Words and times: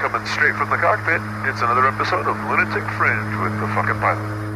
Coming 0.00 0.24
straight 0.26 0.54
from 0.54 0.70
the 0.70 0.76
cockpit, 0.76 1.20
it's 1.48 1.60
another 1.60 1.86
episode 1.88 2.28
of 2.28 2.36
Lunatic 2.48 2.84
Fringe 2.92 3.42
with 3.42 3.58
the 3.58 3.66
fucking 3.74 3.98
pilot. 3.98 4.48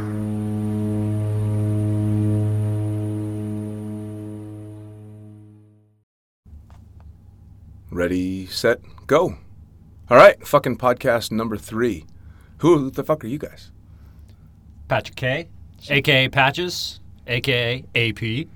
Ready, 7.91 8.47
set, 8.47 8.79
go. 9.09 9.37
All 10.09 10.17
right, 10.17 10.47
fucking 10.47 10.79
podcast 10.79 11.33
number 11.33 11.57
three. 11.57 12.07
Who 12.59 12.91
the 12.91 13.03
fuck 13.03 13.25
are 13.25 13.29
you 13.29 13.39
guys? 13.39 13.73
Patrick 14.87 15.17
K, 15.17 15.49
aka 15.91 16.29
Patches, 16.29 17.01
aka 17.27 17.85
AP. 17.95 18.47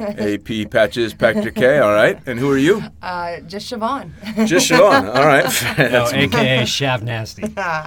AP 0.00 0.48
Patches, 0.70 1.14
Patrick 1.14 1.54
K. 1.54 1.78
All 1.78 1.92
right, 1.92 2.18
and 2.26 2.38
who 2.38 2.50
are 2.50 2.58
you? 2.58 2.82
Uh, 3.00 3.40
just 3.40 3.70
Shavon. 3.70 4.12
Just 4.46 4.70
Shavon. 4.70 5.14
All 5.14 5.26
right. 5.26 5.42
No, 5.78 5.88
That's 5.88 6.12
aka 6.12 6.62
Shav 6.62 7.02
Nasty. 7.02 7.42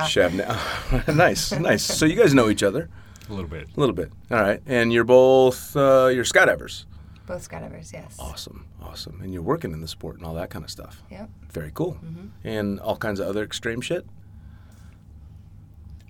Shab 0.09 0.33
now. 0.33 1.13
nice, 1.13 1.51
nice. 1.53 1.83
So 1.83 2.05
you 2.05 2.15
guys 2.15 2.33
know 2.33 2.49
each 2.49 2.63
other 2.63 2.89
A 3.29 3.33
little 3.33 3.49
bit. 3.49 3.67
a 3.75 3.79
little 3.79 3.95
bit. 3.95 4.11
All 4.31 4.39
right, 4.41 4.61
and 4.65 4.91
you're 4.93 5.03
both 5.03 5.75
uh, 5.75 6.07
you're 6.13 6.23
skydivers. 6.25 6.85
Both 7.27 7.49
skydivers, 7.49 7.91
yes. 7.91 8.15
Awesome, 8.19 8.65
awesome. 8.83 9.19
And 9.21 9.33
you're 9.33 9.41
working 9.41 9.71
in 9.73 9.81
the 9.81 9.87
sport 9.87 10.17
and 10.17 10.25
all 10.25 10.35
that 10.35 10.49
kind 10.51 10.63
of 10.63 10.69
stuff. 10.69 11.01
Yep. 11.09 11.29
Very 11.51 11.71
cool. 11.73 11.97
And 12.43 12.79
all 12.81 12.97
kinds 12.97 13.19
of 13.19 13.27
other 13.27 13.43
extreme 13.43 13.81
shit. 13.81 14.05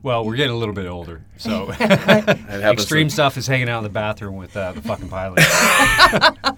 Well, 0.05 0.23
we're 0.23 0.35
getting 0.35 0.53
a 0.53 0.57
little 0.57 0.75
bit 0.75 0.85
older, 0.85 1.23
so 1.37 1.71
extreme 1.79 3.09
stuff 3.09 3.37
is 3.37 3.47
hanging 3.47 3.69
out 3.69 3.79
in 3.79 3.85
the 3.85 3.89
bathroom 3.89 4.35
with 4.35 4.55
uh, 4.55 4.73
the 4.73 4.81
fucking 4.83 5.09
pilot. 5.09 5.43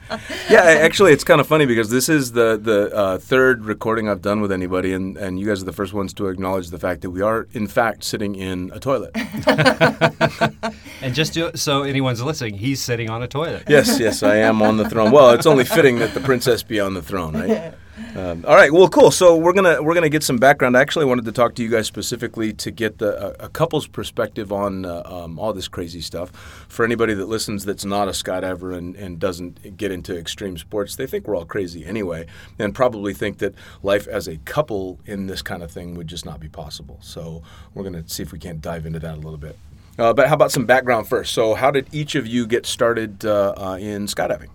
Yeah, 0.50 0.62
actually, 0.64 1.12
it's 1.12 1.26
kind 1.26 1.42
of 1.42 1.48
funny 1.48 1.66
because 1.66 1.90
this 1.90 2.08
is 2.08 2.32
the 2.32 2.58
the 2.58 2.94
uh, 2.96 3.18
third 3.18 3.66
recording 3.66 4.08
I've 4.08 4.22
done 4.22 4.40
with 4.40 4.52
anybody, 4.52 4.94
and, 4.94 5.18
and 5.18 5.38
you 5.40 5.46
guys 5.46 5.62
are 5.62 5.66
the 5.66 5.74
first 5.74 5.94
ones 5.94 6.14
to 6.16 6.28
acknowledge 6.28 6.70
the 6.70 6.80
fact 6.80 7.02
that 7.02 7.10
we 7.10 7.22
are, 7.22 7.48
in 7.52 7.68
fact, 7.68 8.06
sitting 8.06 8.36
in 8.36 8.72
a 8.74 8.80
toilet. 8.80 9.12
and 11.02 11.14
just 11.14 11.34
to, 11.34 11.56
so 11.58 11.84
anyone's 11.84 12.22
listening, 12.22 12.58
he's 12.58 12.82
sitting 12.82 13.10
on 13.10 13.22
a 13.24 13.28
toilet. 13.28 13.64
yes, 13.68 14.00
yes, 14.00 14.24
I 14.24 14.38
am 14.38 14.62
on 14.62 14.78
the 14.78 14.90
throne. 14.90 15.12
Well, 15.12 15.32
it's 15.32 15.46
only 15.46 15.66
fitting 15.66 16.00
that 16.00 16.14
the 16.14 16.22
princess 16.22 16.64
be 16.64 16.80
on 16.80 16.94
the 16.94 17.02
throne, 17.02 17.34
right? 17.34 17.74
Um, 18.16 18.46
all 18.48 18.56
right, 18.56 18.72
well, 18.72 18.88
cool. 18.90 19.12
So 19.12 19.36
we're 19.36 19.54
gonna 19.54 19.82
we're 19.82 19.94
gonna 19.94 20.10
get 20.10 20.24
some 20.24 20.38
background. 20.38 20.78
I 20.78 20.82
actually 20.82 21.06
wanted 21.06 21.26
to 21.26 21.32
talk 21.32 21.56
to 21.56 21.64
you 21.64 21.70
guys 21.70 21.88
specifically 21.88 22.54
to 22.54 22.72
get 22.72 22.98
the, 22.98 23.42
a, 23.42 23.46
a 23.46 23.50
couple's 23.50 23.88
perspective 23.88 24.52
on 24.52 24.86
uh, 24.86 25.04
um, 25.06 25.40
all 25.40 25.54
this 25.54 25.68
crazy 25.68 26.02
stuff. 26.02 26.32
For 26.68 26.86
anybody 26.86 27.14
that 27.14 27.28
listens 27.28 27.66
that's 27.66 27.86
not 27.86 28.08
a 28.08 28.12
skydiver 28.12 28.78
and, 28.78 28.96
and 28.96 29.20
doesn't 29.20 29.78
get 29.78 29.92
into 29.92 30.18
extreme 30.18 30.58
sports, 30.58 30.96
they 30.96 31.08
think 31.08 31.28
we're 31.28 31.36
all 31.36 31.46
crazy 31.46 31.86
anyway, 31.86 32.26
and 32.60 32.74
probably 32.74 33.14
think 33.14 33.40
that 33.40 33.54
life 33.84 34.08
as 34.08 34.28
a 34.28 34.38
couple 34.38 35.00
in 35.06 35.28
this 35.28 35.42
kind 35.42 35.64
of 35.64 35.72
thing 35.72 35.96
would 35.96 36.08
just 36.08 36.26
not 36.26 36.40
be 36.40 36.50
possible. 36.50 36.98
So 37.02 37.44
we're 37.74 37.84
gonna 37.84 38.08
see 38.08 38.24
if 38.24 38.32
we 38.32 38.40
can't 38.40 38.62
dive 38.62 38.86
into 38.86 39.00
that 39.00 39.16
a 39.16 39.22
little 39.22 39.38
bit. 39.38 39.58
Uh, 40.00 40.14
but 40.14 40.28
how 40.28 40.36
about 40.36 40.52
some 40.52 40.66
background 40.66 41.08
first? 41.08 41.34
So, 41.34 41.56
how 41.56 41.72
did 41.72 41.88
each 41.92 42.14
of 42.14 42.28
you 42.28 42.46
get 42.46 42.66
started 42.68 43.26
uh, 43.26 43.54
uh, 43.58 43.78
in 43.80 44.06
skydiving? 44.06 44.50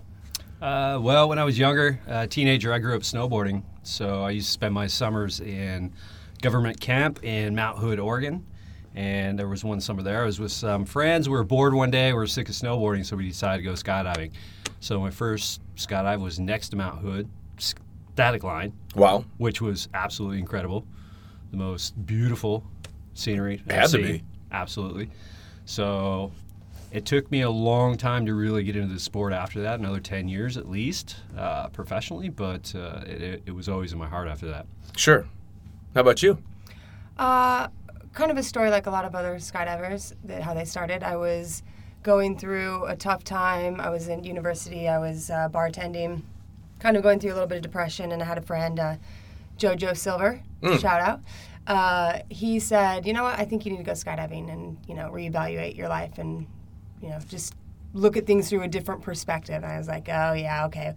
Uh, 0.62 0.96
well, 1.02 1.28
when 1.28 1.40
I 1.40 1.44
was 1.44 1.58
younger, 1.58 1.98
uh, 2.08 2.26
teenager, 2.28 2.72
I 2.72 2.78
grew 2.78 2.94
up 2.94 3.02
snowboarding. 3.02 3.64
So 3.82 4.22
I 4.22 4.30
used 4.30 4.46
to 4.46 4.52
spend 4.52 4.72
my 4.72 4.86
summers 4.86 5.40
in 5.40 5.92
government 6.40 6.80
camp 6.80 7.24
in 7.24 7.56
Mount 7.56 7.78
Hood, 7.78 7.98
Oregon. 7.98 8.46
And 8.94 9.36
there 9.36 9.48
was 9.48 9.64
one 9.64 9.80
summer 9.80 10.02
there. 10.02 10.22
I 10.22 10.26
was 10.26 10.38
with 10.38 10.52
some 10.52 10.84
friends. 10.84 11.28
We 11.28 11.34
were 11.34 11.42
bored 11.42 11.74
one 11.74 11.90
day. 11.90 12.12
We 12.12 12.18
were 12.18 12.26
sick 12.28 12.48
of 12.48 12.54
snowboarding, 12.54 13.04
so 13.04 13.16
we 13.16 13.26
decided 13.26 13.64
to 13.64 13.68
go 13.68 13.72
skydiving. 13.72 14.30
So 14.78 15.00
my 15.00 15.10
first 15.10 15.60
skydive 15.76 16.20
was 16.20 16.38
next 16.38 16.68
to 16.68 16.76
Mount 16.76 17.00
Hood, 17.00 17.28
static 17.58 18.44
line, 18.44 18.72
Wow. 18.94 19.24
which 19.38 19.60
was 19.60 19.88
absolutely 19.94 20.38
incredible. 20.38 20.86
The 21.50 21.56
most 21.56 22.06
beautiful 22.06 22.62
scenery. 23.14 23.62
It 23.66 23.72
had 23.72 23.88
to 23.90 23.98
be. 23.98 24.22
Absolutely. 24.52 25.10
So 25.64 26.30
It 26.92 27.06
took 27.06 27.30
me 27.30 27.40
a 27.40 27.48
long 27.48 27.96
time 27.96 28.26
to 28.26 28.34
really 28.34 28.62
get 28.64 28.76
into 28.76 28.92
the 28.92 29.00
sport 29.00 29.32
after 29.32 29.62
that, 29.62 29.80
another 29.80 29.98
10 29.98 30.28
years 30.28 30.58
at 30.58 30.68
least, 30.68 31.16
uh, 31.38 31.68
professionally, 31.68 32.28
but 32.28 32.74
uh, 32.76 33.00
it, 33.06 33.42
it 33.46 33.52
was 33.52 33.66
always 33.66 33.94
in 33.94 33.98
my 33.98 34.06
heart 34.06 34.28
after 34.28 34.46
that. 34.48 34.66
Sure. 34.94 35.26
How 35.94 36.02
about 36.02 36.22
you? 36.22 36.36
Uh, 37.16 37.68
kind 38.12 38.30
of 38.30 38.36
a 38.36 38.42
story 38.42 38.68
like 38.68 38.86
a 38.86 38.90
lot 38.90 39.06
of 39.06 39.14
other 39.14 39.36
skydivers, 39.36 40.12
that 40.24 40.42
how 40.42 40.52
they 40.52 40.66
started. 40.66 41.02
I 41.02 41.16
was 41.16 41.62
going 42.02 42.36
through 42.36 42.84
a 42.84 42.94
tough 42.94 43.24
time. 43.24 43.80
I 43.80 43.88
was 43.88 44.08
in 44.08 44.22
university. 44.22 44.86
I 44.86 44.98
was 44.98 45.30
uh, 45.30 45.48
bartending, 45.50 46.20
kind 46.78 46.98
of 46.98 47.02
going 47.02 47.20
through 47.20 47.32
a 47.32 47.34
little 47.34 47.48
bit 47.48 47.56
of 47.56 47.62
depression, 47.62 48.12
and 48.12 48.20
I 48.20 48.26
had 48.26 48.36
a 48.36 48.42
friend, 48.42 48.78
uh, 48.78 48.96
Jojo 49.56 49.96
Silver, 49.96 50.42
shout 50.78 51.00
out. 51.00 51.20
Uh, 51.66 52.18
he 52.28 52.58
said, 52.58 53.06
"You 53.06 53.12
know 53.12 53.22
what? 53.22 53.38
I 53.38 53.44
think 53.44 53.64
you 53.64 53.70
need 53.70 53.78
to 53.78 53.84
go 53.84 53.92
skydiving 53.92 54.52
and 54.52 54.76
you 54.88 54.94
know 54.94 55.10
reevaluate 55.10 55.76
your 55.76 55.88
life 55.88 56.18
and 56.18 56.46
you 57.02 57.08
know 57.10 57.18
just 57.28 57.54
look 57.92 58.16
at 58.16 58.26
things 58.26 58.48
through 58.48 58.62
a 58.62 58.68
different 58.68 59.02
perspective." 59.02 59.56
And 59.56 59.66
I 59.66 59.78
was 59.78 59.88
like, 59.88 60.08
"Oh 60.08 60.32
yeah, 60.32 60.66
okay." 60.66 60.94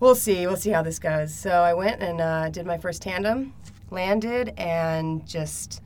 We'll 0.00 0.16
see. 0.16 0.46
We'll 0.46 0.56
see 0.56 0.70
how 0.70 0.82
this 0.82 0.98
goes. 0.98 1.34
So 1.34 1.50
I 1.50 1.72
went 1.72 2.02
and 2.02 2.20
uh, 2.20 2.48
did 2.50 2.66
my 2.66 2.78
first 2.78 3.00
tandem, 3.00 3.54
landed, 3.90 4.52
and 4.58 5.24
just 5.26 5.80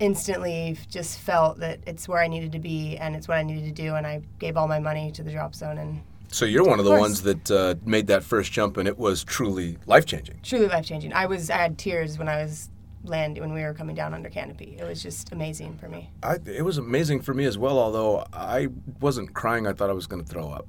instantly 0.00 0.76
just 0.90 1.18
felt 1.18 1.58
that 1.58 1.80
it's 1.86 2.08
where 2.08 2.20
I 2.20 2.28
needed 2.28 2.52
to 2.52 2.58
be 2.58 2.96
and 2.98 3.16
it's 3.16 3.26
what 3.26 3.38
I 3.38 3.42
needed 3.42 3.64
to 3.64 3.82
do. 3.82 3.94
And 3.94 4.06
I 4.06 4.22
gave 4.38 4.56
all 4.56 4.68
my 4.68 4.78
money 4.78 5.10
to 5.12 5.22
the 5.22 5.30
drop 5.30 5.54
zone 5.54 5.78
and 5.78 6.00
So 6.30 6.44
you're 6.44 6.64
one 6.64 6.78
of 6.78 6.84
the 6.84 6.90
ones 6.92 7.22
that 7.22 7.50
uh, 7.50 7.74
made 7.84 8.06
that 8.08 8.22
first 8.22 8.52
jump, 8.52 8.76
and 8.76 8.86
it 8.86 8.98
was 8.98 9.24
truly 9.24 9.78
life 9.86 10.04
changing. 10.04 10.40
truly 10.42 10.68
life 10.68 10.84
changing. 10.84 11.12
I 11.12 11.26
was 11.26 11.48
I 11.48 11.56
had 11.56 11.78
tears 11.78 12.18
when 12.18 12.28
I 12.28 12.42
was 12.42 12.70
land 13.08 13.38
when 13.38 13.52
we 13.52 13.62
were 13.62 13.74
coming 13.74 13.94
down 13.94 14.14
under 14.14 14.28
canopy. 14.28 14.76
It 14.78 14.84
was 14.84 15.02
just 15.02 15.32
amazing 15.32 15.76
for 15.78 15.88
me. 15.88 16.10
I, 16.22 16.36
it 16.46 16.64
was 16.64 16.78
amazing 16.78 17.22
for 17.22 17.34
me 17.34 17.44
as 17.44 17.58
well, 17.58 17.78
although 17.78 18.26
I 18.32 18.68
wasn't 19.00 19.34
crying. 19.34 19.66
I 19.66 19.72
thought 19.72 19.90
I 19.90 19.94
was 19.94 20.06
going 20.06 20.24
to 20.24 20.28
throw 20.28 20.50
up. 20.50 20.66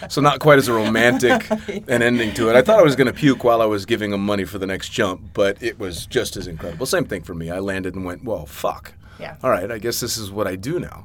so 0.10 0.20
not 0.20 0.40
quite 0.40 0.58
as 0.58 0.68
a 0.68 0.72
romantic 0.72 1.50
an 1.88 2.02
ending 2.02 2.34
to 2.34 2.48
it. 2.48 2.56
I 2.56 2.62
thought 2.62 2.78
I 2.78 2.82
was 2.82 2.96
going 2.96 3.06
to 3.06 3.12
puke 3.12 3.44
while 3.44 3.60
I 3.62 3.66
was 3.66 3.86
giving 3.86 4.12
him 4.12 4.24
money 4.24 4.44
for 4.44 4.58
the 4.58 4.66
next 4.66 4.90
jump, 4.90 5.30
but 5.34 5.62
it 5.62 5.78
was 5.78 6.06
just 6.06 6.36
as 6.36 6.46
incredible. 6.46 6.86
Same 6.86 7.04
thing 7.04 7.22
for 7.22 7.34
me. 7.34 7.50
I 7.50 7.58
landed 7.58 7.94
and 7.94 8.04
went, 8.04 8.24
well, 8.24 8.46
fuck. 8.46 8.94
Yeah. 9.18 9.36
All 9.42 9.50
right, 9.50 9.70
I 9.70 9.78
guess 9.78 10.00
this 10.00 10.16
is 10.16 10.30
what 10.30 10.46
I 10.46 10.56
do 10.56 10.80
now. 10.80 11.04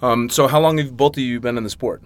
Um, 0.00 0.28
so 0.28 0.46
how 0.46 0.60
long 0.60 0.78
have 0.78 0.96
both 0.96 1.16
of 1.16 1.22
you 1.22 1.40
been 1.40 1.58
in 1.58 1.64
the 1.64 1.70
sport? 1.70 2.02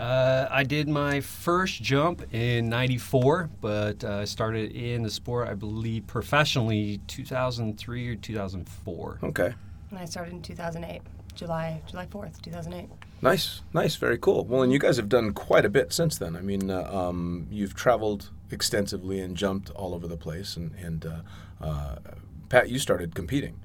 Uh, 0.00 0.48
I 0.50 0.64
did 0.64 0.88
my 0.88 1.20
first 1.20 1.82
jump 1.82 2.22
in 2.32 2.70
'94, 2.70 3.50
but 3.60 4.02
uh, 4.02 4.20
I 4.20 4.24
started 4.24 4.72
in 4.72 5.02
the 5.02 5.10
sport, 5.10 5.48
I 5.48 5.52
believe, 5.52 6.06
professionally 6.06 7.02
2003 7.06 8.08
or 8.08 8.14
2004. 8.14 9.18
Okay. 9.22 9.54
And 9.90 9.98
I 9.98 10.06
started 10.06 10.32
in 10.32 10.40
2008, 10.40 11.02
July 11.34 11.82
July 11.86 12.06
4th, 12.06 12.40
2008. 12.40 12.88
Nice, 13.20 13.60
nice, 13.74 13.96
very 13.96 14.16
cool. 14.16 14.46
Well, 14.46 14.62
and 14.62 14.72
you 14.72 14.78
guys 14.78 14.96
have 14.96 15.10
done 15.10 15.34
quite 15.34 15.66
a 15.66 15.68
bit 15.68 15.92
since 15.92 16.16
then. 16.16 16.34
I 16.34 16.40
mean, 16.40 16.70
uh, 16.70 16.90
um, 16.90 17.46
you've 17.50 17.74
traveled 17.74 18.30
extensively 18.50 19.20
and 19.20 19.36
jumped 19.36 19.68
all 19.72 19.94
over 19.94 20.08
the 20.08 20.16
place. 20.16 20.56
And, 20.56 20.72
and 20.76 21.04
uh, 21.04 21.20
uh, 21.60 21.96
Pat, 22.48 22.70
you 22.70 22.78
started 22.78 23.14
competing. 23.14 23.60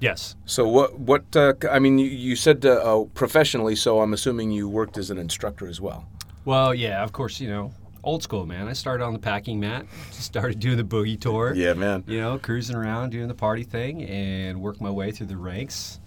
Yes. 0.00 0.36
So 0.46 0.66
what? 0.68 0.98
What? 0.98 1.34
Uh, 1.34 1.54
I 1.70 1.78
mean, 1.78 1.98
you, 1.98 2.06
you 2.06 2.36
said 2.36 2.64
uh, 2.64 3.02
uh, 3.02 3.04
professionally, 3.14 3.74
so 3.74 4.00
I'm 4.00 4.12
assuming 4.12 4.50
you 4.52 4.68
worked 4.68 4.96
as 4.96 5.10
an 5.10 5.18
instructor 5.18 5.66
as 5.66 5.80
well. 5.80 6.06
Well, 6.44 6.74
yeah, 6.74 7.02
of 7.02 7.12
course, 7.12 7.40
you 7.40 7.48
know, 7.48 7.72
old 8.04 8.22
school, 8.22 8.46
man. 8.46 8.68
I 8.68 8.72
started 8.72 9.04
on 9.04 9.12
the 9.12 9.18
packing 9.18 9.58
mat, 9.58 9.86
started 10.12 10.60
doing 10.60 10.76
the 10.76 10.84
boogie 10.84 11.20
tour. 11.20 11.52
Yeah, 11.54 11.74
man. 11.74 12.04
You 12.06 12.20
know, 12.20 12.38
cruising 12.38 12.76
around, 12.76 13.10
doing 13.10 13.28
the 13.28 13.34
party 13.34 13.64
thing, 13.64 14.04
and 14.04 14.60
worked 14.60 14.80
my 14.80 14.90
way 14.90 15.10
through 15.10 15.26
the 15.26 15.36
ranks. 15.36 15.98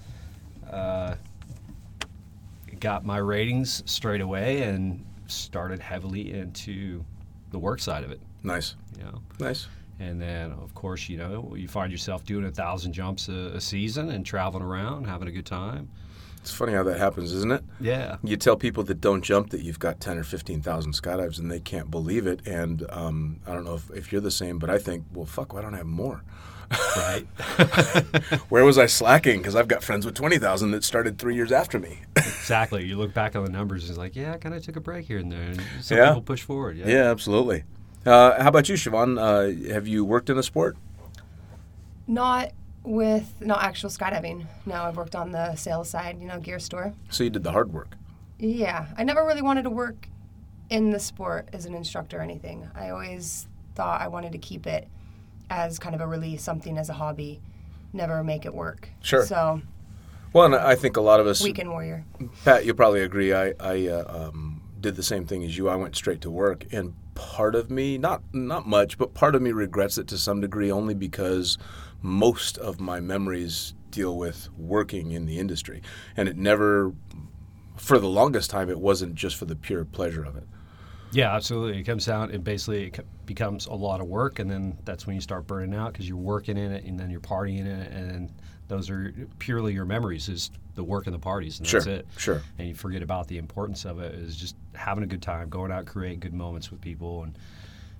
Uh, 0.69 1.15
got 2.79 3.05
my 3.05 3.17
ratings 3.17 3.83
straight 3.85 4.21
away 4.21 4.63
and 4.63 5.05
started 5.27 5.79
heavily 5.79 6.33
into 6.33 7.03
the 7.51 7.59
work 7.59 7.79
side 7.79 8.03
of 8.03 8.11
it. 8.11 8.19
Nice, 8.43 8.75
You 8.97 9.03
know, 9.03 9.21
nice. 9.39 9.67
And 10.01 10.21
then 10.21 10.51
of 10.51 10.73
course, 10.73 11.07
you 11.09 11.17
know, 11.17 11.53
you 11.55 11.67
find 11.67 11.91
yourself 11.91 12.25
doing 12.25 12.45
a 12.45 12.51
thousand 12.51 12.93
jumps 12.93 13.29
a, 13.29 13.51
a 13.55 13.61
season 13.61 14.09
and 14.09 14.25
traveling 14.25 14.63
around, 14.63 15.05
having 15.05 15.27
a 15.27 15.31
good 15.31 15.45
time. 15.45 15.89
It's 16.41 16.51
funny 16.51 16.73
how 16.73 16.81
that 16.83 16.97
happens, 16.97 17.31
isn't 17.33 17.51
it? 17.51 17.63
Yeah. 17.79 18.17
You 18.23 18.35
tell 18.35 18.55
people 18.55 18.83
that 18.85 18.99
don't 18.99 19.21
jump 19.21 19.51
that 19.51 19.61
you've 19.61 19.77
got 19.77 19.99
10 19.99 20.17
or 20.17 20.23
15,000 20.23 20.91
skydives 20.93 21.37
and 21.37 21.51
they 21.51 21.59
can't 21.59 21.91
believe 21.91 22.25
it. 22.25 22.47
And 22.47 22.83
um, 22.89 23.39
I 23.45 23.53
don't 23.53 23.63
know 23.63 23.75
if, 23.75 23.91
if 23.91 24.11
you're 24.11 24.21
the 24.21 24.31
same, 24.31 24.57
but 24.57 24.69
I 24.71 24.79
think, 24.79 25.05
well, 25.13 25.27
fuck, 25.27 25.53
why 25.53 25.61
don't 25.61 25.75
I 25.75 25.77
have 25.77 25.85
more? 25.85 26.23
Right. 26.97 27.27
Where 28.49 28.65
was 28.65 28.77
I 28.79 28.85
slacking? 28.87 29.37
Because 29.39 29.55
I've 29.55 29.67
got 29.67 29.83
friends 29.83 30.05
with 30.05 30.15
20,000 30.15 30.71
that 30.71 30.83
started 30.83 31.19
three 31.19 31.35
years 31.35 31.51
after 31.51 31.77
me. 31.77 31.99
exactly. 32.15 32.85
You 32.85 32.97
look 32.97 33.13
back 33.13 33.35
on 33.35 33.43
the 33.43 33.51
numbers, 33.51 33.83
and 33.83 33.89
it's 33.91 33.99
like, 33.99 34.15
yeah, 34.15 34.33
I 34.33 34.37
kind 34.37 34.55
of 34.55 34.63
took 34.63 34.77
a 34.77 34.81
break 34.81 35.05
here 35.05 35.17
and 35.19 35.31
there. 35.31 35.41
And 35.41 35.61
some 35.81 35.97
Yeah. 35.97 36.07
people 36.07 36.21
push 36.23 36.41
forward. 36.41 36.77
Yeah. 36.77 36.87
yeah, 36.87 37.11
absolutely. 37.11 37.63
Uh, 38.05 38.41
how 38.41 38.49
about 38.49 38.67
you, 38.67 38.75
Shavon? 38.75 39.19
Uh, 39.19 39.71
have 39.73 39.87
you 39.87 40.03
worked 40.03 40.29
in 40.29 40.37
a 40.37 40.43
sport? 40.43 40.77
Not 42.07 42.51
with 42.83 43.33
not 43.41 43.63
actual 43.63 43.89
skydiving. 43.89 44.47
No, 44.65 44.75
I've 44.75 44.97
worked 44.97 45.15
on 45.15 45.31
the 45.31 45.55
sales 45.55 45.89
side, 45.89 46.19
you 46.19 46.27
know, 46.27 46.39
gear 46.39 46.59
store. 46.59 46.93
So 47.09 47.23
you 47.23 47.29
did 47.29 47.43
the 47.43 47.51
hard 47.51 47.71
work. 47.71 47.95
Yeah, 48.39 48.87
I 48.97 49.03
never 49.03 49.25
really 49.25 49.43
wanted 49.43 49.63
to 49.63 49.69
work 49.69 50.07
in 50.71 50.89
the 50.89 50.99
sport 50.99 51.49
as 51.53 51.65
an 51.65 51.75
instructor 51.75 52.17
or 52.17 52.21
anything. 52.21 52.67
I 52.73 52.89
always 52.89 53.47
thought 53.75 54.01
I 54.01 54.07
wanted 54.07 54.31
to 54.31 54.39
keep 54.39 54.65
it 54.65 54.87
as 55.49 55.77
kind 55.77 55.93
of 55.93 56.01
a 56.01 56.07
release, 56.07 56.41
something 56.41 56.77
as 56.77 56.89
a 56.89 56.93
hobby, 56.93 57.41
never 57.93 58.23
make 58.23 58.45
it 58.45 58.53
work. 58.53 58.89
Sure. 59.01 59.25
So, 59.25 59.61
Well, 60.33 60.45
and 60.45 60.55
I 60.55 60.75
think 60.75 60.97
a 60.97 61.01
lot 61.01 61.19
of 61.19 61.27
us, 61.27 61.43
weekend 61.43 61.69
warrior. 61.69 62.03
Pat, 62.45 62.65
you'll 62.65 62.75
probably 62.75 63.01
agree. 63.01 63.33
I, 63.33 63.53
I 63.59 63.87
uh, 63.87 64.29
um, 64.29 64.61
did 64.79 64.95
the 64.95 65.03
same 65.03 65.25
thing 65.25 65.43
as 65.43 65.55
you. 65.57 65.69
I 65.69 65.75
went 65.75 65.95
straight 65.95 66.21
to 66.21 66.31
work, 66.31 66.65
and 66.71 66.93
part 67.15 67.55
of 67.55 67.69
me, 67.69 67.97
not 67.97 68.21
not 68.33 68.67
much, 68.67 68.97
but 68.97 69.13
part 69.13 69.35
of 69.35 69.41
me 69.41 69.51
regrets 69.51 69.97
it 69.97 70.07
to 70.07 70.17
some 70.17 70.41
degree, 70.41 70.71
only 70.71 70.93
because 70.93 71.57
most 72.01 72.57
of 72.57 72.79
my 72.79 72.99
memories 72.99 73.73
deal 73.89 74.17
with 74.17 74.49
working 74.57 75.11
in 75.11 75.25
the 75.25 75.37
industry, 75.37 75.81
and 76.15 76.29
it 76.29 76.37
never, 76.37 76.93
for 77.75 77.99
the 77.99 78.07
longest 78.07 78.49
time, 78.49 78.69
it 78.69 78.79
wasn't 78.79 79.15
just 79.15 79.35
for 79.35 79.45
the 79.45 79.55
pure 79.55 79.85
pleasure 79.85 80.23
of 80.23 80.35
it. 80.35 80.47
Yeah, 81.11 81.35
absolutely. 81.35 81.79
It 81.79 81.83
comes 81.83 82.05
down 82.05 82.31
and 82.31 82.41
basically 82.41 82.85
it 82.87 82.99
becomes 83.25 83.65
a 83.65 83.73
lot 83.73 83.99
of 83.99 84.07
work, 84.07 84.39
and 84.39 84.49
then 84.49 84.77
that's 84.85 85.05
when 85.05 85.15
you 85.15 85.21
start 85.21 85.45
burning 85.45 85.75
out 85.75 85.91
because 85.91 86.07
you're 86.07 86.17
working 86.17 86.57
in 86.57 86.71
it 86.71 86.85
and 86.85 86.99
then 86.99 87.09
you're 87.09 87.19
partying 87.19 87.59
in 87.59 87.67
it, 87.67 87.91
and 87.91 88.31
those 88.69 88.89
are 88.89 89.13
purely 89.39 89.73
your 89.73 89.85
memories 89.85 90.29
is 90.29 90.51
the 90.81 90.85
work 90.89 91.05
and 91.05 91.13
the 91.13 91.19
parties, 91.19 91.59
and 91.59 91.67
that's 91.67 91.85
Sure, 91.85 91.93
it. 91.93 92.07
sure. 92.17 92.41
And 92.57 92.67
you 92.67 92.73
forget 92.73 93.03
about 93.03 93.27
the 93.27 93.37
importance 93.37 93.85
of 93.85 93.99
it 93.99 94.15
is 94.15 94.35
just 94.35 94.55
having 94.73 95.03
a 95.03 95.07
good 95.07 95.21
time, 95.21 95.47
going 95.49 95.71
out, 95.71 95.85
creating 95.85 96.19
good 96.19 96.33
moments 96.33 96.71
with 96.71 96.81
people, 96.81 97.23
and 97.23 97.37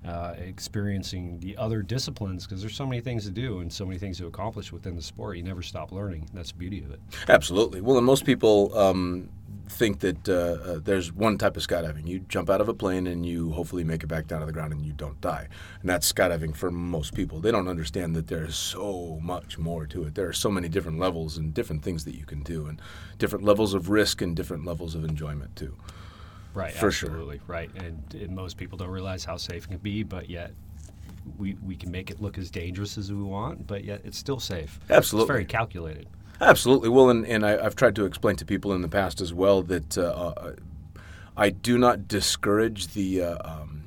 uh, 0.03 0.33
experiencing 0.39 1.39
the 1.41 1.55
other 1.57 1.83
disciplines 1.83 2.47
because 2.47 2.59
there's 2.59 2.75
so 2.75 2.87
many 2.87 2.99
things 3.01 3.23
to 3.25 3.29
do 3.29 3.59
and 3.59 3.71
so 3.71 3.85
many 3.85 3.99
things 3.99 4.17
to 4.17 4.25
accomplish 4.25 4.71
within 4.71 4.95
the 4.95 5.01
sport. 5.01 5.37
You 5.37 5.43
never 5.43 5.61
stop 5.61 5.91
learning. 5.91 6.27
That's 6.33 6.51
the 6.51 6.57
beauty 6.57 6.79
of 6.83 6.89
it. 6.89 6.99
Absolutely. 7.29 7.81
Well, 7.81 7.97
and 7.97 8.05
most 8.05 8.25
people 8.25 8.75
um, 8.75 9.29
think 9.67 9.99
that 10.01 10.29
uh, 10.29 10.33
uh, 10.33 10.79
there's 10.83 11.11
one 11.11 11.37
type 11.37 11.57
of 11.57 11.65
skydiving. 11.65 12.07
You 12.07 12.19
jump 12.19 12.49
out 12.49 12.61
of 12.61 12.69
a 12.69 12.73
plane 12.73 13.07
and 13.07 13.25
you 13.25 13.51
hopefully 13.51 13.83
make 13.83 14.03
it 14.03 14.07
back 14.07 14.27
down 14.27 14.41
to 14.41 14.45
the 14.45 14.51
ground 14.51 14.73
and 14.73 14.85
you 14.85 14.93
don't 14.93 15.19
die. 15.21 15.47
And 15.81 15.89
that's 15.89 16.11
skydiving 16.11 16.55
for 16.55 16.69
most 16.71 17.13
people. 17.13 17.39
They 17.39 17.51
don't 17.51 17.67
understand 17.67 18.15
that 18.15 18.27
there's 18.27 18.55
so 18.55 19.19
much 19.21 19.57
more 19.57 19.85
to 19.87 20.03
it. 20.03 20.15
There 20.15 20.27
are 20.27 20.33
so 20.33 20.51
many 20.51 20.69
different 20.69 20.99
levels 20.99 21.37
and 21.37 21.53
different 21.53 21.83
things 21.83 22.05
that 22.05 22.15
you 22.15 22.25
can 22.25 22.43
do, 22.43 22.67
and 22.67 22.81
different 23.17 23.45
levels 23.45 23.73
of 23.73 23.89
risk 23.89 24.21
and 24.21 24.35
different 24.35 24.65
levels 24.65 24.93
of 24.95 25.03
enjoyment 25.03 25.55
too. 25.55 25.75
Right, 26.53 26.73
For 26.73 26.91
sure. 26.91 27.09
absolutely, 27.09 27.41
right. 27.47 27.71
And, 27.77 28.03
and 28.13 28.35
most 28.35 28.57
people 28.57 28.77
don't 28.77 28.89
realize 28.89 29.23
how 29.23 29.37
safe 29.37 29.65
it 29.65 29.69
can 29.69 29.77
be, 29.77 30.03
but 30.03 30.29
yet 30.29 30.51
we, 31.37 31.55
we 31.65 31.75
can 31.75 31.91
make 31.91 32.11
it 32.11 32.21
look 32.21 32.37
as 32.37 32.51
dangerous 32.51 32.97
as 32.97 33.11
we 33.11 33.23
want, 33.23 33.67
but 33.67 33.85
yet 33.85 34.01
it's 34.03 34.17
still 34.17 34.39
safe. 34.39 34.79
Absolutely. 34.89 35.23
It's 35.23 35.31
very 35.31 35.45
calculated. 35.45 36.07
Absolutely. 36.41 36.89
Well, 36.89 37.09
and, 37.09 37.25
and 37.25 37.45
I, 37.45 37.63
I've 37.63 37.75
tried 37.75 37.95
to 37.97 38.05
explain 38.05 38.35
to 38.37 38.45
people 38.45 38.73
in 38.73 38.81
the 38.81 38.89
past 38.89 39.21
as 39.21 39.31
well 39.31 39.61
that 39.63 39.97
uh, 39.97 40.01
uh, 40.01 40.53
I 41.37 41.51
do 41.51 41.77
not 41.77 42.07
discourage 42.07 42.87
the 42.89 43.21
uh, 43.21 43.37
um, 43.61 43.83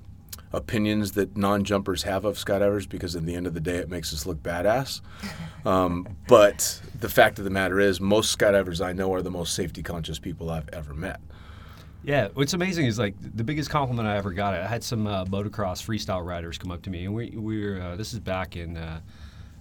opinions 0.53 1.13
that 1.13 1.37
non 1.37 1.65
jumpers 1.65 2.05
have 2.05 2.25
of 2.25 2.37
skydivers 2.37 2.89
because, 2.89 3.17
at 3.17 3.27
the 3.27 3.35
end 3.35 3.49
of 3.49 3.55
the 3.55 3.61
day, 3.61 3.77
it 3.77 3.91
makes 3.91 4.15
us 4.15 4.25
look 4.25 4.43
badass. 4.43 5.01
Um, 5.67 6.19
but 6.29 6.79
the 7.01 7.09
fact 7.09 7.39
of 7.39 7.47
the 7.47 7.51
matter 7.51 7.81
is, 7.81 7.99
most 7.99 8.39
skydivers 8.39 8.85
I 8.85 8.93
know 8.93 9.15
are 9.15 9.23
the 9.23 9.31
most 9.31 9.55
safety 9.55 9.83
conscious 9.83 10.19
people 10.19 10.51
I've 10.51 10.69
ever 10.75 10.93
met. 10.93 11.23
Yeah, 12.03 12.29
what's 12.35 12.53
amazing 12.53 12.85
is 12.85 12.99
like 12.99 13.15
the 13.19 13.45
biggest 13.45 13.71
compliment 13.71 14.07
I 14.07 14.19
ever 14.19 14.31
got. 14.35 14.53
I 14.53 14.67
had 14.67 14.85
some 14.85 15.07
uh, 15.07 15.25
motocross 15.25 15.83
freestyle 15.83 16.23
riders 16.23 16.59
come 16.59 16.71
up 16.71 16.83
to 16.83 16.91
me, 16.91 17.07
and 17.07 17.15
we, 17.15 17.31
we 17.31 17.65
were 17.65 17.81
uh, 17.81 17.97
this 17.97 18.13
is 18.13 18.21
back 18.21 18.57
in 18.57 18.77
uh, 18.77 19.01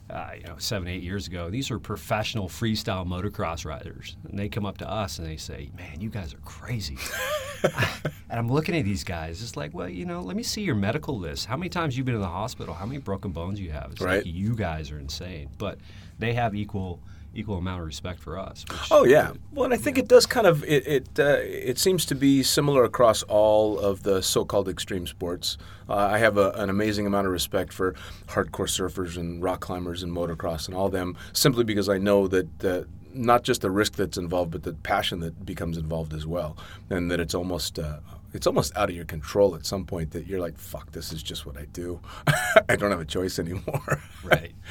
uh, 0.10 0.32
you 0.38 0.44
know 0.44 0.56
seven 0.58 0.88
eight 0.88 1.02
years 1.04 1.28
ago. 1.28 1.50
These 1.50 1.72
are 1.72 1.80
professional 1.80 2.48
freestyle 2.50 3.06
motocross 3.08 3.66
riders, 3.66 4.16
and 4.30 4.38
they 4.38 4.50
come 4.50 4.66
up 4.66 4.78
to 4.80 4.90
us 4.90 5.18
and 5.20 5.28
they 5.28 5.38
say, 5.38 5.70
"Man, 5.78 6.02
you 6.02 6.10
guys 6.10 6.34
are 6.34 6.40
crazy." 6.46 6.98
and 7.64 8.40
I'm 8.40 8.50
looking 8.52 8.76
at 8.76 8.84
these 8.86 9.04
guys. 9.04 9.42
It's 9.42 9.56
like, 9.56 9.74
well, 9.74 9.88
you 9.90 10.06
know, 10.06 10.22
let 10.22 10.36
me 10.36 10.44
see 10.44 10.62
your 10.62 10.76
medical 10.76 11.18
list. 11.18 11.46
How 11.46 11.56
many 11.58 11.70
times 11.70 11.96
you've 11.98 12.06
been 12.06 12.16
in 12.16 12.22
the 12.22 12.28
hospital? 12.28 12.74
How 12.74 12.86
many 12.86 13.00
broken 13.00 13.32
bones 13.32 13.60
you 13.60 13.72
have? 13.72 13.92
It's 13.92 14.02
Right. 14.02 14.18
like 14.18 14.26
you 14.26 14.56
guys 14.56 14.92
are 14.92 15.00
insane, 15.00 15.50
but 15.58 15.78
they 16.20 16.34
have 16.34 16.54
equal 16.56 17.00
equal 17.34 17.58
amount 17.58 17.82
of 17.82 17.86
respect 17.86 18.20
for 18.20 18.38
us. 18.38 18.66
Which, 18.70 18.92
Oh 18.92 19.06
yeah. 19.06 19.34
Well, 19.52 19.66
and 19.66 19.74
I 19.74 19.78
think 19.78 19.98
it 19.98 20.08
does 20.08 20.26
kind 20.26 20.48
of 20.48 20.64
it 20.64 20.88
it, 20.88 21.20
uh, 21.20 21.38
it 21.42 21.80
seems 21.80 22.06
to 22.06 22.16
be 22.16 22.44
similar 22.44 22.84
across 22.84 23.24
all 23.24 23.80
of 23.80 24.04
the 24.04 24.22
so-called 24.22 24.70
extreme 24.70 25.08
sports. 25.08 25.58
Uh, 25.90 25.96
I 25.96 26.18
have 26.18 26.38
a, 26.38 26.52
an 26.52 26.70
amazing 26.70 27.06
amount 27.06 27.28
of 27.28 27.34
respect 27.34 27.74
for 27.74 27.94
hardcore 28.28 28.68
surfers 28.68 29.18
and 29.18 29.44
rock 29.44 29.60
climbers 29.60 30.04
and 30.04 30.16
motocross 30.16 30.68
and 30.68 30.76
all 30.76 30.90
them, 30.90 31.18
simply 31.34 31.64
because 31.64 31.90
I 31.90 31.98
know 31.98 32.28
that. 32.28 32.64
Uh, 32.64 32.84
not 33.16 33.44
just 33.44 33.62
the 33.62 33.70
risk 33.70 33.94
that's 33.94 34.18
involved, 34.18 34.50
but 34.50 34.64
the 34.64 34.74
passion 34.74 35.20
that 35.20 35.46
becomes 35.46 35.78
involved 35.78 36.16
as 36.16 36.26
well, 36.26 36.58
and 36.90 37.12
that 37.12 37.20
it's 37.20 37.36
almost 37.36 37.78
uh, 37.78 37.98
it's 38.34 38.48
almost 38.48 38.76
out 38.76 38.90
of 38.90 38.96
your 38.96 39.06
control 39.06 39.56
at 39.56 39.66
some 39.66 39.86
point. 39.86 40.12
That 40.12 40.28
you're 40.28 40.40
like, 40.40 40.58
"Fuck, 40.58 40.92
this 40.92 41.14
is 41.14 41.24
just 41.24 41.46
what 41.46 41.58
I 41.58 41.66
do. 41.66 42.02
I 42.70 42.76
don't 42.76 42.92
have 42.92 43.00
a 43.00 43.06
choice 43.06 43.40
anymore." 43.40 44.02
Right. 44.24 44.54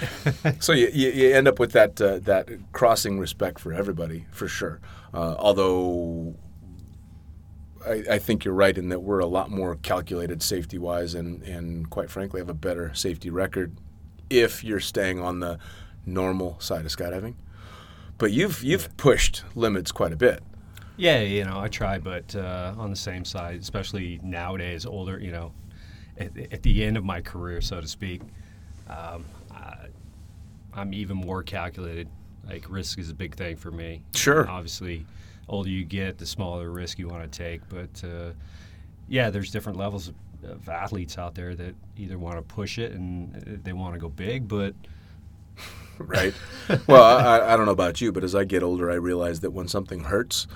So 0.61 0.73
you, 0.73 0.89
you, 0.93 1.11
you 1.11 1.35
end 1.35 1.49
up 1.49 1.59
with 1.59 1.73
that 1.73 2.01
uh, 2.01 2.19
that 2.21 2.49
crossing 2.73 3.19
respect 3.19 3.59
for 3.59 3.73
everybody 3.73 4.27
for 4.31 4.49
sure. 4.49 4.81
Uh, 5.13 5.35
although 5.39 6.35
I, 7.87 8.05
I 8.11 8.19
think 8.19 8.45
you're 8.45 8.55
right 8.55 8.77
in 8.77 8.89
that 8.91 9.01
we're 9.01 9.19
a 9.19 9.27
lot 9.27 9.51
more 9.51 9.77
calculated 9.77 10.43
safety 10.43 10.79
wise, 10.79 11.15
and 11.15 11.43
and 11.43 11.89
quite 11.91 12.11
frankly 12.11 12.41
have 12.41 12.49
a 12.49 12.55
better 12.55 12.95
safety 12.95 13.31
record 13.31 13.77
if 14.31 14.65
you're 14.65 14.81
staying 14.81 15.21
on 15.21 15.41
the 15.41 15.59
normal 16.07 16.59
side 16.61 16.85
of 16.85 16.93
skydiving. 16.93 17.35
But 18.19 18.33
you've 18.33 18.63
you've 18.63 18.97
pushed 18.97 19.45
limits 19.55 19.93
quite 19.93 20.13
a 20.13 20.17
bit. 20.17 20.43
Yeah, 20.97 21.21
you 21.21 21.45
know, 21.45 21.59
I 21.59 21.69
try, 21.69 21.99
but 21.99 22.35
uh, 22.37 22.75
on 22.77 22.91
the 22.91 22.97
same 22.97 23.25
side, 23.25 23.61
especially 23.61 24.21
nowadays, 24.23 24.85
older, 24.85 25.19
you 25.19 25.33
know, 25.33 25.53
at, 26.19 26.37
at 26.53 26.63
the 26.63 26.85
end 26.85 26.97
of 26.97 27.05
my 27.05 27.21
career, 27.21 27.61
so 27.61 27.81
to 27.81 27.89
speak, 27.89 28.21
um, 28.89 29.25
I, 29.51 29.87
I'm 30.75 30.93
even 30.93 31.17
more 31.17 31.43
calculated. 31.43 32.09
Like 32.47 32.67
risk 32.69 32.99
is 32.99 33.11
a 33.11 33.15
big 33.15 33.37
thing 33.37 33.57
for 33.57 33.71
me. 33.71 34.03
Sure. 34.15 34.49
Obviously, 34.49 35.07
older 35.49 35.69
you 35.69 35.85
get, 35.85 36.19
the 36.19 36.27
smaller 36.27 36.71
risk 36.71 36.99
you 36.99 37.09
want 37.09 37.31
to 37.31 37.39
take. 37.39 37.61
But 37.69 38.05
uh, 38.05 38.33
yeah, 39.09 39.31
there's 39.31 39.51
different 39.51 39.79
levels 39.79 40.09
of, 40.09 40.15
of 40.45 40.69
athletes 40.69 41.19
out 41.19 41.35
there 41.35 41.55
that 41.55 41.75
either 41.97 42.19
want 42.19 42.37
to 42.37 42.43
push 42.43 42.79
it 42.79 42.93
and 42.93 43.37
uh, 43.37 43.61
they 43.63 43.73
want 43.73 43.95
to 43.95 44.01
go 44.01 44.09
big, 44.09 44.49
but 44.49 44.75
right? 45.99 46.35
well, 46.87 47.03
I, 47.03 47.53
I 47.53 47.57
don't 47.57 47.67
know 47.67 47.73
about 47.73 48.01
you, 48.01 48.13
but 48.13 48.25
as 48.25 48.35
I 48.35 48.45
get 48.45 48.63
older, 48.63 48.91
I 48.91 48.95
realize 48.95 49.41
that 49.41 49.53
when 49.53 49.69
something 49.69 50.05
hurts, 50.05 50.47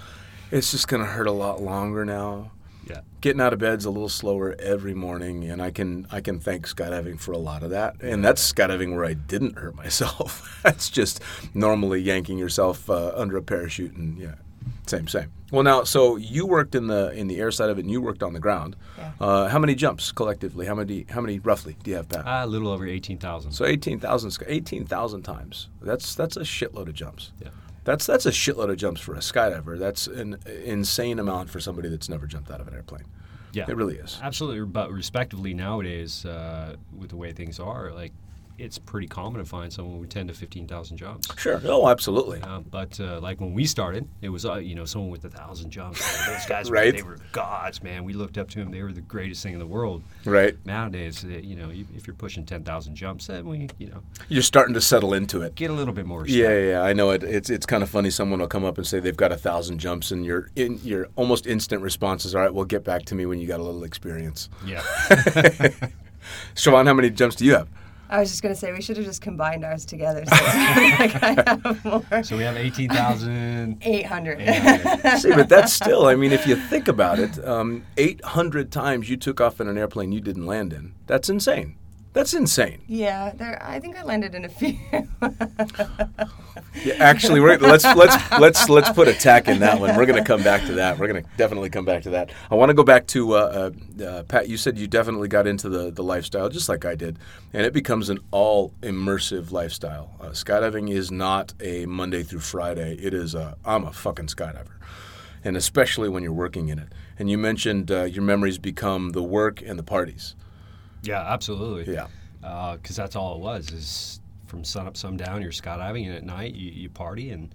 it's 0.51 0.71
just 0.71 0.89
going 0.89 1.03
to 1.03 1.09
hurt 1.09 1.27
a 1.27 1.33
lot 1.33 1.61
longer 1.63 2.05
now. 2.05 2.51
yeah, 2.89 3.01
Getting 3.21 3.41
out 3.41 3.53
of 3.53 3.59
bed's 3.59 3.85
a 3.85 3.91
little 3.91 4.09
slower 4.09 4.55
every 4.59 4.95
morning, 4.95 5.45
and 5.45 5.61
I 5.61 5.71
can 5.71 6.07
I 6.11 6.21
can 6.21 6.39
thank 6.41 6.69
skydiving 6.69 7.19
for 7.19 7.33
a 7.33 7.39
lot 7.39 7.63
of 7.63 7.71
that. 7.71 7.97
And 8.01 8.25
that's 8.25 8.53
skydiving 8.53 8.95
where 8.95 9.05
I 9.05 9.15
didn't 9.15 9.59
hurt 9.59 9.75
myself. 9.75 10.61
that's 10.63 10.89
just 10.91 11.21
normally 11.55 12.01
yanking 12.01 12.39
yourself 12.39 12.89
uh, 12.89 13.13
under 13.15 13.37
a 13.37 13.43
parachute, 13.43 13.93
and 13.95 14.19
yeah, 14.19 14.35
same 14.87 15.09
same. 15.09 15.33
Well, 15.53 15.63
now, 15.63 15.85
so 15.85 16.17
you 16.17 16.45
worked 16.45 16.75
in 16.75 16.89
the 16.89 17.13
in 17.13 17.29
the 17.29 17.39
air 17.39 17.53
side 17.53 17.71
of 17.71 17.79
it, 17.79 17.83
and 17.83 17.91
you 17.91 18.01
worked 18.03 18.23
on 18.23 18.33
the 18.33 18.41
ground. 18.41 18.75
Yeah. 18.99 19.13
Uh, 19.21 19.49
how 19.49 19.61
many 19.61 19.77
jumps 19.77 20.11
collectively? 20.11 20.67
How 20.67 20.75
many 20.75 21.07
how 21.09 21.21
many 21.21 21.39
roughly 21.39 21.77
do 21.85 21.91
you 21.91 21.97
have, 21.97 22.09
Pat? 22.09 22.25
a 22.27 22.47
little 22.47 22.69
over 22.69 22.87
18,000. 22.87 23.53
So 23.53 23.65
18,000 23.65 24.33
18,000 24.47 25.23
times. 25.23 25.69
That's 25.81 26.15
that's 26.17 26.37
a 26.37 26.41
shitload 26.41 26.89
of 26.89 26.95
jumps. 26.95 27.33
Yeah. 27.41 27.51
That's 27.87 28.05
that's 28.05 28.27
a 28.27 28.31
shitload 28.31 28.69
of 28.69 28.77
jumps 28.77 29.01
for 29.01 29.15
a 29.15 29.19
skydiver. 29.19 29.79
That's 29.79 30.09
an 30.09 30.39
insane 30.65 31.21
amount 31.21 31.51
for 31.51 31.61
somebody 31.61 31.89
that's 31.89 32.09
never 32.09 32.27
jumped 32.27 32.51
out 32.51 32.61
of 32.61 32.67
an 32.67 32.75
airplane. 32.75 33.05
Yeah, 33.53 33.65
It 33.69 33.77
really 33.77 33.97
is. 33.97 34.19
Absolutely, 34.21 34.67
but 34.67 34.93
respectively 34.93 35.55
nowadays, 35.55 36.27
uh, 36.27 36.75
with 36.99 37.11
the 37.11 37.17
way 37.17 37.33
things 37.33 37.59
are, 37.61 37.93
like 37.93 38.13
it's 38.59 38.79
pretty 38.79 39.07
common 39.07 39.39
to 39.43 39.45
find 39.49 39.73
someone 39.73 39.99
with 40.01 40.11
ten 40.11 40.27
to 40.29 40.35
fifteen 40.35 40.67
thousand 40.67 40.97
jumps. 40.97 41.29
Sure. 41.39 41.61
Oh, 41.65 41.89
absolutely. 41.89 42.41
Uh, 42.43 42.61
but 42.61 42.99
uh, 43.01 43.21
like 43.21 43.41
when 43.41 43.53
we 43.55 43.65
started, 43.67 44.09
it 44.23 44.29
was 44.29 44.45
uh, 44.47 44.55
you 44.57 44.75
know 44.75 44.85
someone 44.85 45.11
with 45.11 45.25
a 45.25 45.31
thousand 45.31 45.71
jumps. 45.71 46.01
Those 46.27 46.47
guys, 46.47 46.71
Right. 46.71 46.87
were, 46.95 46.97
they 46.97 47.03
were 47.03 47.19
gods, 47.33 47.83
man. 47.83 48.05
We 48.05 48.13
looked 48.13 48.39
up 48.39 48.49
to 48.51 48.59
them. 48.59 48.71
They 48.71 48.83
were 48.83 48.93
the 48.93 49.01
greatest 49.01 49.43
thing 49.43 49.53
in 49.53 49.59
the 49.59 49.67
world. 49.67 50.03
Right. 50.25 50.57
Nowadays, 50.65 51.25
uh, 51.25 51.29
you 51.29 51.57
know, 51.57 51.71
if 51.71 52.07
you're 52.07 52.15
pushing 52.17 52.45
ten 52.47 52.65
thousand 52.65 52.95
jumps, 52.97 53.27
then 53.27 53.47
we 53.47 53.69
you 53.79 53.89
know 53.89 54.03
You're 54.29 54.43
starting 54.43 54.75
to 54.75 54.81
settle 54.81 55.15
into 55.15 55.43
it. 55.43 55.55
get 55.55 55.71
a 55.71 55.75
little 55.75 55.95
bit 55.95 56.07
more 56.07 56.21
respect. 56.23 56.39
Yeah, 56.39 56.59
yeah, 56.71 56.83
I 56.83 56.93
know 56.93 57.11
it. 57.11 57.23
It's 57.23 57.51
it's 57.51 57.67
kind 57.67 57.83
of 57.83 57.91
funny. 57.91 58.11
Someone 58.11 58.41
will 58.41 58.47
come 58.49 58.65
up 58.65 58.79
and 58.79 58.87
say 58.87 59.01
they've 59.01 59.17
got 59.17 59.33
a 59.33 59.37
thousand 59.37 59.79
jumps, 59.79 60.11
and 60.11 60.25
your 60.25 60.51
in 60.57 60.79
your 60.83 61.09
almost 61.17 61.47
instant 61.47 61.83
response 61.83 62.25
is, 62.25 62.35
"All 62.35 62.41
right, 62.43 62.53
well, 62.55 62.65
get 62.65 62.85
back 62.85 63.05
to 63.07 63.15
me 63.15 63.27
when 63.27 63.39
you 63.39 63.47
got 63.47 63.61
a 63.61 63.63
little 63.63 63.85
experience." 63.85 64.49
yeah. 64.67 64.83
Shavon, 66.55 66.87
how 66.87 66.95
many 66.95 67.11
jumps 67.11 67.37
do 67.37 67.45
you 67.45 67.53
have? 67.55 67.69
I 68.09 68.21
was 68.21 68.31
just 68.31 68.43
gonna 68.43 68.55
say 68.55 68.73
we 68.73 68.83
should 68.83 68.97
have 68.97 69.07
just 69.07 69.21
combined 69.21 69.65
ours 69.65 69.85
together. 69.85 70.25
So 70.27 70.35
like 70.35 71.23
I 71.23 71.45
have 71.47 71.85
more. 71.85 72.23
so 72.23 72.37
we 72.37 72.43
have 72.45 72.57
eighteen 72.57 72.89
thousand. 72.91 73.79
800. 73.83 74.39
See, 75.21 75.31
but 75.31 75.49
that's 75.49 75.73
still. 75.73 76.07
I 76.07 76.15
mean, 76.15 76.33
if 76.33 76.47
you 76.47 76.57
think 76.57 76.89
about 76.89 77.19
it, 77.19 77.45
um, 77.47 77.85
800 77.97 78.71
times 78.71 79.09
you 79.11 79.17
took 79.17 79.41
off 79.41 79.61
in 79.61 79.69
an 79.69 79.77
airplane 79.79 80.13
you 80.13 80.21
didn't 80.21 80.47
land 80.47 80.73
in. 80.73 80.95
That's 81.07 81.29
insane. 81.29 81.77
That's 82.17 82.33
insane. 82.33 82.81
yeah, 82.87 83.31
there. 83.35 83.63
I 83.63 83.79
think 83.79 83.95
I 83.95 84.03
landed 84.03 84.35
in 84.35 84.47
a 84.47 84.49
few. 84.49 84.79
Yeah, 86.85 86.95
actually, 86.99 87.41
we're, 87.41 87.57
let's 87.57 87.85
let's 87.85 88.31
let's 88.39 88.69
let's 88.69 88.91
put 88.91 89.09
a 89.09 89.15
tack 89.15 89.49
in 89.49 89.61
that 89.61 89.81
one. 89.81 89.97
We're 89.97 90.05
going 90.05 90.23
to 90.23 90.25
come 90.25 90.43
back 90.43 90.67
to 90.67 90.75
that. 90.75 90.99
We're 90.99 91.09
going 91.09 91.25
to 91.25 91.29
definitely 91.39 91.71
come 91.71 91.87
back 91.87 92.03
to 92.03 92.11
that. 92.11 92.31
I 92.51 92.55
want 92.55 92.69
to 92.69 92.75
go 92.75 92.85
back 92.85 93.07
to 93.09 93.33
uh, 93.33 93.71
uh, 94.01 94.05
uh, 94.05 94.23
Pat. 94.25 94.51
You 94.51 94.59
said 94.59 94.79
you 94.79 94.87
definitely 94.87 95.29
got 95.29 95.47
into 95.47 95.71
the 95.71 95.91
the 95.91 96.03
lifestyle 96.03 96.51
just 96.51 96.69
like 96.69 96.85
I 96.85 96.95
did, 96.95 97.19
and 97.55 97.65
it 97.65 97.73
becomes 97.73 98.11
an 98.11 98.19
all 98.31 98.75
immersive 98.83 99.53
lifestyle. 99.53 100.17
Uh, 100.21 100.29
skydiving 100.29 100.91
is 100.91 101.11
not 101.11 101.55
a 101.61 101.87
Monday 101.87 102.23
through 102.23 102.41
Friday. 102.41 102.99
It 103.01 103.15
is 103.15 103.35
a 103.35 103.57
I'm 103.65 103.85
a 103.85 103.93
fucking 103.93 104.27
skydiver, 104.27 104.77
and 105.45 105.57
especially 105.57 106.11
when 106.11 106.23
you're 106.23 106.33
working 106.33 106.69
in 106.69 106.79
it. 106.79 106.89
And 107.19 107.31
you 107.31 107.39
mentioned 107.39 107.91
uh, 107.91 108.05
your 108.05 108.23
memories 108.23 108.59
become 108.59 109.11
the 109.11 109.23
work 109.23 109.63
and 109.63 109.79
the 109.79 109.83
parties. 109.83 110.35
Yeah, 111.07 111.23
absolutely. 111.23 111.95
Yeah. 111.95 112.07
because 112.77 112.97
that's 112.97 113.17
all 113.17 113.37
it 113.37 113.41
was 113.41 113.71
is 113.71 114.21
from 114.47 114.65
sun 114.65 114.87
up, 114.87 114.97
sun 114.97 115.17
down. 115.17 115.43
You're 115.43 115.51
skydiving, 115.53 116.07
and 116.07 116.15
at 116.15 116.25
night 116.25 116.55
you, 116.55 116.71
you 116.71 116.89
party, 116.89 117.31
and 117.31 117.55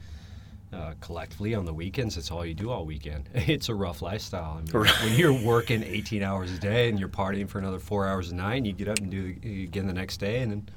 uh, 0.74 0.94
collectively 1.02 1.54
on 1.56 1.66
the 1.66 1.74
weekends, 1.74 2.16
that's 2.16 2.32
all 2.32 2.46
you 2.46 2.54
do 2.54 2.70
all 2.70 2.86
weekend. 2.86 3.28
It's 3.36 3.70
a 3.70 3.76
rough 3.76 4.02
lifestyle. 4.02 4.60
I 4.60 4.62
mean, 4.74 4.86
when 5.04 5.16
you're 5.16 5.34
working 5.46 5.84
18 5.84 6.24
hours 6.24 6.52
a 6.52 6.58
day 6.60 6.90
and 6.90 7.00
you're 7.00 7.10
partying 7.10 7.48
for 7.50 7.60
another 7.60 7.80
four 7.80 8.08
hours 8.08 8.32
a 8.32 8.36
night, 8.36 8.56
and 8.56 8.68
you 8.68 8.74
get 8.74 8.88
up 8.88 9.00
and 9.00 9.10
do 9.12 9.36
it 9.42 9.64
again 9.64 9.88
the 9.88 9.94
next 9.94 10.18
day, 10.18 10.40
and 10.40 10.52
then, 10.52 10.70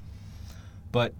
but. 0.92 1.12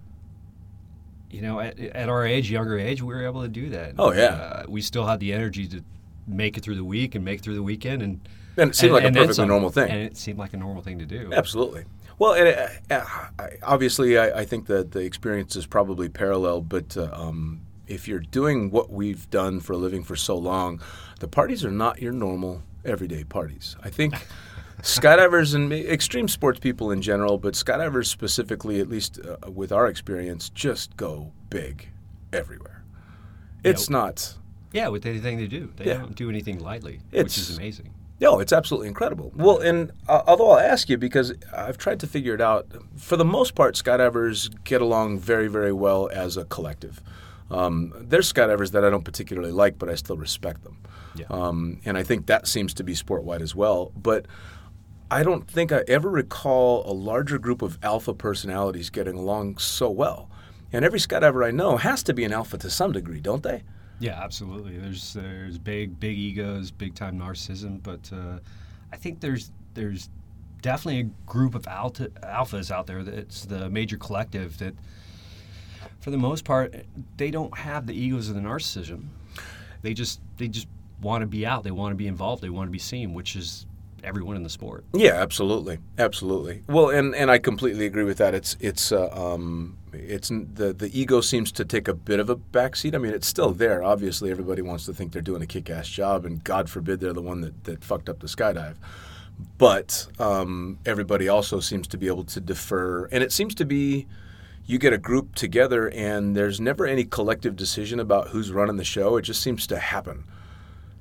You 1.31 1.41
know, 1.41 1.59
at, 1.59 1.77
at 1.79 2.07
our 2.07 2.25
age, 2.25 2.49
younger 2.49 2.79
age, 2.79 3.01
we 3.01 3.13
were 3.13 3.25
able 3.25 3.41
to 3.41 3.49
do 3.49 3.69
that. 3.71 3.95
Oh, 3.97 4.13
yeah. 4.13 4.25
Uh, 4.25 4.63
we 4.69 4.81
still 4.81 5.05
had 5.05 5.19
the 5.19 5.33
energy 5.33 5.67
to 5.67 5.83
make 6.27 6.57
it 6.57 6.63
through 6.63 6.75
the 6.75 6.83
week 6.83 7.13
and 7.13 7.25
make 7.25 7.39
it 7.39 7.43
through 7.43 7.55
the 7.55 7.63
weekend, 7.63 8.01
and 8.01 8.21
And 8.57 8.69
it 8.71 8.75
seemed 8.75 8.93
like 8.93 9.03
a 9.03 9.11
perfectly 9.11 9.45
normal 9.45 9.69
thing. 9.69 9.89
And 9.91 10.01
it 10.01 10.17
seemed 10.17 10.39
like 10.39 10.53
a 10.53 10.57
normal 10.57 10.81
thing 10.81 10.99
to 10.99 11.05
do. 11.05 11.31
Absolutely. 11.33 11.85
Well, 12.17 12.33
and, 12.33 12.69
uh, 12.89 13.03
uh, 13.39 13.47
obviously, 13.63 14.17
I, 14.17 14.39
I 14.41 14.45
think 14.45 14.67
that 14.67 14.91
the 14.91 14.99
experience 14.99 15.55
is 15.55 15.65
probably 15.65 16.07
parallel, 16.07 16.61
but 16.61 16.95
uh, 16.95 17.09
um, 17.11 17.61
if 17.87 18.07
you're 18.07 18.19
doing 18.21 18.71
what 18.71 18.89
we've 18.89 19.29
done 19.29 19.59
for 19.59 19.73
a 19.73 19.77
living 19.77 20.03
for 20.03 20.15
so 20.15 20.37
long, 20.37 20.81
the 21.19 21.27
parties 21.27 21.65
are 21.65 21.71
not 21.71 22.01
your 22.01 22.13
normal 22.13 22.61
everyday 22.85 23.23
parties. 23.25 23.75
I 23.83 23.89
think 23.89 24.13
skydivers 24.81 25.55
and 25.55 25.73
extreme 25.73 26.27
sports 26.29 26.59
people 26.59 26.91
in 26.91 27.01
general, 27.01 27.37
but 27.37 27.53
skydivers 27.53 28.05
specifically, 28.05 28.79
at 28.79 28.87
least 28.87 29.19
uh, 29.19 29.51
with 29.51 29.71
our 29.71 29.87
experience, 29.87 30.49
just 30.49 30.95
go 30.95 31.31
big 31.49 31.89
everywhere. 32.31 32.83
It's 33.63 33.89
not. 33.89 34.35
Yeah, 34.71 34.89
with 34.89 35.05
anything 35.05 35.37
they 35.37 35.47
do, 35.47 35.71
they 35.75 35.85
Yeah. 35.85 35.97
don't 35.97 36.15
do 36.15 36.29
anything 36.29 36.59
lightly, 36.59 36.99
which 37.11 37.37
is 37.37 37.57
amazing. 37.57 37.93
No, 38.21 38.39
it's 38.39 38.53
absolutely 38.53 38.87
incredible. 38.87 39.31
Well, 39.35 39.59
and 39.59 39.91
uh, 40.07 40.21
although 40.25 40.51
I'll 40.51 40.59
ask 40.59 40.89
you 40.89 40.97
because 40.97 41.33
I've 41.53 41.77
tried 41.77 41.99
to 41.99 42.07
figure 42.07 42.33
it 42.33 42.41
out, 42.41 42.67
for 42.97 43.17
the 43.17 43.25
most 43.25 43.55
part, 43.55 43.75
skydivers 43.75 44.51
get 44.63 44.81
along 44.81 45.19
very, 45.19 45.47
very 45.47 45.73
well 45.73 46.09
as 46.13 46.37
a 46.37 46.45
collective. 46.45 47.01
Um, 47.51 47.93
there's 47.99 48.31
skydivers 48.31 48.71
that 48.71 48.85
I 48.85 48.89
don't 48.89 49.03
particularly 49.03 49.51
like, 49.51 49.77
but 49.77 49.89
I 49.89 49.95
still 49.95 50.17
respect 50.17 50.63
them. 50.63 50.77
Yeah. 51.15 51.25
Um, 51.29 51.81
and 51.85 51.97
I 51.97 52.03
think 52.03 52.27
that 52.27 52.47
seems 52.47 52.73
to 52.75 52.83
be 52.83 52.95
sport 52.95 53.23
wide 53.23 53.41
as 53.41 53.53
well. 53.53 53.91
But 53.95 54.25
I 55.11 55.21
don't 55.21 55.49
think 55.49 55.71
I 55.71 55.83
ever 55.87 56.09
recall 56.09 56.89
a 56.89 56.93
larger 56.93 57.37
group 57.37 57.61
of 57.61 57.77
alpha 57.83 58.13
personalities 58.13 58.89
getting 58.89 59.15
along 59.15 59.57
so 59.57 59.89
well. 59.89 60.29
And 60.73 60.83
every 60.83 60.99
skydiver 60.99 61.45
I 61.45 61.51
know 61.51 61.77
has 61.77 62.01
to 62.03 62.13
be 62.13 62.23
an 62.23 62.33
alpha 62.33 62.57
to 62.57 62.69
some 62.69 62.91
degree, 62.91 63.19
don't 63.19 63.43
they? 63.43 63.63
Yeah, 63.99 64.21
absolutely. 64.21 64.77
There's 64.77 65.13
there's 65.13 65.57
big 65.57 65.99
big 65.99 66.17
egos, 66.17 66.71
big 66.71 66.95
time 66.95 67.19
narcissism, 67.19 67.81
but 67.81 68.11
uh, 68.13 68.39
I 68.91 68.97
think 68.97 69.21
there's 69.21 69.51
there's 69.73 70.09
definitely 70.61 70.99
a 71.01 71.29
group 71.29 71.55
of 71.55 71.67
alpha, 71.67 72.09
alphas 72.23 72.71
out 72.71 72.87
there 72.87 73.03
that's 73.03 73.45
the 73.45 73.69
major 73.69 73.97
collective 73.97 74.57
that, 74.57 74.73
for 75.99 76.09
the 76.09 76.17
most 76.17 76.43
part, 76.43 76.73
they 77.17 77.29
don't 77.29 77.55
have 77.57 77.85
the 77.85 77.93
egos 77.93 78.29
of 78.29 78.35
the 78.35 78.41
narcissism. 78.41 79.05
They 79.81 79.93
just 79.93 80.19
they 80.37 80.47
just 80.47 80.67
want 81.01 81.21
to 81.21 81.27
be 81.27 81.45
out. 81.45 81.63
They 81.63 81.71
want 81.71 81.91
to 81.91 81.95
be 81.95 82.07
involved. 82.07 82.41
They 82.41 82.49
want 82.49 82.67
to 82.67 82.71
be 82.71 82.79
seen, 82.79 83.13
which 83.13 83.35
is 83.35 83.65
everyone 84.05 84.35
in 84.35 84.43
the 84.43 84.49
sport. 84.49 84.85
Yeah, 84.93 85.13
absolutely, 85.13 85.79
absolutely. 85.97 86.63
Well, 86.67 86.89
and, 86.89 87.15
and 87.15 87.29
I 87.29 87.39
completely 87.39 87.85
agree 87.85 88.03
with 88.03 88.17
that. 88.19 88.33
It's 88.33 88.55
it's 88.59 88.91
uh, 88.91 89.09
um, 89.09 89.77
it's 89.91 90.29
the 90.29 90.73
the 90.73 90.89
ego 90.93 91.21
seems 91.21 91.51
to 91.53 91.65
take 91.65 91.87
a 91.87 91.93
bit 91.93 92.19
of 92.19 92.29
a 92.29 92.35
backseat. 92.35 92.95
I 92.95 92.99
mean, 92.99 93.13
it's 93.13 93.27
still 93.27 93.51
there. 93.51 93.83
Obviously, 93.83 94.31
everybody 94.31 94.61
wants 94.61 94.85
to 94.85 94.93
think 94.93 95.11
they're 95.11 95.21
doing 95.21 95.41
a 95.41 95.47
kick-ass 95.47 95.89
job, 95.89 96.25
and 96.25 96.43
God 96.43 96.69
forbid 96.69 96.99
they're 96.99 97.13
the 97.13 97.21
one 97.21 97.41
that, 97.41 97.63
that 97.65 97.83
fucked 97.83 98.09
up 98.09 98.19
the 98.19 98.27
skydive. 98.27 98.75
But 99.57 100.07
um, 100.19 100.79
everybody 100.85 101.27
also 101.27 101.59
seems 101.59 101.87
to 101.89 101.97
be 101.97 102.07
able 102.07 102.23
to 102.25 102.39
defer, 102.39 103.05
and 103.05 103.23
it 103.23 103.31
seems 103.31 103.53
to 103.55 103.65
be 103.65 104.07
you 104.65 104.79
get 104.79 104.93
a 104.93 104.97
group 104.97 105.35
together, 105.35 105.89
and 105.89 106.35
there's 106.35 106.59
never 106.59 106.85
any 106.85 107.03
collective 107.03 107.55
decision 107.55 107.99
about 107.99 108.29
who's 108.29 108.51
running 108.51 108.77
the 108.77 108.83
show. 108.83 109.17
It 109.17 109.23
just 109.23 109.41
seems 109.41 109.67
to 109.67 109.77
happen. 109.77 110.23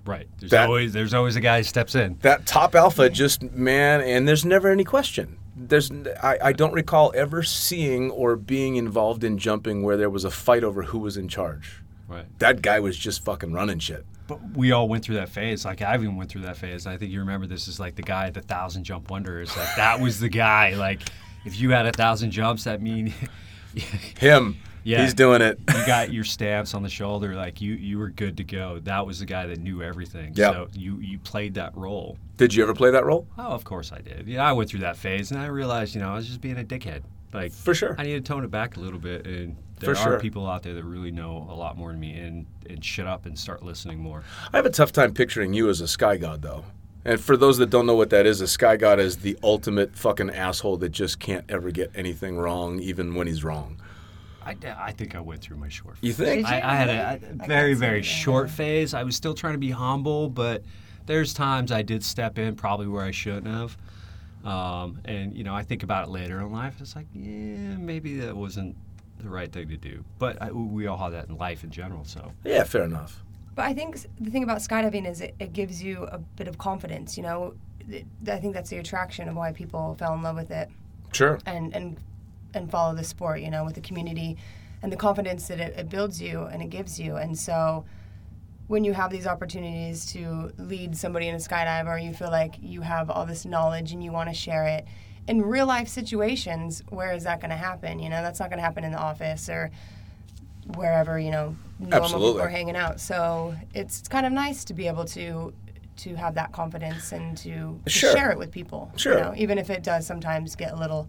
Right. 0.07 0.29
There's 0.39 0.51
That- 0.51 0.67
always 0.67 0.93
there's 0.93 1.15
always 1.15 1.37
a 1.37 1.41
guy 1.41 1.59
who 1.59 1.63
steps 1.65 1.95
in. 1.95 2.19
that 2.23 2.47
top 2.47 2.75
alpha 2.75 3.09
just 3.09 3.43
man 3.43 4.01
and 4.03 4.29
there's 4.29 4.45
never 4.45 4.69
any 4.71 4.85
question 4.85 5.39
there's 5.57 5.91
I, 6.23 6.39
I 6.43 6.53
don't 6.53 6.73
recall 6.75 7.13
ever 7.15 7.43
seeing 7.43 8.11
or 8.11 8.37
being 8.37 8.77
involved 8.77 9.23
in 9.25 9.39
jumping 9.39 9.83
where 9.83 9.97
there 9.97 10.11
was 10.11 10.25
a 10.25 10.31
fight 10.31 10.65
over 10.65 10.83
who 10.83 10.99
was 10.99 11.17
in 11.17 11.29
charge 11.29 11.83
Right. 12.09 12.27
that 12.41 12.61
guy 12.61 12.81
was 12.81 12.97
just 12.99 13.25
fucking 13.25 13.53
running 13.53 13.79
shit 13.79 14.05
But 14.27 14.41
we 14.57 14.73
all 14.73 14.89
went 14.89 15.05
through 15.05 15.15
that 15.17 15.29
phase. 15.31 15.65
Like 15.65 15.81
I 15.81 15.95
even 15.95 16.17
went 16.17 16.31
through 16.31 16.43
that 16.43 16.57
phase. 16.57 16.87
I 16.87 16.97
think 16.99 17.11
you 17.13 17.21
remember 17.21 17.47
this 17.47 17.67
is 17.69 17.79
like 17.81 17.95
the 17.95 18.03
guy 18.03 18.27
at 18.27 18.35
the 18.35 18.41
thousand 18.43 18.85
jump 18.85 19.11
wonders. 19.11 19.57
Like 19.57 19.75
that 19.77 20.01
was 20.01 20.19
the 20.21 20.29
guy. 20.31 20.75
Like 20.75 21.01
if 21.47 21.59
you 21.61 21.71
had 21.71 21.87
a 21.87 21.93
thousand 21.93 22.31
jumps, 22.31 22.65
that 22.65 22.81
mean 22.83 23.13
him 24.19 24.57
Yeah. 24.85 25.03
he's 25.03 25.15
doing 25.15 25.41
it 25.43 25.59
you 25.69 25.87
got 25.87 26.13
your 26.13 26.25
stamps 26.37 26.75
on 26.75 26.83
the 26.83 26.89
shoulder. 26.89 27.35
Like 27.35 27.61
you 27.61 27.75
you 27.75 27.99
were 27.99 28.11
good 28.11 28.37
to 28.37 28.45
go. 28.45 28.79
That 28.85 29.07
was 29.07 29.19
the 29.21 29.27
guy 29.27 29.47
that 29.47 29.59
knew 29.59 29.83
everything. 29.83 30.33
Yeah. 30.37 30.53
So 30.53 30.69
you 30.75 30.99
you 31.01 31.19
played 31.19 31.55
that 31.55 31.77
role. 31.77 32.19
did 32.37 32.55
you 32.55 32.63
ever 32.63 32.75
play 32.75 32.91
that 32.91 33.05
role 33.05 33.27
Oh, 33.39 33.49
of 33.49 33.65
course 33.65 33.93
I 33.93 34.01
did. 34.01 34.27
Yeah, 34.29 34.45
I 34.49 34.53
went 34.53 34.71
through 34.71 34.81
that 34.81 34.97
phase, 34.97 35.31
and 35.31 35.41
I 35.41 35.47
realized, 35.47 35.95
you 35.95 36.01
know, 36.01 36.11
I 36.11 36.15
was 36.15 36.27
just 36.27 36.41
being 36.41 36.59
a 36.59 36.65
dickhead. 36.65 37.03
Like 37.33 37.51
For 37.53 37.75
sure. 37.75 37.97
I 37.99 38.05
need 38.05 38.13
to 38.15 38.21
tone 38.21 38.45
it 38.45 38.51
back 38.51 38.77
a 38.77 38.81
little 38.81 39.01
bit, 39.01 39.27
and 39.27 39.57
there 39.81 39.95
For 39.95 40.01
are 40.01 40.05
sure. 40.05 40.21
people 40.21 40.47
out 40.47 40.63
there 40.63 40.75
that 40.75 40.85
really 40.85 41.11
know 41.11 41.47
a 41.51 41.55
lot 41.55 41.77
more 41.77 41.91
than 41.91 41.99
me, 41.99 42.13
and 42.19 42.47
and 42.71 42.85
shut 42.85 43.07
up 43.07 43.27
and 43.27 43.39
start 43.39 43.63
listening 43.63 43.99
more. 43.99 44.23
i 44.53 44.57
have 44.57 44.67
a 44.67 44.71
tough 44.71 44.93
time 44.93 45.13
picturing 45.13 45.53
you 45.53 45.69
as 45.69 45.81
a 45.81 45.89
sky 45.89 46.17
god 46.17 46.41
though 46.43 46.65
and 47.07 47.21
for 47.21 47.37
those 47.37 47.59
that 47.59 47.69
don't 47.69 47.85
know 47.85 47.95
what 47.95 48.09
that 48.11 48.25
is 48.25 48.41
a 48.41 48.47
sky 48.49 48.77
god 48.77 48.99
is 48.99 49.19
the 49.19 49.37
ultimate 49.43 49.95
fucking 49.97 50.31
asshole 50.31 50.77
that 50.79 50.89
just 50.91 51.19
can't 51.19 51.45
ever 51.51 51.71
get 51.71 51.91
anything 51.95 52.39
wrong 52.39 52.81
even 52.81 53.15
when 53.15 53.27
he's 53.27 53.45
wrong 53.45 53.79
I, 54.45 54.57
I 54.79 54.93
think 54.93 55.15
I 55.15 55.21
went 55.21 55.41
through 55.41 55.57
my 55.57 55.69
short. 55.69 55.97
Phase. 55.99 56.07
You 56.07 56.13
think 56.25 56.47
I, 56.47 56.57
I 56.61 56.75
had 56.75 56.89
a, 56.91 56.93
I 56.93 57.13
a 57.15 57.19
can't 57.19 57.47
very 57.47 57.75
very 57.75 58.01
that. 58.01 58.05
short 58.07 58.51
phase. 58.51 58.95
I 58.95 59.03
was 59.03 59.17
still 59.17 59.35
trying 59.35 59.55
to 59.55 59.59
be 59.59 59.71
humble, 59.71 60.29
but 60.29 60.63
there's 61.07 61.35
times 61.35 61.71
I 61.73 61.83
did 61.83 62.03
step 62.05 62.39
in 62.39 62.55
probably 62.57 62.87
where 62.87 63.05
I 63.05 63.11
shouldn't 63.11 63.47
have. 63.47 63.77
Um, 64.45 65.01
and 65.07 65.35
you 65.37 65.45
know, 65.45 65.55
I 65.55 65.63
think 65.63 65.83
about 65.83 66.07
it 66.09 66.11
later 66.11 66.41
in 66.41 66.53
life. 66.53 66.77
It's 66.81 66.95
like, 66.95 67.07
yeah, 67.15 67.77
maybe 67.77 68.19
that 68.21 68.37
wasn't 68.37 68.77
the 69.19 69.29
right 69.31 69.51
thing 69.51 69.69
to 69.69 69.77
do. 69.77 70.05
But 70.19 70.41
I, 70.43 70.51
we 70.53 70.87
all 70.87 70.99
have 70.99 71.13
that 71.13 71.29
in 71.29 71.37
life 71.39 71.65
in 71.65 71.71
general. 71.71 72.05
So 72.05 72.33
yeah 72.45 72.65
fair 72.65 72.83
enough 72.85 73.23
But 73.55 73.65
I 73.67 73.73
think 73.73 73.97
the 74.21 74.31
thing 74.31 74.43
about 74.43 74.59
skydiving 74.59 75.09
is 75.09 75.21
it, 75.23 75.35
it 75.39 75.53
gives 75.55 75.83
you 75.83 76.03
a 76.05 76.19
bit 76.19 76.49
of 76.49 76.59
confidence. 76.59 77.17
You 77.17 77.23
know, 77.23 77.55
It- 77.89 78.05
I 78.29 78.39
think 78.39 78.53
that's 78.55 78.69
the 78.71 78.79
attraction 78.79 79.29
of 79.29 79.37
why 79.37 79.53
people 79.53 79.95
fell 79.99 80.13
in 80.15 80.23
love 80.23 80.37
with 80.37 80.51
it 80.51 80.69
sure 81.13 81.39
and 81.47 81.73
and 81.77 81.97
and 82.55 82.71
follow 82.71 82.95
the 82.95 83.05
sport. 83.05 83.41
You 83.41 83.51
know, 83.51 83.65
with 83.65 83.75
the 83.75 83.81
community 83.81 84.37
and 84.83 84.93
the 84.93 84.97
confidence 84.97 85.49
that 85.49 85.61
it, 85.61 85.77
it 85.79 85.89
builds 85.89 86.21
you 86.21 86.43
and 86.43 86.63
it 86.63 86.71
gives 86.71 86.99
you. 87.01 87.17
And 87.17 87.39
so, 87.39 87.85
when 88.67 88.85
you 88.85 88.93
have 88.93 89.11
these 89.11 89.27
opportunities 89.27 90.07
to 90.13 90.53
lead 90.59 90.97
somebody 90.97 91.29
in 91.29 91.35
a 91.35 91.39
skydive, 91.39 91.87
or 91.87 91.99
you 91.99 92.13
feel 92.13 92.31
like 92.31 92.55
you 92.61 92.81
have 92.83 93.11
all 93.11 93.27
this 93.27 93.45
knowledge 93.45 93.93
and 93.93 94.03
you 94.03 94.13
want 94.13 94.29
to 94.29 94.35
share 94.35 94.67
it. 94.67 94.87
In 95.27 95.41
real 95.41 95.67
life 95.67 95.89
situations, 95.89 96.83
where 96.91 97.13
is 97.15 97.25
that 97.25 97.41
going 97.41 97.51
to 97.51 97.57
happen? 97.57 97.99
You 97.99 98.11
know, 98.11 98.21
that's 98.21 98.41
not 98.41 98.51
going 98.51 98.59
to 98.59 98.63
happen 98.63 98.85
in 98.85 98.93
the 98.93 98.99
office 98.99 99.49
or 99.49 99.71
wherever 100.77 101.19
you 101.19 101.31
know 101.31 101.55
normal 101.79 102.05
Absolutely. 102.05 102.29
people 102.33 102.41
are 102.43 102.49
hanging 102.49 102.77
out. 102.77 103.01
So 103.01 103.55
it's 103.75 104.07
kind 104.09 104.27
of 104.27 104.33
nice 104.33 104.65
to 104.67 104.75
be 104.75 104.87
able 104.87 105.05
to 105.07 105.53
to 105.97 106.15
have 106.17 106.35
that 106.35 106.51
confidence 106.53 107.13
and 107.13 107.37
to, 107.39 107.79
to 107.85 107.91
Sure. 107.91 108.13
share 108.13 108.31
it 108.33 108.39
with 108.39 108.51
people. 108.51 108.91
Sure. 108.97 109.15
You 109.17 109.21
know, 109.25 109.35
even 109.37 109.59
if 109.59 109.71
it 109.71 109.83
does 109.85 110.07
sometimes 110.07 110.57
get 110.57 110.73
a 110.73 110.77
little 110.77 111.09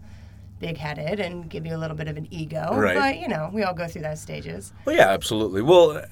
big 0.58 0.76
headed 0.76 1.20
and 1.20 1.48
give 1.48 1.66
you 1.66 1.76
a 1.76 1.78
little 1.78 1.96
bit 1.96 2.08
of 2.08 2.16
an 2.16 2.26
ego. 2.30 2.70
Right. 2.74 2.96
But 2.96 3.18
you 3.18 3.28
know, 3.28 3.50
we 3.52 3.62
all 3.62 3.74
go 3.74 3.86
through 3.86 4.02
those 4.02 4.20
stages. 4.20 4.72
Well, 4.84 4.96
yeah, 4.96 5.08
absolutely. 5.08 5.62
Well, 5.62 6.02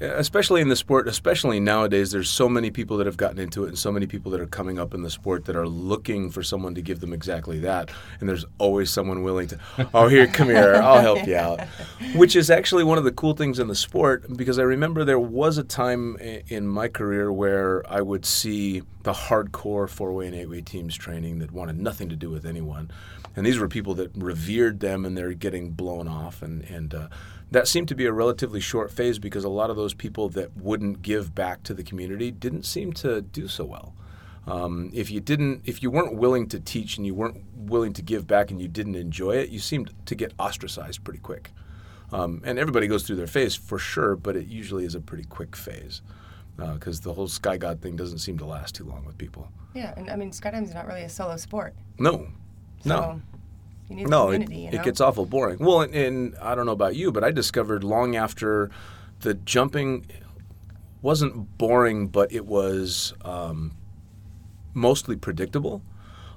especially 0.00 0.60
in 0.60 0.68
the 0.68 0.76
sport, 0.76 1.08
especially 1.08 1.60
nowadays, 1.60 2.10
there's 2.10 2.30
so 2.30 2.48
many 2.48 2.70
people 2.70 2.96
that 2.98 3.06
have 3.06 3.16
gotten 3.16 3.38
into 3.38 3.64
it, 3.64 3.68
and 3.68 3.78
so 3.78 3.92
many 3.92 4.06
people 4.06 4.30
that 4.32 4.40
are 4.40 4.46
coming 4.46 4.78
up 4.78 4.94
in 4.94 5.02
the 5.02 5.10
sport 5.10 5.44
that 5.44 5.56
are 5.56 5.68
looking 5.68 6.30
for 6.30 6.42
someone 6.42 6.74
to 6.74 6.82
give 6.82 7.00
them 7.00 7.12
exactly 7.12 7.58
that. 7.60 7.90
And 8.20 8.28
there's 8.28 8.44
always 8.58 8.90
someone 8.90 9.22
willing 9.22 9.48
to, 9.48 9.58
oh, 9.94 10.08
here, 10.08 10.26
come 10.26 10.48
here, 10.48 10.74
I'll 10.76 11.00
help 11.00 11.26
you 11.26 11.36
out. 11.36 11.60
Which 12.14 12.36
is 12.36 12.50
actually 12.50 12.84
one 12.84 12.98
of 12.98 13.04
the 13.04 13.12
cool 13.12 13.34
things 13.34 13.58
in 13.58 13.68
the 13.68 13.74
sport, 13.74 14.36
because 14.36 14.58
I 14.58 14.62
remember 14.62 15.04
there 15.04 15.18
was 15.18 15.58
a 15.58 15.64
time 15.64 16.16
in 16.16 16.66
my 16.66 16.88
career 16.88 17.32
where 17.32 17.82
I 17.90 18.00
would 18.00 18.24
see 18.24 18.82
the 19.02 19.12
hardcore 19.12 19.88
four-way 19.88 20.26
and 20.26 20.34
eight-way 20.34 20.60
teams 20.60 20.96
training 20.96 21.40
that 21.40 21.50
wanted 21.50 21.78
nothing 21.78 22.08
to 22.08 22.16
do 22.16 22.30
with 22.30 22.46
anyone. 22.46 22.90
And 23.34 23.46
these 23.46 23.58
were 23.58 23.68
people 23.68 23.94
that 23.94 24.10
revered 24.14 24.80
them, 24.80 25.04
and 25.04 25.16
they're 25.16 25.32
getting 25.32 25.70
blown 25.70 26.06
off, 26.08 26.42
and 26.42 26.62
and 26.64 26.94
uh, 26.94 27.08
that 27.50 27.68
seemed 27.68 27.88
to 27.88 27.94
be 27.94 28.06
a 28.06 28.12
relatively 28.12 28.60
short 28.60 28.90
phase 28.90 29.18
because 29.18 29.44
a 29.44 29.48
lot 29.48 29.70
of 29.70 29.76
those 29.76 29.94
people 29.94 30.28
that 30.30 30.56
wouldn't 30.56 31.02
give 31.02 31.34
back 31.34 31.62
to 31.64 31.74
the 31.74 31.82
community 31.82 32.30
didn't 32.30 32.64
seem 32.64 32.92
to 32.94 33.20
do 33.22 33.48
so 33.48 33.64
well. 33.64 33.94
Um, 34.46 34.90
if 34.92 35.10
you 35.10 35.20
didn't, 35.20 35.62
if 35.64 35.82
you 35.82 35.90
weren't 35.90 36.16
willing 36.16 36.48
to 36.48 36.58
teach 36.58 36.96
and 36.96 37.06
you 37.06 37.14
weren't 37.14 37.44
willing 37.54 37.92
to 37.92 38.02
give 38.02 38.26
back 38.26 38.50
and 38.50 38.60
you 38.60 38.68
didn't 38.68 38.96
enjoy 38.96 39.36
it, 39.36 39.50
you 39.50 39.58
seemed 39.58 39.92
to 40.06 40.14
get 40.14 40.32
ostracized 40.38 41.04
pretty 41.04 41.20
quick. 41.20 41.50
Um, 42.10 42.42
and 42.44 42.58
everybody 42.58 42.86
goes 42.86 43.04
through 43.04 43.16
their 43.16 43.26
phase 43.26 43.54
for 43.54 43.78
sure, 43.78 44.16
but 44.16 44.36
it 44.36 44.46
usually 44.46 44.84
is 44.84 44.94
a 44.94 45.00
pretty 45.00 45.24
quick 45.24 45.54
phase 45.56 46.02
because 46.56 47.00
the 47.00 47.12
whole 47.12 47.28
sky 47.28 47.56
god 47.56 47.80
thing 47.80 47.96
doesn't 47.96 48.18
seem 48.18 48.38
to 48.38 48.44
last 48.44 48.74
too 48.74 48.84
long 48.84 49.04
with 49.04 49.16
people. 49.16 49.48
Yeah, 49.74 49.94
and 49.96 50.10
I 50.10 50.16
mean 50.16 50.30
skydiving's 50.30 50.74
not 50.74 50.86
really 50.86 51.02
a 51.02 51.08
solo 51.08 51.36
sport. 51.36 51.74
No, 51.98 52.28
no. 52.84 53.20
You 53.88 53.96
need 53.96 54.08
No, 54.08 54.30
it, 54.30 54.50
you 54.50 54.70
know? 54.70 54.78
it 54.78 54.82
gets 54.84 55.00
awful 55.00 55.26
boring. 55.26 55.58
Well, 55.58 55.82
and, 55.82 55.94
and 55.94 56.36
I 56.38 56.54
don't 56.54 56.66
know 56.66 56.72
about 56.72 56.96
you, 56.96 57.12
but 57.12 57.22
I 57.24 57.30
discovered 57.30 57.84
long 57.84 58.16
after 58.16 58.70
the 59.20 59.34
jumping 59.34 60.06
wasn't 61.02 61.58
boring, 61.58 62.06
but 62.08 62.32
it 62.32 62.46
was 62.46 63.12
um, 63.22 63.72
mostly 64.72 65.16
predictable. 65.16 65.82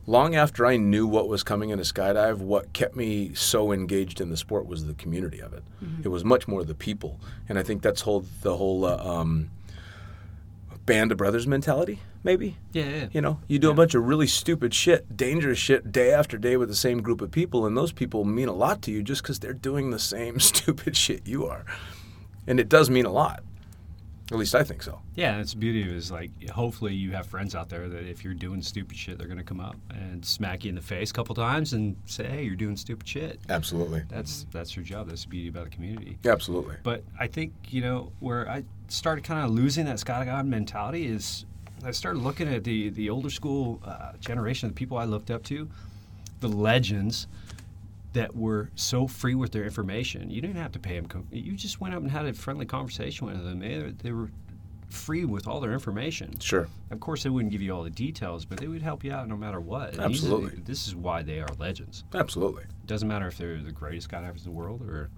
Long 0.07 0.35
after 0.35 0.65
I 0.65 0.77
knew 0.77 1.07
what 1.07 1.27
was 1.27 1.43
coming 1.43 1.69
in 1.71 1.79
a 1.79 1.83
skydive, 1.83 2.37
what 2.37 2.73
kept 2.73 2.95
me 2.95 3.33
so 3.33 3.71
engaged 3.71 4.21
in 4.21 4.29
the 4.29 4.37
sport 4.37 4.67
was 4.67 4.85
the 4.85 4.93
community 4.93 5.39
of 5.41 5.53
it. 5.53 5.63
It 6.03 6.09
was 6.09 6.23
much 6.23 6.47
more 6.47 6.63
the 6.63 6.75
people, 6.75 7.19
and 7.49 7.57
I 7.57 7.63
think 7.63 7.81
that's 7.81 8.01
whole 8.01 8.25
the 8.41 8.55
whole 8.57 8.85
uh, 8.85 8.97
um, 8.97 9.49
band 10.85 11.11
of 11.11 11.17
brothers 11.17 11.47
mentality, 11.47 11.99
maybe. 12.23 12.57
yeah, 12.71 12.89
yeah. 12.89 13.07
You 13.11 13.21
know, 13.21 13.39
you 13.47 13.59
do 13.59 13.71
a 13.71 13.73
bunch 13.73 13.95
of 13.95 14.03
really 14.03 14.27
stupid 14.27 14.73
shit, 14.73 15.15
dangerous 15.17 15.57
shit 15.57 15.91
day 15.91 16.11
after 16.11 16.37
day 16.37 16.57
with 16.57 16.69
the 16.69 16.75
same 16.75 17.01
group 17.01 17.21
of 17.21 17.31
people, 17.31 17.65
and 17.65 17.75
those 17.75 17.91
people 17.91 18.23
mean 18.23 18.47
a 18.47 18.53
lot 18.53 18.81
to 18.83 18.91
you 18.91 19.01
just 19.03 19.21
because 19.21 19.39
they're 19.39 19.53
doing 19.53 19.91
the 19.91 19.99
same 19.99 20.39
stupid 20.51 20.95
shit 20.95 21.25
you 21.25 21.45
are. 21.45 21.65
And 22.47 22.59
it 22.59 22.69
does 22.69 22.89
mean 22.89 23.05
a 23.05 23.11
lot. 23.11 23.43
At 24.31 24.37
least 24.39 24.55
I 24.55 24.63
think 24.63 24.81
so. 24.81 25.01
Yeah, 25.15 25.37
that's 25.37 25.51
the 25.51 25.59
beauty 25.59 25.83
of 25.83 25.89
it 25.89 25.95
is 25.95 26.11
like 26.11 26.31
hopefully 26.49 26.95
you 26.95 27.11
have 27.11 27.27
friends 27.27 27.53
out 27.53 27.69
there 27.69 27.87
that 27.87 28.09
if 28.09 28.23
you're 28.23 28.33
doing 28.33 28.61
stupid 28.61 28.97
shit, 28.97 29.19
they're 29.19 29.27
gonna 29.27 29.43
come 29.43 29.59
up 29.59 29.75
and 29.91 30.25
smack 30.25 30.63
you 30.63 30.69
in 30.69 30.75
the 30.75 30.81
face 30.81 31.11
a 31.11 31.13
couple 31.13 31.35
times 31.35 31.73
and 31.73 31.95
say, 32.05 32.25
"Hey, 32.25 32.43
you're 32.43 32.55
doing 32.55 32.75
stupid 32.75 33.07
shit." 33.07 33.39
Absolutely. 33.49 34.03
That's 34.09 34.47
that's 34.51 34.75
your 34.75 34.83
job. 34.83 35.09
That's 35.09 35.23
the 35.23 35.29
beauty 35.29 35.49
about 35.49 35.65
the 35.65 35.69
community. 35.69 36.17
Absolutely. 36.25 36.75
But 36.81 37.03
I 37.19 37.27
think 37.27 37.53
you 37.69 37.81
know 37.81 38.11
where 38.19 38.49
I 38.49 38.63
started 38.87 39.23
kind 39.23 39.45
of 39.45 39.51
losing 39.51 39.85
that 39.85 39.99
sky 39.99 40.25
god 40.25 40.47
mentality 40.47 41.05
is 41.05 41.45
I 41.83 41.91
started 41.91 42.23
looking 42.23 42.51
at 42.51 42.63
the 42.63 42.89
the 42.89 43.11
older 43.11 43.29
school 43.29 43.79
uh, 43.85 44.13
generation, 44.19 44.69
the 44.69 44.75
people 44.75 44.97
I 44.97 45.05
looked 45.05 45.29
up 45.29 45.43
to, 45.43 45.69
the 46.39 46.47
legends 46.47 47.27
that 48.15 48.35
were 48.35 48.69
so 48.75 49.07
free 49.07 49.35
with 49.35 49.51
their 49.51 49.63
information. 49.63 50.29
You 50.29 50.41
didn't 50.41 50.55
have 50.57 50.71
to 50.73 50.79
pay 50.79 50.95
them. 50.95 51.07
Co- 51.07 51.25
you 51.31 51.53
just 51.55 51.79
went 51.79 51.93
up 51.93 52.01
and 52.01 52.09
had 52.11 52.25
a 52.25 52.33
friendly 52.33 52.65
conversation 52.65 53.27
with 53.27 53.41
them. 53.43 53.59
They, 53.59 53.93
they 54.03 54.11
were 54.11 54.29
free 54.89 55.25
with 55.25 55.47
all 55.47 55.59
their 55.59 55.73
information. 55.73 56.39
Sure. 56.39 56.67
Of 56.91 56.99
course, 56.99 57.23
they 57.23 57.29
wouldn't 57.29 57.51
give 57.51 57.61
you 57.61 57.73
all 57.75 57.83
the 57.83 57.89
details, 57.89 58.45
but 58.45 58.57
they 58.59 58.67
would 58.67 58.81
help 58.81 59.03
you 59.03 59.11
out 59.11 59.27
no 59.27 59.35
matter 59.35 59.59
what. 59.59 59.89
And 59.95 60.11
these 60.13 60.23
are- 60.23 60.27
Absolutely. 60.27 60.59
this 60.63 60.87
is 60.87 60.95
why 60.95 61.21
they 61.23 61.39
are 61.41 61.47
legends. 61.59 62.03
Absolutely. 62.13 62.63
It 62.63 62.87
doesn't 62.87 63.07
matter 63.07 63.27
if 63.27 63.37
they're 63.37 63.61
the 63.61 63.71
greatest 63.71 64.09
skydivers 64.09 64.39
in 64.39 64.43
the 64.45 64.51
world 64.51 64.81
or 64.81 65.09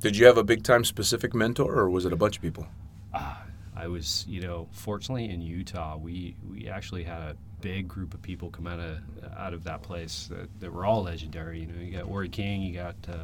Did 0.00 0.16
you 0.16 0.26
have 0.26 0.38
a 0.38 0.44
big 0.44 0.62
time 0.62 0.84
specific 0.84 1.34
mentor, 1.34 1.72
or 1.74 1.90
was 1.90 2.04
it 2.04 2.12
a 2.12 2.16
bunch 2.16 2.36
of 2.36 2.42
people? 2.42 2.66
Ah, 3.14 3.42
I 3.74 3.88
was, 3.88 4.24
you 4.28 4.40
know, 4.42 4.68
fortunately 4.70 5.28
in 5.30 5.40
Utah, 5.40 5.96
we 5.96 6.36
we 6.48 6.68
actually 6.68 7.02
had 7.02 7.20
a 7.22 7.36
big 7.60 7.88
group 7.88 8.14
of 8.14 8.22
people 8.22 8.50
come 8.50 8.66
out 8.66 8.78
of 8.80 8.98
out 9.36 9.52
of 9.54 9.64
that 9.64 9.82
place 9.82 10.28
that, 10.30 10.48
that 10.60 10.72
were 10.72 10.84
all 10.84 11.02
legendary. 11.02 11.60
You 11.60 11.66
know, 11.66 11.80
you 11.80 11.92
got 11.98 12.08
Ori 12.08 12.28
King, 12.28 12.62
you 12.62 12.74
got 12.74 12.94
uh, 13.08 13.16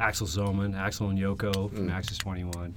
Axel 0.00 0.26
Zohmann, 0.26 0.74
Axel 0.76 1.08
and 1.10 1.18
Yoko 1.18 1.70
from 1.72 1.90
Axis 1.90 2.18
21. 2.18 2.74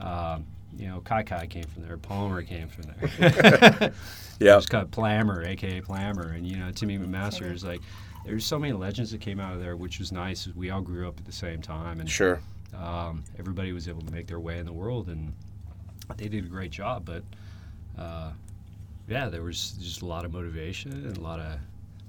Um, 0.00 0.44
you 0.76 0.88
know, 0.88 1.00
Kai 1.00 1.22
Kai 1.22 1.46
came 1.46 1.64
from 1.64 1.86
there, 1.86 1.96
Palmer 1.96 2.42
came 2.42 2.68
from 2.68 2.84
there. 2.84 3.92
Yeah. 4.40 4.56
Just 4.56 4.68
got 4.68 4.90
Plammer, 4.90 5.46
aka 5.46 5.80
Plammer, 5.80 6.34
and 6.34 6.44
you 6.44 6.56
know 6.56 6.72
Timmy 6.72 6.98
McMaster 6.98 7.52
is 7.52 7.62
like. 7.62 7.80
There's 8.26 8.44
so 8.46 8.58
many 8.58 8.72
legends 8.72 9.10
that 9.12 9.20
came 9.20 9.38
out 9.38 9.52
of 9.52 9.60
there, 9.60 9.76
which 9.76 9.98
was 9.98 10.10
nice. 10.10 10.48
We 10.56 10.70
all 10.70 10.80
grew 10.80 11.06
up 11.06 11.18
at 11.18 11.26
the 11.26 11.30
same 11.32 11.60
time, 11.60 12.00
and 12.00 12.10
Sure. 12.10 12.40
um, 12.74 13.22
everybody 13.38 13.72
was 13.72 13.86
able 13.86 14.00
to 14.00 14.10
make 14.10 14.26
their 14.26 14.40
way 14.40 14.58
in 14.58 14.64
the 14.64 14.72
world, 14.72 15.08
and 15.08 15.34
they 16.16 16.28
did 16.28 16.42
a 16.44 16.48
great 16.48 16.70
job. 16.70 17.04
But 17.04 17.22
uh, 17.98 18.30
yeah, 19.08 19.28
there 19.28 19.42
was 19.42 19.72
just 19.72 20.02
a 20.02 20.06
lot 20.06 20.24
of 20.24 20.32
motivation 20.32 20.92
and 20.92 21.16
a 21.16 21.20
lot 21.20 21.40
of 21.40 21.58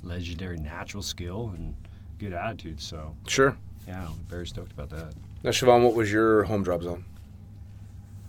legendary 0.03 0.57
natural 0.57 1.03
skill 1.03 1.51
and 1.55 1.75
good 2.19 2.33
attitude. 2.33 2.79
So 2.81 3.15
Sure. 3.27 3.57
yeah, 3.87 4.05
I'm 4.07 4.13
very 4.29 4.47
stoked 4.47 4.71
about 4.71 4.89
that. 4.91 5.13
Now, 5.43 5.51
Shavon, 5.51 5.83
what 5.83 5.93
was 5.95 6.11
your 6.11 6.43
home 6.43 6.63
drop 6.63 6.81
zone? 6.83 7.05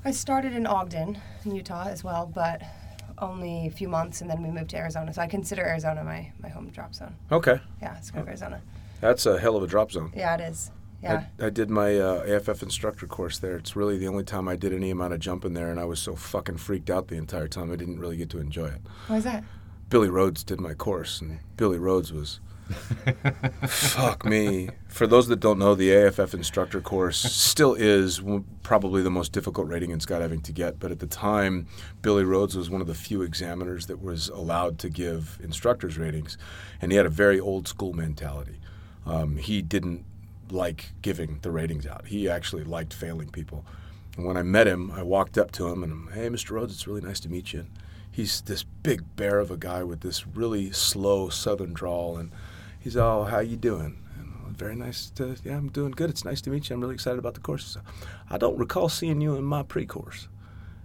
I 0.04 0.10
started 0.10 0.52
in 0.52 0.66
Ogden, 0.66 1.18
in 1.44 1.54
Utah 1.54 1.86
as 1.88 2.04
well, 2.04 2.30
but 2.32 2.62
only 3.18 3.66
a 3.66 3.70
few 3.70 3.88
months, 3.88 4.20
and 4.20 4.30
then 4.30 4.42
we 4.42 4.50
moved 4.50 4.70
to 4.70 4.76
Arizona. 4.76 5.12
So 5.12 5.22
I 5.22 5.26
consider 5.26 5.62
Arizona 5.62 6.04
my, 6.04 6.30
my 6.40 6.48
home 6.48 6.68
drop 6.68 6.94
zone. 6.94 7.14
Okay. 7.32 7.58
Yeah, 7.80 7.96
it's 7.96 8.10
kind 8.10 8.22
of 8.22 8.28
Arizona. 8.28 8.60
That's 9.00 9.26
a 9.26 9.38
hell 9.38 9.56
of 9.56 9.62
a 9.62 9.66
drop 9.66 9.90
zone. 9.92 10.12
Yeah, 10.14 10.34
it 10.34 10.40
is. 10.42 10.70
Yeah. 11.02 11.26
I, 11.40 11.46
I 11.46 11.50
did 11.50 11.70
my 11.70 11.98
uh, 11.98 12.24
AFF 12.26 12.62
instructor 12.62 13.06
course 13.06 13.38
there. 13.38 13.56
It's 13.56 13.76
really 13.76 13.98
the 13.98 14.08
only 14.08 14.24
time 14.24 14.48
I 14.48 14.56
did 14.56 14.72
any 14.72 14.90
amount 14.90 15.12
of 15.12 15.20
jumping 15.20 15.54
there, 15.54 15.70
and 15.70 15.78
I 15.78 15.84
was 15.84 16.00
so 16.00 16.16
fucking 16.16 16.56
freaked 16.56 16.90
out 16.90 17.08
the 17.08 17.16
entire 17.16 17.48
time 17.48 17.72
I 17.72 17.76
didn't 17.76 18.00
really 18.00 18.16
get 18.16 18.30
to 18.30 18.38
enjoy 18.38 18.66
it. 18.66 18.80
Why 19.06 19.16
is 19.16 19.24
that? 19.24 19.44
Billy 19.88 20.08
Rhodes 20.08 20.42
did 20.42 20.60
my 20.60 20.74
course, 20.74 21.20
and 21.20 21.38
Billy 21.56 21.78
Rhodes 21.78 22.12
was. 22.12 22.40
fuck 23.68 24.24
me. 24.24 24.68
For 24.88 25.06
those 25.06 25.28
that 25.28 25.38
don't 25.38 25.60
know, 25.60 25.76
the 25.76 25.94
AFF 25.94 26.34
instructor 26.34 26.80
course 26.80 27.18
still 27.18 27.74
is 27.74 28.20
probably 28.64 29.02
the 29.02 29.10
most 29.10 29.30
difficult 29.30 29.68
rating 29.68 29.90
in 29.90 30.00
skydiving 30.00 30.42
to 30.42 30.52
get. 30.52 30.80
But 30.80 30.90
at 30.90 30.98
the 30.98 31.06
time, 31.06 31.68
Billy 32.02 32.24
Rhodes 32.24 32.56
was 32.56 32.68
one 32.68 32.80
of 32.80 32.88
the 32.88 32.94
few 32.94 33.22
examiners 33.22 33.86
that 33.86 34.02
was 34.02 34.28
allowed 34.30 34.80
to 34.80 34.88
give 34.88 35.38
instructors 35.40 35.96
ratings, 35.96 36.36
and 36.80 36.90
he 36.90 36.96
had 36.96 37.06
a 37.06 37.10
very 37.10 37.38
old 37.38 37.68
school 37.68 37.92
mentality. 37.92 38.58
Um, 39.04 39.36
he 39.36 39.62
didn't 39.62 40.04
like 40.50 40.92
giving 41.02 41.38
the 41.42 41.50
ratings 41.50 41.86
out. 41.86 42.06
He 42.06 42.28
actually 42.28 42.64
liked 42.64 42.94
failing 42.94 43.28
people. 43.28 43.64
And 44.16 44.24
when 44.24 44.36
I 44.36 44.42
met 44.42 44.66
him, 44.66 44.90
I 44.92 45.02
walked 45.02 45.36
up 45.36 45.52
to 45.52 45.68
him 45.68 45.82
and 45.82 45.92
I'm, 45.92 46.10
hey, 46.14 46.28
Mr. 46.28 46.52
Rhodes, 46.52 46.72
it's 46.72 46.86
really 46.86 47.02
nice 47.02 47.20
to 47.20 47.28
meet 47.28 47.52
you. 47.52 47.60
And 47.60 47.70
he's 48.10 48.40
this 48.40 48.62
big 48.62 49.16
bear 49.16 49.38
of 49.38 49.50
a 49.50 49.58
guy 49.58 49.82
with 49.82 50.00
this 50.00 50.26
really 50.26 50.72
slow 50.72 51.28
southern 51.28 51.74
drawl, 51.74 52.16
and 52.16 52.32
he's 52.80 52.96
all, 52.96 53.26
how 53.26 53.40
you 53.40 53.56
doing? 53.56 54.02
And 54.18 54.56
very 54.56 54.74
nice 54.74 55.10
to, 55.16 55.36
yeah, 55.44 55.56
I'm 55.56 55.68
doing 55.68 55.90
good. 55.90 56.08
It's 56.08 56.24
nice 56.24 56.40
to 56.42 56.50
meet 56.50 56.70
you. 56.70 56.74
I'm 56.74 56.80
really 56.80 56.94
excited 56.94 57.18
about 57.18 57.34
the 57.34 57.40
course. 57.40 57.66
So, 57.66 57.80
I 58.30 58.38
don't 58.38 58.58
recall 58.58 58.88
seeing 58.88 59.20
you 59.20 59.36
in 59.36 59.44
my 59.44 59.62
pre-course. 59.62 60.28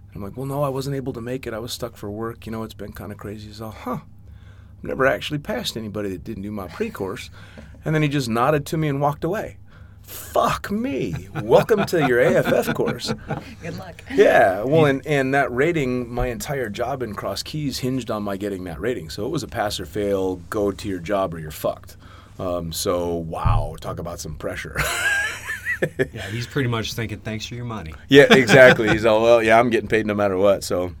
And 0.08 0.16
I'm 0.16 0.22
like, 0.22 0.36
well, 0.36 0.44
no, 0.44 0.62
I 0.62 0.68
wasn't 0.68 0.96
able 0.96 1.14
to 1.14 1.22
make 1.22 1.46
it. 1.46 1.54
I 1.54 1.58
was 1.58 1.72
stuck 1.72 1.96
for 1.96 2.10
work. 2.10 2.44
You 2.44 2.52
know, 2.52 2.64
it's 2.64 2.74
been 2.74 2.92
kind 2.92 3.12
of 3.12 3.16
crazy. 3.16 3.46
He's 3.46 3.62
all, 3.62 3.70
huh. 3.70 4.00
I've 4.78 4.84
never 4.84 5.06
actually 5.06 5.38
passed 5.38 5.78
anybody 5.78 6.10
that 6.10 6.24
didn't 6.24 6.42
do 6.42 6.50
my 6.50 6.68
pre-course. 6.68 7.30
And 7.84 7.94
then 7.94 8.02
he 8.02 8.08
just 8.08 8.28
nodded 8.28 8.66
to 8.66 8.76
me 8.76 8.88
and 8.88 9.00
walked 9.00 9.24
away. 9.24 9.58
Fuck 10.02 10.70
me. 10.70 11.28
Welcome 11.42 11.84
to 11.86 12.06
your 12.06 12.20
AFF 12.20 12.74
course. 12.74 13.14
Good 13.62 13.78
luck. 13.78 14.02
Yeah, 14.12 14.62
well, 14.62 14.86
and, 14.86 15.06
and 15.06 15.32
that 15.34 15.52
rating, 15.52 16.12
my 16.12 16.26
entire 16.26 16.68
job 16.68 17.02
in 17.02 17.14
Cross 17.14 17.44
Keys 17.44 17.78
hinged 17.78 18.10
on 18.10 18.22
my 18.22 18.36
getting 18.36 18.64
that 18.64 18.80
rating. 18.80 19.10
So 19.10 19.24
it 19.26 19.30
was 19.30 19.42
a 19.42 19.48
pass 19.48 19.78
or 19.80 19.86
fail, 19.86 20.36
go 20.50 20.72
to 20.72 20.88
your 20.88 20.98
job 20.98 21.34
or 21.34 21.38
you're 21.38 21.50
fucked. 21.50 21.96
Um, 22.38 22.72
so, 22.72 23.14
wow, 23.14 23.76
talk 23.80 23.98
about 23.98 24.20
some 24.20 24.34
pressure. 24.36 24.78
Yeah, 26.12 26.22
he's 26.30 26.46
pretty 26.46 26.68
much 26.68 26.94
thinking, 26.94 27.18
"Thanks 27.18 27.44
for 27.44 27.56
your 27.56 27.64
money." 27.64 27.92
yeah, 28.08 28.32
exactly. 28.32 28.88
He's 28.92 29.04
all, 29.04 29.20
well, 29.20 29.42
yeah, 29.42 29.58
I'm 29.58 29.68
getting 29.68 29.88
paid 29.88 30.06
no 30.06 30.14
matter 30.14 30.36
what. 30.36 30.62
So, 30.62 30.94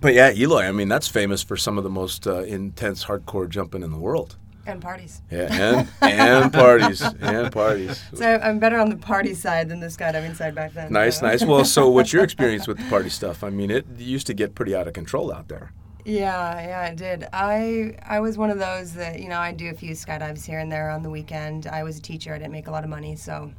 but 0.00 0.14
yeah, 0.14 0.30
Eloy, 0.30 0.62
I 0.62 0.70
mean, 0.70 0.88
that's 0.88 1.08
famous 1.08 1.42
for 1.42 1.56
some 1.56 1.76
of 1.76 1.82
the 1.82 1.90
most 1.90 2.28
uh, 2.28 2.42
intense 2.42 3.04
hardcore 3.04 3.48
jumping 3.48 3.82
in 3.82 3.90
the 3.90 3.98
world. 3.98 4.36
And 4.64 4.80
parties. 4.80 5.22
Yeah, 5.30 5.48
and, 5.50 5.88
and 6.02 6.52
parties, 6.52 7.02
and 7.20 7.52
parties. 7.52 8.00
So 8.14 8.38
I'm 8.42 8.60
better 8.60 8.78
on 8.78 8.90
the 8.90 8.96
party 8.96 9.34
side 9.34 9.68
than 9.68 9.80
the 9.80 9.88
skydiving 9.88 10.36
side 10.36 10.54
back 10.54 10.72
then. 10.72 10.92
Nice, 10.92 11.18
so. 11.18 11.26
nice. 11.26 11.44
Well, 11.44 11.64
so 11.64 11.88
what's 11.88 12.12
your 12.12 12.22
experience 12.22 12.68
with 12.68 12.78
the 12.78 12.84
party 12.84 13.08
stuff? 13.08 13.42
I 13.42 13.50
mean, 13.50 13.70
it 13.70 13.84
used 13.98 14.26
to 14.28 14.34
get 14.34 14.54
pretty 14.54 14.74
out 14.74 14.86
of 14.86 14.94
control 14.94 15.32
out 15.32 15.48
there. 15.48 15.72
Yeah, 16.04 16.60
yeah, 16.60 16.86
it 16.86 16.96
did. 16.96 17.26
I 17.32 17.96
I 18.04 18.20
was 18.20 18.38
one 18.38 18.50
of 18.50 18.58
those 18.58 18.94
that 18.94 19.20
you 19.20 19.28
know 19.28 19.38
I 19.38 19.52
do 19.52 19.70
a 19.70 19.74
few 19.74 19.92
skydives 19.92 20.44
here 20.44 20.58
and 20.58 20.70
there 20.70 20.90
on 20.90 21.02
the 21.02 21.10
weekend. 21.10 21.66
I 21.66 21.82
was 21.82 21.98
a 21.98 22.02
teacher. 22.02 22.34
I 22.34 22.38
didn't 22.38 22.52
make 22.52 22.66
a 22.66 22.72
lot 22.72 22.84
of 22.84 22.90
money, 22.90 23.16
so 23.16 23.52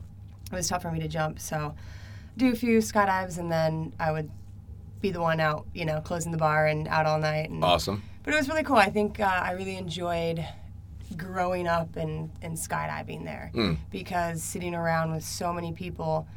it 0.51 0.55
was 0.55 0.67
tough 0.67 0.81
for 0.81 0.91
me 0.91 0.99
to 0.99 1.07
jump. 1.07 1.39
So 1.39 1.75
do 2.37 2.51
a 2.51 2.55
few 2.55 2.79
skydives, 2.79 3.37
and 3.37 3.51
then 3.51 3.93
I 3.99 4.11
would 4.11 4.29
be 5.01 5.11
the 5.11 5.21
one 5.21 5.39
out, 5.39 5.67
you 5.73 5.85
know, 5.85 6.01
closing 6.01 6.31
the 6.31 6.37
bar 6.37 6.65
and 6.65 6.87
out 6.87 7.05
all 7.05 7.19
night. 7.19 7.49
And, 7.49 7.63
Awesome. 7.63 8.01
But 8.23 8.33
it 8.33 8.37
was 8.37 8.47
really 8.47 8.63
cool. 8.63 8.77
I 8.77 8.89
think 8.89 9.19
uh, 9.19 9.25
I 9.25 9.51
really 9.51 9.75
enjoyed 9.75 10.43
growing 11.13 11.67
up 11.67 11.95
and, 11.95 12.29
and 12.41 12.55
skydiving 12.57 13.23
there 13.23 13.51
because 13.91 14.41
sitting 14.43 14.75
around 14.75 15.11
with 15.13 15.23
so 15.23 15.53
many 15.53 15.71
people, 15.73 16.27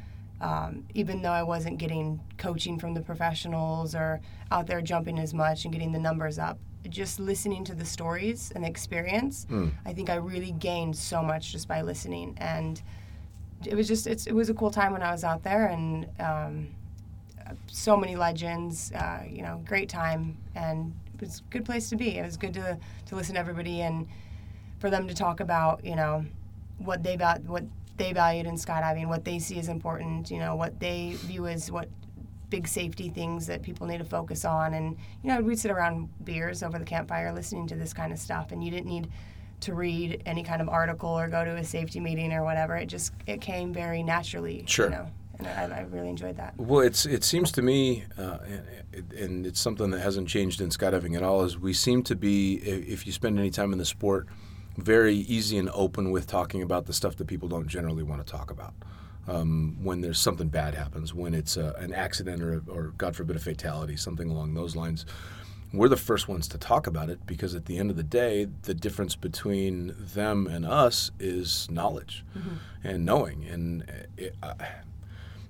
um, 0.41 0.85
even 0.95 1.23
though 1.23 1.33
I 1.33 1.43
wasn't 1.43 1.79
getting 1.79 2.21
coaching 2.39 2.79
from 2.79 2.95
the 2.95 3.01
professionals 3.01 3.95
or 3.95 4.21
out 4.51 4.67
there 4.67 4.83
jumping 4.83 5.19
as 5.19 5.33
much 5.35 5.65
and 5.65 5.73
getting 5.73 5.93
the 5.93 5.99
numbers 5.99 6.39
up, 6.39 6.59
just 6.89 7.19
listening 7.19 7.65
to 7.65 7.75
the 7.75 7.85
stories 7.85 8.53
and 8.55 8.63
the 8.65 8.69
experience, 8.69 9.47
I 9.85 9.93
think 9.93 10.09
I 10.11 10.17
really 10.17 10.53
gained 10.53 10.95
so 10.97 11.23
much 11.23 11.53
just 11.53 11.67
by 11.67 11.83
listening. 11.83 12.35
And 12.39 12.81
it 13.65 13.75
was 13.75 13.89
just, 13.89 14.07
it's, 14.07 14.27
it 14.27 14.35
was 14.35 14.51
a 14.51 14.55
cool 14.55 14.71
time 14.71 14.93
when 14.93 15.03
I 15.03 15.11
was 15.11 15.25
out 15.25 15.43
there 15.43 15.67
and 15.67 16.07
um, 16.21 16.69
so 17.67 17.97
many 17.97 18.15
legends, 18.17 18.93
uh, 18.93 19.23
you 19.29 19.43
know, 19.43 19.63
great 19.67 19.89
time. 19.89 20.37
And 20.55 20.93
it 21.15 21.21
was 21.23 21.41
a 21.41 21.51
good 21.51 21.65
place 21.65 21.89
to 21.91 21.97
be. 21.97 22.19
It 22.19 22.25
was 22.25 22.37
good 22.37 22.55
to, 22.55 22.79
to 23.07 23.17
listen 23.17 23.35
to 23.35 23.41
everybody 23.41 23.81
and 23.83 24.07
for 24.87 24.91
them 24.91 25.09
to 25.09 25.15
talk 25.15 25.41
about, 25.41 25.85
you 25.85 25.97
know, 25.97 26.25
what 26.79 27.03
they 27.03 27.17
val- 27.17 27.41
what 27.47 27.65
they 27.97 28.13
valued 28.13 28.47
in 28.47 28.55
skydiving, 28.55 29.09
what 29.09 29.25
they 29.25 29.41
see 29.41 29.59
as 29.59 29.69
important, 29.69 30.31
you 30.31 30.39
know, 30.39 30.55
what 30.55 30.79
they 30.79 31.15
view 31.23 31.49
as 31.49 31.73
what 31.73 31.89
big 32.51 32.69
safety 32.69 33.09
things 33.09 33.49
that 33.49 33.63
people 33.63 33.85
need 33.89 33.99
to 33.99 34.05
focus 34.05 34.45
on. 34.45 34.75
And 34.75 34.97
you 35.25 35.29
know, 35.29 35.41
we'd 35.41 35.59
sit 35.59 35.73
around 35.73 36.09
beers 36.25 36.63
over 36.63 36.79
the 36.79 36.85
campfire 36.85 37.33
listening 37.33 37.67
to 37.67 37.75
this 37.75 37.93
kind 37.93 38.13
of 38.13 38.19
stuff, 38.21 38.53
and 38.53 38.63
you 38.63 38.71
didn't 38.71 38.87
need 38.87 39.09
to 39.63 39.75
read 39.75 40.23
any 40.25 40.45
kind 40.45 40.63
of 40.63 40.69
article 40.69 41.09
or 41.11 41.27
go 41.27 41.45
to 41.45 41.57
a 41.57 41.65
safety 41.65 41.99
meeting 41.99 42.33
or 42.33 42.45
whatever. 42.45 42.77
It 42.77 42.87
just 42.87 43.13
it 43.27 43.41
came 43.41 43.73
very 43.73 44.05
naturally. 44.05 44.63
Sure. 44.69 44.87
You 44.87 44.91
know, 44.93 45.07
and 45.41 45.47
I, 45.49 45.79
I 45.79 45.81
really 45.91 46.11
enjoyed 46.11 46.37
that. 46.37 46.55
Well, 46.59 46.83
it's 46.83 47.07
it 47.07 47.25
seems 47.25 47.51
to 47.53 47.63
me, 47.63 48.05
uh, 48.17 48.39
and- 48.47 48.63
and 49.19 49.47
it's 49.47 49.61
something 49.61 49.91
that 49.91 50.01
hasn't 50.01 50.29
changed 50.29 50.61
in 50.61 50.69
skydiving 50.71 51.17
at 51.17 51.23
all. 51.25 51.43
Is 51.43 51.59
we 51.59 51.73
seem 51.75 52.03
to 52.05 52.15
be, 52.15 52.55
if 52.55 53.05
you 53.07 53.13
spend 53.13 53.39
any 53.39 53.51
time 53.51 53.73
in 53.73 53.79
the 53.79 53.85
sport, 53.85 54.27
very 54.77 55.15
easy 55.15 55.59
and 55.59 55.71
open 55.73 56.11
with 56.11 56.27
talking 56.27 56.63
about 56.63 56.87
the 56.87 56.93
stuff 56.93 57.17
that 57.17 57.27
people 57.27 57.49
don't 57.49 57.67
generally 57.67 58.03
want 58.03 58.25
to 58.25 58.31
talk 58.31 58.51
about. 58.51 58.75
Um, 59.29 59.79
when 59.83 60.03
there's 60.03 60.21
something 60.21 60.49
bad 60.49 60.75
happens, 60.75 61.13
when 61.13 61.35
it's 61.35 61.57
uh, 61.57 61.73
an 61.79 61.93
accident 61.93 62.43
or, 62.43 62.63
or 62.69 62.93
God 62.97 63.17
forbid 63.17 63.35
a 63.35 63.41
fatality, 63.41 63.97
something 63.97 64.31
along 64.31 64.55
those 64.55 64.77
lines, 64.77 65.05
we're 65.73 65.89
the 65.89 65.97
first 65.97 66.29
ones 66.29 66.47
to 66.49 66.59
talk 66.59 66.87
about 66.87 67.11
it 67.11 67.27
because 67.27 67.55
at 67.55 67.67
the 67.67 67.79
end 67.79 67.91
of 67.91 67.97
the 67.97 68.05
day, 68.05 68.47
the 68.63 68.75
difference 68.75 69.17
between 69.17 69.95
them 69.99 70.47
and 70.47 70.65
us 70.65 71.11
is 71.19 71.69
knowledge 71.71 72.25
and 72.85 73.05
knowing. 73.05 73.45
And 73.45 73.83
uh, 73.83 73.93
it, 74.17 74.35
uh, 74.43 74.55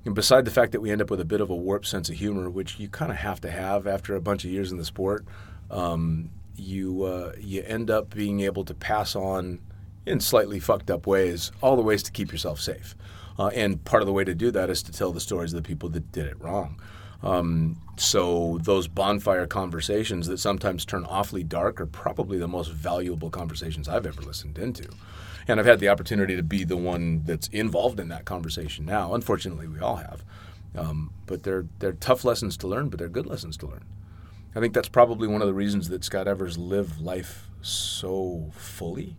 and 0.07 0.15
beside 0.15 0.45
the 0.45 0.51
fact 0.51 0.73
that 0.73 0.81
we 0.81 0.91
end 0.91 1.03
up 1.03 1.11
with 1.11 1.21
a 1.21 1.25
bit 1.25 1.41
of 1.41 1.51
a 1.51 1.55
warped 1.55 1.87
sense 1.87 2.09
of 2.09 2.17
humor, 2.17 2.49
which 2.49 2.79
you 2.79 2.89
kind 2.89 3.11
of 3.11 3.19
have 3.19 3.41
to 3.43 3.51
have 3.51 3.87
after 3.87 4.15
a 4.15 4.21
bunch 4.21 4.45
of 4.45 4.51
years 4.51 4.71
in 4.71 4.79
the 4.79 4.85
sport, 4.85 5.25
um, 5.71 6.31
you 6.57 7.05
uh, 7.05 7.33
you 7.39 7.63
end 7.63 7.91
up 7.91 8.15
being 8.15 8.41
able 8.41 8.65
to 8.65 8.75
pass 8.75 9.15
on 9.17 9.61
in 10.05 10.21
slightly 10.21 10.61
fucked 10.61 10.91
up 10.91 11.07
ways 11.07 11.51
all 11.61 11.77
the 11.77 11.83
ways 11.83 12.03
to 12.05 12.13
keep 12.13 12.33
yourself 12.33 12.61
safe. 12.61 12.95
Uh, 13.39 13.49
and 13.49 13.85
part 13.85 14.03
of 14.03 14.07
the 14.07 14.13
way 14.13 14.25
to 14.25 14.35
do 14.35 14.51
that 14.51 14.71
is 14.71 14.83
to 14.83 14.93
tell 14.93 15.13
the 15.13 15.21
stories 15.21 15.53
of 15.53 15.63
the 15.63 15.67
people 15.67 15.89
that 15.91 16.11
did 16.13 16.27
it 16.27 16.41
wrong. 16.41 16.81
Um, 17.23 17.81
so 17.97 18.59
those 18.63 18.89
bonfire 18.89 19.47
conversations 19.47 20.27
that 20.29 20.39
sometimes 20.39 20.85
turn 20.85 21.05
awfully 21.05 21.43
dark 21.43 21.81
are 21.81 21.87
probably 21.87 22.39
the 22.39 22.49
most 22.49 22.71
valuable 22.71 23.31
conversations 23.31 23.89
I've 23.89 24.07
ever 24.07 24.23
listened 24.23 24.59
into. 24.59 24.89
And 25.49 25.61
I've 25.61 25.67
had 25.67 25.81
the 25.81 25.89
opportunity 25.89 26.37
to 26.37 26.43
be 26.43 26.65
the 26.65 26.77
one 26.77 27.23
that's 27.25 27.49
involved 27.49 28.01
in 28.01 28.09
that 28.09 28.25
conversation 28.25 28.85
now. 28.85 29.15
Unfortunately, 29.15 29.67
we 29.67 29.81
all 29.81 29.97
have. 29.97 30.25
Um, 30.77 31.13
but 31.27 31.43
they're, 31.43 31.67
they're 31.79 31.93
tough 31.93 32.25
lessons 32.25 32.57
to 32.59 32.67
learn, 32.67 32.89
but 32.89 32.99
they're 32.99 33.09
good 33.09 33.27
lessons 33.27 33.57
to 33.59 33.67
learn. 33.67 33.85
I 34.57 34.61
think 34.61 34.73
that's 34.73 34.89
probably 34.89 35.29
one 35.29 35.43
of 35.43 35.47
the 35.47 35.55
reasons 35.55 35.91
that 35.91 36.01
skydivers 36.01 36.57
live 36.57 36.99
life 36.99 37.51
so 37.61 38.51
fully. 38.55 39.15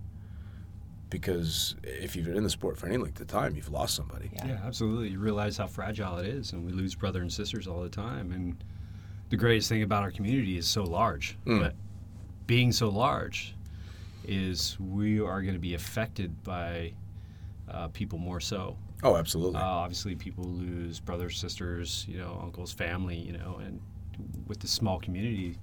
Because 1.12 1.76
if 1.84 2.16
you've 2.16 2.26
been 2.26 2.36
in 2.36 2.44
the 2.44 2.50
sport 2.50 2.78
for 2.78 2.88
any 2.88 2.98
length 2.98 3.22
of 3.22 3.28
time, 3.28 3.56
you've 3.56 3.70
lost 3.70 3.96
somebody. 3.96 4.32
Yeah, 4.34 4.60
absolutely. 4.66 5.10
You 5.10 5.20
realize 5.20 5.56
how 5.56 5.68
fragile 5.68 6.18
it 6.18 6.26
is, 6.26 6.52
and 6.52 6.66
we 6.66 6.72
lose 6.72 6.96
brother 6.96 7.22
and 7.22 7.32
sisters 7.32 7.68
all 7.68 7.82
the 7.82 7.90
time. 7.90 8.32
And 8.32 8.62
the 9.30 9.38
greatest 9.38 9.70
thing 9.70 9.84
about 9.84 10.04
our 10.04 10.12
community 10.12 10.58
is 10.58 10.68
so 10.68 10.84
large. 10.84 11.38
But 11.46 11.76
being 12.48 12.72
so 12.72 12.90
large 12.90 13.56
is 14.26 14.76
we 14.80 15.22
are 15.22 15.42
going 15.44 15.54
to 15.54 15.60
be 15.60 15.76
affected 15.76 16.44
by 16.44 16.94
uh, 17.70 17.90
people 17.90 18.18
more 18.18 18.40
so. 18.40 18.76
Oh, 19.04 19.16
absolutely. 19.16 19.62
Uh, 19.62 19.66
obviously, 19.66 20.16
people 20.16 20.46
lose 20.46 21.00
brothers, 21.00 21.38
sisters, 21.38 22.06
you 22.10 22.18
know, 22.18 22.40
uncles, 22.44 22.74
family, 22.74 23.18
you 23.18 23.34
know, 23.34 23.62
and 23.64 23.80
with 24.48 24.60
the 24.60 24.68
small 24.68 25.00
community, 25.00 25.58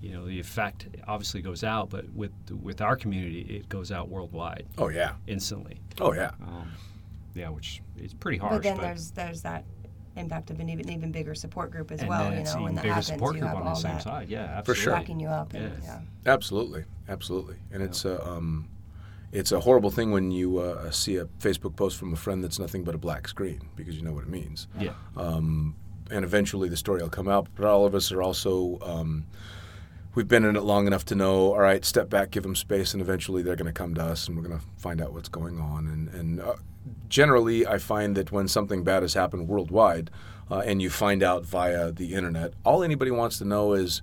you 0.00 0.12
know, 0.12 0.26
the 0.26 0.38
effect 0.38 0.86
obviously 1.06 1.42
goes 1.42 1.64
out, 1.64 1.90
but 1.90 2.08
with 2.14 2.30
with 2.62 2.80
our 2.80 2.96
community, 2.96 3.40
it 3.42 3.68
goes 3.68 3.90
out 3.92 4.08
worldwide 4.08 4.66
oh 4.78 4.88
yeah. 4.88 5.12
instantly. 5.26 5.78
Oh 6.00 6.12
yeah. 6.12 6.30
Um, 6.42 6.70
yeah, 7.34 7.48
which 7.50 7.82
is 8.00 8.14
pretty 8.14 8.38
harsh. 8.38 8.52
But 8.54 8.62
then 8.62 8.76
there's 8.78 9.10
there's 9.12 9.42
that 9.42 9.64
impact 10.16 10.50
of 10.50 10.58
an 10.60 10.68
even 10.68 10.88
even 10.90 11.12
bigger 11.12 11.34
support 11.34 11.70
group 11.70 11.90
as 11.92 12.00
and 12.00 12.08
well. 12.08 12.24
then 12.24 12.32
You 12.34 12.38
it's 12.40 12.54
know, 12.54 12.62
when 12.62 12.72
even 12.72 12.76
that 12.76 12.86
happens, 12.86 13.06
support 13.06 13.34
you 13.36 13.40
group 13.40 13.48
have 13.50 13.58
on 13.58 13.64
the 13.64 13.70
all 13.70 13.76
same 13.76 13.92
that 13.94 14.02
side. 14.02 14.28
Yeah, 14.28 14.60
For 14.62 14.74
sure. 14.74 14.92
backing 14.92 15.20
you 15.20 15.28
up. 15.28 15.52
And, 15.54 15.72
Yeah. 15.82 16.00
yeah. 16.24 16.32
Absolutely, 16.32 16.84
absolutely, 17.08 17.56
and 17.72 17.82
it's 17.82 18.04
a 18.04 18.24
um, 18.26 18.68
it's 19.32 19.52
a 19.52 19.60
horrible 19.60 19.90
thing 19.90 20.10
when 20.10 20.30
you 20.30 20.58
uh, 20.58 20.90
see 20.90 21.16
a 21.16 21.26
Facebook 21.40 21.76
post 21.76 21.96
from 21.98 22.12
a 22.12 22.16
friend 22.16 22.42
that's 22.42 22.58
nothing 22.58 22.82
but 22.82 22.94
a 22.94 22.98
black 22.98 23.28
screen 23.28 23.60
because 23.76 23.94
you 23.96 24.02
know 24.02 24.12
what 24.12 24.24
it 24.24 24.30
means. 24.30 24.66
Yeah. 24.80 24.92
Um, 25.16 25.74
and 26.10 26.24
eventually 26.24 26.68
the 26.68 26.76
story 26.76 27.00
will 27.02 27.08
come 27.10 27.28
out. 27.28 27.46
But 27.54 27.66
all 27.66 27.84
of 27.86 27.94
us 27.94 28.10
are 28.12 28.22
also 28.22 28.78
um, 28.82 29.26
we've 30.14 30.28
been 30.28 30.44
in 30.44 30.56
it 30.56 30.62
long 30.62 30.86
enough 30.86 31.04
to 31.06 31.14
know. 31.14 31.52
All 31.52 31.60
right, 31.60 31.84
step 31.84 32.08
back, 32.10 32.30
give 32.30 32.42
them 32.42 32.56
space, 32.56 32.92
and 32.92 33.00
eventually 33.00 33.42
they're 33.42 33.56
going 33.56 33.66
to 33.66 33.72
come 33.72 33.94
to 33.94 34.02
us, 34.02 34.28
and 34.28 34.36
we're 34.36 34.42
going 34.46 34.58
to 34.58 34.64
find 34.76 35.00
out 35.00 35.12
what's 35.12 35.28
going 35.28 35.58
on. 35.60 35.86
And 35.86 36.08
and 36.08 36.40
uh, 36.40 36.54
generally, 37.08 37.66
I 37.66 37.78
find 37.78 38.16
that 38.16 38.32
when 38.32 38.48
something 38.48 38.82
bad 38.84 39.02
has 39.02 39.14
happened 39.14 39.48
worldwide, 39.48 40.10
uh, 40.50 40.58
and 40.64 40.80
you 40.82 40.90
find 40.90 41.22
out 41.22 41.44
via 41.44 41.92
the 41.92 42.14
internet, 42.14 42.54
all 42.64 42.82
anybody 42.82 43.10
wants 43.10 43.38
to 43.38 43.44
know 43.44 43.72
is 43.74 44.02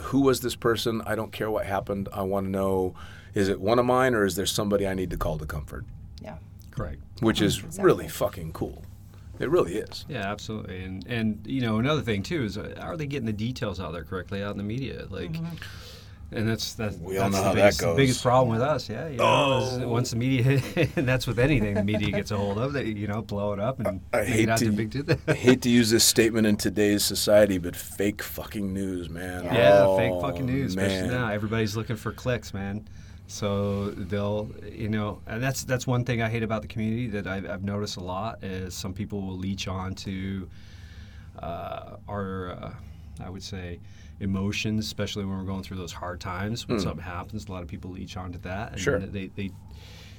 who 0.00 0.20
was 0.20 0.40
this 0.40 0.56
person. 0.56 1.02
I 1.06 1.14
don't 1.14 1.32
care 1.32 1.50
what 1.50 1.66
happened. 1.66 2.08
I 2.12 2.22
want 2.22 2.46
to 2.46 2.50
know. 2.50 2.94
Is 3.34 3.48
it 3.48 3.60
one 3.60 3.80
of 3.80 3.86
mine, 3.86 4.14
or 4.14 4.24
is 4.24 4.36
there 4.36 4.46
somebody 4.46 4.86
I 4.86 4.94
need 4.94 5.10
to 5.10 5.16
call 5.16 5.38
to 5.38 5.46
comfort? 5.46 5.84
yeah. 6.20 6.36
Correct. 6.70 6.98
Which 7.20 7.40
is 7.40 7.58
Exactly. 7.58 7.84
really 7.84 8.08
fucking 8.08 8.52
cool. 8.52 8.82
It 9.38 9.50
really 9.50 9.76
is. 9.76 10.04
Yeah, 10.08 10.30
absolutely. 10.30 10.82
And 10.84 11.06
and 11.06 11.44
you 11.46 11.60
know 11.60 11.78
another 11.78 12.02
thing 12.02 12.22
too 12.22 12.44
is 12.44 12.56
uh, 12.56 12.74
are 12.80 12.96
they 12.96 13.06
getting 13.06 13.26
the 13.26 13.32
details 13.32 13.80
out 13.80 13.92
there 13.92 14.04
correctly 14.04 14.42
out 14.42 14.52
in 14.52 14.58
the 14.58 14.62
media? 14.64 15.06
Like, 15.10 15.34
and 16.32 16.48
that's 16.48 16.74
that's 16.74 16.96
We 16.98 17.18
all 17.18 17.30
know 17.30 17.38
the 17.38 17.42
how 17.42 17.48
that 17.50 17.54
biggest, 17.54 17.80
goes. 17.80 17.96
biggest 17.96 18.22
problem 18.22 18.52
with 18.52 18.62
us. 18.62 18.88
Yeah, 18.88 19.08
you 19.08 19.16
know, 19.18 19.58
is 19.60 19.78
once 19.86 20.10
the 20.10 20.16
media 20.16 20.60
and 20.96 21.06
that's 21.06 21.26
with 21.26 21.38
anything 21.38 21.74
the 21.74 21.84
media 21.84 22.10
gets 22.12 22.30
a 22.30 22.36
hold 22.36 22.58
of, 22.58 22.72
they 22.72 22.84
you 22.86 23.06
know 23.08 23.22
blow 23.22 23.52
it 23.52 23.60
up 23.60 23.80
and 23.80 24.00
I 24.12 24.18
make 24.20 24.28
hate 24.28 24.42
it 24.44 24.48
out 24.50 24.58
to- 24.58 24.64
to 24.66 24.72
big 24.72 24.90
to 25.06 25.18
I 25.28 25.34
hate 25.34 25.62
to 25.62 25.68
use 25.70 25.90
this 25.90 26.04
statement 26.04 26.46
in 26.46 26.56
today's 26.56 27.04
society, 27.04 27.58
but 27.58 27.74
fake 27.76 28.22
fucking 28.22 28.72
news, 28.72 29.10
man. 29.10 29.44
Yeah, 29.44 29.84
Oh, 29.86 29.96
fake 29.96 30.12
fucking 30.20 30.46
news, 30.46 30.70
especially 30.76 31.08
now. 31.08 31.28
Everybody's 31.30 31.76
looking 31.76 31.96
for 31.96 32.12
clicks, 32.12 32.54
man. 32.54 32.86
So 33.26 33.90
they'll, 33.90 34.50
you 34.70 34.88
know, 34.88 35.20
and 35.26 35.42
that's 35.42 35.64
that's 35.64 35.86
one 35.86 36.04
thing 36.04 36.20
I 36.20 36.28
hate 36.28 36.42
about 36.42 36.62
the 36.62 36.68
community 36.68 37.06
that 37.08 37.26
I've, 37.26 37.48
I've 37.48 37.64
noticed 37.64 37.96
a 37.96 38.00
lot 38.00 38.44
is 38.44 38.74
some 38.74 38.92
people 38.92 39.22
will 39.22 39.36
leech 39.36 39.66
on 39.66 39.94
to 39.96 40.48
uh, 41.38 41.96
our, 42.06 42.50
uh, 42.50 42.72
I 43.24 43.30
would 43.30 43.42
say, 43.42 43.80
emotions, 44.20 44.84
especially 44.84 45.24
when 45.24 45.38
we're 45.38 45.44
going 45.44 45.62
through 45.62 45.78
those 45.78 45.92
hard 45.92 46.20
times. 46.20 46.68
When 46.68 46.78
something 46.80 47.02
happens, 47.04 47.48
a 47.48 47.52
lot 47.52 47.62
of 47.62 47.68
people 47.68 47.90
leech 47.90 48.16
onto 48.16 48.38
that, 48.40 48.72
and. 48.72 48.80
Sure. 48.80 48.98
they 48.98 49.28
they 49.28 49.50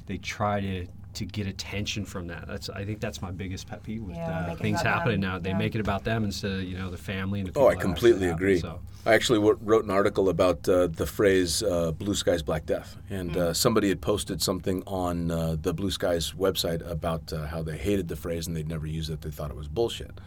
they 0.07 0.17
try 0.17 0.59
to 0.61 0.87
to 1.15 1.25
get 1.25 1.47
attention 1.47 2.05
from 2.05 2.27
that. 2.27 2.47
That's 2.47 2.69
I 2.69 2.85
think 2.85 2.99
that's 2.99 3.21
my 3.21 3.31
biggest 3.31 3.67
pet 3.67 3.83
peeve 3.83 4.03
with 4.03 4.15
Yeah, 4.15 4.47
uh, 4.51 4.55
things 4.55 4.81
happening 4.81 5.21
them. 5.21 5.31
now. 5.31 5.39
They 5.39 5.49
Yeah. 5.51 5.57
make 5.57 5.75
it 5.75 5.81
about 5.81 6.03
them 6.03 6.23
instead 6.23 6.51
of 6.51 6.63
you 6.63 6.77
know 6.77 6.89
the 6.91 6.97
family 6.97 7.39
and 7.41 7.49
the 7.51 7.59
Oh, 7.59 7.67
I 7.67 7.75
completely 7.75 8.27
agree. 8.27 8.57
happen, 8.59 8.79
so. 9.05 9.09
I 9.09 9.13
actually 9.13 9.39
w- 9.39 9.57
wrote 9.61 9.83
an 9.83 9.91
article 9.91 10.29
about 10.29 10.67
uh, 10.67 10.87
the 10.87 11.05
phrase 11.05 11.63
uh, 11.63 11.91
"Blue 11.91 12.15
Skies 12.15 12.41
Black 12.43 12.65
Death," 12.65 12.97
and 13.09 13.31
Mm. 13.31 13.37
uh, 13.37 13.53
somebody 13.53 13.89
had 13.89 14.01
posted 14.01 14.41
something 14.41 14.83
on 14.87 15.31
uh, 15.31 15.55
the 15.61 15.73
Blue 15.73 15.91
Skies 15.91 16.33
website 16.33 16.87
about 16.89 17.31
uh, 17.33 17.47
how 17.47 17.61
they 17.63 17.77
hated 17.77 18.07
the 18.07 18.15
phrase 18.15 18.47
and 18.47 18.55
they'd 18.55 18.67
never 18.69 18.87
use 18.87 19.09
it. 19.09 19.21
They 19.21 19.31
thought 19.31 19.49
it 19.51 19.57
was 19.57 19.67
bullshit. 19.67 20.19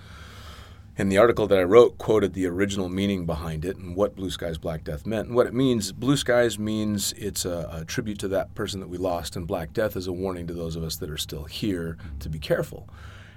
And 1.00 1.12
the 1.12 1.18
article 1.18 1.46
that 1.46 1.58
I 1.61 1.62
wrote 1.62 1.96
quoted 1.96 2.32
the 2.32 2.46
original 2.46 2.88
meaning 2.88 3.24
behind 3.24 3.64
it 3.64 3.76
and 3.76 3.94
what 3.94 4.16
Blue 4.16 4.30
Skies 4.30 4.58
Black 4.58 4.82
Death 4.82 5.06
meant. 5.06 5.28
And 5.28 5.37
what 5.37 5.46
it 5.46 5.54
means, 5.54 5.92
Blue 5.92 6.16
Skies 6.16 6.58
means 6.58 7.12
it's 7.12 7.44
a, 7.44 7.70
a 7.72 7.84
tribute 7.84 8.18
to 8.18 8.28
that 8.28 8.52
person 8.56 8.80
that 8.80 8.88
we 8.88 8.98
lost, 8.98 9.37
and 9.37 9.46
Black 9.46 9.72
Death 9.72 9.96
is 9.96 10.08
a 10.08 10.12
warning 10.12 10.48
to 10.48 10.54
those 10.54 10.74
of 10.74 10.82
us 10.82 10.96
that 10.96 11.08
are 11.08 11.16
still 11.16 11.44
here 11.44 11.96
to 12.18 12.28
be 12.28 12.40
careful. 12.40 12.88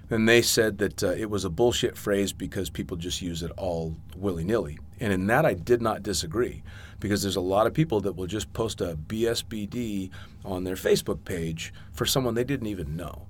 And 0.10 0.28
they 0.28 0.42
said 0.42 0.80
that 0.80 1.04
uh, 1.04 1.12
it 1.12 1.30
was 1.30 1.46
a 1.46 1.52
bullshit 1.52 2.00
phrase 2.00 2.34
because 2.34 2.72
people 2.72 2.98
just 2.98 3.22
use 3.22 3.44
it 3.44 3.52
all 3.58 3.96
willy 4.18 4.44
nilly. 4.44 4.80
And 5.00 5.14
in 5.14 5.28
that, 5.28 5.46
I 5.46 5.54
did 5.54 5.84
not 5.84 6.02
disagree 6.02 6.64
because 7.00 7.22
there's 7.22 7.36
a 7.36 7.42
lot 7.42 7.68
of 7.68 7.76
people 7.76 8.02
that 8.02 8.14
will 8.14 8.28
just 8.28 8.52
post 8.54 8.82
a 8.82 8.98
BSBD 8.98 10.10
on 10.44 10.64
their 10.64 10.76
Facebook 10.76 11.26
page 11.26 11.74
for 11.94 12.08
someone 12.08 12.34
they 12.34 12.44
didn't 12.44 12.68
even 12.68 12.96
know. 12.96 13.28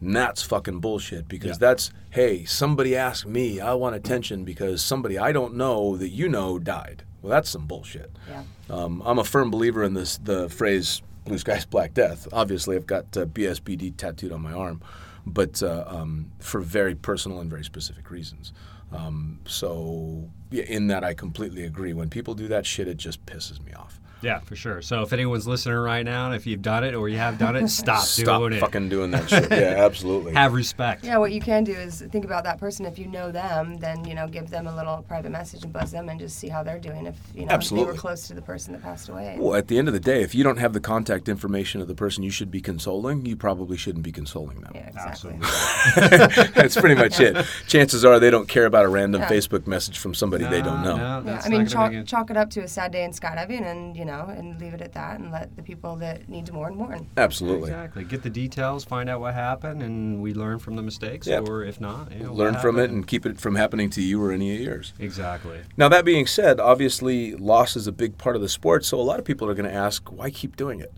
And 0.00 0.14
that's 0.14 0.42
fucking 0.42 0.80
bullshit 0.80 1.26
because 1.28 1.52
Yeah. 1.52 1.68
that's, 1.68 1.90
hey, 2.10 2.44
somebody 2.44 2.94
asked 2.94 3.26
me, 3.26 3.60
I 3.60 3.74
want 3.74 3.96
attention 3.96 4.44
because 4.44 4.82
somebody 4.82 5.18
I 5.18 5.32
don't 5.32 5.54
know 5.56 5.96
that 5.96 6.10
you 6.10 6.28
know 6.28 6.58
died. 6.58 7.02
Well, 7.22 7.30
that's 7.30 7.48
some 7.50 7.66
bullshit. 7.66 8.10
Yeah. 8.28 8.42
Um, 8.68 9.02
I'm 9.04 9.18
a 9.18 9.24
firm 9.24 9.50
believer 9.50 9.82
in 9.82 9.94
this 9.94 10.18
the 10.18 10.48
phrase 10.48 11.02
"blue 11.24 11.38
skies, 11.38 11.64
black 11.64 11.94
death." 11.94 12.28
Obviously, 12.32 12.76
I've 12.76 12.86
got 12.86 13.16
uh, 13.16 13.24
BSBD 13.26 13.96
tattooed 13.96 14.32
on 14.32 14.42
my 14.42 14.52
arm, 14.52 14.80
but 15.26 15.62
uh, 15.62 15.84
um, 15.88 16.30
for 16.40 16.60
very 16.60 16.94
personal 16.94 17.40
and 17.40 17.48
very 17.50 17.64
specific 17.64 18.10
reasons. 18.10 18.52
Um, 18.92 19.40
so, 19.46 20.28
yeah, 20.52 20.62
in 20.64 20.86
that, 20.88 21.02
I 21.02 21.14
completely 21.14 21.64
agree. 21.64 21.92
When 21.92 22.08
people 22.08 22.34
do 22.34 22.46
that 22.48 22.64
shit, 22.66 22.86
it 22.86 22.96
just 22.98 23.24
pisses 23.26 23.64
me 23.64 23.72
off. 23.72 23.98
Yeah, 24.22 24.38
for 24.40 24.56
sure. 24.56 24.80
So 24.82 25.02
if 25.02 25.12
anyone's 25.12 25.46
listening 25.46 25.76
right 25.76 26.02
now, 26.04 26.32
if 26.32 26.46
you've 26.46 26.62
done 26.62 26.84
it 26.84 26.94
or 26.94 27.08
you 27.08 27.18
have 27.18 27.38
done 27.38 27.54
it, 27.54 27.68
stop, 27.68 28.00
Stop 28.02 28.40
doing 28.40 28.54
it. 28.54 28.60
fucking 28.60 28.88
doing 28.88 29.10
that 29.10 29.28
shit. 29.28 29.50
Yeah, 29.50 29.74
absolutely. 29.84 30.32
Have 30.32 30.54
respect. 30.54 31.04
Yeah, 31.04 31.18
what 31.18 31.32
you 31.32 31.40
can 31.40 31.64
do 31.64 31.72
is 31.72 32.00
think 32.10 32.24
about 32.24 32.42
that 32.44 32.58
person. 32.58 32.86
If 32.86 32.98
you 32.98 33.06
know 33.08 33.30
them, 33.30 33.76
then 33.76 34.04
you 34.06 34.14
know 34.14 34.26
give 34.26 34.48
them 34.48 34.66
a 34.66 34.74
little 34.74 35.04
private 35.06 35.30
message 35.30 35.64
and 35.64 35.72
buzz 35.72 35.90
them 35.92 36.08
and 36.08 36.18
just 36.18 36.38
see 36.38 36.48
how 36.48 36.62
they're 36.62 36.78
doing. 36.78 37.06
If 37.06 37.16
you 37.34 37.44
know 37.46 37.58
they 37.58 37.84
were 37.84 37.92
close 37.94 38.26
to 38.28 38.34
the 38.34 38.40
person 38.42 38.72
that 38.72 38.82
passed 38.82 39.08
away. 39.10 39.36
Well, 39.38 39.54
at 39.54 39.68
the 39.68 39.78
end 39.78 39.86
of 39.88 39.94
the 39.94 40.00
day, 40.00 40.22
if 40.22 40.34
you 40.34 40.42
don't 40.42 40.56
have 40.58 40.72
the 40.72 40.80
contact 40.80 41.28
information 41.28 41.80
of 41.82 41.88
the 41.88 41.94
person 41.94 42.22
you 42.24 42.30
should 42.30 42.50
be 42.50 42.60
consoling, 42.62 43.26
you 43.26 43.36
probably 43.36 43.76
shouldn't 43.76 44.04
be 44.04 44.12
consoling 44.12 44.60
them. 44.60 44.72
yeah, 44.74 44.88
exactly. 44.88 45.34
Absolutely. 45.42 46.52
That's 46.54 46.76
pretty 46.76 46.94
much 46.94 47.20
it. 47.20 47.44
Chances 47.66 48.04
are 48.04 48.18
they 48.18 48.30
don't 48.30 48.48
care 48.48 48.64
about 48.66 48.84
a 48.86 48.88
random 48.88 49.20
Yeah. 49.20 49.28
Facebook 49.28 49.66
message 49.66 49.98
from 49.98 50.14
somebody 50.14 50.44
they 50.44 50.62
don't 50.62 50.82
know. 50.82 50.96
No, 50.96 51.22
Yeah, 51.26 51.42
I 51.44 51.48
mean, 51.50 51.66
chalk, 51.66 51.92
it- 51.92 52.06
chalk 52.06 52.30
it 52.30 52.36
up 52.36 52.48
to 52.50 52.60
a 52.62 52.68
sad 52.68 52.92
day 52.92 53.04
in 53.04 53.10
skydiving, 53.10 53.62
and 53.62 53.96
you 53.96 54.04
know, 54.04 54.15
and 54.24 54.60
leave 54.60 54.74
it 54.74 54.80
at 54.80 54.92
that, 54.94 55.20
and 55.20 55.30
let 55.30 55.54
the 55.56 55.62
people 55.62 55.96
that 55.96 56.28
need 56.28 56.46
to 56.46 56.52
mourn 56.52 56.74
mourn. 56.76 57.06
Absolutely. 57.16 57.70
Exactly. 57.70 58.04
Get 58.04 58.22
the 58.22 58.30
details, 58.30 58.84
find 58.84 59.08
out 59.08 59.20
what 59.20 59.34
happened, 59.34 59.82
and 59.82 60.20
we 60.22 60.34
learn 60.34 60.58
from 60.58 60.76
the 60.76 60.82
mistakes, 60.82 61.26
Yep. 61.26 61.48
or 61.48 61.64
if 61.64 61.80
not, 61.80 62.12
you 62.12 62.24
know, 62.24 62.32
Learn 62.32 62.54
from 62.56 62.78
it 62.78 62.90
and 62.90 63.06
keep 63.06 63.24
it 63.26 63.40
from 63.40 63.54
happening 63.56 63.90
to 63.90 64.02
you 64.02 64.22
or 64.22 64.32
any 64.32 64.54
of 64.54 64.60
yours. 64.60 64.92
Exactly. 64.98 65.60
Now, 65.76 65.88
that 65.88 66.04
being 66.04 66.26
said, 66.26 66.58
obviously 66.60 67.34
loss 67.34 67.76
is 67.76 67.86
a 67.86 67.92
big 67.92 68.18
part 68.18 68.36
of 68.36 68.42
the 68.42 68.48
sport, 68.48 68.84
so 68.84 68.98
a 68.98 69.02
lot 69.02 69.18
of 69.18 69.24
people 69.24 69.48
are 69.48 69.54
going 69.54 69.68
to 69.68 69.74
ask, 69.76 70.10
why 70.10 70.30
keep 70.30 70.56
doing 70.56 70.80
it? 70.80 70.92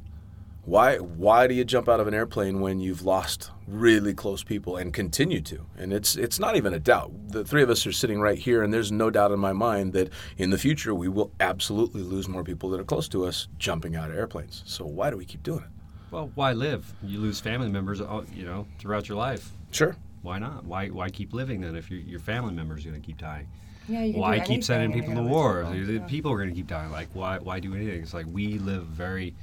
Why, 0.69 0.99
why 0.99 1.47
do 1.47 1.55
you 1.55 1.65
jump 1.65 1.89
out 1.89 1.99
of 1.99 2.07
an 2.09 2.13
airplane 2.13 2.61
when 2.61 2.79
you've 2.79 3.01
lost 3.01 3.51
really 3.67 4.13
close 4.13 4.43
people 4.45 4.77
and 4.77 4.93
continue 4.93 5.41
to? 5.41 5.65
And 5.79 5.95
it's, 5.95 6.15
it's 6.15 6.39
not 6.39 6.57
even 6.57 6.75
a 6.75 6.79
doubt. 6.79 7.11
The 7.29 7.43
three 7.43 7.63
of 7.63 7.71
us 7.71 7.87
are 7.87 7.93
sitting 7.93 8.21
right 8.21 8.37
here, 8.37 8.63
and 8.63 8.71
there's 8.71 8.93
no 8.93 9.09
doubt 9.09 9.33
in 9.33 9.39
my 9.41 9.55
mind 9.55 9.95
that 9.95 10.11
in 10.37 10.51
the 10.51 10.59
future 10.59 10.95
we 10.95 11.09
will 11.09 11.33
absolutely 11.41 12.03
lose 12.03 12.29
more 12.29 12.45
people 12.45 12.69
that 12.69 12.81
are 12.81 12.85
close 12.85 13.09
to 13.09 13.25
us 13.25 13.49
jumping 13.59 13.97
out 13.97 14.11
of 14.11 14.17
airplanes. 14.19 14.63
So 14.67 14.85
why 14.85 15.09
do 15.09 15.17
we 15.17 15.25
keep 15.25 15.43
doing 15.43 15.61
it? 15.61 15.71
Well, 16.11 16.31
why 16.35 16.53
live? 16.53 16.93
You 17.03 17.19
lose 17.19 17.41
family 17.41 17.71
members, 17.71 18.03
uh, 18.03 18.25
you 18.35 18.45
know, 18.45 18.67
throughout 18.79 19.09
your 19.09 19.17
life. 19.17 19.51
Sure. 19.71 19.97
Why 20.21 20.39
not? 20.39 20.67
Why 20.67 20.89
why 20.89 21.09
keep 21.09 21.33
living 21.33 21.63
then 21.63 21.77
if 21.77 21.91
your 21.91 22.01
your 22.01 22.21
family 22.21 22.53
members 22.53 22.85
are 22.85 22.91
going 22.91 23.01
to 23.01 23.07
keep 23.07 23.17
dying? 23.17 23.49
Yeah, 23.89 24.03
you 24.03 24.13
can 24.13 24.21
Why 24.21 24.41
keep 24.41 24.63
sending 24.63 24.93
people 24.93 25.15
to 25.15 25.23
war? 25.23 25.63
gonna 25.63 25.75
The- 25.75 25.79
lose 25.79 25.87
the 25.87 25.93
people. 25.95 26.09
People 26.09 26.33
are 26.33 26.37
going 26.37 26.51
to 26.51 26.55
keep 26.55 26.67
dying. 26.67 26.91
Like 26.91 27.09
why 27.15 27.39
why 27.39 27.59
do 27.59 27.75
anything? 27.75 28.03
It's 28.03 28.13
like 28.13 28.27
we 28.31 28.59
live 28.59 28.85
very 28.85 29.35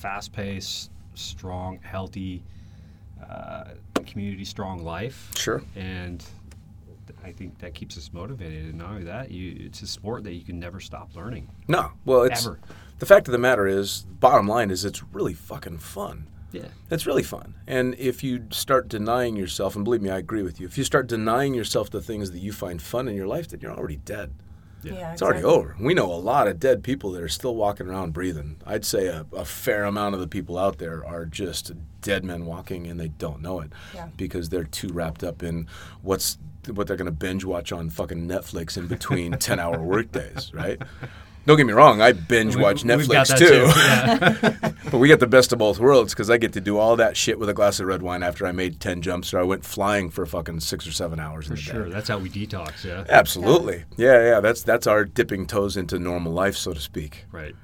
fast 0.00 0.32
paced, 0.32 0.90
strong, 1.14 1.78
healthy, 1.82 2.42
uh, 3.22 3.64
community 4.06 4.44
strong 4.44 4.82
life. 4.82 5.30
Sure. 5.36 5.62
and 5.76 6.24
I 7.22 7.32
think 7.32 7.58
that 7.58 7.74
keeps 7.74 7.98
us 7.98 8.10
motivated. 8.12 8.64
And 8.64 8.78
not 8.78 8.90
only 8.90 9.04
that, 9.04 9.30
you, 9.30 9.66
it's 9.66 9.82
a 9.82 9.86
sport 9.86 10.24
that 10.24 10.32
you 10.32 10.42
can 10.42 10.58
never 10.58 10.80
stop 10.80 11.14
learning. 11.14 11.50
No. 11.68 11.92
Well, 12.04 12.22
it's 12.22 12.46
Ever. 12.46 12.58
the 12.98 13.04
fact 13.04 13.28
of 13.28 13.32
the 13.32 13.38
matter 13.38 13.66
is, 13.66 14.06
bottom 14.20 14.48
line 14.48 14.70
is, 14.70 14.84
it's 14.84 15.02
really 15.12 15.34
fucking 15.34 15.78
fun. 15.78 16.26
Yeah. 16.52 16.68
It's 16.90 17.06
really 17.06 17.22
fun. 17.22 17.54
And 17.66 17.94
if 17.98 18.24
you 18.24 18.46
start 18.50 18.88
denying 18.88 19.36
yourself, 19.36 19.76
and 19.76 19.84
believe 19.84 20.02
me, 20.02 20.10
I 20.10 20.18
agree 20.18 20.42
with 20.42 20.60
you, 20.60 20.66
if 20.66 20.78
you 20.78 20.84
start 20.84 21.08
denying 21.08 21.52
yourself 21.52 21.90
the 21.90 22.00
things 22.00 22.30
that 22.30 22.38
you 22.38 22.52
find 22.52 22.80
fun 22.80 23.06
in 23.06 23.14
your 23.14 23.26
life, 23.26 23.48
then 23.48 23.60
you're 23.60 23.72
already 23.72 23.96
dead. 23.96 24.32
Yeah, 24.82 25.12
It's 25.12 25.22
already 25.22 25.44
over. 25.44 25.76
We 25.80 25.94
know 25.94 26.12
a 26.12 26.14
lot 26.16 26.48
of 26.48 26.58
dead 26.58 26.82
people 26.82 27.12
that 27.12 27.22
are 27.22 27.28
still 27.28 27.54
walking 27.54 27.86
around 27.88 28.12
breathing. 28.12 28.56
I'd 28.66 28.84
say 28.84 29.06
a, 29.06 29.26
a 29.34 29.44
fair 29.44 29.84
amount 29.84 30.14
of 30.14 30.20
the 30.20 30.26
people 30.28 30.56
out 30.58 30.78
there 30.78 31.04
are 31.04 31.26
just 31.26 31.72
dead 32.00 32.24
men 32.24 32.46
walking 32.46 32.86
and 32.86 32.98
they 32.98 33.08
don't 33.08 33.42
know 33.42 33.60
it 33.60 33.72
Yeah. 33.94 34.08
because 34.16 34.48
they're 34.48 34.64
too 34.64 34.88
wrapped 34.88 35.22
up 35.22 35.42
in 35.42 35.66
what's 36.02 36.38
what 36.72 36.86
they're 36.86 36.96
going 36.96 37.06
to 37.06 37.10
binge 37.12 37.44
watch 37.44 37.72
on 37.72 37.88
fucking 37.90 38.28
Netflix 38.28 38.76
in 38.76 38.86
between 38.86 39.32
10 39.38 39.58
hour 39.58 39.82
workdays, 39.82 40.52
right? 40.54 40.80
Don't 41.46 41.56
get 41.56 41.66
me 41.66 41.72
wrong, 41.72 42.00
I 42.02 42.12
binge 42.12 42.54
We- 42.54 42.62
watch 42.62 42.82
Netflix 42.84 43.36
too. 43.36 43.64
Yeah. 43.76 44.72
but 44.90 44.98
we 44.98 45.08
get 45.08 45.20
the 45.20 45.26
best 45.26 45.52
of 45.52 45.58
both 45.58 45.78
worlds 45.80 46.12
because 46.12 46.28
I 46.30 46.36
get 46.36 46.52
to 46.52 46.60
do 46.60 46.76
all 46.78 46.96
that 46.96 47.16
shit 47.16 47.38
with 47.38 47.48
a 47.48 47.54
glass 47.54 47.80
of 47.80 47.86
red 47.86 48.02
wine 48.02 48.22
after 48.22 48.46
I 48.46 48.52
made 48.52 48.78
10 48.78 49.00
jumps 49.02 49.32
or 49.32 49.40
I 49.40 49.42
went 49.42 49.64
flying 49.64 50.10
for 50.10 50.26
fucking 50.26 50.60
six 50.60 50.86
or 50.86 50.92
seven 50.92 51.18
hours 51.18 51.48
in 51.48 51.56
For 51.56 51.62
sure. 51.62 51.84
day. 51.86 51.90
That's 51.90 52.08
how 52.08 52.18
we 52.18 52.28
detox. 52.28 52.84
Yeah. 52.84 53.04
Absolutely. 53.08 53.84
Yeah, 53.96 54.22
yeah. 54.22 54.40
That's 54.40 54.62
that's 54.62 54.86
our 54.86 55.04
dipping 55.04 55.46
toes 55.46 55.76
into 55.76 55.98
normal 55.98 56.32
life, 56.32 56.56
so 56.56 56.72
to 56.74 56.80
speak. 56.80 57.24
Right. 57.32 57.54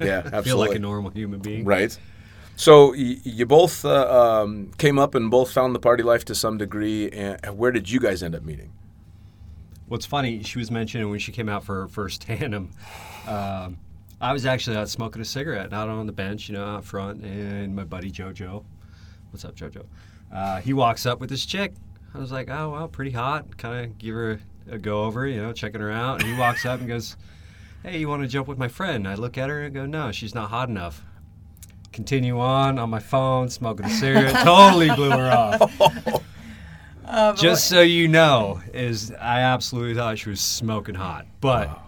Yeah, 0.00 0.18
absolutely. 0.18 0.42
Feel 0.42 0.58
like 0.58 0.74
a 0.74 0.78
normal 0.78 1.10
human 1.10 1.40
being. 1.40 1.64
Right. 1.64 1.96
So 2.56 2.90
y- 2.90 3.16
you 3.24 3.46
both 3.46 3.84
uh, 3.86 4.42
um, 4.42 4.70
came 4.76 4.98
up 4.98 5.14
and 5.14 5.30
both 5.30 5.50
found 5.50 5.74
the 5.74 5.80
party 5.80 6.02
life 6.02 6.24
to 6.26 6.34
some 6.34 6.58
degree. 6.58 7.08
And 7.10 7.56
where 7.58 7.72
did 7.72 7.90
you 7.90 8.00
guys 8.00 8.22
end 8.22 8.34
up 8.34 8.42
meeting? 8.44 8.72
What's 9.86 10.06
funny, 10.06 10.42
she 10.42 10.58
was 10.58 10.70
mentioning 10.70 11.10
when 11.10 11.18
she 11.18 11.30
came 11.32 11.48
out 11.48 11.64
for 11.64 11.80
her 11.82 11.88
first 11.88 12.22
tandem. 12.26 12.70
Um, 13.26 13.78
I 14.20 14.32
was 14.32 14.46
actually 14.46 14.76
out 14.76 14.88
smoking 14.88 15.20
a 15.20 15.24
cigarette, 15.24 15.72
out 15.72 15.88
on 15.88 16.06
the 16.06 16.12
bench, 16.12 16.48
you 16.48 16.54
know, 16.54 16.64
out 16.64 16.84
front, 16.84 17.22
and 17.24 17.74
my 17.74 17.84
buddy 17.84 18.10
JoJo, 18.10 18.64
what's 19.30 19.44
up, 19.44 19.54
JoJo? 19.54 19.84
Uh, 20.32 20.60
he 20.60 20.72
walks 20.72 21.06
up 21.06 21.20
with 21.20 21.30
this 21.30 21.44
chick. 21.44 21.74
I 22.14 22.18
was 22.18 22.32
like, 22.32 22.48
oh, 22.48 22.70
well, 22.70 22.88
pretty 22.88 23.10
hot. 23.10 23.56
Kind 23.58 23.84
of 23.84 23.98
give 23.98 24.14
her 24.14 24.40
a 24.70 24.78
go 24.78 25.04
over, 25.04 25.26
you 25.26 25.42
know, 25.42 25.52
checking 25.52 25.80
her 25.80 25.90
out. 25.90 26.20
And 26.20 26.32
he 26.32 26.38
walks 26.38 26.64
up 26.64 26.80
and 26.80 26.88
goes, 26.88 27.16
hey, 27.82 27.98
you 27.98 28.08
want 28.08 28.22
to 28.22 28.28
jump 28.28 28.48
with 28.48 28.58
my 28.58 28.68
friend? 28.68 29.06
I 29.06 29.14
look 29.14 29.36
at 29.36 29.50
her 29.50 29.64
and 29.64 29.74
go, 29.74 29.84
no, 29.84 30.12
she's 30.12 30.34
not 30.34 30.50
hot 30.50 30.68
enough. 30.68 31.04
Continue 31.92 32.40
on 32.40 32.78
on 32.78 32.90
my 32.90 32.98
phone, 32.98 33.48
smoking 33.48 33.86
a 33.86 33.90
cigarette. 33.90 34.34
totally 34.44 34.90
blew 34.90 35.10
her 35.10 35.30
off. 35.30 36.24
Just 37.36 37.68
so 37.68 37.82
you 37.82 38.08
know, 38.08 38.60
is 38.72 39.12
I 39.12 39.40
absolutely 39.40 39.94
thought 39.94 40.18
she 40.18 40.30
was 40.30 40.40
smoking 40.40 40.94
hot, 40.94 41.26
but 41.40 41.83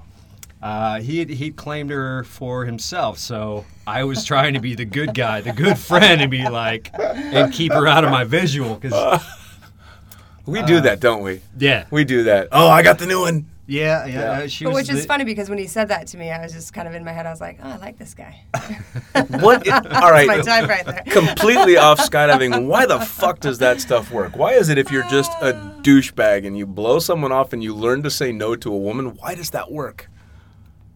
uh, 0.66 1.00
he 1.00 1.24
he 1.24 1.50
claimed 1.50 1.90
her 1.90 2.24
for 2.24 2.64
himself. 2.64 3.18
So 3.18 3.64
I 3.87 4.05
was 4.05 4.24
trying 4.24 4.55
to 4.55 4.61
be 4.61 4.74
the 4.74 4.85
good 4.85 5.14
guy, 5.14 5.40
the 5.40 5.52
good 5.52 5.79
friend, 5.79 6.20
and 6.20 6.31
be 6.31 6.48
like, 6.48 6.90
and 6.98 7.52
keep 7.52 7.72
her 7.72 7.87
out 7.87 8.05
of 8.05 8.11
my 8.11 8.24
visual, 8.24 8.74
because 8.74 9.22
We 10.46 10.62
do 10.62 10.81
that, 10.83 11.00
don't 11.00 11.22
we? 11.22 11.40
yeah, 11.59 11.87
We 11.90 12.05
do 12.05 12.24
that. 12.24 12.48
Oh, 12.52 12.68
I 12.68 12.83
got 12.83 12.98
the 13.00 13.07
new 13.07 13.20
one. 13.20 13.46
yeah, 13.66 14.07
yeah. 14.07 14.20
uh, 14.31 14.46
She 14.46 14.62
But 14.64 14.74
was 14.74 14.83
which 14.88 14.90
is 14.96 15.02
the- 15.02 15.09
funny 15.09 15.24
because 15.24 15.48
when 15.48 15.59
he 15.59 15.66
said 15.66 15.88
that 15.88 16.07
to 16.09 16.16
me, 16.18 16.31
I 16.31 16.40
was 16.40 16.52
just 16.52 16.72
kind 16.72 16.87
of 16.87 16.94
in 16.94 17.05
my 17.05 17.11
head. 17.12 17.26
I 17.26 17.31
was 17.31 17.40
like, 17.40 17.59
"Oh, 17.62 17.68
I 17.68 17.76
like 17.79 17.98
this 17.98 18.14
guy." 18.14 18.35
What? 19.46 19.66
i- 19.68 19.79
all 20.02 20.12
right. 20.12 20.26
my 20.35 20.40
type 20.40 20.68
right 20.68 20.85
there. 20.87 21.02
Completely 21.20 21.76
off 21.76 21.98
skydiving. 21.98 22.66
Why 22.66 22.87
the 22.87 23.00
fuck 23.00 23.40
does 23.40 23.59
that 23.59 23.81
stuff 23.81 24.12
work? 24.12 24.37
Why 24.37 24.52
is 24.52 24.68
it 24.68 24.79
if 24.79 24.90
you're 24.92 25.09
just 25.18 25.33
a 25.48 25.52
douchebag 25.83 26.46
and 26.46 26.57
you 26.57 26.64
blow 26.66 26.98
someone 27.00 27.33
off 27.33 27.52
and 27.52 27.61
you 27.62 27.74
learn 27.74 28.02
to 28.05 28.11
say 28.11 28.31
no 28.31 28.55
to 28.57 28.72
a 28.72 28.79
woman? 28.88 29.07
Why 29.20 29.35
does 29.35 29.50
that 29.50 29.72
work? 29.72 30.09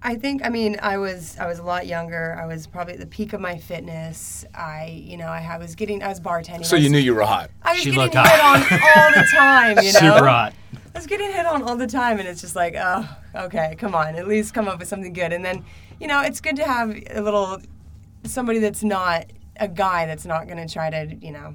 I 0.03 0.15
think. 0.15 0.45
I 0.45 0.49
mean, 0.49 0.79
I 0.83 0.97
was 0.97 1.37
I 1.39 1.47
was 1.47 1.59
a 1.59 1.63
lot 1.63 1.87
younger. 1.87 2.39
I 2.41 2.47
was 2.47 2.67
probably 2.67 2.95
at 2.95 3.01
the 3.01 3.07
peak 3.07 3.33
of 3.33 3.41
my 3.41 3.59
fitness. 3.59 4.45
I, 4.55 5.03
you 5.05 5.17
know, 5.17 5.27
I, 5.27 5.47
I 5.53 5.59
was 5.59 5.75
getting. 5.75 6.03
I 6.03 6.09
was 6.09 6.21
bartending. 6.21 6.65
So 6.65 6.77
was, 6.77 6.85
you 6.85 6.91
knew 6.91 6.99
you 6.99 7.15
were 7.15 7.23
hot. 7.23 7.51
I 7.63 7.73
was 7.73 7.83
She 7.83 7.91
getting 7.91 8.11
hit 8.11 8.15
hot. 8.15 8.73
on 8.73 8.81
all 8.97 9.23
the 9.23 9.29
time. 9.31 9.77
You 9.85 9.93
know, 9.93 9.99
super 10.15 10.27
hot. 10.27 10.55
I 10.95 10.99
was 10.99 11.07
getting 11.07 11.31
hit 11.31 11.47
on 11.47 11.63
all 11.63 11.77
the 11.77 11.87
time, 11.87 12.19
and 12.19 12.27
it's 12.27 12.41
just 12.41 12.57
like, 12.57 12.75
oh, 12.77 13.09
okay, 13.35 13.77
come 13.79 13.95
on, 13.95 14.17
at 14.17 14.27
least 14.27 14.55
come 14.55 14.69
up 14.69 14.79
with 14.79 14.89
something 14.89 15.13
good. 15.13 15.33
And 15.33 15.45
then, 15.45 15.65
you 16.01 16.07
know, 16.07 16.21
it's 16.23 16.41
good 16.41 16.57
to 16.57 16.65
have 16.65 16.91
a 17.11 17.21
little 17.21 17.61
somebody 18.25 18.59
that's 18.59 18.83
not 18.83 19.27
a 19.57 19.69
guy 19.69 20.07
that's 20.07 20.27
not 20.27 20.47
going 20.47 20.67
to 20.67 20.73
try 20.73 20.91
to, 20.91 21.15
you 21.15 21.31
know, 21.31 21.55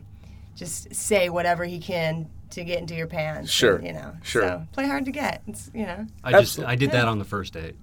just 0.55 0.93
say 0.95 1.29
whatever 1.29 1.65
he 1.65 1.79
can 1.79 2.29
to 2.51 2.63
get 2.63 2.79
into 2.79 2.95
your 2.95 3.07
pants. 3.07 3.51
Sure, 3.51 3.75
and, 3.75 3.87
you 3.87 3.93
know, 3.93 4.15
sure. 4.23 4.41
So 4.43 4.67
play 4.71 4.87
hard 4.87 5.05
to 5.05 5.11
get. 5.11 5.41
It's, 5.47 5.69
you 5.73 5.85
know. 5.85 6.05
I 6.23 6.31
just 6.31 6.41
Absolutely. 6.41 6.71
I 6.71 6.75
did 6.75 6.91
that 6.91 7.07
on 7.07 7.19
the 7.19 7.25
first 7.25 7.53
date. 7.53 7.75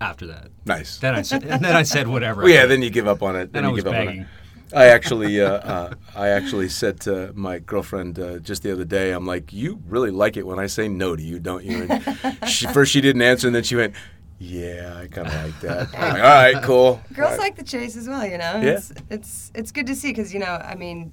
After 0.00 0.26
that, 0.26 0.48
Nice. 0.66 0.98
then 0.98 1.14
I 1.14 1.22
said, 1.22 1.42
and 1.44 1.64
then 1.64 1.74
I 1.74 1.82
said 1.82 2.06
whatever. 2.06 2.42
Well, 2.42 2.50
yeah, 2.52 2.66
then 2.66 2.82
you 2.82 2.90
give 2.90 3.08
up 3.08 3.22
on 3.22 3.34
it. 3.34 3.52
Then 3.52 3.62
Then 3.62 3.64
I 3.64 3.68
you 3.68 3.74
was 3.74 3.84
give 3.84 3.92
up 3.94 3.98
on 4.00 4.06
begging. 4.06 4.20
it. 4.22 4.28
I 4.74 4.86
actually, 4.86 5.40
uh, 5.40 5.48
uh, 5.52 5.94
I 6.14 6.28
actually 6.28 6.68
said 6.68 7.00
to 7.02 7.32
my 7.34 7.60
girlfriend 7.60 8.18
uh, 8.18 8.38
just 8.40 8.62
the 8.62 8.72
other 8.72 8.84
day, 8.84 9.12
I'm 9.12 9.24
like, 9.26 9.52
"You 9.52 9.80
really 9.86 10.10
like 10.10 10.36
it 10.36 10.46
when 10.46 10.58
I 10.58 10.66
say 10.66 10.88
no 10.88 11.14
to 11.16 11.22
you, 11.22 11.38
don't 11.38 11.64
you?" 11.64 11.86
And 11.88 12.48
she, 12.48 12.66
first 12.66 12.92
she 12.92 13.00
didn't 13.00 13.22
answer, 13.22 13.46
and 13.46 13.54
then 13.56 13.62
she 13.62 13.76
went, 13.76 13.94
"Yeah, 14.38 14.98
I 15.02 15.06
kind 15.06 15.28
of 15.28 15.34
like 15.34 15.60
that." 15.60 15.92
Like, 15.92 16.02
All 16.14 16.18
right, 16.18 16.62
cool. 16.64 17.00
Girls 17.14 17.30
All 17.30 17.36
right. 17.38 17.40
like 17.44 17.56
the 17.56 17.62
chase 17.62 17.96
as 17.96 18.08
well, 18.08 18.26
you 18.26 18.38
know. 18.38 18.60
Yeah. 18.60 18.70
It's 18.72 18.92
it's 19.08 19.52
it's 19.54 19.72
good 19.72 19.86
to 19.86 19.94
see 19.94 20.08
because 20.10 20.34
you 20.34 20.40
know, 20.40 20.46
I 20.62 20.74
mean, 20.74 21.12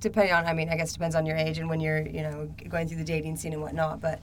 depending 0.00 0.34
on, 0.34 0.44
I 0.46 0.52
mean, 0.52 0.68
I 0.70 0.76
guess 0.76 0.90
it 0.90 0.94
depends 0.94 1.14
on 1.14 1.26
your 1.26 1.36
age 1.36 1.58
and 1.58 1.68
when 1.68 1.80
you're, 1.80 2.06
you 2.06 2.22
know, 2.22 2.52
going 2.68 2.88
through 2.88 2.98
the 2.98 3.04
dating 3.04 3.36
scene 3.36 3.52
and 3.52 3.62
whatnot. 3.62 4.00
But 4.00 4.18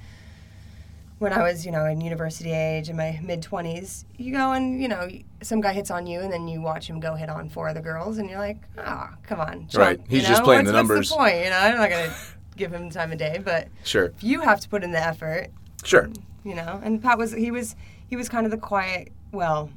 when 1.20 1.34
I 1.34 1.42
was, 1.42 1.66
you 1.66 1.72
know, 1.72 1.86
in 1.86 2.00
university 2.02 2.52
age 2.52 2.90
in 2.90 2.96
my 2.98 3.20
mid 3.24 3.42
twenties, 3.42 4.06
you 4.18 4.32
go 4.32 4.52
and 4.54 4.82
you 4.82 4.88
know, 4.88 5.08
some 5.42 5.62
guy 5.62 5.74
hits 5.74 5.90
on 5.92 6.06
you, 6.08 6.20
and 6.22 6.32
then 6.32 6.48
you 6.48 6.62
watch 6.62 6.88
him 6.90 7.00
go 7.00 7.16
hit 7.16 7.30
on 7.30 7.50
four 7.50 7.68
other 7.70 7.82
girls, 7.82 8.18
and 8.20 8.30
you're 8.30 8.40
like, 8.40 8.58
ah, 8.78 9.16
come 9.24 9.40
on, 9.40 9.68
chump," 9.68 9.76
Right. 9.76 10.00
He's 10.08 10.22
you 10.24 10.28
just 10.28 10.42
know? 10.42 10.46
playing 10.46 10.66
the 10.66 10.72
What's- 10.74 10.78
numbers. 10.78 10.98
What's 10.98 11.10
the 11.12 11.16
point? 11.18 11.44
You 11.44 11.50
know, 11.50 11.58
I'm 11.58 11.76
not 11.78 11.90
gonna 11.90 12.14
give 12.56 12.72
him 12.74 12.90
the 12.90 12.94
time 12.94 13.12
of 13.12 13.18
day, 13.18 13.42
but 13.44 13.68
Sure, 13.84 14.06
if 14.06 14.24
you 14.24 14.42
have 14.42 14.60
to 14.62 14.70
put 14.70 14.84
in 14.84 14.92
the 14.92 15.04
effort, 15.04 15.48
sure. 15.84 16.10
you 16.44 16.56
know. 16.56 16.80
And 16.84 17.02
Pat 17.02 17.18
was 17.18 17.32
he 17.34 17.52
was 17.52 17.76
he 18.08 18.16
was 18.16 18.30
kind 18.30 18.46
of 18.46 18.52
the 18.52 18.58
quiet, 18.58 19.12
well, 19.32 19.70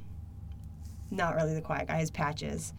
not 1.10 1.34
really 1.34 1.54
the 1.54 1.60
quiet 1.62 1.88
guy, 1.88 1.98
his 1.98 2.10
patches, 2.10 2.72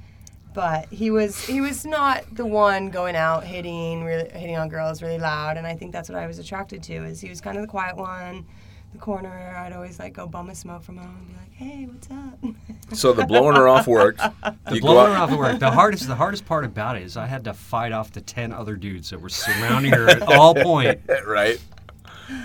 but 0.53 0.87
he 0.89 1.11
was 1.11 1.39
he 1.45 1.61
was 1.61 1.85
not 1.85 2.23
the 2.35 2.45
one 2.45 2.89
going 2.89 3.15
out 3.15 3.43
hitting 3.43 4.03
really 4.03 4.29
hitting 4.29 4.57
on 4.57 4.69
girls 4.69 5.01
really 5.01 5.17
loud. 5.19 5.57
And 5.57 5.65
I 5.65 5.75
think 5.75 5.91
that's 5.91 6.09
what 6.09 6.17
I 6.17 6.27
was 6.27 6.39
attracted 6.39 6.83
to 6.83 6.93
is 7.05 7.21
he 7.21 7.29
was 7.29 7.41
kind 7.41 7.57
of 7.57 7.61
the 7.61 7.67
quiet 7.67 7.95
one. 7.97 8.45
The 8.93 8.97
corner, 8.97 9.55
I'd 9.57 9.71
always 9.71 9.99
like 9.99 10.11
go 10.11 10.27
bum 10.27 10.49
a 10.49 10.55
smoke 10.55 10.83
from 10.83 10.97
him 10.97 11.05
and 11.05 11.27
be 11.27 11.33
like, 11.33 11.53
"Hey, 11.53 11.85
what's 11.85 12.09
up?" 12.11 12.93
So 12.93 13.13
the 13.13 13.25
blowing 13.25 13.55
her 13.55 13.69
off 13.69 13.87
worked. 13.87 14.19
The 14.67 14.75
You 14.75 14.81
blowing 14.81 15.13
her 15.13 15.17
off 15.17 15.31
at 15.31 15.39
work. 15.39 15.59
The 15.59 15.71
hardest, 15.71 16.07
the 16.07 16.15
hardest 16.15 16.45
part 16.45 16.65
about 16.65 16.97
it 16.97 17.03
is 17.03 17.15
I 17.15 17.25
had 17.25 17.45
to 17.45 17.53
fight 17.53 17.93
off 17.93 18.11
the 18.11 18.19
ten 18.19 18.51
other 18.51 18.75
dudes 18.75 19.09
that 19.11 19.21
were 19.21 19.29
surrounding 19.29 19.93
her 19.93 20.09
at 20.09 20.21
all 20.33 20.53
point, 20.53 20.99
right? 21.25 21.57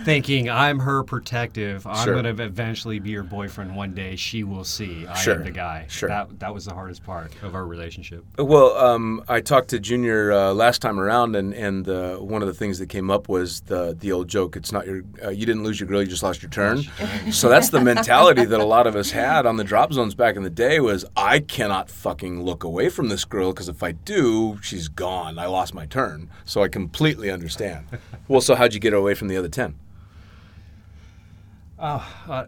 Thinking 0.04 0.48
I'm 0.48 0.78
her 0.80 1.02
protective. 1.02 1.86
I'm 1.86 2.04
Sure. 2.04 2.14
gonna 2.14 2.28
eventually 2.42 2.98
be 2.98 3.12
her 3.14 3.22
boyfriend 3.22 3.74
one 3.74 3.92
day. 3.94 4.16
She 4.16 4.44
will 4.44 4.64
see 4.64 5.06
I 5.06 5.14
Sure. 5.14 5.34
am 5.34 5.44
the 5.44 5.50
guy. 5.50 5.86
Sure. 5.88 6.08
That 6.08 6.38
that 6.40 6.54
was 6.54 6.64
the 6.64 6.74
hardest 6.74 7.04
part 7.04 7.32
of 7.42 7.54
our 7.54 7.64
relationship. 7.66 8.24
Well, 8.38 8.76
um, 8.76 9.22
I 9.28 9.40
talked 9.40 9.68
to 9.70 9.78
Junior 9.80 10.32
uh, 10.32 10.52
last 10.52 10.80
time 10.82 10.98
around, 11.00 11.36
and 11.36 11.52
and 11.54 11.88
uh, 11.88 12.16
one 12.16 12.42
of 12.42 12.48
the 12.48 12.54
things 12.54 12.78
that 12.78 12.88
came 12.88 13.10
up 13.10 13.28
was 13.28 13.60
the 13.62 13.96
the 13.98 14.12
old 14.12 14.28
joke. 14.28 14.56
It's 14.56 14.72
not 14.72 14.86
your 14.86 15.02
uh, 15.24 15.30
you 15.30 15.46
didn't 15.46 15.64
lose 15.64 15.80
your 15.80 15.88
girl, 15.88 16.00
you 16.02 16.08
just 16.08 16.22
lost 16.22 16.42
your 16.42 16.50
turn. 16.50 16.82
so 17.32 17.48
that's 17.48 17.70
the 17.70 17.80
mentality 17.92 18.44
that 18.44 18.60
a 18.60 18.64
lot 18.64 18.86
of 18.86 18.96
us 18.96 19.10
had 19.12 19.46
on 19.46 19.56
the 19.56 19.64
drop 19.64 19.92
zones 19.92 20.14
back 20.14 20.36
in 20.36 20.42
the 20.42 20.50
day. 20.50 20.80
Was 20.80 21.04
I 21.16 21.40
cannot 21.40 21.88
fucking 21.90 22.42
look 22.42 22.64
away 22.64 22.88
from 22.88 23.08
this 23.08 23.24
girl 23.24 23.52
because 23.52 23.68
if 23.68 23.82
I 23.82 23.92
do, 23.92 24.58
she's 24.62 24.88
gone. 24.88 25.38
I 25.38 25.46
lost 25.46 25.74
my 25.74 25.86
turn. 25.86 26.28
So 26.44 26.62
I 26.62 26.68
completely 26.68 27.30
understand. 27.30 27.86
well, 28.28 28.40
so 28.40 28.54
how'd 28.54 28.74
you 28.74 28.80
get 28.80 28.92
away 28.92 29.14
from 29.14 29.28
the 29.28 29.36
other 29.36 29.48
ten? 29.48 29.75
Uh, 31.78 32.00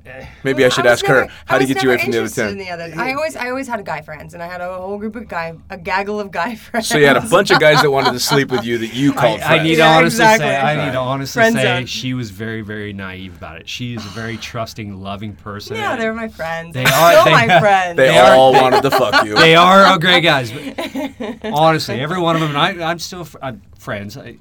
eh, 0.06 0.26
Maybe 0.42 0.64
I 0.64 0.70
should 0.70 0.84
was 0.86 0.92
ask 1.02 1.06
her. 1.06 1.26
How 1.44 1.56
I 1.56 1.58
to 1.58 1.66
get 1.66 1.82
you 1.82 1.90
away 1.90 1.98
from 1.98 2.12
the 2.12 2.16
other 2.18 2.24
interested 2.24 2.48
ten? 2.48 2.56
the 2.56 2.70
other. 2.70 2.90
I 2.96 3.12
always, 3.12 3.36
I 3.36 3.50
always 3.50 3.68
had 3.68 3.84
guy 3.84 4.00
friends, 4.00 4.32
and 4.32 4.42
I 4.42 4.46
had 4.46 4.62
a 4.62 4.74
whole 4.78 4.96
group 4.96 5.16
of 5.16 5.28
guy, 5.28 5.52
a 5.68 5.76
gaggle 5.76 6.18
of 6.18 6.30
guy 6.30 6.54
friends. 6.56 6.88
So 6.88 6.96
you 6.96 7.04
had 7.06 7.18
a 7.18 7.28
bunch 7.28 7.50
of 7.50 7.60
guys 7.60 7.82
that 7.82 7.90
wanted 7.90 8.12
to 8.12 8.20
sleep 8.32 8.50
with 8.50 8.64
you 8.64 8.78
that 8.78 8.94
you 8.94 9.12
called 9.12 9.40
I, 9.40 9.44
I 9.44 9.48
friends. 9.48 9.62
need 9.64 9.74
to 9.74 9.78
Yeah, 9.80 9.96
honestly 9.98 10.24
exactly. 10.24 10.46
say, 10.46 10.56
I 10.56 10.84
need 10.86 10.92
to 10.92 10.98
honestly 10.98 11.40
Friend 11.40 11.54
say, 11.56 11.62
zone. 11.62 11.86
she 11.86 12.14
was 12.14 12.30
very, 12.30 12.62
very 12.62 12.94
naive 12.94 13.36
about 13.36 13.60
it. 13.60 13.68
She 13.68 13.94
is 13.94 14.06
a 14.06 14.08
very 14.10 14.38
trusting, 14.38 14.94
loving 14.98 15.34
person. 15.36 15.76
Yeah, 15.76 15.96
they 15.96 16.06
were 16.06 16.14
my 16.14 16.28
friends. 16.28 16.72
They 16.72 16.84
They're 16.84 16.92
still 16.94 17.24
they- 17.24 17.30
my 17.32 17.46
friends. 17.60 17.96
They, 17.98 18.08
They 18.08 18.18
are- 18.18 18.34
all 18.34 18.54
wanted 18.54 18.80
to 18.80 18.90
fuck 18.90 19.26
you. 19.26 19.34
They 19.34 19.54
are 19.56 19.82
all 19.84 19.98
great 19.98 20.22
guys. 20.22 20.50
But 20.50 21.52
honestly, 21.52 22.00
every 22.00 22.18
one 22.18 22.34
of 22.34 22.40
them, 22.40 22.56
and 22.56 22.58
I, 22.82 22.90
I'm 22.90 22.98
still 22.98 23.24
fr- 23.24 23.38
I'm 23.42 23.60
friends. 23.78 24.16
I, 24.16 24.38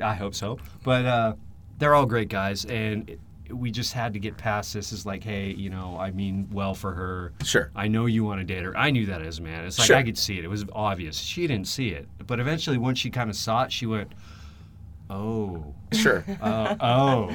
I 0.00 0.14
hope 0.14 0.34
so. 0.34 0.58
But 0.84 1.04
uh, 1.04 1.34
they're 1.78 1.94
all 1.94 2.06
great 2.06 2.30
guys, 2.30 2.64
and 2.64 3.10
it, 3.10 3.20
we 3.52 3.70
just 3.70 3.92
had 3.92 4.12
to 4.14 4.18
get 4.18 4.36
past 4.36 4.72
this. 4.74 4.92
Is 4.92 5.04
like, 5.06 5.22
hey, 5.22 5.50
you 5.50 5.70
know, 5.70 5.96
I 5.98 6.10
mean 6.10 6.48
well 6.52 6.74
for 6.74 6.92
her. 6.92 7.32
Sure. 7.44 7.70
I 7.76 7.88
know 7.88 8.06
you 8.06 8.24
want 8.24 8.40
to 8.40 8.44
date 8.44 8.64
her. 8.64 8.76
I 8.76 8.90
knew 8.90 9.06
that 9.06 9.22
as 9.22 9.38
a 9.38 9.42
man. 9.42 9.64
It's 9.64 9.78
like 9.78 9.86
Sure. 9.86 9.96
I 9.96 10.02
could 10.02 10.18
see 10.18 10.38
it. 10.38 10.44
It 10.44 10.48
was 10.48 10.64
obvious. 10.72 11.16
She 11.18 11.46
didn't 11.46 11.68
see 11.68 11.90
it, 11.90 12.08
but 12.26 12.40
eventually, 12.40 12.78
once 12.78 12.98
she 12.98 13.10
kind 13.10 13.30
of 13.30 13.36
saw 13.36 13.64
it, 13.64 13.72
she 13.72 13.86
went, 13.86 14.12
"Oh, 15.10 15.74
Sure. 15.92 16.24
uh, 16.40 16.76
oh." 16.80 17.26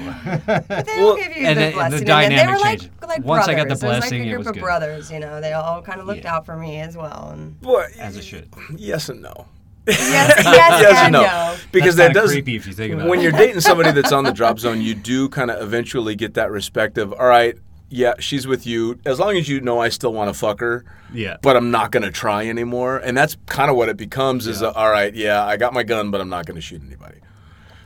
They 0.67 0.84
Well, 0.97 1.10
all 1.10 1.15
gave 1.17 1.38
you 1.38 1.45
and 1.45 1.58
the 1.60 1.62
the- 1.71 1.80
and 1.80 1.93
the 1.93 2.06
blessing. 2.06 2.10
and 2.10 2.38
they 2.38 2.47
were 2.51 2.58
like, 2.60 2.80
changed. 2.80 2.89
like 3.08 3.23
Once 3.23 3.47
I 3.47 3.53
got 3.53 3.67
the 3.69 3.75
brothers. 3.75 3.84
It 3.84 3.86
was 3.88 3.93
like 3.93 3.99
blessing, 4.01 4.21
a 4.30 4.34
group 4.36 4.47
of 4.47 4.53
good. 4.56 4.62
brothers, 4.63 5.12
you 5.12 5.19
know. 5.19 5.39
They 5.41 5.53
all 5.53 5.82
kind 5.82 5.99
of 6.01 6.08
looked 6.08 6.23
Yeah. 6.23 6.36
out 6.36 6.45
for 6.45 6.58
me 6.58 6.80
as 6.80 6.97
well. 6.97 7.30
And 7.34 7.60
Boy, 7.62 7.86
As 7.99 8.17
it 8.17 8.23
should. 8.23 8.49
yes 8.75 9.10
and 9.10 9.21
no. 9.21 9.45
Yes, 9.88 10.33
yes, 10.44 10.46
yes 10.46 10.98
and 10.98 10.98
and 10.98 11.13
no. 11.13 11.21
no. 11.21 11.56
Because 11.71 11.96
That's 11.96 12.13
that 12.13 12.19
does 12.21 12.31
creepy 12.31 12.56
if 12.56 12.65
you 12.67 12.73
think 12.73 12.94
about 12.94 13.08
when 13.08 13.19
it. 13.19 13.23
you're 13.23 13.31
dating 13.31 13.62
somebody 13.62 13.92
that's 13.92 14.12
on 14.12 14.23
the 14.23 14.31
drop 14.40 14.60
zone, 14.60 14.81
you 14.81 14.96
do 14.96 15.29
kind 15.29 15.52
of 15.52 15.62
eventually 15.62 16.15
get 16.15 16.33
that 16.35 16.50
respect 16.52 16.98
of, 16.98 17.13
all 17.13 17.27
right, 17.27 17.56
yeah, 17.90 18.13
she's 18.19 18.46
with 18.48 18.65
you. 18.67 19.00
As 19.06 19.19
long 19.19 19.38
as 19.38 19.48
you 19.48 19.62
know 19.62 19.79
I 19.79 19.90
still 19.90 20.12
want 20.13 20.29
to 20.29 20.33
fuck 20.38 20.60
her, 20.60 20.83
Yeah. 21.13 21.38
but 21.42 21.56
I'm 21.56 21.71
not 21.71 21.92
going 21.92 22.04
to 22.04 22.12
try 22.12 22.48
anymore. 22.48 22.98
And 22.98 23.15
that's 23.17 23.38
kind 23.46 23.69
of 23.71 23.77
what 23.77 23.90
it 23.90 23.98
becomes 23.98 24.46
is, 24.48 24.62
Yeah. 24.62 24.67
uh, 24.69 24.73
all 24.75 24.90
right, 24.90 25.13
yeah, 25.13 25.46
I 25.46 25.56
got 25.58 25.73
my 25.73 25.83
gun, 25.83 26.12
but 26.12 26.19
I'm 26.21 26.29
not 26.29 26.46
going 26.46 26.56
to 26.56 26.62
shoot 26.62 26.81
anybody. 26.85 27.17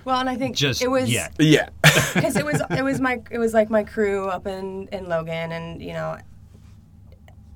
Well, 0.04 0.20
and 0.20 0.28
I 0.28 0.36
think 0.36 0.56
just 0.56 0.82
it 0.82 0.88
was 0.90 1.12
yet. 1.12 1.34
Yeah. 1.38 1.70
because 2.16 2.36
it 2.42 2.44
was 2.46 2.60
it 2.72 2.84
was 2.84 3.00
my 3.00 3.22
it 3.30 3.38
was 3.38 3.54
like 3.54 3.70
my 3.70 3.84
crew 3.84 4.28
up 4.30 4.48
in 4.48 4.88
in 4.92 5.08
Logan, 5.08 5.52
and 5.52 5.80
you 5.80 5.94
know, 5.94 6.18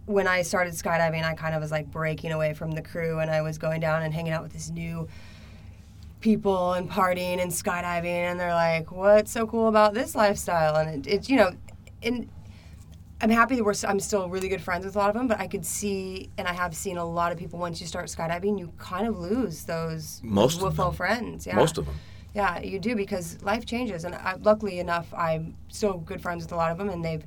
when 0.06 0.28
I 0.28 0.41
started 0.43 0.74
skydiving, 0.74 1.24
I 1.24 1.34
kind 1.34 1.56
of 1.56 1.62
was 1.62 1.72
like 1.72 1.89
breaking 1.89 2.32
away 2.32 2.53
from 2.53 2.72
the 2.72 2.82
crew, 2.82 3.20
and 3.20 3.30
I 3.32 3.41
was 3.41 3.58
going 3.58 3.82
down 3.82 4.03
and 4.03 4.14
hanging 4.14 4.34
out 4.34 4.43
with 4.43 4.53
this 4.53 4.70
new 4.70 5.08
people 6.22 6.74
and 6.74 6.89
partying 6.89 7.41
and 7.41 7.51
skydiving, 7.51 8.06
and 8.06 8.39
they're 8.39 8.53
like, 8.53 8.91
"What's 8.91 9.32
so 9.32 9.47
cool 9.47 9.68
about 9.68 9.93
this 9.93 10.16
lifestyle?" 10.16 10.76
And 10.76 11.06
it's, 11.08 11.28
it 11.28 11.32
you 11.32 11.38
know, 11.38 11.51
and 12.03 12.30
I'm 13.22 13.30
happy 13.30 13.56
that 13.56 13.64
we're 13.64 13.74
I'm 13.88 13.99
still 13.99 14.30
really 14.30 14.49
good 14.49 14.62
friends 14.62 14.86
with 14.86 14.95
a 14.95 14.99
lot 14.99 15.10
of 15.10 15.16
them, 15.16 15.28
but 15.28 15.39
I 15.39 15.47
could 15.47 15.66
see 15.66 16.30
and 16.38 16.47
I 16.47 16.53
have 16.53 16.76
seen 16.76 16.97
a 16.97 17.06
lot 17.06 17.32
of 17.32 17.38
people 17.38 17.58
once 17.60 17.82
you 17.82 17.88
start 17.88 18.06
skydiving, 18.08 18.60
you 18.60 18.72
kind 18.78 19.08
of 19.08 19.18
lose 19.18 19.64
those 19.64 20.22
Most 20.24 20.60
those 20.60 20.68
of 20.68 20.74
WFO 20.74 20.86
them. 20.86 20.93
friends. 20.93 21.47
Yeah. 21.47 21.56
Most 21.56 21.78
of 21.78 21.86
them. 21.86 21.95
Yeah, 22.34 22.60
you 22.60 22.80
do 22.80 22.95
because 22.97 23.41
life 23.43 23.66
changes, 23.66 24.03
and 24.03 24.14
I, 24.14 24.36
luckily 24.41 24.80
enough, 24.80 25.14
I'm 25.14 25.56
still 25.70 25.97
good 25.99 26.22
friends 26.22 26.43
with 26.43 26.51
a 26.51 26.58
lot 26.58 26.70
of 26.70 26.78
them, 26.78 26.89
and 26.89 27.03
they've 27.03 27.24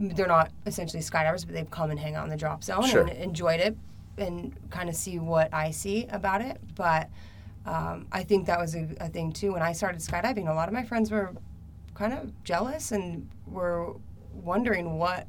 they're 0.00 0.26
not 0.26 0.50
essentially 0.66 1.02
skydivers, 1.02 1.44
but 1.46 1.54
they've 1.54 1.70
come 1.70 1.90
and 1.90 1.98
hang 1.98 2.14
out 2.14 2.24
in 2.24 2.30
the 2.30 2.36
drop 2.36 2.64
zone 2.64 2.86
Sure. 2.86 3.02
and 3.02 3.10
enjoyed 3.10 3.60
it, 3.60 3.76
and 4.18 4.54
kind 4.70 4.88
of 4.88 4.94
see 4.96 5.18
what 5.18 5.52
I 5.54 5.70
see 5.70 6.06
about 6.10 6.40
it. 6.40 6.60
But 6.74 7.08
um, 7.66 8.06
I 8.12 8.22
think 8.24 8.46
that 8.46 8.58
was 8.58 8.74
a, 8.74 8.88
a 9.00 9.08
thing 9.08 9.32
too. 9.32 9.52
When 9.52 9.62
I 9.62 9.72
started 9.72 10.00
skydiving, 10.00 10.48
a 10.50 10.54
lot 10.54 10.68
of 10.68 10.74
my 10.74 10.84
friends 10.84 11.10
were 11.10 11.32
kind 11.94 12.12
of 12.12 12.32
jealous 12.44 12.90
and 12.92 13.28
were 13.46 13.94
wondering 14.32 14.98
what 14.98 15.26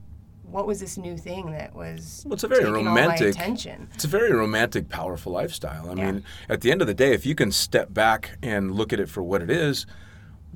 what 0.50 0.68
was 0.68 0.80
this 0.80 0.96
new 0.96 1.18
thing 1.18 1.52
that 1.52 1.74
was 1.76 2.24
Well, 2.26 2.36
it's 2.36 2.44
a 2.44 2.48
very 2.48 2.62
taking 2.66 2.76
all 2.76 2.84
my 2.84 2.90
romantic- 3.02 3.36
attention. 3.36 3.90
It's 3.96 4.04
a 4.04 4.08
very 4.08 4.32
romantic, 4.32 4.90
powerful 4.90 5.32
lifestyle. 5.32 5.90
I 5.90 5.96
Yeah. 5.96 6.12
mean, 6.12 6.24
at 6.48 6.62
the 6.62 6.72
end 6.72 6.82
of 6.82 6.88
the 6.88 6.94
day, 6.94 7.14
if 7.14 7.26
you 7.26 7.34
can 7.34 7.52
step 7.52 7.92
back 7.96 8.38
and 8.44 8.72
look 8.72 8.94
at 8.94 9.00
it 9.00 9.10
for 9.10 9.24
what 9.24 9.42
it 9.42 9.50
is, 9.50 9.88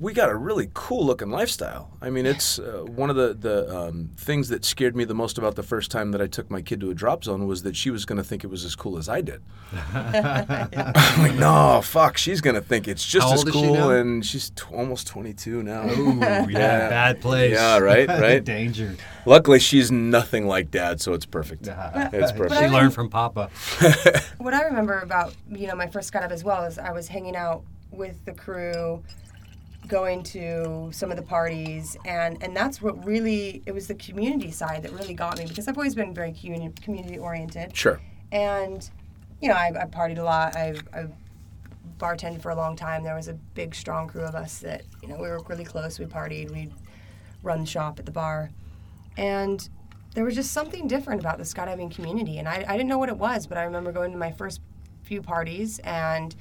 we 0.00 0.14
got 0.14 0.30
a 0.30 0.34
really 0.34 0.70
cool 0.72 1.04
looking 1.04 1.28
lifestyle. 1.30 1.90
I 2.00 2.08
mean, 2.08 2.24
it's 2.24 2.58
uh, 2.58 2.84
one 2.86 3.10
of 3.10 3.16
the 3.16 3.34
the 3.34 3.76
um, 3.78 4.10
things 4.16 4.48
that 4.48 4.64
scared 4.64 4.96
me 4.96 5.04
the 5.04 5.14
most 5.14 5.36
about 5.36 5.56
the 5.56 5.62
first 5.62 5.90
time 5.90 6.10
that 6.12 6.22
I 6.22 6.26
took 6.26 6.50
my 6.50 6.62
kid 6.62 6.80
to 6.80 6.90
a 6.90 6.94
drop 6.94 7.22
zone 7.22 7.46
was 7.46 7.62
that 7.64 7.76
she 7.76 7.90
was 7.90 8.06
going 8.06 8.16
to 8.16 8.24
think 8.24 8.42
it 8.42 8.46
was 8.46 8.64
as 8.64 8.74
cool 8.74 8.96
as 8.96 9.08
I 9.10 9.20
did. 9.20 9.42
I'm 9.94 11.22
like, 11.22 11.34
no, 11.34 11.80
fuck, 11.84 12.16
she's 12.16 12.40
going 12.40 12.54
to 12.56 12.62
think 12.62 12.88
it's 12.88 13.04
just 13.04 13.26
How 13.28 13.34
as 13.34 13.40
old 13.44 13.52
she 13.52 13.60
cool, 13.60 13.90
and 13.90 14.24
she's 14.24 14.50
t- 14.50 14.64
almost 14.72 15.06
22 15.06 15.62
now. 15.62 15.88
Ooh, 15.90 16.18
yeah, 16.18 16.46
Yeah. 16.48 16.88
bad 16.88 17.20
place. 17.20 17.52
Yeah, 17.52 17.78
right, 17.78 18.08
right. 18.08 18.42
Danger. 18.42 18.96
Luckily, 19.26 19.58
she's 19.58 19.90
nothing 19.90 20.46
like 20.46 20.70
dad, 20.70 21.00
so 21.00 21.12
it's 21.12 21.26
perfect. 21.26 21.68
It's 21.68 22.32
perfect. 22.32 22.58
She 22.60 22.66
learned 22.68 22.94
from 22.94 23.10
Papa. 23.10 23.50
what 24.38 24.54
I 24.54 24.62
remember 24.62 25.00
about 25.00 25.34
you 25.50 25.66
know 25.66 25.74
my 25.74 25.88
first 25.88 26.10
skydive 26.12 26.30
as 26.30 26.42
well 26.42 26.64
is 26.64 26.78
I 26.78 26.90
was 26.92 27.08
hanging 27.08 27.36
out 27.36 27.62
with 27.90 28.24
the 28.24 28.32
crew, 28.32 29.02
going 29.90 30.22
to 30.22 30.88
some 30.92 31.10
of 31.10 31.16
the 31.18 31.22
parties, 31.22 31.96
and 32.06 32.42
and 32.42 32.56
that's 32.56 32.80
what 32.80 33.04
really 33.04 33.62
it 33.66 33.72
was 33.72 33.88
the 33.88 33.94
community 33.96 34.50
side 34.50 34.82
that 34.84 34.92
really 34.92 35.12
got 35.12 35.36
me 35.38 35.44
because 35.46 35.68
I've 35.68 35.76
always 35.76 35.94
been 35.94 36.14
very 36.14 36.32
community 36.32 36.72
community 36.80 37.18
oriented, 37.18 37.76
Sure. 37.76 38.00
and 38.32 38.88
you 39.42 39.48
know 39.48 39.54
I, 39.54 39.72
I 39.82 39.84
partied 39.86 40.18
a 40.18 40.22
lot. 40.22 40.56
I've, 40.56 40.82
I've 40.94 41.12
bartended 41.98 42.40
for 42.40 42.50
a 42.50 42.54
long 42.56 42.76
time. 42.76 43.02
There 43.02 43.14
was 43.16 43.28
a 43.28 43.34
big 43.34 43.74
strong 43.74 44.08
crew 44.08 44.22
of 44.22 44.34
us 44.34 44.60
that 44.60 44.82
you 45.02 45.08
know 45.08 45.16
we 45.16 45.28
were 45.28 45.40
really 45.48 45.64
close. 45.64 45.98
We 45.98 46.06
partied. 46.06 46.50
We'd 46.50 46.72
run 47.42 47.60
the 47.60 47.66
shop 47.66 47.98
at 47.98 48.06
the 48.06 48.12
bar, 48.12 48.50
and 49.18 49.68
there 50.14 50.24
was 50.24 50.34
just 50.34 50.52
something 50.52 50.86
different 50.88 51.20
about 51.20 51.36
the 51.38 51.44
skydiving 51.44 51.94
community, 51.94 52.38
and 52.38 52.48
I, 52.48 52.64
I 52.66 52.76
didn't 52.76 52.88
know 52.88 52.98
what 52.98 53.08
it 53.08 53.16
was, 53.18 53.46
but 53.46 53.58
I 53.58 53.64
remember 53.64 53.92
going 53.92 54.12
to 54.12 54.18
my 54.18 54.30
first 54.32 54.60
few 55.02 55.20
parties 55.22 55.78
and 55.80 56.34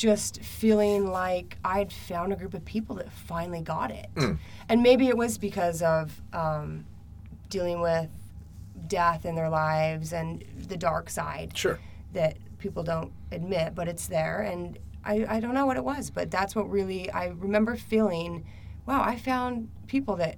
just 0.00 0.40
feeling 0.42 1.10
like 1.10 1.58
I'd 1.62 1.92
found 1.92 2.32
a 2.32 2.36
group 2.36 2.54
of 2.54 2.64
people 2.64 2.96
that 2.96 3.12
finally 3.12 3.60
got 3.60 3.90
it. 3.90 4.06
And 4.66 4.82
maybe 4.82 5.08
it 5.08 5.16
was 5.16 5.36
because 5.36 5.82
of 5.82 6.22
um, 6.32 6.86
dealing 7.50 7.82
with 7.82 8.08
death 8.88 9.26
in 9.26 9.34
their 9.34 9.50
lives 9.50 10.14
and 10.14 10.42
the 10.68 10.76
dark 10.78 11.10
side 11.10 11.52
Sure. 11.54 11.78
that 12.14 12.38
people 12.58 12.82
don't 12.82 13.12
admit, 13.30 13.74
but 13.74 13.88
it's 13.88 14.06
there. 14.06 14.40
And 14.40 14.78
I, 15.04 15.26
I 15.28 15.38
don't 15.40 15.52
know 15.52 15.66
what 15.66 15.76
it 15.76 15.84
was, 15.84 16.08
but 16.08 16.30
that's 16.30 16.56
what 16.56 16.70
really 16.70 17.10
I 17.10 17.26
remember 17.26 17.76
feeling. 17.76 18.46
Wow, 18.86 19.02
I 19.02 19.18
found 19.18 19.68
people 19.86 20.16
that 20.16 20.36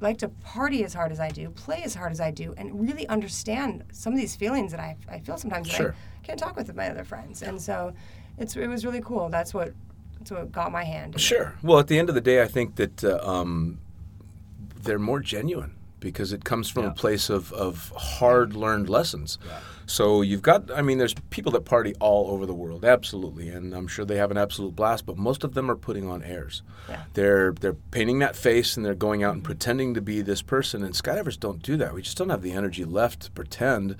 like 0.00 0.16
to 0.18 0.28
party 0.28 0.82
as 0.82 0.94
hard 0.94 1.12
as 1.12 1.20
I 1.20 1.28
do, 1.28 1.50
play 1.50 1.82
as 1.82 1.94
hard 1.94 2.10
as 2.10 2.20
I 2.22 2.30
do, 2.30 2.54
and 2.56 2.80
really 2.80 3.06
understand 3.08 3.84
some 3.92 4.14
of 4.14 4.18
these 4.18 4.34
feelings 4.34 4.70
that 4.72 4.80
I, 4.80 4.96
I 5.10 5.18
feel 5.20 5.36
sometimes 5.36 5.68
that 5.68 5.76
Sure. 5.76 5.94
I 6.22 6.26
can't 6.26 6.38
talk 6.38 6.56
with 6.56 6.74
my 6.74 6.88
other 6.88 7.04
friends. 7.04 7.42
And 7.42 7.60
so 7.60 7.92
it's 8.38 8.56
it 8.56 8.66
was 8.66 8.84
really 8.84 9.00
cool. 9.00 9.28
That's 9.28 9.54
what 9.54 9.72
that's 10.18 10.30
what 10.30 10.52
got 10.52 10.72
my 10.72 10.84
hand. 10.84 11.20
Sure. 11.20 11.54
Well, 11.62 11.78
at 11.78 11.88
the 11.88 11.98
end 11.98 12.08
of 12.08 12.14
the 12.14 12.20
day, 12.20 12.42
I 12.42 12.46
think 12.46 12.76
that 12.76 13.04
uh, 13.04 13.20
um, 13.22 13.78
they're 14.82 14.98
more 14.98 15.20
genuine 15.20 15.76
because 16.04 16.32
it 16.32 16.44
comes 16.44 16.68
from 16.68 16.84
a 16.84 16.90
place 16.90 17.30
of, 17.30 17.50
of 17.54 17.90
hard 17.96 18.54
learned 18.54 18.90
lessons. 18.90 19.38
So 19.86 20.22
you've 20.22 20.42
got, 20.42 20.70
I 20.70 20.82
mean, 20.82 20.98
there's 20.98 21.14
people 21.30 21.52
that 21.52 21.64
party 21.64 21.94
all 21.98 22.30
over 22.30 22.46
the 22.46 22.54
world, 22.54 22.84
absolutely, 22.84 23.48
and 23.48 23.74
I'm 23.74 23.86
sure 23.86 24.04
they 24.04 24.16
have 24.16 24.30
an 24.30 24.36
absolute 24.36 24.76
blast. 24.76 25.06
But 25.06 25.16
most 25.16 25.44
of 25.44 25.54
them 25.54 25.70
are 25.70 25.76
putting 25.76 26.08
on 26.08 26.22
airs. 26.22 26.62
Yeah. 26.88 27.02
They're 27.14 27.52
they're 27.52 27.74
painting 27.74 28.18
that 28.20 28.36
face 28.36 28.76
and 28.76 28.84
they're 28.84 28.94
going 28.94 29.22
out 29.22 29.34
and 29.34 29.42
pretending 29.42 29.94
to 29.94 30.02
be 30.02 30.20
this 30.20 30.42
person. 30.42 30.82
And 30.84 30.94
skydivers 30.94 31.38
don't 31.38 31.62
do 31.62 31.76
that. 31.78 31.94
We 31.94 32.02
just 32.02 32.16
don't 32.16 32.30
have 32.30 32.42
the 32.42 32.52
energy 32.52 32.84
left 32.84 33.20
to 33.20 33.30
pretend. 33.30 33.96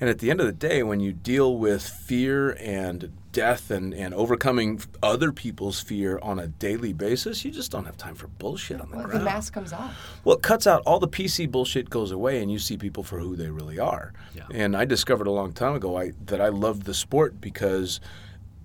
And 0.00 0.08
at 0.10 0.18
the 0.18 0.30
end 0.30 0.40
of 0.40 0.46
the 0.46 0.52
day, 0.52 0.82
when 0.82 1.00
you 1.00 1.12
deal 1.12 1.56
with 1.56 1.82
fear 1.82 2.52
and 2.60 3.12
death 3.36 3.70
and, 3.70 3.92
and 3.92 4.14
overcoming 4.14 4.80
other 5.02 5.30
people's 5.30 5.78
fear 5.78 6.18
on 6.22 6.38
a 6.38 6.46
daily 6.46 6.94
basis, 6.94 7.44
you 7.44 7.50
just 7.50 7.70
don't 7.70 7.84
have 7.84 7.98
time 7.98 8.14
for 8.14 8.28
bullshit 8.28 8.80
on 8.80 8.90
the 8.90 8.96
Well, 8.96 9.08
the 9.08 9.20
mask 9.20 9.52
comes 9.52 9.74
off. 9.74 9.94
Well, 10.24 10.36
it 10.36 10.42
cuts 10.42 10.66
out 10.66 10.82
all 10.86 10.98
the 10.98 11.06
PC 11.06 11.50
bullshit 11.50 11.90
goes 11.90 12.10
away, 12.10 12.40
and 12.40 12.50
you 12.50 12.58
see 12.58 12.78
people 12.78 13.02
for 13.02 13.18
who 13.18 13.36
they 13.36 13.50
really 13.50 13.78
are. 13.78 14.14
And 14.54 14.74
I 14.74 14.86
discovered 14.86 15.26
a 15.26 15.32
long 15.32 15.52
time 15.52 15.74
ago 15.74 15.98
I, 15.98 16.12
that 16.24 16.40
I 16.40 16.48
loved 16.48 16.84
the 16.84 16.94
sport 16.94 17.38
because 17.38 18.00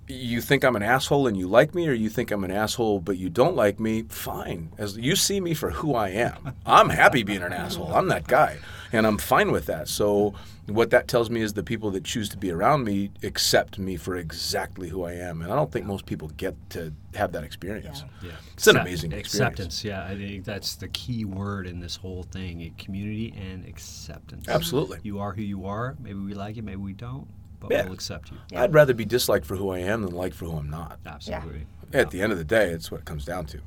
you 0.08 0.42
think 0.42 0.64
I'm 0.64 0.76
an 0.76 0.84
asshole 0.84 1.28
and 1.28 1.38
you 1.38 1.48
like 1.48 1.74
me, 1.74 1.88
or 1.88 1.94
you 1.94 2.10
think 2.10 2.32
I'm 2.32 2.44
an 2.44 2.52
asshole 2.52 3.00
but 3.00 3.18
you 3.18 3.30
don't 3.30 3.56
like 3.56 3.80
me. 3.80 4.04
Fine, 4.04 4.74
as 4.78 4.98
you 4.98 5.16
see 5.16 5.40
me 5.40 5.54
for 5.54 5.72
who 5.72 5.96
I 5.96 6.10
am. 6.10 6.56
I'm 6.66 6.90
happy 6.90 7.24
being 7.24 7.44
an 7.44 7.54
asshole. 7.54 7.94
I'm 7.94 8.08
that 8.10 8.28
guy, 8.28 8.58
and 8.92 9.08
I'm 9.08 9.18
fine 9.18 9.52
with 9.52 9.68
that. 9.68 9.88
So 9.88 10.34
what 10.68 10.90
that 10.92 11.08
tells 11.08 11.30
me 11.30 11.42
is 11.42 11.54
the 11.54 11.64
people 11.64 11.92
that 11.92 12.04
choose 12.04 12.30
to 12.30 12.38
be 12.38 12.52
around 12.52 12.84
me 12.84 13.12
accept 13.24 13.80
me 13.80 13.98
for 13.98 14.16
exactly 14.16 14.90
who 14.90 15.04
I 15.04 15.14
am, 15.14 15.42
and 15.42 15.52
I 15.52 15.56
don't 15.56 15.72
think 15.72 15.86
most 15.86 16.06
people 16.06 16.30
get 16.30 16.56
to 16.72 16.94
have 17.16 17.32
that 17.34 17.44
experience. 17.44 18.04
Yeah. 18.22 18.32
It's 18.54 18.68
an 18.68 18.78
amazing 18.78 19.12
experience. 19.12 19.60
Acceptance, 19.60 19.84
yeah. 19.84 20.06
I 20.06 20.16
think 20.16 20.46
that's 20.46 20.76
the 20.76 20.88
key 20.90 21.26
word 21.26 21.68
in 21.68 21.80
this 21.80 21.96
whole 21.96 22.24
thing 22.24 22.74
community 22.78 23.34
and 23.38 23.66
acceptance. 23.66 24.48
Absolutely. 24.48 25.00
You 25.04 25.20
are 25.20 25.34
who 25.34 25.42
you 25.42 25.66
are. 25.66 25.96
Maybe 26.00 26.20
we 26.20 26.34
like 26.34 26.58
it, 26.58 26.64
maybe 26.64 26.78
we 26.78 26.94
don't, 26.94 27.28
but 27.62 27.72
Yeah. 27.72 27.84
we'll 27.86 27.94
accept 27.94 28.32
you. 28.32 28.38
I'd 28.58 28.74
rather 28.74 28.94
be 28.94 29.06
disliked 29.06 29.46
for 29.46 29.56
who 29.56 29.70
I 29.70 29.80
am 29.80 30.02
than 30.02 30.12
liked 30.14 30.36
for 30.36 30.46
who 30.46 30.58
I'm 30.58 30.70
not. 30.70 31.00
Absolutely. 31.06 31.68
At 31.94 32.12
the 32.12 32.22
end 32.22 32.32
of 32.32 32.38
the 32.38 32.44
day, 32.46 32.70
it's 32.72 32.92
what 32.92 33.00
it 33.02 33.06
comes 33.06 33.24
down 33.26 33.46
to. 33.48 33.60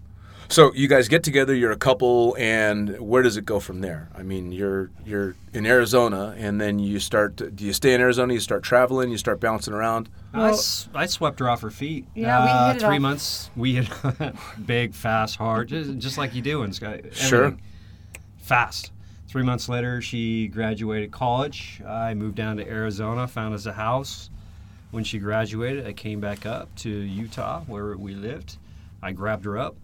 So 0.48 0.74
you 0.74 0.88
guys 0.88 1.08
get 1.08 1.22
together, 1.22 1.54
you're 1.54 1.72
a 1.72 1.76
couple, 1.76 2.36
and 2.38 3.00
where 3.00 3.22
does 3.22 3.38
it 3.38 3.46
go 3.46 3.60
from 3.60 3.80
there? 3.80 4.10
I 4.14 4.22
mean, 4.22 4.52
you're 4.52 4.90
you're 5.06 5.36
in 5.54 5.64
Arizona, 5.64 6.34
and 6.36 6.60
then 6.60 6.78
you 6.78 7.00
start. 7.00 7.36
Do 7.56 7.64
you 7.64 7.72
stay 7.72 7.94
in 7.94 8.00
Arizona? 8.02 8.34
You 8.34 8.40
start 8.40 8.62
traveling. 8.62 9.10
You 9.10 9.16
start 9.16 9.40
bouncing 9.40 9.72
around. 9.72 10.10
Well, 10.34 10.44
I, 10.44 10.50
s- 10.50 10.88
I 10.94 11.06
swept 11.06 11.40
her 11.40 11.48
off 11.48 11.62
her 11.62 11.70
feet. 11.70 12.06
Yeah, 12.14 12.44
we 12.44 12.50
Uh, 12.50 12.66
hit 12.74 12.76
it 12.82 12.86
three 12.86 12.96
off. 12.96 13.00
months. 13.02 13.50
We 13.56 13.74
hit 13.76 13.88
big, 14.66 14.92
fast, 14.94 15.36
hard, 15.36 15.68
just, 15.68 15.96
just 15.98 16.18
like 16.18 16.34
you 16.34 16.42
do 16.42 16.62
in 16.62 16.74
Sky. 16.74 17.00
Sure. 17.12 17.56
Fast. 18.38 18.92
Three 19.34 19.42
months 19.42 19.68
later, 19.68 20.00
she 20.00 20.46
graduated 20.46 21.10
college. 21.10 21.82
I 21.84 22.14
moved 22.14 22.36
down 22.36 22.56
to 22.58 22.68
Arizona, 22.68 23.26
found 23.26 23.52
us 23.52 23.66
a 23.66 23.72
house. 23.72 24.30
When 24.92 25.02
she 25.02 25.18
graduated, 25.18 25.88
I 25.88 25.92
came 25.92 26.20
back 26.20 26.46
up 26.46 26.72
to 26.76 26.88
Utah, 26.88 27.62
where 27.66 27.96
we 27.96 28.14
lived. 28.14 28.58
I 29.02 29.10
grabbed 29.10 29.44
her 29.46 29.58
up, 29.58 29.74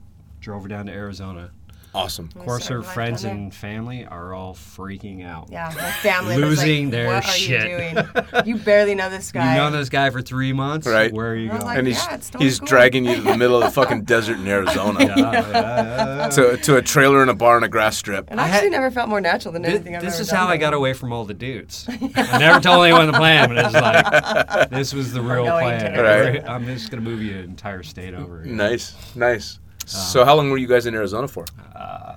drove 0.41 0.63
her 0.63 0.69
down 0.69 0.87
to 0.87 0.93
Arizona. 0.93 1.51
Awesome. 1.93 2.28
Of 2.36 2.45
course, 2.45 2.68
her 2.68 2.82
friends 2.82 3.24
and 3.24 3.53
family 3.53 4.07
are 4.07 4.32
all 4.32 4.55
freaking 4.55 5.26
out. 5.26 5.49
Yeah, 5.51 5.72
my 5.76 5.91
family 5.91 6.36
Losing 6.36 6.84
like, 6.84 6.91
their 6.93 7.07
"What 7.09 7.24
are 7.24 7.28
shit." 7.28 7.68
you 7.68 7.78
doing? 8.03 8.45
You 8.47 8.57
barely 8.59 8.95
know 8.95 9.11
this 9.11 9.32
guy." 9.32 9.55
You 9.57 9.61
know 9.61 9.70
this 9.76 9.88
guy 9.88 10.11
for 10.11 10.22
three 10.22 10.53
months? 10.53 10.86
Right. 10.86 11.12
Where 11.12 11.32
are 11.32 11.36
you 11.36 11.51
I 11.51 11.55
was 11.55 11.59
going? 11.64 11.66
like, 11.66 11.78
And 11.78 11.86
he's 11.88 11.97
yeah, 12.05 12.16
totally 12.16 12.45
he's 12.45 12.59
cool. 12.61 12.68
dragging 12.68 13.05
you 13.05 13.16
to 13.16 13.22
the 13.22 13.36
middle 13.36 13.57
of 13.57 13.64
the 13.64 13.70
fucking 13.70 14.03
desert 14.05 14.38
in 14.38 14.47
Arizona 14.47 15.05
Yeah, 15.05 15.16
yeah, 15.18 15.51
yeah. 15.51 16.28
to 16.28 16.57
to 16.59 16.76
a 16.76 16.82
trailer 16.82 17.22
in 17.24 17.28
a 17.28 17.34
bar 17.34 17.57
on 17.57 17.64
a 17.64 17.68
grass 17.68 17.97
strip. 17.97 18.26
And 18.30 18.41
I 18.41 18.45
I 18.45 18.49
actually 18.51 18.66
had- 18.70 18.72
never 18.72 18.91
felt 18.93 19.09
more 19.09 19.20
natural 19.20 19.53
than 19.53 19.64
Thi- 19.64 19.70
anything 19.70 19.97
I've 19.97 20.03
this 20.03 20.20
is 20.20 20.30
how 20.30 20.47
I 20.47 20.57
got 20.59 20.74
away 20.74 20.93
from 20.93 21.12
all 21.12 21.24
the 21.24 21.34
dudes. 21.34 21.86
I 22.14 22.38
never 22.38 22.61
told 22.61 22.84
anyone 22.84 23.07
the 23.09 23.12
plan, 23.14 23.49
but 23.49 23.59
it's 23.64 23.74
like 23.74 24.70
this 24.70 24.95
was 24.95 25.12
the 25.12 25.22
real 25.22 25.45
plan. 25.45 25.99
Right. 25.99 26.49
I'm 26.49 26.66
just 26.66 26.88
gonna 26.91 27.03
move 27.03 27.20
you 27.20 27.32
an 27.36 27.45
entire 27.45 27.82
state 27.82 28.14
over. 28.14 28.45
Nice, 28.45 28.95
nice. 29.16 29.59
So 29.91 30.24
how 30.24 30.34
long 30.36 30.51
were 30.51 30.59
you 30.59 30.66
guys 30.68 30.86
in 30.86 30.95
Arizona 30.95 31.28
for? 31.28 31.45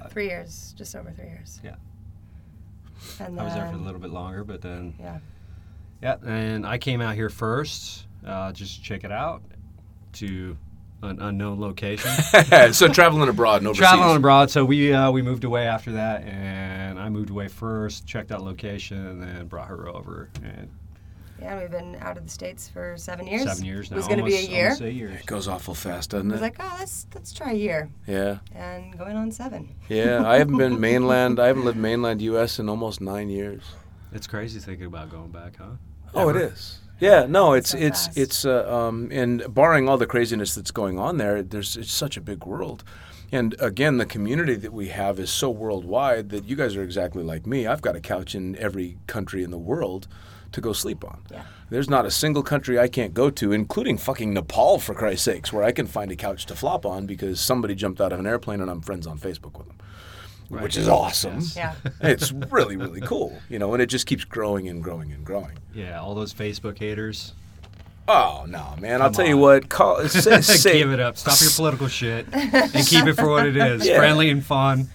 Three 0.10 0.28
years, 0.28 0.76
just 0.78 0.96
over 0.96 1.12
three 1.12 1.26
years. 1.26 1.60
Yeah. 1.64 1.76
And 3.20 3.40
I 3.40 3.44
was 3.44 3.54
there 3.54 3.68
for 3.68 3.76
a 3.76 3.80
little 3.80 4.00
bit 4.00 4.12
longer, 4.12 4.44
but 4.44 4.62
then 4.62 4.94
Yeah. 5.00 5.18
yeah, 6.02 6.16
and 6.26 6.66
I 6.68 6.78
came 6.78 7.02
out 7.02 7.16
here 7.16 7.30
first, 7.30 8.06
uh, 8.26 8.52
just 8.52 8.76
to 8.76 8.82
check 8.84 9.04
it 9.04 9.12
out, 9.12 9.42
to 10.14 10.56
an 11.02 11.20
unknown 11.20 11.60
location. 11.60 12.12
so 12.74 12.88
traveling 12.88 13.28
abroad 13.28 13.58
and 13.58 13.68
overseas. 13.68 13.80
Traveling 13.90 14.18
abroad, 14.18 14.52
so 14.52 14.64
we 14.64 14.94
uh, 14.94 15.10
we 15.12 15.22
moved 15.24 15.44
away 15.44 15.66
after 15.68 15.94
that, 15.94 16.24
and 16.24 17.00
I 17.00 17.10
moved 17.10 17.30
away 17.32 17.48
first, 17.48 18.06
checked 18.06 18.32
out 18.32 18.42
location, 18.44 19.06
and 19.06 19.22
then 19.22 19.48
brought 19.48 19.68
her 19.68 19.88
over. 19.90 20.30
And 20.44 20.70
Yeah, 21.42 21.60
we've 21.60 21.72
been 21.72 21.98
out 22.00 22.18
of 22.18 22.26
the 22.26 22.32
states 22.32 22.70
for 22.70 22.96
seven 22.98 23.28
years. 23.28 23.44
seven 23.44 23.66
years 23.66 23.92
now. 23.92 23.96
It 23.96 23.98
was 23.98 24.08
going 24.08 24.20
to 24.20 24.26
be 24.26 24.36
a 24.36 24.42
year. 24.42 24.66
almost 24.66 24.82
eight 24.82 24.96
years. 24.96 25.20
It 25.20 25.26
goes 25.26 25.48
awful 25.48 25.74
fast, 25.74 26.14
I 26.14 26.18
doesn't 26.18 26.32
it? 26.32 26.34
I 26.34 26.36
was 26.36 26.42
it? 26.42 26.44
like, 26.44 26.56
oh, 26.60 26.76
let's 26.80 27.08
let's 27.14 27.34
try 27.34 27.52
a 27.52 27.56
year, 27.56 27.90
yeah. 28.08 28.38
and 28.54 28.98
going 28.98 29.18
on 29.18 29.32
seven. 29.32 29.76
Yeah. 29.90 30.28
I 30.28 30.38
haven't 30.38 30.58
been 30.58 30.80
mainland. 30.80 31.40
I 31.40 31.48
haven't 31.48 31.66
lived 31.66 31.78
mainland 31.78 32.22
U.S. 32.22 32.60
in 32.60 32.70
almost 32.70 33.02
nine 33.02 33.30
years. 33.30 33.64
It's 34.14 34.28
crazy 34.28 34.60
thinking 34.60 34.86
about 34.86 35.10
going 35.10 35.32
back, 35.32 35.58
huh? 35.58 35.72
Oh, 36.14 36.30
it 36.30 36.36
is. 36.36 36.80
Yeah, 37.00 37.26
no, 37.28 37.54
it's 37.54 37.72
So 37.72 37.78
it's 37.80 38.06
fast. 38.06 38.18
it's 38.18 38.46
uh, 38.46 38.72
um, 38.74 39.10
and 39.12 39.44
barring 39.54 39.90
all 39.90 39.98
the 39.98 40.06
craziness 40.06 40.56
that's 40.56 40.72
going 40.72 41.00
on 41.00 41.18
there, 41.18 41.42
there's 41.42 41.76
it's 41.76 41.92
such 41.92 42.16
a 42.16 42.22
big 42.22 42.46
world, 42.46 42.84
and 43.32 43.56
again, 43.60 43.98
the 43.98 44.06
community 44.06 44.56
that 44.56 44.72
we 44.72 44.90
have 44.90 45.20
is 45.20 45.32
so 45.32 45.50
worldwide 45.50 46.30
that 46.30 46.46
you 46.46 46.56
guys 46.56 46.76
are 46.76 46.84
exactly 46.84 47.24
like 47.24 47.48
me. 47.48 47.66
I've 47.66 47.82
got 47.82 47.96
a 47.96 48.00
couch 48.00 48.36
in 48.36 48.56
every 48.58 48.98
country 49.08 49.44
in 49.44 49.50
the 49.52 49.58
world 49.58 50.08
to 50.54 50.62
go 50.62 50.74
sleep 50.74 51.04
on. 51.04 51.20
Yeah. 51.30 51.44
There's 51.70 51.90
not 51.90 52.06
a 52.06 52.12
single 52.12 52.44
country 52.44 52.80
I 52.80 52.88
can't 52.88 53.14
go 53.14 53.30
to, 53.32 53.52
including 53.52 53.98
fucking 53.98 54.34
Nepal, 54.34 54.80
for 54.80 54.94
Christ's 54.94 55.26
sakes, 55.26 55.52
where 55.52 55.64
I 55.64 55.72
can 55.72 55.88
find 55.88 56.12
a 56.12 56.16
couch 56.16 56.46
to 56.48 56.56
flop 56.56 56.86
on 56.86 57.06
because 57.06 57.40
somebody 57.40 57.76
jumped 57.76 58.00
out 58.00 58.14
of 58.14 58.20
an 58.20 58.28
airplane 58.28 58.62
and 58.62 58.70
I'm 58.70 58.82
friends 58.82 59.06
on 59.08 59.18
Facebook 59.20 59.58
with 59.58 59.68
them, 59.68 59.78
which 60.62 60.78
is 60.78 60.88
awesome. 60.88 61.36
Yes. 61.36 61.56
Yeah. 61.56 61.74
it's 62.02 62.32
really 62.32 62.78
really 62.78 63.02
cool, 63.02 63.38
you 63.50 63.60
know, 63.60 63.74
and 63.74 63.82
it 63.82 63.88
just 63.88 64.06
keeps 64.06 64.24
growing 64.24 64.68
and 64.68 64.84
growing 64.84 65.12
and 65.12 65.26
growing. 65.26 65.58
Yeah, 65.74 66.00
all 66.00 66.16
those 66.16 66.34
Facebook 66.34 66.78
haters. 66.78 67.34
Oh 68.08 68.44
no, 68.48 68.76
man! 68.80 69.02
I'll 69.02 69.08
Come 69.08 69.14
tell 69.14 69.28
you 69.28 69.38
what. 69.38 69.70
Call, 69.70 70.08
say, 70.10 70.42
say, 70.42 70.78
Give 70.80 70.92
it 70.92 71.00
up. 71.00 71.18
Stop 71.18 71.40
your 71.42 71.52
political 71.52 71.88
shit 71.88 72.28
and 72.34 72.86
keep 72.86 73.08
it 73.08 73.14
for 73.14 73.30
what 73.30 73.48
it 73.48 73.56
is. 73.56 73.86
Yeah. 73.94 73.98
Friendly 73.98 74.30
and 74.30 74.46
fun. 74.46 74.90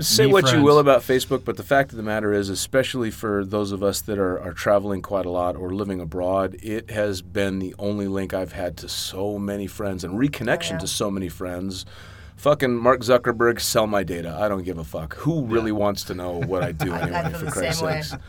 Say 0.00 0.26
Be 0.26 0.32
what 0.32 0.52
you 0.52 0.62
will 0.62 0.78
about 0.78 1.02
Facebook, 1.02 1.44
but 1.44 1.56
the 1.56 1.62
fact 1.62 1.90
of 1.92 1.96
the 1.96 2.02
matter 2.02 2.32
is, 2.32 2.48
especially 2.48 3.10
for 3.10 3.44
those 3.44 3.72
of 3.72 3.82
us 3.82 4.00
that 4.02 4.18
are, 4.18 4.40
are 4.40 4.52
traveling 4.52 5.02
quite 5.02 5.26
a 5.26 5.30
lot 5.30 5.56
or 5.56 5.74
living 5.74 6.00
abroad, 6.00 6.56
it 6.62 6.90
has 6.90 7.22
been 7.22 7.58
the 7.58 7.74
only 7.78 8.06
link 8.06 8.32
I've 8.32 8.52
had 8.52 8.76
to 8.78 8.88
so 8.88 9.38
many 9.38 9.66
friends 9.66 10.04
and 10.04 10.18
reconnection 10.18 10.72
yeah. 10.72 10.78
to 10.78 10.86
so 10.86 11.10
many 11.10 11.28
friends. 11.28 11.84
Fucking 12.36 12.74
Mark 12.76 13.00
Zuckerberg, 13.00 13.60
sell 13.60 13.86
my 13.86 14.02
data. 14.02 14.36
I 14.40 14.48
don't 14.48 14.64
give 14.64 14.78
a 14.78 14.84
fuck. 14.84 15.14
Who 15.16 15.44
really 15.44 15.72
wants 15.72 16.04
to 16.04 16.14
know 16.14 16.40
what 16.40 16.62
I 16.62 16.72
do 16.72 16.92
I- 16.92 16.98
I 16.98 17.02
anyway? 17.02 17.30
feel 17.30 17.38
for 17.40 17.50
Christ's 17.50 17.78
same 17.80 17.88
way. 17.88 18.02
sakes. 18.02 18.22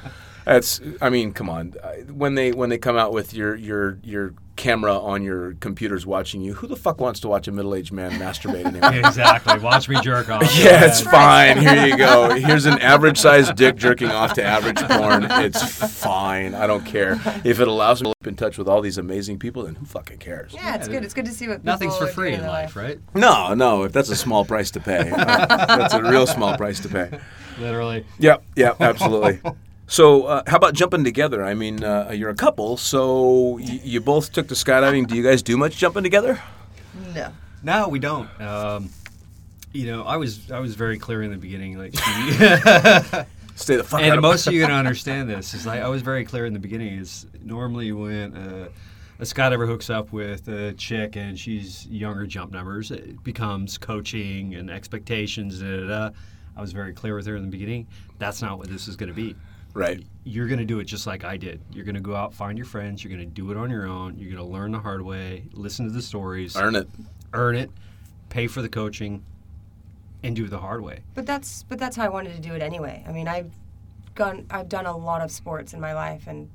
That's. 0.46 0.82
I 1.02 1.10
mean, 1.10 1.34
come 1.34 1.50
on. 1.50 1.74
When 2.12 2.36
they 2.36 2.52
when 2.52 2.70
they 2.70 2.78
come 2.78 2.98
out 2.98 3.14
with 3.14 3.34
your 3.34 3.56
your 3.56 3.98
your 4.04 4.34
camera 4.56 4.98
on 4.98 5.24
your 5.24 5.54
computers 5.56 6.06
watching 6.06 6.42
you, 6.42 6.54
who 6.54 6.68
the 6.68 6.76
fuck 6.76 7.02
wants 7.02 7.20
to 7.22 7.28
watch 7.28 7.48
a 7.48 7.52
middle 7.52 7.74
aged 7.76 7.92
man 7.92 8.12
masturbate 8.12 8.66
anyway? 8.66 9.00
exactly. 9.08 9.58
Watch 9.60 9.90
me 9.90 10.00
jerk 10.02 10.30
off. 10.30 10.44
Yeah, 10.64 10.86
it's 10.86 11.02
fine. 11.02 11.58
Here 11.58 11.88
you 11.88 11.98
go. 11.98 12.36
Here's 12.36 12.66
an 12.66 12.80
average 12.80 13.18
sized 13.18 13.56
dick 13.56 13.76
jerking 13.76 14.10
off 14.10 14.34
to 14.34 14.44
average 14.44 14.78
porn. 14.78 15.26
It's 15.30 15.64
fine. 16.04 16.54
I 16.54 16.68
don't 16.68 16.86
care. 16.86 17.20
If 17.44 17.60
it 17.60 17.68
allows 17.68 18.02
me 18.02 18.12
to 18.12 18.16
keep 18.22 18.28
in 18.28 18.36
touch 18.36 18.58
with 18.58 18.68
all 18.68 18.82
these 18.82 18.98
amazing 18.98 19.40
people, 19.40 19.64
then 19.64 19.76
who 19.76 19.86
fucking 19.86 20.20
cares? 20.20 20.54
Yeah, 20.54 20.76
it's 20.76 20.88
good. 20.88 21.04
It's 21.04 21.14
good 21.14 21.26
to 21.26 21.32
see 21.32 21.48
what 21.48 21.64
Nothing's 21.64 21.98
for 21.98 22.08
free 22.08 22.34
in 22.34 22.42
their 22.42 22.50
life, 22.50 22.76
right? 22.76 23.00
No, 23.16 23.54
no, 23.54 23.84
if 23.84 23.92
that's 23.94 24.10
a 24.10 24.16
small 24.16 24.46
price 24.46 24.70
to 24.72 24.80
pay. 24.80 25.10
uh, 25.10 25.78
that's 25.78 25.94
a 25.94 26.04
real 26.04 26.28
small 26.28 26.56
price 26.56 26.80
to 26.82 26.90
pay. 26.90 27.20
Literally. 27.60 28.06
Yep. 28.20 28.44
Yep. 28.56 28.82
absolutely. 28.82 29.42
So, 29.88 30.24
uh, 30.24 30.44
how 30.48 30.58
about 30.58 30.74
jumping 30.74 31.04
together? 31.04 31.44
I 31.44 31.54
mean, 31.54 31.84
uh, 31.84 32.12
you're 32.16 32.30
a 32.30 32.36
couple, 32.36 32.78
so 32.78 33.58
y- 33.60 33.82
you 33.84 34.00
both 34.02 34.32
took 34.32 34.48
to 34.48 34.54
skydiving. 34.56 35.08
Do 35.08 35.16
you 35.16 35.24
guys 35.24 35.42
do 35.42 35.58
much 35.58 35.78
jumping 35.78 36.04
together? 36.04 36.42
No. 37.14 37.32
No, 37.64 37.88
we 37.90 38.00
don't. 38.00 38.30
Um, 38.42 38.90
you 39.72 39.88
know, 39.88 40.04
I 40.04 40.18
was 40.18 40.52
I 40.52 40.60
was 40.60 40.76
very 40.76 40.98
clear 41.00 41.22
in 41.24 41.32
the 41.32 41.38
beginning, 41.38 41.78
like, 41.78 41.94
Stay 43.56 43.76
the 43.76 43.84
fuck 43.84 44.02
out 44.02 44.10
and 44.14 44.22
most 44.22 44.48
of 44.48 44.54
you 44.54 44.62
gonna 44.66 44.74
understand 44.74 45.30
this 45.30 45.54
is 45.54 45.66
like 45.66 45.82
I 45.82 45.88
was 45.88 46.02
very 46.02 46.26
clear 46.26 46.46
in 46.46 46.54
the 46.54 46.60
beginning. 46.60 46.98
Is 46.98 47.28
normally 47.44 47.92
when 47.92 48.36
uh, 48.36 48.70
a 49.20 49.24
skydiver 49.24 49.68
hooks 49.68 49.90
up 49.90 50.12
with 50.12 50.48
a 50.48 50.74
chick 50.74 51.16
and 51.16 51.38
she's 51.38 51.86
younger 51.88 52.26
jump 52.26 52.52
numbers, 52.52 52.90
it 52.92 53.24
becomes 53.24 53.78
coaching 53.78 54.56
and 54.56 54.72
expectations. 54.72 55.60
Da, 55.62 55.78
da, 55.82 55.88
da. 55.88 56.10
I 56.58 56.62
was 56.62 56.72
very 56.72 56.94
clear 56.94 57.16
with 57.16 57.26
her 57.28 57.36
in 57.36 57.44
the 57.44 57.50
beginning. 57.50 57.88
That's 58.20 58.42
not 58.42 58.58
what 58.58 58.70
this 58.70 58.88
is 58.88 58.96
going 58.96 59.10
to 59.10 59.16
be. 59.16 59.36
Right. 59.74 60.04
You're 60.24 60.48
going 60.48 60.60
to 60.60 60.66
do 60.66 60.80
it 60.80 60.86
just 60.86 61.08
like 61.08 61.24
I 61.24 61.36
did. 61.38 61.60
You're 61.72 61.86
going 61.86 61.96
to 61.96 62.02
go 62.02 62.16
out, 62.16 62.34
find 62.34 62.58
your 62.58 62.66
friends. 62.66 63.04
You're 63.04 63.14
going 63.16 63.28
to 63.28 63.34
do 63.34 63.52
it 63.52 63.58
on 63.58 63.70
your 63.70 63.88
own. 63.88 64.18
You're 64.18 64.32
going 64.32 64.46
to 64.46 64.52
learn 64.52 64.72
the 64.72 64.80
hard 64.80 65.02
way, 65.02 65.44
listen 65.54 65.86
to 65.86 65.92
the 65.92 66.02
stories, 66.02 66.56
Earn 66.56 66.76
it. 66.76 66.88
earn 67.34 67.56
it, 67.56 67.72
pay 68.30 68.48
for 68.48 68.62
the 68.62 68.70
coaching, 68.70 69.24
and 70.22 70.36
do 70.36 70.46
it 70.46 70.50
the 70.50 70.60
hard 70.60 70.82
way. 70.82 71.00
But 71.16 71.26
that's 71.26 71.64
but 71.64 71.80
that's 71.80 71.96
how 71.98 72.06
I 72.06 72.10
wanted 72.10 72.36
to 72.36 72.42
do 72.42 72.54
it 72.54 72.62
anyway. 72.62 73.04
I 73.08 73.12
mean, 73.12 73.28
I've 73.28 73.52
gone 74.16 74.46
I've 74.50 74.70
done 74.70 74.86
a 74.86 74.96
lot 74.96 75.22
of 75.22 75.32
sports 75.32 75.74
in 75.74 75.82
my 75.82 75.94
life, 75.94 76.28
and 76.28 76.50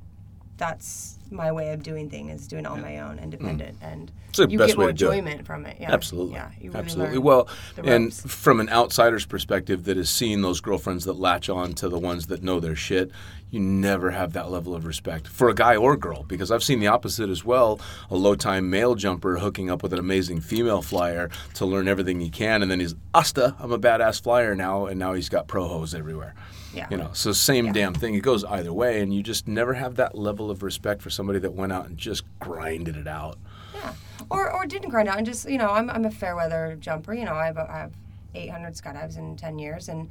that's 0.57 1.18
my 1.31 1.53
way 1.53 1.73
of 1.73 1.83
doing 1.83 2.09
things 2.11 2.41
is 2.41 2.49
doing 2.49 2.65
it 2.65 2.69
on 2.69 2.81
my 2.81 2.99
own, 3.01 3.19
independent, 3.19 3.79
and 3.81 4.11
Mm. 4.11 4.29
It's 4.29 4.39
the 4.39 4.51
you 4.51 4.59
best 4.59 4.69
get 4.69 4.79
more 4.79 4.91
enjoyment 4.91 5.47
from 5.47 5.65
it. 5.67 5.79
Yeah, 5.81 5.93
Absolutely. 5.93 6.35
Yeah, 6.35 6.51
you 6.61 6.71
really 6.71 6.81
Absolutely. 6.81 7.19
Well, 7.19 7.49
and 7.83 8.13
from 8.13 8.61
an 8.61 8.69
outsider's 8.69 9.25
perspective 9.25 9.85
that 9.85 9.97
is 9.97 10.11
seeing 10.11 10.43
those 10.43 10.61
girlfriends 10.61 11.05
that 11.07 11.15
latch 11.15 11.49
on 11.49 11.73
to 11.75 11.89
the 11.89 11.99
ones 11.99 12.27
that 12.27 12.43
know 12.43 12.61
their 12.61 12.77
shit, 12.77 13.11
you 13.51 13.61
never 13.61 14.11
have 14.11 14.35
that 14.35 14.51
level 14.51 14.75
of 14.75 14.85
respect 14.85 15.27
for 15.27 15.49
a 15.49 15.55
guy 15.55 15.77
or 15.77 15.97
girl 15.97 16.25
because 16.25 16.51
I've 16.51 16.63
seen 16.63 16.81
the 16.81 16.89
opposite 16.89 17.31
as 17.31 17.45
well. 17.45 17.81
A 18.11 18.17
low 18.17 18.35
time 18.35 18.69
male 18.69 18.95
jumper 18.95 19.39
hooking 19.39 19.71
up 19.71 19.83
with 19.83 19.95
an 19.95 19.99
amazing 19.99 20.43
female 20.43 20.83
flyer 20.83 21.31
to 21.55 21.65
learn 21.65 21.89
everything 21.89 22.21
he 22.21 22.29
can, 22.31 22.61
and 22.61 22.71
then 22.71 22.81
he's, 22.81 22.95
Asta, 23.15 23.57
I'm 23.59 23.73
a 23.73 23.79
badass 23.79 24.23
flyer 24.23 24.55
now, 24.55 24.87
and 24.87 24.99
now 24.99 25.15
he's 25.15 25.31
got 25.31 25.49
pro 25.49 25.67
hose 25.67 25.95
everywhere. 25.95 26.35
Yeah. 26.75 26.87
You 26.91 26.97
know, 26.99 27.11
so 27.15 27.33
same 27.33 27.73
damn 27.73 27.95
thing. 27.95 28.15
It 28.15 28.21
goes 28.23 28.45
either 28.45 28.73
way, 28.73 29.01
and 29.01 29.13
you 29.15 29.23
just 29.23 29.49
never 29.49 29.75
have 29.75 29.95
that 29.97 30.17
level 30.17 30.51
of 30.51 30.63
respect 30.63 31.01
for 31.03 31.11
somebody 31.11 31.39
that 31.41 31.53
went 31.55 31.73
out 31.73 31.87
and 31.87 31.97
just 31.97 32.25
grinded 32.41 32.97
it 32.97 33.07
out. 33.09 33.39
Yeah. 33.75 33.95
Or, 34.31 34.53
or 34.53 34.67
didn't 34.67 34.91
grind 34.91 35.09
out 35.09 35.17
and 35.17 35.27
just, 35.27 35.49
you 35.49 35.57
know, 35.59 35.71
I'm, 35.71 35.89
I'm 35.89 36.05
a 36.05 36.11
fair 36.11 36.37
weather 36.37 36.77
jumper. 36.81 37.15
You 37.15 37.25
know, 37.25 37.35
I 37.35 37.47
have, 37.47 37.57
I 37.59 37.79
have 37.79 37.93
800 38.35 38.75
skydives 38.75 39.17
in 39.17 39.37
10 39.37 39.59
years. 39.59 39.89
And 39.89 40.11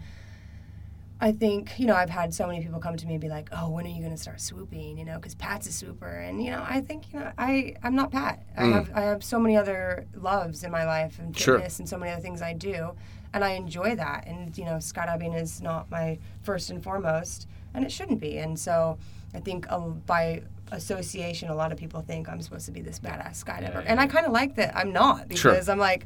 I 1.19 1.31
think, 1.31 1.79
you 1.79 1.85
know, 1.87 1.95
I've 1.95 2.09
had 2.09 2.33
so 2.33 2.47
many 2.47 2.61
people 2.61 2.79
come 2.79 2.95
to 2.95 3.05
me 3.05 3.13
and 3.15 3.21
be 3.21 3.27
like, 3.29 3.49
oh, 3.51 3.69
when 3.69 3.85
are 3.85 3.89
you 3.89 3.99
going 3.99 4.11
to 4.11 4.17
start 4.17 4.39
swooping? 4.39 4.97
You 4.97 5.05
know, 5.05 5.15
because 5.17 5.35
Pat's 5.35 5.67
a 5.67 5.71
swooper. 5.73 6.07
And, 6.07 6.43
you 6.43 6.51
know, 6.51 6.63
I 6.67 6.79
think, 6.81 7.11
you 7.13 7.19
know, 7.19 7.31
I, 7.37 7.75
I'm 7.83 7.95
not 7.95 8.11
Pat. 8.11 8.43
I, 8.57 8.65
have, 8.65 8.91
I 8.95 9.01
have 9.01 9.23
so 9.23 9.37
many 9.39 9.57
other 9.57 10.05
loves 10.15 10.63
in 10.63 10.71
my 10.71 10.85
life 10.85 11.19
and 11.19 11.33
Mm. 11.35 11.39
Sure. 11.39 11.57
and 11.57 11.89
so 11.89 11.97
many 11.97 12.11
other 12.11 12.21
things 12.21 12.41
I 12.41 12.53
do. 12.53 12.91
And 13.33 13.43
I 13.43 13.51
enjoy 13.51 13.95
that. 13.95 14.25
And, 14.27 14.57
you 14.57 14.65
know, 14.65 14.75
skydiving 14.75 15.39
is 15.39 15.61
not 15.61 15.89
my 15.91 16.17
first 16.43 16.69
and 16.69 16.83
foremost. 16.83 17.47
And 17.73 17.83
it 17.85 17.91
shouldn't 17.91 18.19
be. 18.19 18.37
And 18.39 18.57
so 18.57 18.97
I 19.33 19.39
think 19.39 19.65
uh, 19.71 19.79
by 19.79 20.41
association, 20.71 21.49
a 21.49 21.55
lot 21.55 21.71
of 21.71 21.77
people 21.77 22.01
think 22.01 22.27
I'm 22.29 22.41
supposed 22.41 22.65
to 22.65 22.71
be 22.71 22.81
this 22.81 22.99
badass 22.99 23.43
skydiver. 23.43 23.83
And 23.85 23.99
I 23.99 24.07
kind 24.07 24.25
of 24.25 24.31
like 24.31 24.55
that 24.55 24.75
I'm 24.75 24.91
not 24.91 25.31
Sure. 25.35 25.51
because 25.51 25.69
I'm 25.69 25.79
like, 25.79 26.05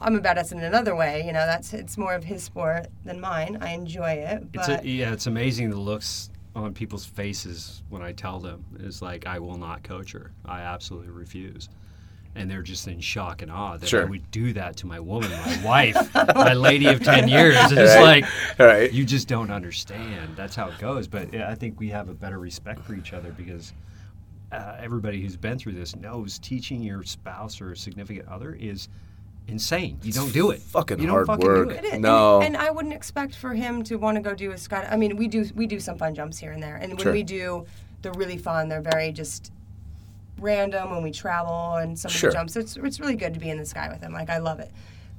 I'm 0.00 0.16
a 0.16 0.20
badass 0.20 0.52
in 0.52 0.60
another 0.60 0.96
way. 0.96 1.22
You 1.24 1.32
know, 1.32 1.46
that's 1.46 1.72
it's 1.72 1.96
more 1.96 2.14
of 2.14 2.24
his 2.24 2.42
sport 2.42 2.86
than 3.04 3.20
mine. 3.20 3.58
I 3.60 3.72
enjoy 3.72 4.10
it, 4.12 4.44
It's 4.54 4.68
a, 4.68 4.80
yeah, 4.84 5.12
it's 5.12 5.26
amazing 5.26 5.70
the 5.70 5.78
looks 5.78 6.30
on 6.54 6.74
people's 6.74 7.04
faces 7.06 7.82
when 7.88 8.02
I 8.02 8.12
tell 8.12 8.38
them. 8.40 8.64
It's 8.80 9.00
like 9.00 9.26
I 9.26 9.38
will 9.38 9.56
not 9.56 9.82
coach 9.84 10.12
her. 10.12 10.32
I 10.44 10.60
absolutely 10.62 11.10
refuse. 11.10 11.68
And 12.34 12.50
they're 12.50 12.62
just 12.62 12.88
in 12.88 12.98
shock 13.00 13.42
and 13.42 13.50
awe 13.50 13.76
that 13.76 13.92
I 13.92 14.04
would 14.04 14.30
do 14.30 14.54
that 14.54 14.76
to 14.78 14.86
my 14.86 14.98
woman, 14.98 15.30
my 15.30 15.60
wife, 15.62 16.14
my 16.14 16.54
lady 16.54 16.86
of 16.86 17.02
ten 17.04 17.28
years. 17.36 17.56
It's 17.58 17.94
Right. 17.94 18.22
like 18.22 18.58
Right. 18.58 18.90
you 18.92 19.04
just 19.04 19.28
don't 19.28 19.50
understand. 19.50 20.34
That's 20.34 20.56
how 20.56 20.68
it 20.68 20.78
goes. 20.78 21.06
But 21.08 21.34
yeah, 21.34 21.50
I 21.50 21.54
think 21.54 21.78
we 21.78 21.88
have 21.90 22.08
a 22.08 22.14
better 22.14 22.38
respect 22.38 22.80
for 22.80 22.94
each 22.94 23.12
other 23.12 23.32
because 23.32 23.74
uh, 24.50 24.76
everybody 24.80 25.20
who's 25.20 25.36
been 25.36 25.58
through 25.58 25.72
this 25.72 25.94
knows 25.94 26.38
teaching 26.38 26.82
your 26.82 27.02
spouse 27.02 27.60
or 27.60 27.74
significant 27.74 28.26
other 28.28 28.54
is 28.58 28.88
insane. 29.48 29.98
You 30.02 30.12
don't 30.12 30.32
do 30.32 30.50
it. 30.52 30.60
fucking 30.62 31.00
you 31.00 31.06
don't 31.06 31.14
hard 31.14 31.26
fucking 31.26 31.44
work. 31.46 31.68
Do 31.68 31.74
It 31.74 31.84
it. 31.84 31.94
is. 31.94 32.00
No. 32.00 32.36
And, 32.40 32.54
and 32.54 32.56
I 32.56 32.70
wouldn't 32.70 32.94
expect 32.94 33.34
for 33.34 33.52
him 33.52 33.82
to 33.84 33.96
want 33.96 34.16
to 34.16 34.22
go 34.22 34.34
do 34.34 34.52
a 34.52 34.58
sky. 34.58 34.88
I 34.90 34.96
mean, 34.96 35.16
we 35.16 35.28
do 35.28 35.44
we 35.54 35.66
do 35.66 35.78
some 35.80 35.98
fun 35.98 36.14
jumps 36.14 36.38
here 36.38 36.52
and 36.52 36.62
there, 36.62 36.76
and 36.76 36.92
when 36.92 36.98
Sure. 37.02 37.12
we 37.12 37.22
do, 37.24 37.66
they're 38.00 38.12
really 38.12 38.38
fun. 38.38 38.68
They're 38.70 38.80
very 38.80 39.12
just 39.12 39.52
random 40.42 40.90
when 40.90 41.02
we 41.02 41.10
travel 41.12 41.76
and 41.76 41.98
some 41.98 42.10
Sure. 42.10 42.30
jumps. 42.30 42.56
It's 42.56 42.76
it's 42.76 43.00
really 43.00 43.16
good 43.16 43.34
to 43.34 43.40
be 43.40 43.48
in 43.50 43.58
the 43.58 43.64
sky 43.66 43.88
with 43.90 44.00
him. 44.02 44.12
Like 44.12 44.30
I 44.30 44.38
love 44.38 44.60
it, 44.60 44.70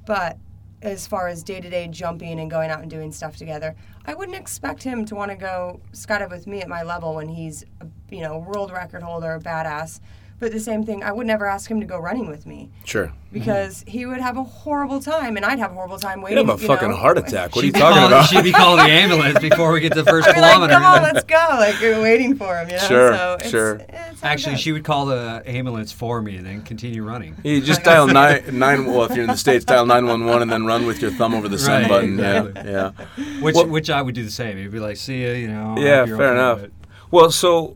but. 0.05 0.37
As 0.81 1.07
far 1.07 1.29
as 1.29 1.43
day 1.43 1.61
to 1.61 1.69
day 1.69 1.87
jumping 1.87 2.41
and 2.41 2.51
going 2.51 2.69
out 2.69 2.81
and 2.81 2.89
doing 2.91 3.13
stuff 3.13 3.37
together, 3.37 3.73
I 4.05 4.15
wouldn't 4.15 4.37
expect 4.37 4.83
him 4.83 5.05
to 5.05 5.15
want 5.15 5.31
to 5.31 5.37
go 5.37 5.79
skydive 5.93 6.29
with 6.29 6.45
me 6.45 6.59
at 6.61 6.67
my 6.67 6.83
level 6.83 7.15
when 7.15 7.29
he's, 7.29 7.63
you 8.11 8.19
know, 8.19 8.37
world 8.39 8.69
record 8.69 9.01
holder, 9.01 9.35
a 9.35 9.39
badass. 9.39 10.01
But 10.39 10.51
the 10.51 10.59
same 10.59 10.83
thing, 10.83 11.03
I 11.03 11.11
would 11.13 11.25
never 11.25 11.45
ask 11.45 11.71
him 11.71 11.79
to 11.79 11.85
go 11.85 11.97
running 11.97 12.27
with 12.27 12.45
me 12.45 12.69
Sure. 12.83 13.13
because 13.31 13.85
he 13.87 14.05
would 14.05 14.19
have 14.19 14.35
a 14.35 14.43
horrible 14.43 14.99
time, 14.99 15.37
and 15.37 15.45
I'd 15.45 15.57
have 15.59 15.71
a 15.71 15.73
horrible 15.73 15.97
time 15.99 16.17
You'd 16.19 16.23
waiting. 16.25 16.47
have 16.47 16.59
a 16.59 16.61
you 16.61 16.67
fucking 16.67 16.89
know. 16.89 16.95
heart 16.97 17.17
attack. 17.17 17.55
What 17.55 17.63
are 17.63 17.67
you 17.67 17.71
talking 17.71 17.95
calling- 17.95 18.07
about? 18.11 18.25
She'd 18.29 18.43
be 18.43 18.51
calling 18.51 18.85
the 18.85 18.91
ambulance 18.91 19.39
before 19.39 19.71
we 19.71 19.79
get 19.79 19.93
to 19.93 20.01
the 20.03 20.09
first 20.09 20.27
I'd 20.29 20.35
be 20.35 20.41
like, 20.41 20.53
kilometer. 20.55 20.73
come 20.73 20.83
on, 20.83 21.01
let's 21.03 21.23
go. 21.23 21.47
Like, 21.51 21.79
you're 21.79 22.01
waiting 22.01 22.35
for 22.35 22.57
him, 22.57 22.67
you 22.69 22.75
know? 22.75 22.87
Sure, 22.87 23.15
so 23.15 23.37
it's, 23.39 23.49
sure. 23.49 23.75
It's, 23.87 24.21
Actually, 24.23 24.57
she 24.57 24.73
would 24.73 24.83
call 24.83 25.05
the 25.05 25.41
ambulance 25.45 25.91
for 25.93 26.21
me 26.21 26.35
and 26.35 26.45
then 26.45 26.61
continue 26.63 27.03
running. 27.03 27.37
You 27.43 27.61
just 27.61 27.83
dial 27.85 28.07
nine 28.07 28.43
nine. 28.59 28.85
Well, 28.85 29.03
if 29.05 29.11
you're 29.15 29.23
in 29.23 29.29
the 29.31 29.37
states, 29.37 29.63
dial 29.63 29.85
nine 29.85 30.05
one 30.07 30.25
one 30.25 30.41
and 30.41 30.51
then 30.51 30.65
run 30.65 30.85
with 30.85 31.01
your 31.01 31.11
thumb 31.11 31.33
over 31.35 31.47
the 31.47 31.57
send 31.57 31.83
Right, 31.83 31.89
button. 31.89 32.13
exactly. 32.19 32.71
Yeah, 32.71 32.91
yeah. 33.17 33.39
Which 33.41 33.55
Well- 33.55 33.67
which 33.67 33.89
I 33.89 34.01
would 34.01 34.15
do 34.15 34.23
the 34.23 34.31
same. 34.31 34.57
It'd 34.57 34.71
be 34.71 34.79
like, 34.79 34.97
see 34.97 35.25
ya, 35.25 35.31
you 35.33 35.47
know. 35.47 35.75
Yeah, 35.77 36.05
fair 36.05 36.15
okay, 36.15 36.31
enough. 36.31 36.61
but- 36.61 36.71
Well, 37.11 37.31
so 37.31 37.61
y- 37.63 37.75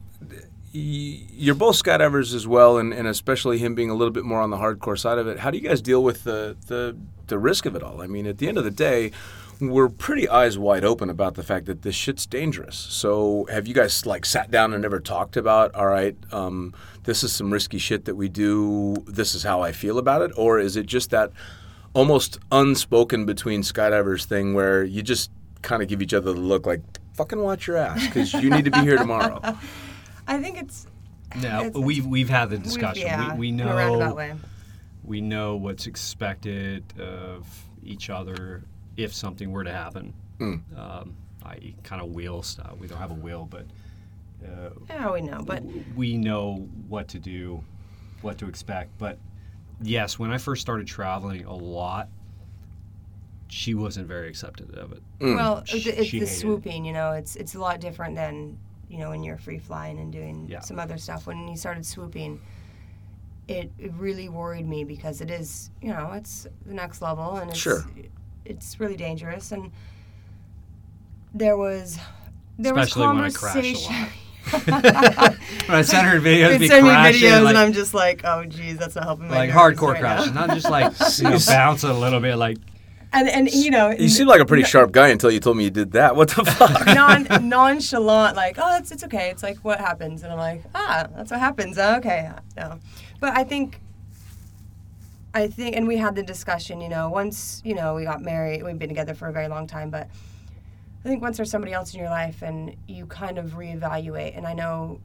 you're 0.77 1.55
both 1.55 1.81
skydivers 1.81 2.33
as 2.33 2.47
well, 2.47 2.77
and, 2.77 2.93
and 2.93 3.07
especially 3.07 3.57
him 3.57 3.75
being 3.75 3.89
a 3.89 3.95
little 3.95 4.11
bit 4.11 4.23
more 4.23 4.41
on 4.41 4.49
the 4.49 4.57
hardcore 4.57 4.97
side 4.97 5.17
of 5.17 5.27
it. 5.27 5.39
How 5.39 5.51
do 5.51 5.57
you 5.57 5.67
guys 5.67 5.81
deal 5.81 6.03
with 6.03 6.23
the, 6.23 6.55
the 6.67 6.97
the 7.27 7.37
risk 7.37 7.65
of 7.65 7.75
it 7.75 7.83
all? 7.83 8.01
I 8.01 8.07
mean, 8.07 8.25
at 8.27 8.37
the 8.37 8.47
end 8.47 8.57
of 8.57 8.63
the 8.63 8.71
day, 8.71 9.11
we're 9.59 9.89
pretty 9.89 10.29
eyes 10.29 10.57
wide 10.57 10.83
open 10.83 11.09
about 11.09 11.35
the 11.35 11.43
fact 11.43 11.65
that 11.65 11.81
this 11.81 11.95
shit's 11.95 12.25
dangerous. 12.25 12.75
So, 12.75 13.47
have 13.49 13.67
you 13.67 13.73
guys 13.73 14.05
like 14.05 14.25
sat 14.25 14.51
down 14.51 14.73
and 14.73 14.81
never 14.81 14.99
talked 14.99 15.37
about? 15.37 15.73
All 15.75 15.87
right, 15.87 16.15
um, 16.31 16.73
this 17.03 17.23
is 17.23 17.33
some 17.33 17.51
risky 17.51 17.77
shit 17.77 18.05
that 18.05 18.15
we 18.15 18.29
do. 18.29 18.95
This 19.05 19.35
is 19.35 19.43
how 19.43 19.61
I 19.61 19.71
feel 19.71 19.97
about 19.97 20.21
it, 20.21 20.31
or 20.35 20.59
is 20.59 20.75
it 20.75 20.85
just 20.85 21.09
that? 21.11 21.31
Almost 21.93 22.37
unspoken 22.51 23.25
between 23.25 23.61
skydivers 23.63 24.25
thing 24.25 24.53
where 24.53 24.83
you 24.83 25.01
just 25.01 25.31
kind 25.63 25.81
of 25.81 25.87
give 25.87 26.01
each 26.01 26.13
other 26.13 26.31
the 26.31 26.39
look 26.39 26.67
like, 26.67 26.81
fucking 27.13 27.39
watch 27.39 27.65
your 27.65 27.77
ass 27.77 28.05
because 28.05 28.33
you 28.33 28.51
need 28.51 28.65
to 28.65 28.71
be 28.71 28.81
here 28.81 28.97
tomorrow. 28.97 29.41
I 30.27 30.41
think 30.41 30.57
it's 30.57 30.87
No, 31.41 31.61
It's- 31.65 31.73
we've 31.75 32.05
we've 32.05 32.29
had 32.29 32.49
the 32.49 32.57
discussion. 32.57 33.05
yeah, 33.07 33.33
we, 33.33 33.39
we 33.39 33.49
in 33.49 33.59
a 33.61 33.73
roundabout 33.75 34.09
know 34.09 34.15
way. 34.15 34.33
we 35.03 35.21
know 35.21 35.55
what's 35.55 35.87
expected 35.87 36.83
of 36.99 37.47
each 37.83 38.09
other 38.09 38.63
if 38.97 39.13
something 39.13 39.51
were 39.51 39.63
to 39.63 39.71
happen. 39.71 40.13
Mm. 40.39 40.61
Um, 40.77 41.15
I 41.43 41.73
kind 41.83 42.01
of 42.01 42.09
wheel 42.11 42.43
style. 42.43 42.77
We 42.79 42.87
don't 42.87 42.97
have 42.97 43.11
a 43.11 43.15
wheel, 43.15 43.47
but 43.49 43.65
uh, 44.45 44.69
Yeah, 44.89 45.11
we 45.11 45.21
know, 45.21 45.41
but 45.45 45.63
we 45.95 46.17
know 46.17 46.67
what 46.87 47.07
to 47.09 47.19
do, 47.19 47.63
what 48.21 48.37
to 48.39 48.47
expect. 48.47 48.97
But 48.97 49.17
yes, 49.81 50.17
when 50.19 50.31
I 50.31 50.37
first 50.37 50.61
started 50.61 50.87
traveling 50.87 51.45
a 51.45 51.53
lot, 51.55 52.09
she 53.49 53.73
wasn't 53.73 54.07
very 54.07 54.27
accepted 54.27 54.75
of 54.75 54.91
it. 54.91 55.01
well, 55.21 55.63
She- 55.65 55.77
it's, 55.77 55.87
it's 55.87 56.07
she 56.09 56.19
the 56.19 56.25
hated 56.25 56.35
it. 56.37 56.39
swooping. 56.39 56.85
You 56.85 56.93
know, 56.93 57.11
it's 57.13 57.35
it's 57.35 57.55
a 57.55 57.59
lot 57.59 57.79
different 57.79 58.15
than 58.15 58.57
you 58.89 58.97
know 58.99 59.09
when 59.09 59.23
you're 59.23 59.37
free 59.37 59.59
flying 59.59 59.99
and 59.99 60.11
doing 60.11 60.47
Yeah. 60.49 60.61
some 60.61 60.79
other 60.79 60.97
stuff. 60.97 61.27
When 61.27 61.47
you 61.47 61.57
started 61.57 61.85
swooping, 61.85 62.39
it, 63.47 63.71
it 63.79 63.91
really 63.97 64.29
worried 64.29 64.67
me 64.67 64.83
because 64.83 65.21
it 65.21 65.31
is 65.31 65.69
you 65.81 65.89
know 65.89 66.11
it's 66.13 66.47
the 66.65 66.73
next 66.73 67.01
level 67.01 67.35
and 67.37 67.49
it's 67.49 67.59
Sure. 67.59 67.85
it's 68.45 68.79
really 68.79 68.97
dangerous 68.97 69.51
and 69.51 69.71
there 71.33 71.57
was 71.57 71.97
there 72.59 72.75
Especially 72.77 73.07
was 73.07 73.37
conversation. 73.37 73.93
lot. 73.93 74.09
When 75.67 75.77
I 75.77 75.81
sent 75.83 76.07
her 76.07 76.19
videos, 76.19 76.59
me 76.59 76.67
send 76.67 76.85
me 76.85 76.89
crashing, 76.91 77.21
videos 77.21 77.43
like, 77.43 77.49
and 77.49 77.57
I'm 77.57 77.73
just 77.73 77.93
like, 77.93 78.21
oh 78.23 78.45
geez, 78.45 78.77
that's 78.77 78.95
not 78.95 79.03
helping 79.03 79.27
my 79.27 79.35
like 79.47 79.49
hardcore 79.51 79.93
right 79.93 80.01
now." 80.01 80.15
crashes, 80.15 80.33
not 80.33 80.49
just 80.51 80.69
like 80.69 80.93
you 81.19 81.23
know, 81.29 81.37
bouncing 81.47 81.89
a 81.89 81.93
little 81.99 82.19
bit, 82.21 82.37
like 82.37 82.57
And 83.13 83.29
and 83.29 83.51
you 83.53 83.71
know, 83.71 83.89
You 83.89 84.09
seem 84.09 84.27
like 84.27 84.41
a 84.41 84.45
pretty 84.45 84.63
sharp 84.63 84.91
guy 84.91 85.07
until 85.09 85.31
you 85.31 85.39
told 85.39 85.57
me 85.57 85.63
you 85.63 85.69
did 85.69 85.93
that. 85.93 86.15
What 86.15 86.29
the 86.29 86.43
fuck? 86.57 86.85
non 86.87 87.23
nonchalant, 87.49 88.35
like, 88.35 88.57
oh, 88.59 88.77
it's 88.77 88.91
it's 88.91 89.03
okay. 89.05 89.29
It's 89.29 89.43
like 89.43 89.57
what 89.59 89.79
happens, 89.79 90.23
and 90.23 90.31
I'm 90.31 90.37
like, 90.37 90.63
ah, 90.75 91.07
that's 91.15 91.31
what 91.31 91.39
happens. 91.39 91.77
Oh, 91.77 91.95
okay, 91.97 92.29
no, 92.57 92.79
but 93.19 93.35
I 93.37 93.43
think, 93.43 93.79
I 95.33 95.47
think, 95.47 95.75
and 95.75 95.87
we 95.87 95.97
had 95.97 96.15
the 96.15 96.23
discussion. 96.23 96.81
You 96.81 96.89
know, 96.89 97.09
once 97.09 97.61
you 97.63 97.75
know 97.75 97.95
we 97.95 98.03
got 98.03 98.21
married, 98.21 98.63
we've 98.63 98.77
been 98.77 98.89
together 98.89 99.13
for 99.13 99.27
a 99.27 99.31
very 99.31 99.47
long 99.47 99.67
time, 99.67 99.89
but 99.89 100.09
I 101.05 101.07
think 101.07 101.21
once 101.21 101.37
there's 101.37 101.49
somebody 101.49 101.71
else 101.73 101.93
in 101.93 102.01
your 102.01 102.09
life, 102.09 102.41
and 102.41 102.75
you 102.87 103.05
kind 103.05 103.37
of 103.37 103.51
reevaluate. 103.51 104.35
And 104.37 104.45
I 104.45 104.53
know, 104.53 104.99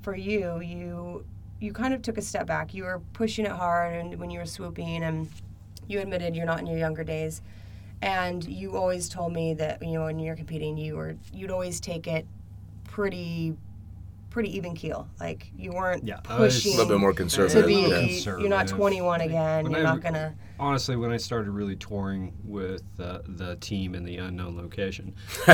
for 0.00 0.16
you, 0.16 0.60
you 0.60 1.24
you 1.60 1.72
kind 1.74 1.92
of 1.92 2.00
took 2.00 2.16
a 2.16 2.22
step 2.22 2.46
back. 2.46 2.72
You 2.72 2.84
were 2.84 3.02
pushing 3.12 3.44
it 3.44 3.52
hard, 3.52 3.94
and 3.94 4.18
when 4.18 4.30
you 4.30 4.38
were 4.38 4.46
swooping, 4.46 5.02
and 5.04 5.28
you 5.88 6.00
admitted 6.00 6.34
you're 6.36 6.46
not 6.46 6.58
in 6.60 6.66
your 6.66 6.78
younger 6.78 7.04
days 7.04 7.42
and 8.02 8.44
you 8.44 8.76
always 8.76 9.08
told 9.08 9.32
me 9.32 9.54
that 9.54 9.82
you 9.82 9.92
know 9.92 10.04
when 10.04 10.18
you're 10.18 10.36
competing 10.36 10.76
you 10.76 10.96
were 10.96 11.16
you'd 11.32 11.50
always 11.50 11.80
take 11.80 12.06
it 12.06 12.26
pretty 12.84 13.56
pretty 14.30 14.54
even 14.56 14.74
keel 14.74 15.08
like 15.20 15.50
you 15.56 15.70
weren't 15.72 16.04
Yeah, 16.04 16.16
pushing 16.24 16.72
a 16.72 16.76
little 16.76 16.90
bit 16.94 16.98
more 17.00 17.12
to 17.12 17.16
conservative. 17.16 17.66
be 17.66 17.82
yeah. 18.24 18.36
you're 18.38 18.48
not 18.48 18.66
21 18.66 19.20
again 19.20 19.62
When 19.64 19.72
you're 19.72 19.80
I 19.80 19.84
not 19.84 20.00
gonna 20.02 20.34
honestly, 20.58 20.96
when 20.96 21.10
I 21.12 21.16
started 21.16 21.50
really 21.50 21.76
touring 21.76 22.32
with 22.44 22.82
uh, 23.00 23.18
the 23.26 23.56
team 23.56 23.94
in 23.94 24.04
the 24.04 24.18
unknown 24.18 24.56
location, 24.56 25.12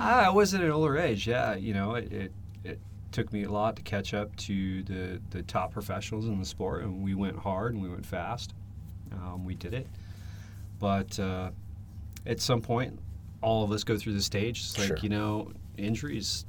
I 0.00 0.30
was 0.32 0.54
at 0.54 0.60
an 0.62 0.70
older 0.70 0.96
age. 0.98 1.26
Yeah, 1.26 1.54
you 1.56 1.74
know, 1.74 1.94
it, 1.96 2.12
it 2.12 2.22
it 2.22 2.32
took 3.12 3.32
me 3.32 3.44
a 3.44 3.50
lot 3.50 3.76
to 3.76 3.82
catch 3.82 4.12
up 4.14 4.34
to 4.36 4.82
the 4.82 5.20
the 5.30 5.42
top 5.42 5.72
professionals 5.72 6.26
in 6.26 6.38
the 6.38 6.44
sport, 6.44 6.82
and 6.82 7.02
we 7.02 7.14
went 7.14 7.36
hard 7.38 7.74
and 7.74 7.82
we 7.82 7.88
went 7.88 8.04
fast. 8.06 8.54
Um, 9.12 9.44
we 9.44 9.54
did 9.54 9.72
it, 9.74 9.86
but 10.78 11.18
uh, 11.18 11.50
at 12.26 12.40
some 12.40 12.60
point, 12.60 12.98
all 13.40 13.64
of 13.64 13.72
us 13.72 13.84
go 13.84 13.96
through 13.96 14.12
the 14.14 14.22
stage. 14.22 14.60
It's 14.60 14.78
like 14.78 14.88
Sure. 14.88 14.98
you 15.02 15.08
know, 15.08 15.50
injuries. 15.76 16.44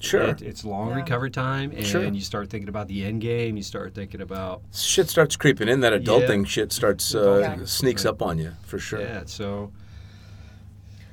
Sure. 0.00 0.22
It, 0.22 0.42
it's 0.42 0.64
long 0.64 0.90
Yeah. 0.90 0.96
recovery 0.96 1.30
time, 1.30 1.72
and 1.72 1.84
Sure. 1.84 2.04
you 2.04 2.20
start 2.20 2.50
thinking 2.50 2.68
about 2.68 2.86
the 2.88 3.04
end 3.04 3.20
game. 3.20 3.56
You 3.56 3.62
start 3.64 3.94
thinking 3.94 4.20
about 4.20 4.62
shit 4.72 5.08
starts 5.08 5.36
creeping 5.36 5.68
in. 5.68 5.80
That 5.80 5.92
adulting 5.92 6.44
Yeah. 6.44 6.48
shit 6.48 6.72
starts 6.72 7.14
uh, 7.14 7.38
Yeah. 7.58 7.64
sneaks 7.64 8.04
up 8.04 8.22
on 8.22 8.38
you 8.38 8.52
for 8.62 8.78
sure. 8.78 9.00
Yeah, 9.00 9.22
so 9.26 9.72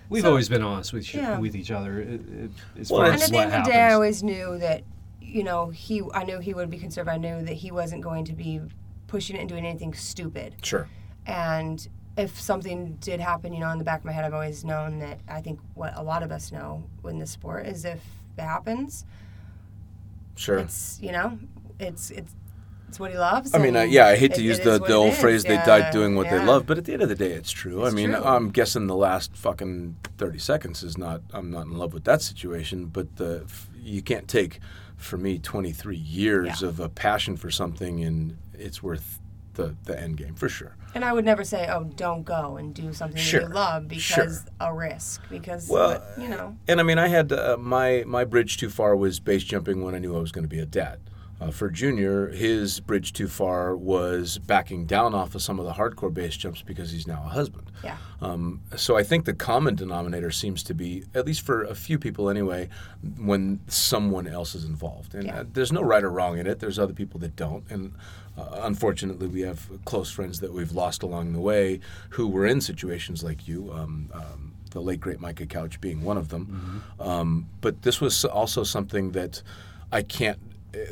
we've 0.09 0.23
So- 0.23 0.29
always 0.29 0.49
been 0.49 0.61
honest 0.61 0.93
with 0.93 1.03
each- 1.03 1.15
Yeah. 1.15 1.39
with 1.39 1.55
each 1.55 1.71
other 1.71 1.99
it, 1.99 2.21
it, 2.29 2.51
as 2.79 2.91
Well, 2.91 3.01
far 3.01 3.05
and 3.11 3.15
as 3.15 3.23
at 3.23 3.31
the 3.31 3.37
end 3.39 3.53
of 3.53 3.65
the 3.65 3.71
day 3.71 3.81
i 3.81 3.93
always 3.93 4.21
knew 4.23 4.57
that 4.59 4.83
you 5.21 5.43
know 5.43 5.69
he 5.69 6.01
i 6.13 6.23
knew 6.23 6.39
he 6.39 6.53
would 6.53 6.69
be 6.69 6.77
conservative 6.77 7.13
i 7.13 7.17
knew 7.17 7.43
that 7.45 7.53
he 7.55 7.71
wasn't 7.71 8.01
going 8.03 8.25
to 8.25 8.33
be 8.33 8.61
pushing 9.07 9.35
it 9.35 9.39
and 9.39 9.49
doing 9.49 9.65
anything 9.65 9.93
stupid 9.93 10.55
Sure. 10.61 10.87
and 11.25 11.87
if 12.17 12.39
something 12.39 12.95
did 13.01 13.19
happen, 13.19 13.51
you 13.51 13.59
know, 13.59 13.69
in 13.71 13.77
the 13.77 13.83
back 13.83 13.99
of 13.99 14.05
my 14.05 14.13
head, 14.13 14.23
I've 14.23 14.33
always 14.33 14.63
known 14.63 14.99
that 14.99 15.19
I 15.27 15.41
think 15.41 15.59
what 15.73 15.91
a 15.97 16.01
lot 16.01 16.23
of 16.23 16.31
us 16.31 16.49
know 16.49 16.85
in 17.03 17.19
this 17.19 17.29
sport 17.31 17.65
is 17.67 17.83
if 17.83 18.01
it 18.37 18.41
happens, 18.41 19.03
Sure. 20.35 20.59
it's 20.59 20.97
you 21.01 21.11
know, 21.11 21.37
it's 21.77 22.11
it's 22.11 22.33
it's 22.95 22.99
what 23.01 23.11
he 23.11 23.17
loves. 23.17 23.53
I 23.53 23.57
mean, 23.57 23.75
uh, 23.75 23.81
yeah, 23.81 24.07
I 24.07 24.15
hate 24.15 24.33
to 24.35 24.41
use 24.41 24.57
the, 24.61 24.79
the 24.79 24.93
old 24.93 25.13
phrase 25.15 25.43
they 25.43 25.57
died 25.57 25.91
doing 25.91 26.15
what 26.15 26.29
they 26.29 26.39
love, 26.39 26.65
but 26.65 26.77
at 26.77 26.85
the 26.85 26.93
end 26.93 27.01
of 27.01 27.09
the 27.09 27.15
day, 27.15 27.31
it's 27.33 27.51
true. 27.51 27.85
I 27.85 27.89
mean, 27.89 28.11
true. 28.13 28.23
I'm 28.23 28.49
guessing 28.51 28.87
the 28.87 28.95
last 28.95 29.35
fucking 29.35 29.97
30 30.17 30.39
seconds 30.39 30.81
is 30.81 30.97
not, 30.97 31.21
I'm 31.33 31.51
not 31.51 31.65
in 31.65 31.77
love 31.77 31.93
with 31.93 32.05
that 32.05 32.21
situation, 32.21 32.85
but 32.85 33.17
the 33.17 33.45
you 33.77 34.01
can't 34.01 34.29
take, 34.29 34.59
for 34.95 35.17
me, 35.17 35.37
23 35.39 35.97
years 35.97 36.61
Yeah. 36.61 36.69
of 36.69 36.79
a 36.79 36.87
passion 36.87 37.35
for 37.35 37.51
something 37.51 38.01
and 38.01 38.37
it's 38.53 38.81
worth 38.81 39.19
the, 39.55 39.75
the 39.83 39.99
end 39.99 40.15
game 40.15 40.35
for 40.35 40.47
sure. 40.47 40.77
And 40.95 41.03
I 41.03 41.11
would 41.11 41.25
never 41.25 41.43
say, 41.43 41.67
"Oh, 41.69 41.83
don't 41.83 42.23
go 42.23 42.55
and 42.55 42.73
do 42.73 42.93
something 42.93 43.17
Sure. 43.21 43.41
that 43.41 43.49
you 43.49 43.53
love," 43.53 43.87
because 43.89 44.05
Sure. 44.05 44.33
a 44.61 44.73
risk. 44.73 45.21
Because 45.29 45.67
Well, 45.69 45.89
what- 45.99 46.13
you 46.17 46.29
know, 46.29 46.55
And 46.69 46.79
I 46.79 46.83
mean, 46.83 46.97
I 46.97 47.09
had 47.09 47.33
uh, 47.33 47.57
my 47.59 48.05
my 48.07 48.23
bridge 48.23 48.55
too 48.57 48.69
far 48.69 48.95
was 48.95 49.19
base 49.19 49.43
jumping 49.43 49.83
when 49.83 49.93
I 49.93 49.99
knew 49.99 50.15
I 50.15 50.21
was 50.21 50.31
going 50.31 50.45
to 50.45 50.49
be 50.49 50.59
a 50.59 50.65
dad. 50.65 50.99
Uh, 51.41 51.51
for 51.51 51.69
Junior, 51.69 52.29
his 52.29 52.79
bridge 52.79 53.11
too 53.11 53.27
far 53.27 53.75
was 53.75 54.37
backing 54.37 54.85
down 54.85 55.13
off 55.13 55.35
of 55.35 55.41
some 55.41 55.59
of 55.59 55.65
the 55.65 55.73
hardcore 55.73 56.13
base 56.13 56.37
jumps 56.37 56.61
because 56.61 56.91
he's 56.91 57.05
now 57.07 57.23
a 57.25 57.29
husband. 57.29 57.69
yeah. 57.83 57.97
Um, 58.21 58.61
so 58.77 58.95
I 58.95 59.03
think 59.03 59.25
the 59.25 59.33
common 59.33 59.75
denominator 59.75 60.31
seems 60.31 60.63
to 60.63 60.73
be, 60.73 61.03
at 61.13 61.25
least 61.25 61.41
for 61.41 61.63
a 61.63 61.75
few 61.75 61.99
people 61.99 62.29
anyway, 62.29 62.69
when 63.19 63.59
someone 63.67 64.27
else 64.27 64.55
is 64.55 64.63
involved. 64.63 65.13
And 65.13 65.25
Yeah. 65.25 65.39
uh, 65.41 65.43
there's 65.51 65.73
no 65.73 65.81
right 65.81 66.03
or 66.03 66.09
wrong 66.09 66.37
in 66.37 66.47
it. 66.47 66.59
There's 66.59 66.79
other 66.79 66.93
people 66.93 67.19
that 67.19 67.35
don't. 67.35 67.65
And 67.69 67.93
uh, 68.37 68.61
unfortunately, 68.63 69.27
we 69.27 69.41
have 69.41 69.69
close 69.83 70.09
friends 70.09 70.39
that 70.39 70.53
we've 70.53 70.71
lost 70.71 71.03
along 71.03 71.33
the 71.33 71.41
way 71.41 71.81
who 72.11 72.27
were 72.29 72.45
in 72.45 72.61
situations 72.61 73.23
like 73.23 73.45
you. 73.47 73.71
Um, 73.73 74.09
um, 74.13 74.53
the 74.71 74.79
late 74.81 74.99
great 75.01 75.19
Micah 75.19 75.45
Couch 75.45 75.79
being 75.81 76.01
one 76.01 76.17
of 76.17 76.29
them. 76.29 76.83
Um, 76.99 77.47
but 77.61 77.81
this 77.83 77.99
was 78.01 78.23
also 78.25 78.63
something 78.63 79.11
that 79.11 79.41
I 79.91 80.01
can't 80.01 80.39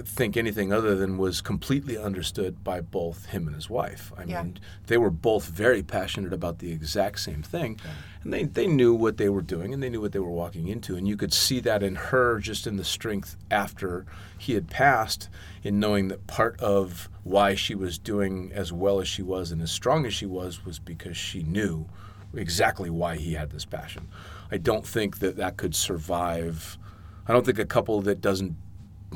think 0.06 0.38
anything 0.38 0.72
other 0.72 0.96
than 0.96 1.18
was 1.18 1.42
completely 1.42 1.98
understood 1.98 2.64
by 2.64 2.80
both 2.82 3.28
him 3.28 3.48
and 3.48 3.56
his 3.56 3.70
wife. 3.70 4.12
I 4.18 4.24
Yeah. 4.24 4.44
mean, 4.44 4.60
they 4.88 4.98
were 4.98 5.10
both 5.10 5.48
very 5.48 5.84
passionate 5.84 6.32
about 6.34 6.60
the 6.60 6.72
exact 6.72 7.20
same 7.20 7.42
thing. 7.42 7.80
And 8.24 8.32
they, 8.34 8.44
they 8.46 8.68
knew 8.68 8.94
what 8.94 9.18
they 9.18 9.30
were 9.30 9.42
doing 9.42 9.74
and 9.74 9.84
they 9.84 9.90
knew 9.90 10.00
what 10.02 10.12
they 10.14 10.20
were 10.20 10.30
walking 10.30 10.68
into. 10.68 10.96
And 10.96 11.08
you 11.08 11.18
could 11.18 11.34
see 11.34 11.60
that 11.62 11.84
in 11.84 11.96
her 11.96 12.40
just 12.40 12.66
in 12.66 12.78
the 12.78 12.84
strength 12.84 13.36
after 13.52 14.06
he 14.38 14.54
had 14.54 14.70
passed, 14.70 15.30
in 15.64 15.80
knowing 15.80 16.08
that 16.10 16.28
part 16.28 16.60
of 16.60 17.10
why 17.24 17.56
she 17.56 17.76
was 17.76 17.98
doing 17.98 18.52
as 18.54 18.72
well 18.72 19.00
as 19.02 19.08
she 19.08 19.22
was 19.22 19.52
and 19.52 19.62
as 19.62 19.72
strong 19.72 20.06
as 20.06 20.14
she 20.14 20.26
was 20.26 20.66
was 20.66 20.80
because 20.80 21.18
she 21.18 21.44
knew 21.44 21.88
exactly 22.34 22.90
why 22.90 23.16
he 23.16 23.34
had 23.34 23.52
this 23.52 23.66
passion. 23.66 24.08
I 24.52 24.58
don't 24.58 24.86
think 24.86 25.20
that 25.20 25.36
that 25.38 25.58
could 25.58 25.76
survive. 25.76 26.78
I 27.28 27.32
don't 27.34 27.46
think 27.46 27.60
a 27.60 27.66
couple 27.66 28.02
that 28.02 28.22
doesn't 28.22 28.56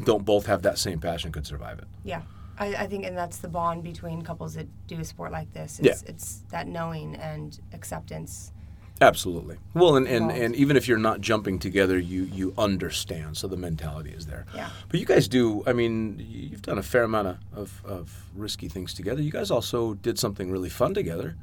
don't 0.05 0.25
both 0.25 0.45
have 0.45 0.61
that 0.63 0.77
same 0.77 0.99
passion 0.99 1.31
could 1.31 1.45
survive 1.45 1.79
it. 1.79 1.87
Yeah. 2.03 2.21
I, 2.59 2.67
I 2.73 2.87
think, 2.87 3.05
and 3.05 3.15
that's 3.15 3.37
the 3.37 3.47
bond 3.47 3.83
between 3.83 4.23
couples 4.23 4.55
that 4.55 4.67
do 4.87 4.99
a 4.99 5.05
sport 5.05 5.31
like 5.31 5.53
this. 5.53 5.79
It's, 5.79 6.01
it's 6.03 6.43
that 6.49 6.67
knowing 6.67 7.15
and 7.15 7.59
acceptance 7.73 8.51
Absolutely. 8.99 9.57
Well, 9.73 9.95
and, 9.95 10.07
and, 10.07 10.31
and 10.31 10.55
even 10.55 10.75
if 10.75 10.87
you're 10.87 10.97
not 10.97 11.21
jumping 11.21 11.59
together, 11.59 11.99
you 11.99 12.23
you 12.23 12.53
understand. 12.57 13.37
So 13.37 13.47
the 13.47 13.57
mentality 13.57 14.11
is 14.11 14.25
there. 14.25 14.45
Yeah. 14.55 14.69
But 14.89 14.99
you 14.99 15.05
guys 15.05 15.27
do. 15.27 15.63
I 15.67 15.73
mean, 15.73 16.25
you've 16.27 16.63
done 16.63 16.77
a 16.77 16.83
fair 16.83 17.03
amount 17.03 17.27
of, 17.27 17.37
of, 17.53 17.81
of 17.85 18.29
risky 18.35 18.67
things 18.67 18.93
together. 18.93 19.21
You 19.21 19.31
guys 19.31 19.51
also 19.51 19.93
did 19.95 20.17
something 20.17 20.49
really 20.51 20.69
fun 20.69 20.93
together. 20.93 21.35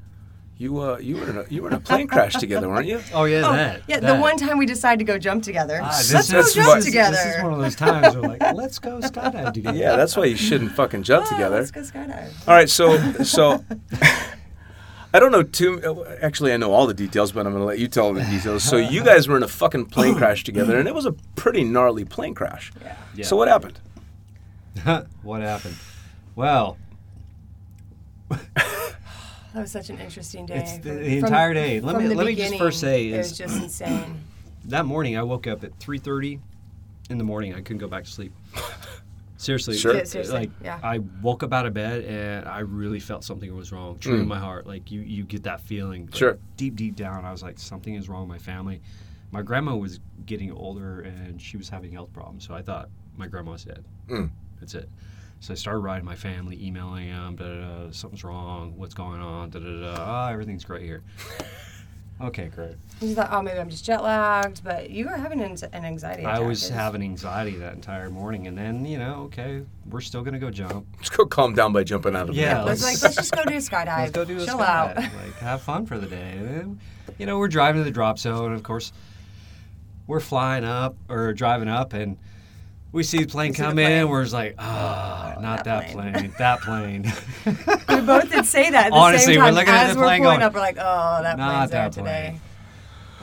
You 0.57 0.79
uh 0.81 0.99
you 0.99 1.17
were 1.17 1.29
in 1.29 1.37
a 1.39 1.45
you 1.51 1.63
were 1.63 1.69
in 1.69 1.75
a 1.75 1.81
plane 1.81 2.07
crash 2.07 2.35
together, 2.35 2.69
weren't 2.69 2.87
you? 2.87 3.01
Oh 3.13 3.25
yeah, 3.25 3.43
Oh, 3.49 3.53
that. 3.53 3.83
yeah, 3.89 3.99
the 3.99 4.15
one 4.15 4.37
time 4.37 4.57
we 4.57 4.67
decided 4.67 5.01
to 5.01 5.05
go 5.05 5.19
jump 5.19 5.43
together. 5.43 5.81
Ah, 5.83 5.87
Let's 6.13 6.13
go 6.31 6.43
jump 6.43 6.55
this 6.55 6.57
is- 6.57 6.85
together. 6.85 7.17
This 7.17 7.37
is 7.37 7.43
one 7.43 7.53
of 7.55 7.59
those 7.59 7.75
times 7.75 8.15
where 8.17 8.31
like, 8.39 8.55
let's 8.55 8.79
go 8.79 9.01
skydive 9.01 9.53
together. 9.55 9.77
Yeah, 9.77 9.97
that's 9.97 10.17
why 10.17 10.27
you 10.27 10.37
shouldn't 10.37 10.71
fucking 10.73 11.03
jump 11.03 11.27
Oh, 11.27 11.31
together. 11.35 11.57
Let's 11.57 11.73
go 11.73 11.81
skydive. 11.81 12.31
All 12.47 12.55
right, 12.55 12.71
so 12.71 12.97
so 13.25 13.65
I 15.13 15.19
don't 15.19 15.33
know 15.33 15.43
too. 15.43 16.05
Actually, 16.23 16.53
I 16.53 16.57
know 16.57 16.73
all 16.73 16.87
the 16.87 16.95
details, 16.95 17.33
but 17.33 17.47
I'm 17.47 17.53
going 17.53 17.63
to 17.63 17.67
let 17.67 17.81
you 17.81 17.89
tell 17.89 18.13
the 18.13 18.23
details. 18.23 18.63
So 18.63 18.77
you 18.77 19.03
guys 19.11 19.27
were 19.27 19.37
in 19.37 19.43
a 19.43 19.49
fucking 19.49 19.87
plane 19.87 20.15
crash 20.15 20.45
together, 20.45 20.79
and 20.79 20.87
it 20.87 20.95
was 20.95 21.05
a 21.07 21.13
pretty 21.35 21.65
gnarly 21.65 22.05
plane 22.05 22.35
crash. 22.35 22.71
Yeah. 22.81 22.97
Yeah. 23.17 23.25
So 23.25 23.37
what 23.37 23.49
happened? 23.49 23.81
what 25.23 25.41
happened? 25.43 25.77
Well, 26.37 26.77
That 29.55 29.61
was 29.61 29.71
such 29.71 29.89
an 29.89 29.99
interesting 30.01 30.47
day. 30.47 30.57
It's 30.57 30.73
the- 30.79 30.91
From- 30.91 30.97
the 31.05 31.21
from- 31.21 31.27
entire 31.29 31.55
day. 31.55 31.81
Let 31.81 31.95
from 31.95 32.03
me- 32.03 32.09
the 32.09 32.15
let 32.17 32.27
me 32.27 32.35
just 32.35 32.57
first 32.59 32.81
say 32.81 33.05
beginning, 33.05 33.15
it 33.15 33.21
is- 33.21 33.31
was 33.31 33.39
just 33.39 33.63
insane. 33.85 34.21
that 34.67 34.85
morning 34.85 35.17
I 35.17 35.23
woke 35.23 35.47
up 35.47 35.63
at 35.65 35.79
3:30 35.79 36.41
in 37.11 37.19
the 37.19 37.25
morning. 37.25 37.55
I 37.55 37.61
couldn't 37.61 37.79
go 37.79 37.87
back 37.89 38.05
to 38.05 38.11
sleep. 38.11 38.33
Seriously, 39.37 39.77
Sure. 39.77 39.95
Yeah, 39.95 40.05
seriously, 40.05 40.35
like 40.35 40.51
yeah. 40.63 40.81
I 40.83 40.99
woke 41.21 41.43
up 41.43 41.53
out 41.53 41.67
of 41.67 41.75
bed 41.75 42.05
and 42.05 42.49
I 42.49 42.61
really 42.61 42.99
felt 43.01 43.25
something 43.25 43.55
was 43.55 43.73
wrong, 43.73 43.99
true 43.99 44.21
in 44.21 44.27
my 44.27 44.39
heart. 44.39 44.67
Like 44.67 44.91
you, 44.91 45.01
you 45.03 45.23
get 45.25 45.43
that 45.43 45.61
feeling. 45.61 46.07
like, 46.07 46.15
Sure. 46.15 46.39
Deep, 46.57 46.77
deep 46.77 46.97
down, 46.97 47.25
I 47.27 47.31
was 47.33 47.43
like, 47.43 47.59
something 47.59 47.95
is 47.95 48.09
wrong 48.09 48.23
with 48.23 48.31
my 48.31 48.39
family. 48.39 48.81
My 49.33 49.43
grandma 49.43 49.77
was 49.77 50.01
getting 50.25 50.51
older 50.51 51.01
and 51.03 51.41
she 51.43 51.57
was 51.59 51.69
having 51.69 51.93
health 51.93 52.13
problems, 52.15 52.47
so 52.47 52.55
I 52.55 52.63
thought 52.63 52.89
my 53.19 53.27
grandma 53.27 53.53
was 53.53 53.65
dead. 53.65 53.85
Mm. 54.09 54.31
That's 54.61 54.75
it. 54.75 54.89
So 55.45 55.53
I 55.53 55.57
started 55.57 55.81
writing 55.81 56.07
my 56.07 56.15
family, 56.15 56.59
emailing 56.67 57.11
them, 57.11 57.37
da, 57.37 57.45
da, 57.45 57.85
da, 57.85 57.91
something's 57.91 58.25
wrong, 58.25 58.73
what's 58.79 58.95
going 58.95 59.21
on, 59.21 59.51
da 59.51 59.59
da 59.59 59.95
da. 59.95 59.95
Ah, 59.99 60.31
everything's 60.33 60.65
great 60.65 60.85
here. 60.85 61.03
okay, 62.23 62.47
great. 62.49 62.77
You 63.03 63.15
thought, 63.15 63.29
oh, 63.31 63.43
maybe 63.43 63.59
I'm 63.59 63.69
just 63.69 63.85
jet 63.85 64.03
lagged, 64.03 64.65
but 64.65 64.89
you 64.89 65.05
were 65.05 65.19
having 65.19 65.43
an, 65.43 65.55
an 65.75 65.85
anxiety 65.85 66.25
I 66.25 66.37
attack. 66.37 66.47
was 66.49 66.65
It's- 66.65 66.79
having 66.81 67.03
anxiety 67.03 67.57
that 67.57 67.75
entire 67.75 68.09
morning, 68.09 68.47
and 68.47 68.57
then 68.57 68.87
you 68.87 68.97
know, 68.97 69.25
okay, 69.25 69.61
we're 69.91 70.01
still 70.01 70.23
gonna 70.23 70.39
go 70.39 70.49
jump. 70.51 70.87
Let's 70.97 71.11
go 71.11 71.27
calm 71.27 71.53
down 71.55 71.75
by 71.75 71.85
jumping 71.85 72.17
out 72.17 72.31
of 72.31 72.35
Yeah, 72.35 72.61
the 72.61 72.65
Let's 72.65 72.83
let's- 72.83 73.03
like 73.03 73.03
let's 73.03 73.17
just 73.17 73.35
go 73.37 73.45
do 73.45 73.55
a 73.55 73.59
skydive. 73.59 73.87
Let's 73.99 74.13
go 74.13 74.25
do 74.25 74.39
a 74.41 74.47
Chill 74.47 74.57
skydive, 74.57 74.63
out. 74.63 74.97
like 74.97 75.35
have 75.41 75.61
fun 75.61 75.85
for 75.85 75.99
the 75.99 76.07
day. 76.07 76.37
And 76.39 76.49
then, 76.49 76.81
you 77.19 77.27
know, 77.27 77.37
we're 77.39 77.49
driving 77.49 77.83
to 77.83 77.85
the 77.85 77.91
drop 77.91 78.19
zone, 78.19 78.47
and 78.47 78.55
of 78.55 78.63
course, 78.63 78.95
we're 80.07 80.21
flying 80.21 80.65
up 80.65 80.97
or 81.11 81.35
driving 81.35 81.69
up, 81.69 81.93
and 81.93 82.17
we 82.95 83.03
see 83.03 83.19
the 83.19 83.27
plane 83.27 83.53
the 83.53 83.59
come 83.59 83.75
plane. 83.75 83.91
in. 83.93 84.09
We're 84.09 84.23
just 84.23 84.33
like, 84.33 84.55
ah, 84.59 85.35
not 85.41 85.65
that 85.65 85.89
that 85.89 85.93
plane." 85.93 86.13
plane, 86.13 86.33
that 86.39 86.61
plane. 86.61 87.13
we 87.45 88.01
both 88.07 88.31
did 88.31 88.47
say 88.47 88.71
that 88.71 88.87
at 88.87 88.91
the 88.91 88.97
Honestly, 88.97 89.35
same 89.35 89.43
we're 89.43 89.51
looking 89.51 89.75
at 89.75 89.93
the 89.93 89.99
we're 89.99 90.05
plane 90.07 90.23
pulling 90.23 90.39
going, 90.39 90.43
up, 90.43 90.55
we're 90.55 90.61
like, 90.61 90.77
oh, 90.79 91.19
that 91.23 91.37
"Not 91.37 91.51
plane's 91.69 91.71
there 91.73 91.83
that 91.83 91.93
today. 91.93 92.37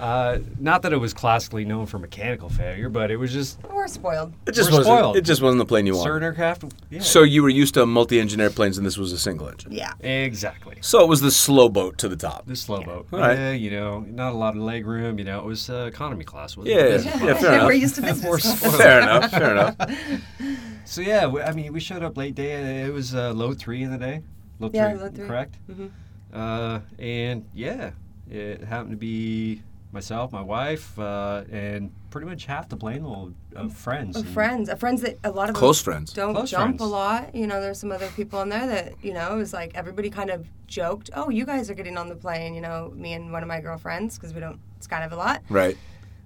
Plane." 0.02 0.12
Uh, 0.12 0.40
not 0.60 0.82
that 0.82 0.94
it 0.94 0.98
was 0.98 1.14
classically 1.14 1.64
known 1.66 1.86
for 1.86 2.00
mechanical 2.00 2.50
failure, 2.50 2.90
but 2.90 3.12
it 3.12 3.18
was 3.18 3.32
just 3.32 3.60
We're 3.64 3.88
spoiled. 3.88 4.34
It 4.48 4.52
just 4.54 4.72
We're 4.72 4.80
wasn't. 4.80 4.98
spoiled. 4.98 5.18
It 5.18 5.22
just 5.22 5.42
wasn't 5.42 5.60
the 5.60 5.66
plane 5.66 5.86
you 5.86 5.94
wanted. 5.94 6.10
certain 6.10 6.24
aircraft. 6.24 6.64
Yeah, 6.90 7.00
So 7.02 7.24
you 7.24 7.44
were 7.44 7.50
used 7.50 7.74
to 7.76 7.86
multi-engine 7.86 8.42
airplanes, 8.42 8.78
and 8.78 8.86
this 8.86 8.98
was 8.98 9.12
a 9.14 9.18
single 9.20 9.48
engine. 9.48 9.72
Yeah. 9.72 9.94
exactly. 10.00 10.78
So 10.82 11.02
it 11.04 11.08
was 11.08 11.22
the 11.22 11.32
slow 11.32 11.70
boat 11.70 11.98
to 12.00 12.10
the 12.10 12.16
top. 12.18 12.46
The 12.48 12.56
slow 12.56 12.82
boat. 12.84 13.08
All 13.14 13.20
right. 13.20 13.38
Yeah, 13.38 13.52
you 13.52 13.72
know, 13.72 14.00
not 14.02 14.34
a 14.34 14.38
lot 14.38 14.56
of 14.56 14.62
leg 14.64 14.86
room. 14.86 15.18
You 15.20 15.26
know, 15.26 15.40
it 15.40 15.46
was 15.46 15.70
uh, 15.70 15.86
economy 15.86 16.24
class. 16.26 16.58
Wasn't 16.58 16.76
Yeah, 16.76 16.82
it? 16.84 17.06
yeah, 17.06 17.34
fair 17.36 17.66
we're 17.66 17.74
used 17.74 17.96
to 17.96 18.02
business. 18.10 18.24
More 18.24 18.38
class. 18.40 18.58
spoiled. 18.60 18.76
Fair 18.76 19.02
enough. 19.02 19.32
Fair 19.32 19.52
enough. 19.52 19.76
So 20.84 21.00
yeah, 21.00 21.26
we, 21.28 21.42
I 21.42 21.54
mean, 21.54 21.72
we 21.72 21.80
showed 21.80 22.04
up 22.04 22.18
late 22.18 22.36
day. 22.36 22.82
It 22.82 22.92
was 22.92 23.16
uh, 23.16 23.32
low 23.32 23.54
three 23.54 23.82
in 23.84 23.92
the 23.92 23.98
day. 23.98 24.24
Low 24.60 24.70
Yeah, 24.74 24.90
three, 24.92 25.00
low 25.00 25.10
three. 25.10 25.26
correct? 25.28 25.56
Mhm. 25.70 25.90
Uh, 26.34 26.80
and 27.00 27.46
yeah, 27.54 27.92
it 28.30 28.64
happened 28.66 28.92
to 28.92 28.98
be 28.98 29.62
myself, 29.94 30.32
my 30.32 30.42
wife, 30.42 30.98
uh, 31.00 31.44
and 31.52 31.92
pretty 32.10 32.28
much 32.28 32.46
half 32.46 32.70
the 32.70 32.78
plane 32.78 33.04
load 33.04 33.34
of 33.56 33.74
friends. 33.74 34.16
Of 34.18 34.28
friends, 34.28 34.70
uh, 34.70 34.76
friends 34.76 35.02
that 35.02 35.18
a 35.24 35.32
lot 35.32 35.50
of 35.50 35.56
Close 35.56 35.82
friends. 35.82 36.14
don't 36.14 36.34
Close 36.34 36.52
jump 36.52 36.78
friends. 36.78 36.82
a 36.82 36.86
lot. 36.86 37.36
You 37.36 37.48
know, 37.48 37.60
there's 37.62 37.80
some 37.80 37.92
other 37.92 38.08
people 38.16 38.42
in 38.42 38.50
there 38.50 38.68
that 38.68 38.94
you 39.04 39.14
know 39.14 39.34
it 39.34 39.38
was 39.38 39.54
like 39.54 39.72
everybody 39.76 40.10
kind 40.10 40.30
of 40.30 40.48
joked, 40.68 41.10
"Oh, 41.16 41.30
you 41.30 41.46
guys 41.46 41.70
are 41.70 41.74
getting 41.74 41.98
on 41.98 42.10
the 42.10 42.16
plane." 42.16 42.54
You 42.56 42.62
know, 42.62 42.92
me 42.96 43.14
and 43.14 43.32
one 43.32 43.42
of 43.44 43.48
my 43.48 43.60
girlfriends 43.62 44.18
because 44.18 44.34
we 44.34 44.40
don't 44.40 44.60
skydive 44.82 45.12
a 45.12 45.16
lot. 45.16 45.42
Right. 45.50 45.78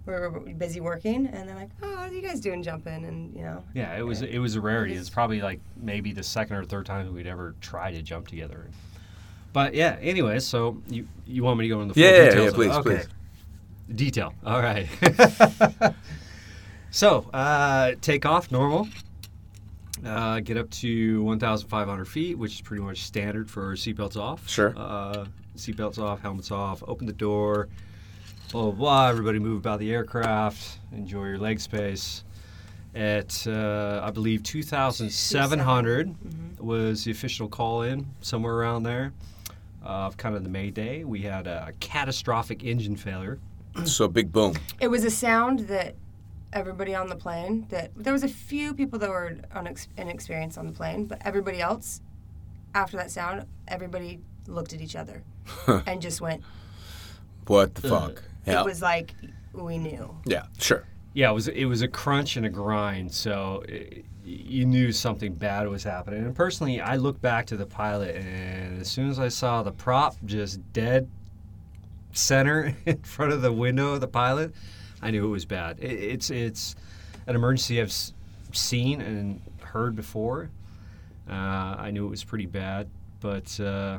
We 0.06 0.14
were 0.14 0.30
busy 0.30 0.82
working, 0.82 1.26
and 1.26 1.50
they're 1.50 1.56
like, 1.56 1.72
"Oh, 1.82 1.96
what 1.96 2.12
are 2.12 2.14
you 2.14 2.22
guys 2.22 2.40
doing 2.40 2.62
jumping?" 2.62 3.06
And 3.06 3.36
you 3.36 3.42
know, 3.42 3.64
Yeah, 3.74 3.98
it 3.98 4.04
was 4.04 4.22
it 4.22 4.38
was 4.38 4.56
a 4.56 4.62
rarity. 4.62 4.94
It's 4.94 5.10
probably 5.10 5.42
like 5.42 5.60
maybe 5.76 6.12
the 6.12 6.22
second 6.24 6.58
or 6.58 6.64
third 6.66 6.86
time 6.86 7.12
we'd 7.14 7.26
ever 7.26 7.56
try 7.60 7.92
to 7.92 8.02
jump 8.04 8.28
together. 8.28 8.68
But 9.52 9.74
yeah, 9.74 9.98
anyway, 10.02 10.40
so 10.40 10.82
you 10.88 11.08
you 11.26 11.44
want 11.44 11.58
me 11.58 11.66
to 11.68 11.70
go 11.74 11.82
into 11.82 11.94
the 11.96 12.00
full 12.00 12.04
Yeah, 12.04 12.18
yeah, 12.18 12.24
yeah, 12.26 12.30
details? 12.30 12.48
of- 12.50 12.56
please, 12.56 12.72
okay. 12.72 12.82
please. 12.98 13.08
Detail. 13.94 14.34
All 14.46 14.62
right. 14.62 14.88
so 16.92 17.30
uh, 17.34 17.94
take 18.02 18.26
off 18.26 18.52
normal. 18.52 18.88
Uh, 20.06 20.40
get 20.40 20.58
up 20.58 20.70
to 20.70 21.24
1,500 21.24 22.06
feet, 22.06 22.38
which 22.38 22.54
is 22.54 22.62
pretty 22.62 22.84
much 22.84 23.04
standard 23.04 23.50
for 23.50 23.74
seatbelts 23.76 24.18
off. 24.18 24.48
Sure. 24.50 24.74
Uh, 24.76 25.26
seatbelts 25.56 26.00
off, 26.00 26.22
helmets 26.22 26.52
off. 26.52 26.84
Open 26.88 27.08
the 27.08 27.14
door. 27.14 27.70
Blah 28.52 28.64
blah 28.64 28.72
blah. 28.72 29.08
Everybody 29.08 29.40
move 29.40 29.58
about 29.58 29.80
the 29.80 29.92
aircraft. 29.92 30.80
Enjoy 30.92 31.26
your 31.26 31.38
leg 31.38 31.60
space. 31.60 32.24
At 32.94 33.46
uh, 33.48 34.02
I 34.04 34.12
believe 34.12 34.44
2,700 34.44 36.60
was 36.60 37.04
the 37.04 37.12
official 37.12 37.50
call 37.50 37.82
in, 37.82 38.06
somewhere 38.22 38.54
around 38.54 38.84
there. 38.84 39.14
Of 39.84 40.18
kind 40.18 40.36
of 40.36 40.44
the 40.44 40.50
Mayday, 40.50 41.04
we 41.04 41.22
had 41.22 41.46
a 41.46 41.72
catastrophic 41.80 42.64
engine 42.64 42.96
failure. 42.96 43.40
So 43.84 44.08
big 44.08 44.32
boom. 44.32 44.56
it 44.80 44.88
was 44.88 45.04
a 45.04 45.12
sound 45.12 45.60
that 45.68 45.96
everybody 46.54 46.96
on 46.96 47.10
the 47.10 47.16
plane 47.16 47.68
that 47.70 47.92
there 47.96 48.14
was 48.14 48.24
a 48.24 48.30
few 48.30 48.74
people 48.74 48.98
that 49.00 49.10
were 49.10 49.38
unex- 49.54 49.90
inexperienced 49.98 50.58
on 50.58 50.66
the 50.66 50.72
plane, 50.72 51.06
but 51.06 51.22
everybody 51.26 51.62
else, 51.62 52.00
after 52.74 52.96
that 52.98 53.12
sound, 53.12 53.46
everybody 53.68 54.22
looked 54.48 54.74
at 54.74 54.82
each 54.82 54.96
other 54.96 55.24
and 55.86 56.02
just 56.02 56.22
went. 56.22 56.42
What 57.48 57.76
the 57.76 57.94
uh, 57.94 58.00
fuck? 58.00 58.24
Yeah. 58.48 58.62
It 58.62 58.66
was 58.66 58.82
like 58.82 59.14
we 59.54 59.78
knew. 59.78 60.18
yeah. 60.26 60.46
Sure. 60.60 60.86
Yeah, 61.14 61.32
it 61.32 61.34
was 61.34 61.48
it 61.48 61.66
was 61.66 61.82
a 61.82 61.88
crunch 61.88 62.36
and 62.36 62.46
a 62.46 62.50
grind, 62.50 63.12
so 63.12 63.64
it, 63.70 64.04
you 64.26 64.66
knew 64.66 64.92
something 64.92 65.34
bad 65.34 65.68
was 65.68 65.84
happening. 65.84 66.26
And 66.26 66.36
personally, 66.36 66.82
I 66.82 66.96
looked 66.96 67.22
back 67.22 67.46
to 67.48 67.58
the 67.58 67.66
pilot, 67.66 68.16
and 68.16 68.82
as 68.82 68.90
soon 68.90 69.10
as 69.10 69.20
I 69.20 69.30
saw 69.30 69.64
the 69.64 69.72
prop 69.72 70.16
just 70.26 70.60
dead 70.74 71.10
center 72.18 72.76
in 72.86 72.98
front 73.00 73.32
of 73.34 73.42
the 73.42 73.52
window 73.52 73.94
of 73.94 74.02
the 74.02 74.08
pilot, 74.08 74.54
I 75.02 75.12
knew 75.12 75.26
it 75.26 75.30
was 75.30 75.46
bad. 75.46 75.80
It, 75.80 75.92
it's 75.92 76.30
it's 76.30 76.76
an 77.28 77.36
emergency 77.36 77.82
I've 77.82 77.94
seen 78.52 79.02
and 79.02 79.42
heard 79.62 79.96
before. 79.96 80.50
Uh, 81.30 81.34
I 81.78 81.92
knew 81.92 82.06
it 82.06 82.10
was 82.10 82.24
pretty 82.24 82.46
bad, 82.46 82.88
but 83.20 83.60
uh, 83.60 83.98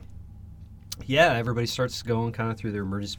yeah, 1.07 1.33
everybody 1.35 1.67
starts 1.67 2.03
going 2.03 2.33
kind 2.33 2.51
of 2.51 2.57
through 2.57 2.73
their 2.73 2.83
emergency 2.83 3.19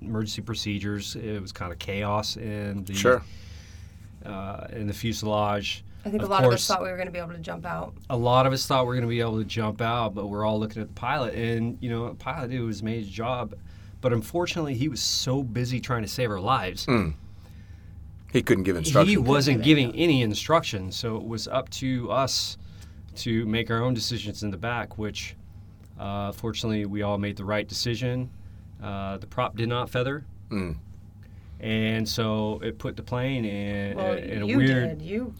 emergency 0.00 0.42
procedures. 0.42 1.14
It 1.16 1.40
was 1.40 1.52
kind 1.52 1.72
of 1.72 1.78
chaos 1.78 2.36
in 2.36 2.84
the 2.84 2.94
Sure. 2.94 3.22
uh, 4.26 4.66
in 4.72 4.86
the 4.86 4.92
fuselage. 4.92 5.84
I 6.04 6.10
think 6.10 6.22
Of 6.22 6.28
a 6.28 6.32
lot 6.32 6.44
of 6.44 6.52
us 6.52 6.66
thought 6.66 6.82
we 6.82 6.88
were 6.90 6.96
going 6.96 7.06
to 7.06 7.12
be 7.12 7.20
able 7.20 7.32
to 7.32 7.38
jump 7.38 7.64
out. 7.64 7.94
A 8.10 8.16
lot 8.16 8.44
of 8.44 8.52
us 8.52 8.66
thought 8.66 8.82
we 8.84 8.88
were 8.88 8.94
going 8.94 9.04
to 9.04 9.08
be 9.08 9.20
able 9.20 9.38
to 9.38 9.44
jump 9.44 9.80
out, 9.80 10.14
but 10.14 10.26
we're 10.26 10.44
all 10.44 10.58
looking 10.58 10.82
at 10.82 10.88
the 10.88 10.94
pilot, 10.94 11.34
and 11.34 11.78
you 11.80 11.88
know, 11.88 12.08
the 12.08 12.14
pilot 12.16 12.50
did 12.50 12.60
his 12.60 12.82
made 12.82 12.98
his 13.04 13.08
job, 13.08 13.54
but 14.02 14.12
unfortunately, 14.12 14.74
he 14.74 14.88
was 14.88 15.00
so 15.00 15.42
busy 15.42 15.80
trying 15.80 16.02
to 16.02 16.08
save 16.08 16.30
our 16.30 16.40
lives. 16.40 16.86
He 18.32 18.42
couldn't 18.42 18.64
give 18.64 18.76
instructions. 18.76 19.10
He 19.10 19.16
wasn't 19.16 19.62
giving 19.62 19.94
any 19.94 20.20
instructions, 20.22 20.96
so 20.96 21.16
it 21.16 21.24
was 21.24 21.48
up 21.48 21.70
to 21.70 22.10
us 22.10 22.56
to 23.16 23.46
make 23.46 23.70
our 23.70 23.82
own 23.82 23.94
decisions 23.94 24.42
in 24.42 24.50
the 24.50 24.56
back. 24.56 24.98
Which, 24.98 25.36
uh, 25.98 26.32
fortunately, 26.32 26.84
we 26.86 27.02
all 27.02 27.18
made 27.18 27.36
the 27.36 27.44
right 27.44 27.66
decision. 27.68 28.30
Uh, 28.82 29.18
the 29.18 29.26
prop 29.26 29.56
did 29.56 29.68
not 29.68 29.88
feather, 29.90 30.24
Mm. 30.50 30.76
and 31.60 32.08
so 32.08 32.58
it 32.64 32.78
put 32.78 32.96
the 32.96 33.02
plane 33.02 33.44
in, 33.44 33.96
Well, 33.96 34.14
in 34.14 34.42
a 34.42 34.46
you 34.46 34.56
weird. 34.56 34.98
did. 34.98 35.02
You 35.06 35.34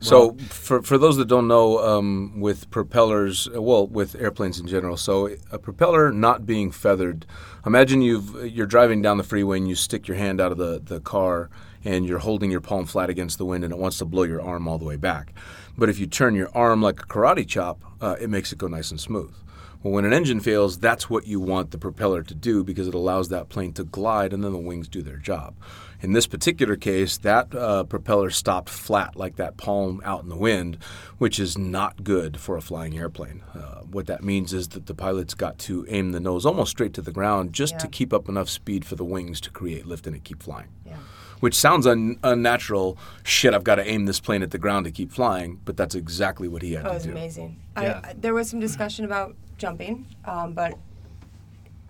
So, 0.00 0.36
for, 0.50 0.82
for 0.82 0.98
those 0.98 1.16
that 1.16 1.26
don't 1.26 1.48
know, 1.48 1.78
um, 1.78 2.38
with 2.38 2.70
propellers, 2.70 3.48
well, 3.50 3.86
with 3.86 4.14
airplanes 4.16 4.60
in 4.60 4.66
general, 4.66 4.96
so 4.98 5.30
a 5.50 5.58
propeller 5.58 6.12
not 6.12 6.44
being 6.44 6.70
feathered, 6.70 7.24
imagine 7.64 8.02
you've 8.02 8.46
you're 8.46 8.66
driving 8.66 9.00
down 9.00 9.16
the 9.16 9.24
freeway 9.24 9.56
and 9.56 9.66
you 9.68 9.74
stick 9.74 10.06
your 10.06 10.18
hand 10.18 10.40
out 10.40 10.52
of 10.52 10.58
the, 10.58 10.80
the 10.84 11.00
car 11.00 11.48
and 11.82 12.06
you're 12.06 12.18
holding 12.18 12.50
your 12.50 12.60
palm 12.60 12.84
flat 12.84 13.08
against 13.08 13.38
the 13.38 13.46
wind 13.46 13.64
and 13.64 13.72
it 13.72 13.78
wants 13.78 13.98
to 13.98 14.04
blow 14.04 14.24
your 14.24 14.42
arm 14.42 14.68
all 14.68 14.76
the 14.76 14.84
way 14.84 14.96
back. 14.96 15.32
But 15.78 15.88
if 15.88 15.98
you 15.98 16.06
turn 16.06 16.34
your 16.34 16.50
arm 16.54 16.82
like 16.82 17.00
a 17.00 17.06
karate 17.06 17.46
chop, 17.46 17.80
uh, 18.00 18.16
it 18.20 18.28
makes 18.28 18.52
it 18.52 18.58
go 18.58 18.66
nice 18.66 18.90
and 18.90 19.00
smooth. 19.00 19.34
Well, 19.82 19.92
when 19.92 20.04
an 20.04 20.12
engine 20.12 20.40
fails, 20.40 20.78
that's 20.78 21.08
what 21.08 21.26
you 21.26 21.38
want 21.38 21.70
the 21.70 21.78
propeller 21.78 22.22
to 22.24 22.34
do 22.34 22.64
because 22.64 22.88
it 22.88 22.94
allows 22.94 23.28
that 23.28 23.48
plane 23.48 23.72
to 23.74 23.84
glide 23.84 24.32
and 24.32 24.42
then 24.42 24.52
the 24.52 24.58
wings 24.58 24.88
do 24.88 25.00
their 25.00 25.18
job. 25.18 25.54
In 26.02 26.12
this 26.12 26.26
particular 26.26 26.76
case, 26.76 27.16
that 27.18 27.54
uh, 27.54 27.84
propeller 27.84 28.30
stopped 28.30 28.68
flat 28.68 29.16
like 29.16 29.36
that 29.36 29.56
palm 29.56 30.02
out 30.04 30.22
in 30.22 30.28
the 30.28 30.36
wind, 30.36 30.78
which 31.18 31.38
is 31.40 31.56
not 31.56 32.04
good 32.04 32.38
for 32.38 32.56
a 32.56 32.60
flying 32.60 32.98
airplane. 32.98 33.42
Uh, 33.54 33.80
what 33.90 34.06
that 34.06 34.22
means 34.22 34.52
is 34.52 34.68
that 34.68 34.86
the 34.86 34.94
pilots 34.94 35.32
got 35.34 35.58
to 35.60 35.86
aim 35.88 36.12
the 36.12 36.20
nose 36.20 36.44
almost 36.44 36.70
straight 36.72 36.92
to 36.94 37.00
the 37.02 37.12
ground 37.12 37.52
just 37.52 37.78
to 37.80 37.88
keep 37.88 38.12
up 38.12 38.28
enough 38.28 38.48
speed 38.48 38.84
for 38.84 38.94
the 38.94 39.04
wings 39.04 39.40
to 39.40 39.50
create 39.50 39.86
lift 39.86 40.06
and 40.06 40.14
it 40.14 40.22
keep 40.24 40.42
flying 40.42 40.68
Yeah. 40.84 40.96
which 41.40 41.54
sounds 41.54 41.86
un- 41.86 42.18
unnatural. 42.22 42.98
Shit, 43.24 43.54
I've 43.54 43.64
got 43.64 43.76
to 43.76 43.86
aim 43.88 44.04
this 44.04 44.20
plane 44.20 44.42
at 44.42 44.50
the 44.50 44.58
ground 44.58 44.84
to 44.84 44.90
keep 44.92 45.10
flying, 45.12 45.60
but 45.64 45.76
that's 45.76 45.94
exactly 45.94 46.46
what 46.48 46.60
he 46.62 46.72
had 46.74 46.84
Oh, 46.86 46.90
it 46.90 46.90
to 46.90 46.94
was 46.94 47.04
do. 47.04 47.10
amazing. 47.12 47.56
Yeah. 47.76 48.00
I, 48.04 48.08
I, 48.10 48.14
there 48.14 48.34
was 48.34 48.50
some 48.50 48.60
discussion 48.60 49.04
about 49.06 49.34
jumping, 49.56 50.06
um, 50.26 50.52
but 50.52 50.74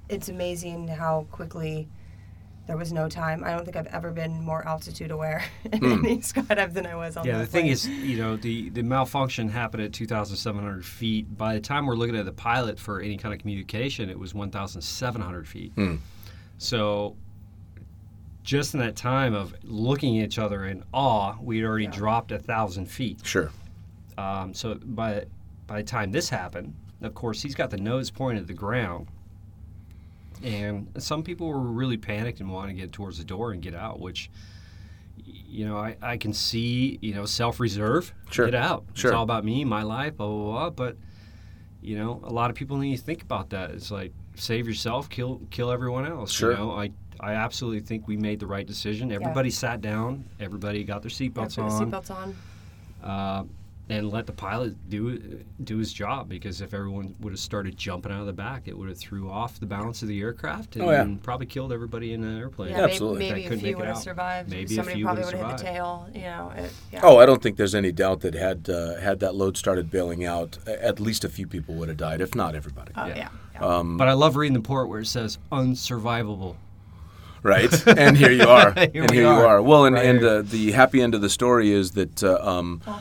it's 0.08 0.28
amazing 0.28 0.86
how 0.88 1.26
quickly 1.32 1.88
there 2.66 2.76
was 2.76 2.92
no 2.92 3.08
time. 3.08 3.44
I 3.44 3.52
don't 3.52 3.64
think 3.64 3.76
I've 3.76 3.86
ever 3.88 4.10
been 4.10 4.42
more 4.42 4.66
altitude 4.66 5.10
aware 5.10 5.44
in 5.72 5.78
Hmm. 5.78 6.04
any 6.04 6.18
skydive 6.18 6.72
than 6.72 6.84
I 6.86 6.96
was 6.96 7.16
on 7.16 7.24
Yeah, 7.26 7.38
that 7.38 7.44
the 7.44 7.46
thing 7.46 7.62
plane. 7.64 7.72
is, 7.72 7.86
you 7.88 8.18
know, 8.18 8.36
the, 8.36 8.70
the 8.70 8.82
malfunction 8.82 9.48
happened 9.48 9.82
at 9.84 9.92
2,700 9.92 10.84
feet. 10.84 11.36
By 11.36 11.54
the 11.54 11.60
time 11.60 11.86
we're 11.86 11.94
looking 11.96 12.16
at 12.16 12.24
the 12.24 12.32
pilot 12.32 12.78
for 12.80 13.00
any 13.00 13.16
kind 13.16 13.32
of 13.32 13.40
communication, 13.40 14.10
it 14.10 14.18
was 14.18 14.34
1,700 14.34 15.46
feet. 15.48 15.72
So, 16.58 17.16
just 18.42 18.74
in 18.74 18.80
that 18.80 18.96
time 18.96 19.34
of 19.34 19.54
looking 19.64 20.18
at 20.20 20.26
each 20.26 20.38
other 20.38 20.64
in 20.66 20.82
awe, 20.92 21.34
we'd 21.40 21.64
already 21.64 21.86
dropped 21.88 22.30
a 22.32 22.38
thousand 22.38 22.86
feet. 22.86 23.20
Sure. 23.24 23.50
Um, 24.16 24.54
so 24.54 24.74
by 24.76 25.24
by 25.66 25.82
the 25.82 25.86
time 25.86 26.12
this 26.12 26.28
happened, 26.30 26.74
of 27.02 27.12
course, 27.14 27.42
he's 27.42 27.54
got 27.56 27.70
the 27.70 27.76
nose 27.76 28.10
pointed 28.10 28.42
at 28.42 28.46
the 28.46 28.54
ground, 28.54 29.08
and 30.42 30.88
some 30.98 31.22
people 31.22 31.48
were 31.48 31.58
really 31.58 31.96
panicked 31.96 32.40
and 32.40 32.52
wanted 32.52 32.74
to 32.74 32.80
get 32.80 32.92
towards 32.92 33.18
the 33.18 33.24
door 33.24 33.52
and 33.52 33.62
get 33.62 33.74
out, 33.74 34.00
which. 34.00 34.30
You 35.48 35.66
know, 35.66 35.78
I, 35.78 35.96
I 36.02 36.16
can 36.18 36.34
see, 36.34 36.98
you 37.00 37.14
know, 37.14 37.24
self 37.24 37.58
reserve. 37.58 38.12
Sure. 38.30 38.44
Get 38.44 38.54
out. 38.54 38.84
Sure. 38.92 39.10
It's 39.10 39.16
all 39.16 39.22
about 39.22 39.44
me, 39.44 39.64
my 39.64 39.82
life, 39.82 40.16
blah, 40.18 40.26
blah, 40.28 40.52
blah. 40.52 40.70
But, 40.70 40.96
you 41.80 41.96
know, 41.96 42.20
a 42.22 42.30
lot 42.30 42.50
of 42.50 42.56
people 42.56 42.76
need 42.76 42.96
to 42.96 43.02
think 43.02 43.22
about 43.22 43.50
that. 43.50 43.70
It's 43.70 43.90
like, 43.90 44.12
save 44.34 44.68
yourself, 44.68 45.08
kill 45.08 45.40
kill 45.50 45.70
everyone 45.70 46.06
else. 46.06 46.30
Sure. 46.30 46.52
You 46.52 46.58
know, 46.58 46.70
I, 46.72 46.90
I 47.18 47.32
absolutely 47.32 47.80
think 47.80 48.06
we 48.06 48.18
made 48.18 48.38
the 48.38 48.46
right 48.46 48.66
decision. 48.66 49.10
Everybody 49.10 49.48
sat 49.50 49.80
down, 49.80 50.24
everybody 50.38 50.84
got 50.84 51.00
their 51.00 51.10
seatbelts 51.10 51.56
put 51.56 51.64
on 51.64 51.90
seatbelts 51.90 52.10
on. 52.10 52.36
uh, 53.02 53.44
and 53.88 54.10
let 54.10 54.26
the 54.26 54.32
pilot 54.32 54.74
do 54.90 55.40
do 55.62 55.78
his 55.78 55.92
job. 55.92 56.28
Because 56.28 56.60
if 56.60 56.74
everyone 56.74 57.14
would 57.20 57.32
have 57.32 57.38
started 57.40 57.76
jumping 57.76 58.10
out 58.10 58.20
of 58.20 58.26
the 58.26 58.32
back, 58.32 58.62
it 58.66 58.76
would 58.76 58.88
have 58.88 58.98
threw 58.98 59.30
off 59.30 59.60
the 59.60 59.66
balance 59.66 60.02
of 60.02 60.08
the 60.08 60.20
aircraft 60.20 60.74
and 60.76 60.84
Oh, 60.84 60.90
yeah. 60.90 61.06
probably 61.22 61.46
killed 61.46 61.72
everybody 61.72 62.12
in 62.12 62.20
the 62.20 62.38
airplane. 62.40 62.70
Yeah, 62.72 62.80
Absolutely. 62.84 63.18
maybe, 63.20 63.28
That 63.28 63.34
maybe 63.34 63.40
a 63.44 63.48
couldn't 63.48 63.60
few 63.60 63.66
make 63.68 63.72
it 63.72 63.78
would 63.78 63.86
have 63.86 63.96
out. 63.96 64.02
survived. 64.02 64.50
Maybe 64.50 64.64
a 64.64 64.76
Somebody 64.76 64.94
few 64.96 65.04
probably 65.04 65.24
would 65.24 65.34
would 65.34 65.40
have 65.40 65.50
have 65.52 65.60
hit 65.60 65.66
the 65.66 65.72
tail. 65.72 66.08
You 66.14 66.20
know. 66.22 66.52
It, 66.56 66.72
yeah. 66.92 67.00
Oh, 67.04 67.18
I 67.18 67.26
don't 67.26 67.40
think 67.42 67.56
there's 67.56 67.74
any 67.76 67.92
doubt 67.92 68.20
that 68.22 68.34
had 68.34 68.68
uh, 68.68 68.96
had 68.96 69.20
that 69.20 69.34
load 69.36 69.56
started 69.56 69.90
bailing 69.90 70.24
out, 70.24 70.58
at 70.66 70.98
least 71.00 71.24
a 71.24 71.28
few 71.28 71.46
people 71.46 71.74
would 71.76 71.88
have 71.88 71.96
died, 71.98 72.20
if 72.20 72.34
not 72.34 72.54
everybody. 72.56 72.92
Oh, 72.96 73.06
yeah. 73.06 73.16
yeah. 73.16 73.28
yeah. 73.54 73.60
Um, 73.64 73.96
But 73.96 74.08
I 74.08 74.14
love 74.14 74.34
reading 74.36 74.54
the 74.54 74.60
port 74.66 74.88
where 74.88 75.00
it 75.00 75.06
says 75.06 75.38
unsurvivable. 75.52 76.56
right? 77.42 77.86
and 77.96 78.16
here 78.16 78.32
you 78.32 78.44
are. 78.48 78.72
Here 78.72 78.90
and 79.02 79.10
we 79.10 79.18
here 79.18 79.26
you 79.26 79.28
are. 79.30 79.46
are. 79.46 79.62
Well, 79.62 79.84
and, 79.84 79.94
Right 79.94 80.06
and 80.06 80.24
uh, 80.24 80.42
the 80.42 80.72
happy 80.72 81.00
end 81.00 81.14
of 81.14 81.20
the 81.20 81.30
story 81.30 81.70
is 81.70 81.92
that 81.92 82.24
uh, 82.24 82.38
um, 82.42 82.82
All 82.86 83.00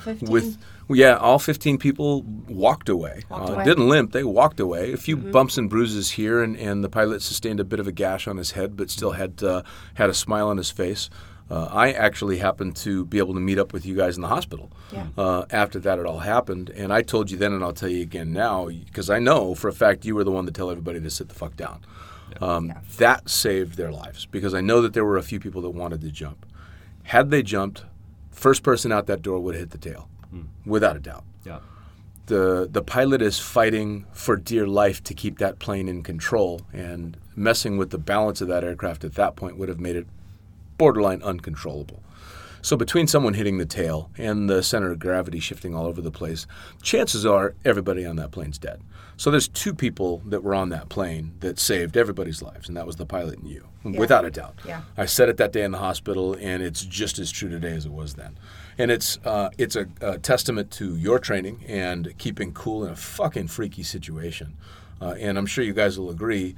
15? 0.87 0.95
yeah, 0.97 1.15
all 1.17 1.39
15 1.39 1.77
people 1.77 2.21
walked 2.47 2.89
away. 2.89 3.23
Walked 3.29 3.49
uh, 3.49 3.53
away. 3.53 3.63
Didn't 3.65 3.89
limp. 3.89 4.11
They 4.11 4.23
walked 4.23 4.59
away. 4.59 4.93
A 4.93 4.97
few 4.97 5.17
bumps 5.17 5.57
and 5.57 5.69
bruises 5.69 6.11
here, 6.11 6.41
and, 6.43 6.55
and 6.57 6.83
the 6.83 6.89
pilot 6.89 7.21
sustained 7.21 7.59
a 7.59 7.63
bit 7.63 7.79
of 7.79 7.87
a 7.87 7.91
gash 7.91 8.27
on 8.27 8.37
his 8.37 8.51
head, 8.51 8.75
but 8.77 8.89
still 8.89 9.11
had 9.11 9.43
uh, 9.43 9.63
had 9.95 10.09
a 10.09 10.13
smile 10.13 10.47
on 10.49 10.57
his 10.57 10.71
face. 10.71 11.09
Uh, 11.49 11.65
I 11.71 11.91
actually 11.91 12.37
happened 12.39 12.75
to 12.77 13.05
be 13.05 13.19
able 13.19 13.35
to 13.35 13.39
meet 13.39 13.59
up 13.59 13.71
with 13.71 13.85
you 13.85 13.95
guys 13.95 14.15
in 14.15 14.23
the 14.23 14.27
hospital 14.27 14.71
Yeah. 14.91 15.05
uh, 15.15 15.45
after 15.51 15.77
that 15.79 15.99
it 15.99 16.05
all 16.07 16.17
happened. 16.17 16.71
And 16.71 16.91
I 16.91 17.03
told 17.03 17.29
you 17.29 17.37
then, 17.37 17.53
and 17.53 17.63
I'll 17.63 17.71
tell 17.71 17.87
you 17.89 18.01
again 18.01 18.33
now, 18.33 18.65
because 18.67 19.11
I 19.11 19.19
know 19.19 19.53
for 19.53 19.67
a 19.67 19.73
fact 19.73 20.05
you 20.05 20.15
were 20.15 20.23
the 20.23 20.31
one 20.31 20.47
to 20.47 20.51
tell 20.51 20.71
everybody 20.71 20.99
to 20.99 21.09
sit 21.11 21.29
the 21.29 21.35
fuck 21.35 21.55
down. 21.55 21.85
Um, 22.41 22.67
Yeah. 22.69 22.79
That 22.97 23.29
saved 23.29 23.77
their 23.77 23.91
lives 23.91 24.25
because 24.25 24.55
I 24.55 24.61
know 24.61 24.81
that 24.81 24.93
there 24.93 25.05
were 25.05 25.17
a 25.17 25.23
few 25.23 25.39
people 25.39 25.61
that 25.61 25.69
wanted 25.69 26.01
to 26.01 26.09
jump. 26.09 26.47
Had 27.03 27.29
they 27.29 27.43
jumped, 27.43 27.83
first 28.31 28.63
person 28.63 28.91
out 28.91 29.05
that 29.05 29.21
door 29.21 29.39
would 29.39 29.53
have 29.53 29.61
hit 29.61 29.69
the 29.69 29.77
tail, 29.77 30.09
Mm. 30.33 30.47
without 30.65 30.95
a 30.95 30.99
doubt. 30.99 31.23
Yeah. 31.45 31.59
The 32.27 32.67
the 32.71 32.81
pilot 32.81 33.21
is 33.21 33.39
fighting 33.39 34.05
for 34.11 34.35
dear 34.35 34.65
life 34.67 35.03
to 35.03 35.13
keep 35.13 35.37
that 35.37 35.59
plane 35.59 35.87
in 35.87 36.01
control, 36.01 36.61
and 36.73 37.17
messing 37.35 37.77
with 37.77 37.91
the 37.91 37.99
balance 37.99 38.41
of 38.41 38.47
that 38.47 38.63
aircraft 38.63 39.03
at 39.03 39.13
that 39.15 39.35
point 39.35 39.57
would 39.57 39.69
have 39.69 39.79
made 39.79 39.95
it 39.95 40.07
borderline 40.77 41.21
uncontrollable. 41.21 42.01
So 42.61 42.75
between 42.75 43.05
someone 43.05 43.35
hitting 43.35 43.59
the 43.59 43.65
tail 43.67 44.09
and 44.17 44.49
the 44.49 44.63
center 44.63 44.91
of 44.91 44.97
gravity 44.97 45.39
shifting 45.39 45.75
all 45.75 45.85
over 45.85 46.01
the 46.01 46.09
place, 46.09 46.47
chances 46.81 47.23
are 47.23 47.53
everybody 47.63 48.07
on 48.07 48.15
that 48.15 48.31
plane's 48.31 48.57
dead. 48.57 48.81
So 49.17 49.29
there's 49.29 49.47
two 49.47 49.73
people 49.73 50.23
that 50.25 50.43
were 50.43 50.55
on 50.55 50.69
that 50.69 50.89
plane 50.89 51.35
that 51.41 51.59
saved 51.59 51.95
everybody's 51.95 52.41
lives, 52.41 52.67
and 52.67 52.75
that 52.75 52.87
was 52.87 52.95
the 52.95 53.05
pilot 53.05 53.37
and 53.37 53.47
you, 53.47 53.67
without 53.83 54.25
a 54.25 54.31
doubt. 54.31 54.55
Yeah. 54.65 54.81
I 54.97 55.05
said 55.05 55.29
it 55.29 55.37
that 55.37 55.51
day 55.51 55.63
in 55.63 55.71
the 55.71 55.77
hospital, 55.77 56.35
and 56.41 56.63
it's 56.63 56.83
just 56.83 57.19
as 57.19 57.31
true 57.31 57.49
today 57.49 57.71
as 57.71 57.85
it 57.85 57.91
was 57.91 58.15
then. 58.15 58.35
And 58.77 58.91
it's 58.91 59.19
uh, 59.25 59.49
it's 59.57 59.75
a, 59.75 59.87
a 60.01 60.17
testament 60.17 60.71
to 60.71 60.95
your 60.95 61.19
training 61.19 61.63
and 61.67 62.17
keeping 62.17 62.53
cool 62.53 62.85
in 62.85 62.91
a 62.91 62.95
fucking 62.95 63.47
freaky 63.47 63.83
situation. 63.83 64.57
Uh, 65.01 65.15
and 65.19 65.37
I'm 65.37 65.45
sure 65.45 65.63
you 65.63 65.73
guys 65.73 65.99
will 65.99 66.09
agree, 66.09 66.55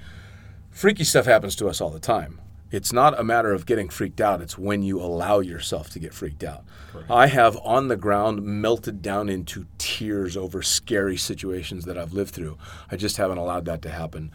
freaky 0.71 1.03
stuff 1.03 1.25
happens 1.25 1.55
to 1.57 1.67
us 1.67 1.81
all 1.81 1.89
the 1.89 1.99
time. 1.99 2.39
It's 2.69 2.91
not 2.91 3.17
a 3.17 3.23
matter 3.23 3.53
of 3.53 3.65
getting 3.65 3.87
freaked 3.87 4.19
out, 4.19 4.41
it's 4.41 4.57
when 4.57 4.83
you 4.83 4.99
allow 4.99 5.39
yourself 5.39 5.89
to 5.91 5.99
get 5.99 6.13
freaked 6.13 6.43
out. 6.43 6.65
I 7.09 7.27
have 7.27 7.57
on 7.63 7.87
the 7.87 7.95
ground 7.95 8.43
melted 8.43 9.01
down 9.01 9.29
into 9.29 9.67
tears 9.77 10.35
over 10.35 10.61
scary 10.61 11.15
situations 11.15 11.85
that 11.85 11.97
I've 11.97 12.11
lived 12.11 12.33
through. 12.33 12.57
I 12.91 12.97
just 12.97 13.15
haven't 13.15 13.37
allowed 13.37 13.63
that 13.65 13.81
to 13.83 13.89
happen 13.89 14.31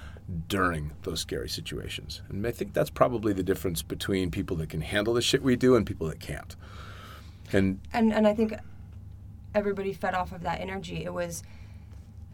during 0.48 0.92
those 1.02 1.20
scary 1.20 1.48
situations. 1.48 2.22
And 2.30 2.46
I 2.46 2.52
think 2.52 2.72
that's 2.72 2.88
probably 2.88 3.34
the 3.34 3.42
difference 3.42 3.82
between 3.82 4.30
people 4.30 4.56
that 4.58 4.70
can 4.70 4.80
handle 4.80 5.12
the 5.12 5.20
shit 5.20 5.42
we 5.42 5.56
do 5.56 5.76
and 5.76 5.84
people 5.84 6.06
that 6.08 6.20
can't. 6.20 6.56
And 7.54 7.80
and 7.92 8.12
and 8.12 8.26
I 8.26 8.34
think 8.34 8.54
everybody 9.54 9.92
fed 9.92 10.14
off 10.14 10.32
of 10.32 10.42
that 10.42 10.60
energy. 10.60 11.04
It 11.04 11.12
was, 11.12 11.42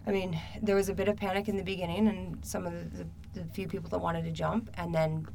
I 0.07 0.13
mean, 0.13 0.41
there 0.63 0.77
was 0.77 0.89
a 0.89 0.95
bit 0.95 1.09
of 1.09 1.17
panic 1.17 1.49
in 1.49 1.57
the 1.57 1.65
beginning, 1.65 2.07
and 2.09 2.45
some 2.45 2.67
of 2.67 2.73
the, 2.73 3.05
the, 3.35 3.41
the 3.41 3.45
few 3.53 3.67
people 3.67 3.91
that 3.91 3.99
wanted 3.99 4.25
to 4.25 4.31
jump, 4.31 4.71
and 4.75 4.95
then 4.95 5.27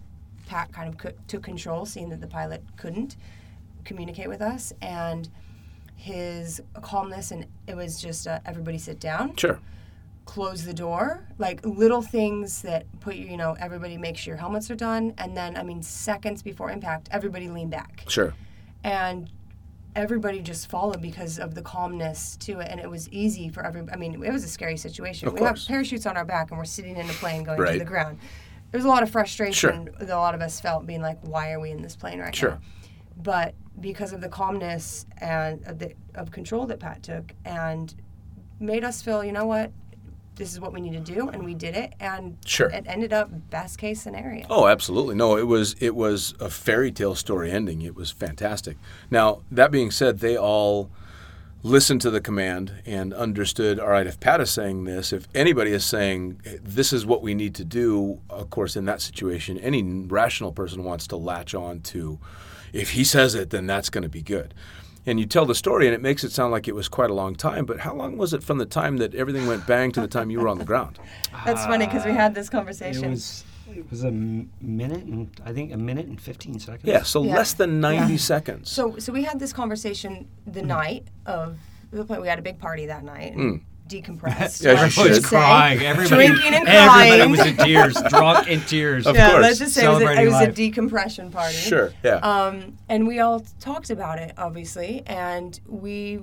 Pat 0.48 0.72
kind 0.72 0.88
of 0.90 0.98
co- 0.98 1.18
took 1.28 1.44
control, 1.44 1.86
seeing 1.86 2.10
that 2.10 2.22
the 2.22 2.28
pilot 2.28 2.64
couldn't 2.78 3.18
communicate 3.84 4.30
with 4.30 4.42
us, 4.42 4.72
and 4.82 5.30
his 5.96 6.62
calmness, 6.82 7.32
and 7.32 7.46
it 7.68 7.76
was 7.76 8.02
just 8.02 8.28
uh, 8.28 8.40
everybody 8.46 8.78
sit 8.78 9.00
down, 9.00 9.36
sure, 9.36 9.60
close 10.26 10.64
the 10.64 10.74
door, 10.74 11.28
like 11.38 11.66
little 11.66 12.02
things 12.02 12.62
that 12.62 12.86
put 13.02 13.16
you, 13.16 13.26
you 13.28 13.38
know, 13.38 13.56
everybody 13.60 13.98
make 13.98 14.16
sure 14.18 14.32
your 14.34 14.40
helmets 14.40 14.72
are 14.72 14.76
done, 14.76 15.14
and 15.18 15.36
then 15.36 15.58
I 15.58 15.64
mean, 15.64 15.82
seconds 15.84 16.42
before 16.42 16.72
impact, 16.72 17.10
everybody 17.12 17.50
lean 17.50 17.70
back. 17.70 18.06
Sure. 18.08 18.34
and 18.86 19.30
everybody 19.96 20.40
just 20.42 20.70
followed 20.70 21.02
because 21.02 21.38
of 21.40 21.54
the 21.56 21.62
calmness 21.62 22.36
to 22.38 22.60
it 22.60 22.68
and 22.72 22.80
it 22.80 22.90
was 22.90 23.08
easy 23.10 23.50
for 23.50 23.64
every 23.66 23.84
i 23.92 23.96
mean 23.96 24.22
it 24.24 24.32
was 24.32 24.44
a 24.44 24.48
scary 24.48 24.78
situation 24.78 25.28
Of 25.28 25.34
we 25.34 25.40
course. 25.40 25.62
have 25.62 25.68
parachutes 25.68 26.06
on 26.06 26.18
our 26.18 26.26
back 26.26 26.50
and 26.52 26.58
we're 26.58 26.66
sitting 26.66 26.96
in 26.98 27.10
a 27.10 27.14
plane 27.14 27.44
going 27.44 27.60
Right. 27.60 27.74
to 27.74 27.80
the 27.80 27.86
ground 27.86 28.18
there's 28.72 28.86
a 28.86 28.88
lot 28.88 29.04
of 29.04 29.10
frustration 29.12 29.86
Sure. 29.86 29.94
that 30.00 30.10
a 30.10 30.18
lot 30.18 30.34
of 30.34 30.42
us 30.42 30.60
felt 30.60 30.86
being 30.88 31.02
like 31.02 31.20
why 31.22 31.52
are 31.52 31.60
we 31.60 31.72
in 31.72 31.82
this 31.82 31.96
plane 31.96 32.20
right 32.20 32.36
Sure. 32.36 32.52
now 32.52 32.60
but 33.22 33.54
because 33.80 34.14
of 34.14 34.22
the 34.22 34.30
calmness 34.30 35.06
and 35.20 35.64
of, 35.68 35.78
the, 35.80 35.94
of 36.16 36.32
control 36.32 36.66
that 36.68 36.80
pat 36.80 37.04
took 37.04 37.34
and 37.46 37.94
made 38.60 38.84
us 38.84 39.02
feel 39.02 39.24
you 39.24 39.32
know 39.32 39.46
what 39.46 39.72
this 40.36 40.52
is 40.52 40.60
what 40.60 40.74
we 40.74 40.82
need 40.82 40.94
to 40.94 41.14
do 41.14 41.30
and 41.30 41.44
we 41.44 41.54
did 41.54 41.76
it 41.76 41.94
and 42.00 42.38
Sure. 42.46 42.70
it 42.70 42.86
ended 42.88 43.14
up 43.14 43.30
best 43.50 43.78
case 43.78 44.02
scenario 44.02 44.46
Oh, 44.50 44.68
absolutely. 44.68 45.16
No, 45.16 45.38
it 45.38 45.48
was 45.48 45.76
it 45.80 45.96
was 45.96 46.34
a 46.40 46.50
fairy 46.50 46.92
tale 46.92 47.16
story 47.16 47.52
ending. 47.52 47.82
It 47.82 47.96
was 47.96 48.12
fantastic. 48.12 48.78
Now, 49.12 49.42
that 49.52 49.72
being 49.72 49.92
said, 49.92 50.20
they 50.20 50.36
all 50.38 50.90
listened 51.66 52.02
to 52.02 52.12
the 52.12 52.20
command 52.20 52.74
and 52.86 53.14
understood, 53.14 53.80
all 53.80 53.88
right, 53.90 54.06
if 54.06 54.20
Pat 54.20 54.42
is 54.42 54.52
saying 54.52 54.84
this, 54.84 55.14
if 55.14 55.28
anybody 55.34 55.72
is 55.72 55.86
saying 55.86 56.42
eh, 56.46 56.58
this 56.62 56.92
is 56.92 57.06
what 57.06 57.22
we 57.22 57.34
need 57.34 57.56
to 57.56 57.64
do, 57.64 58.20
of 58.30 58.50
course, 58.50 58.76
in 58.76 58.84
that 58.86 59.02
situation, 59.02 59.58
any 59.60 59.82
rational 59.84 60.52
person 60.52 60.84
wants 60.84 61.08
to 61.08 61.16
latch 61.16 61.56
on 61.56 61.80
to 61.82 62.20
if 62.74 62.92
he 62.92 63.04
says 63.04 63.34
it, 63.36 63.50
then 63.52 63.66
that's 63.68 63.90
going 63.90 64.02
to 64.02 64.10
be 64.10 64.22
good. 64.22 64.54
And 65.06 65.20
you 65.20 65.26
tell 65.26 65.46
the 65.46 65.56
story, 65.56 65.86
and 65.86 65.94
it 65.94 66.02
makes 66.02 66.24
it 66.24 66.32
sound 66.32 66.52
like 66.52 66.68
it 66.68 66.76
was 66.76 66.88
quite 66.88 67.10
a 67.10 67.14
long 67.14 67.36
time. 67.36 67.66
But 67.66 67.82
how 67.82 67.94
long 67.94 68.18
was 68.18 68.34
it 68.34 68.42
from 68.42 68.58
the 68.58 68.66
time 68.66 68.98
that 68.98 69.14
everything 69.14 69.48
went 69.48 69.68
bang 69.68 69.92
to 69.92 70.02
the 70.02 70.08
time 70.08 70.30
you 70.30 70.40
were 70.40 70.48
on 70.48 70.60
the 70.60 70.66
ground? 70.66 71.00
that's 71.46 71.66
funny 71.66 71.86
because 71.86 72.06
we 72.06 72.12
had 72.12 72.34
this 72.34 72.48
It 72.48 72.52
conversation 72.52 73.12
was 73.12 73.44
it 73.76 73.90
was 73.90 74.04
a 74.04 74.12
minute 74.12 75.04
and 75.04 75.30
I 75.44 75.52
think 75.52 75.74
a 75.74 75.78
minute 75.78 76.06
and 76.06 76.20
15 76.22 76.60
seconds. 76.60 76.86
Yeah, 76.86 77.04
so 77.04 77.24
Yeah. 77.24 77.36
less 77.36 77.54
than 77.54 77.80
90 77.80 78.18
seconds. 78.18 78.70
So, 78.70 78.98
so 79.00 79.12
we 79.12 79.24
had 79.24 79.40
this 79.40 79.54
conversation 79.54 80.28
the 80.46 80.62
mm. 80.62 80.68
night 80.68 81.08
of 81.26 81.58
the 81.92 82.06
play. 82.06 82.20
We 82.20 82.28
had 82.28 82.40
a 82.40 82.44
big 82.44 82.60
party 82.60 82.86
that 82.88 83.04
night, 83.04 83.34
and 83.36 83.62
decompressed. 83.88 84.22
Yeah, 84.22 84.40
let's 84.40 84.66
Everybody 84.66 84.90
should. 84.92 85.10
was 85.10 85.18
say. 85.24 85.28
crying. 85.30 85.80
Everybody, 85.82 86.28
Drinking 86.28 86.54
and 86.54 86.66
crying. 86.66 87.12
everybody 87.22 87.32
was 87.32 87.48
in 87.48 87.58
tears, 87.58 88.02
drunk 88.10 88.48
in 88.48 88.62
tears. 88.62 89.06
Of 89.08 89.16
yeah, 89.16 89.32
course. 89.32 89.42
let's 89.42 89.60
just 89.60 89.74
say 89.74 89.86
it 89.86 89.90
was, 89.90 90.02
a, 90.02 90.22
it 90.22 90.26
was 90.28 90.42
a 90.42 90.52
decompression 90.52 91.32
party. 91.32 91.56
Sure. 91.56 91.92
Yeah. 92.04 92.16
Um, 92.16 92.78
and 92.90 93.08
we 93.08 93.20
all 93.20 93.42
talked 93.60 93.90
about 93.90 94.20
it, 94.20 94.34
obviously, 94.38 95.04
and 95.08 95.60
we 95.68 96.22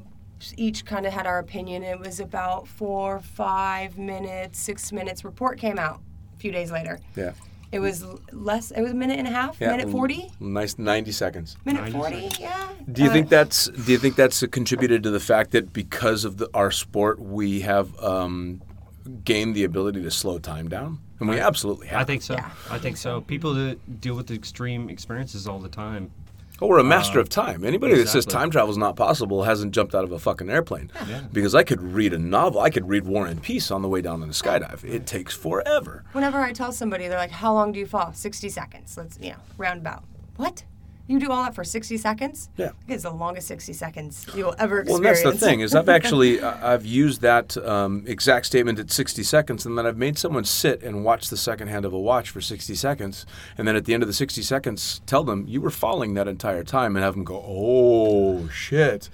each 0.56 0.84
kind 0.86 1.04
of 1.06 1.12
had 1.12 1.26
our 1.26 1.38
opinion. 1.38 1.82
It 1.82 1.98
was 2.00 2.18
about 2.20 2.66
four, 2.66 3.20
five 3.20 3.98
minutes, 3.98 4.58
six 4.58 4.90
minutes. 4.90 5.24
Report 5.24 5.58
came 5.58 5.78
out 5.78 6.00
a 6.34 6.38
few 6.38 6.50
days 6.50 6.70
later. 6.72 6.98
yeah. 7.14 7.32
It 7.72 7.78
was 7.78 8.04
less. 8.32 8.70
It 8.72 8.82
was 8.82 8.90
a 8.92 8.94
minute 8.94 9.18
and 9.18 9.28
a 9.28 9.30
half. 9.30 9.60
Yeah. 9.60 9.70
Minute 9.76 9.90
forty. 9.90 10.30
Nice 10.40 10.78
90 10.78 11.12
seconds. 11.12 11.56
Minute 11.64 11.92
forty. 11.92 12.28
Yeah. 12.40 12.68
Do 12.90 13.02
you 13.02 13.08
Uh, 13.10 13.12
think 13.12 13.28
that's 13.28 13.68
do 13.68 13.92
you 13.92 13.98
think 13.98 14.16
that's 14.16 14.44
contributed 14.48 15.02
to 15.04 15.10
the 15.10 15.20
fact 15.20 15.52
that 15.52 15.72
because 15.72 16.24
of 16.24 16.38
the, 16.38 16.48
our 16.52 16.70
sport 16.72 17.20
we 17.20 17.60
have 17.60 17.96
um, 18.02 18.60
gained 19.24 19.54
the 19.54 19.64
ability 19.64 20.02
to 20.02 20.10
slow 20.10 20.38
time 20.38 20.68
down? 20.68 20.98
And 21.20 21.28
we 21.28 21.38
absolutely 21.38 21.86
have. 21.88 22.00
I 22.00 22.04
think 22.04 22.22
so. 22.22 22.34
Yeah. 22.34 22.50
I 22.70 22.78
think 22.78 22.96
so. 22.96 23.20
People 23.20 23.52
that 23.54 24.00
deal 24.00 24.14
with 24.16 24.30
extreme 24.30 24.88
experiences 24.88 25.46
all 25.46 25.58
the 25.58 25.68
time. 25.68 26.10
Oh, 26.62 26.66
we're 26.66 26.78
a 26.78 26.84
master 26.84 27.18
uh, 27.18 27.22
of 27.22 27.28
time. 27.28 27.64
Anybody 27.64 27.94
that 27.96 28.08
says 28.08 28.26
time 28.26 28.50
travel 28.50 28.70
is 28.70 28.76
not 28.76 28.96
possible 28.96 29.44
hasn't 29.44 29.72
jumped 29.72 29.94
out 29.94 30.04
of 30.04 30.12
a 30.12 30.18
fucking 30.18 30.50
airplane. 30.50 30.90
Because 31.32 31.54
I 31.54 31.62
could 31.62 31.80
read 31.80 32.12
a 32.12 32.18
novel, 32.18 32.60
I 32.60 32.70
could 32.70 32.88
read 32.88 33.04
War 33.04 33.26
and 33.26 33.42
Peace 33.42 33.70
on 33.70 33.82
the 33.82 33.88
way 33.88 34.02
down 34.02 34.22
in 34.22 34.28
a 34.28 34.32
skydive. 34.32 34.84
It 34.84 35.06
takes 35.06 35.34
forever. 35.34 36.04
Whenever 36.12 36.40
I 36.40 36.52
tell 36.52 36.72
somebody, 36.72 37.08
they're 37.08 37.18
like, 37.18 37.30
"How 37.30 37.54
long 37.54 37.72
do 37.72 37.78
you 37.78 37.86
fall?" 37.86 38.12
Sixty 38.12 38.48
seconds. 38.48 38.96
Let's, 38.96 39.18
you 39.20 39.30
know, 39.30 39.38
roundabout. 39.56 40.04
What? 40.36 40.64
You 41.10 41.18
do 41.18 41.30
all 41.32 41.42
that 41.42 41.56
for 41.56 41.64
sixty 41.64 41.96
seconds? 41.96 42.48
Yeah. 42.56 42.70
It's 42.86 43.02
the 43.02 43.10
longest 43.10 43.48
sixty 43.48 43.72
seconds 43.72 44.24
you'll 44.32 44.54
ever 44.60 44.80
experience. 44.80 44.96
and 44.96 45.04
that's 45.04 45.22
the 45.40 45.46
thing 45.46 45.58
is 45.60 45.74
I've 45.74 45.88
actually 45.98 46.40
I- 46.40 46.72
I've 46.74 46.86
used 46.86 47.20
that 47.22 47.56
um, 47.56 48.04
exact 48.06 48.46
statement 48.46 48.78
at 48.78 48.92
60 48.92 49.24
seconds, 49.24 49.66
and 49.66 49.76
then 49.76 49.86
I've 49.86 49.96
made 49.96 50.16
someone 50.18 50.44
sit 50.44 50.84
and 50.84 51.04
watch 51.04 51.28
the 51.28 51.36
second 51.36 51.66
hand 51.66 51.84
of 51.84 51.92
a 51.92 51.98
watch 51.98 52.30
for 52.30 52.40
60 52.40 52.76
seconds, 52.76 53.26
and 53.58 53.66
then 53.66 53.74
at 53.74 53.86
the 53.86 53.92
end 53.94 54.04
of 54.04 54.06
the 54.08 54.12
60 54.12 54.40
seconds, 54.42 55.00
tell 55.06 55.24
them 55.24 55.44
you 55.48 55.60
were 55.60 55.70
falling 55.70 56.14
that 56.14 56.28
entire 56.28 56.62
time, 56.62 56.94
and 56.94 57.04
have 57.04 57.14
them 57.14 57.24
go, 57.24 57.42
"Oh 57.44 58.48
shit!" 58.50 59.10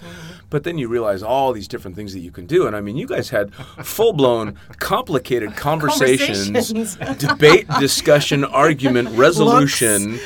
But 0.51 0.65
then 0.65 0.77
you 0.77 0.87
realize 0.87 1.23
all 1.23 1.51
these 1.51 1.67
different 1.67 1.95
things 1.95 2.13
that 2.13 2.19
you 2.19 2.29
can 2.31 2.45
do, 2.45 2.67
and 2.67 2.75
I 2.75 2.81
mean, 2.81 2.95
you 2.97 3.07
guys 3.07 3.29
had 3.31 3.51
full 3.83 4.13
blown, 4.13 4.55
complicated 4.77 5.55
conversations, 5.55 6.45
Conversations. 6.45 6.95
debate, 7.17 7.67
discussion, 7.79 8.43
argument, 8.43 9.09
resolution, 9.17 10.19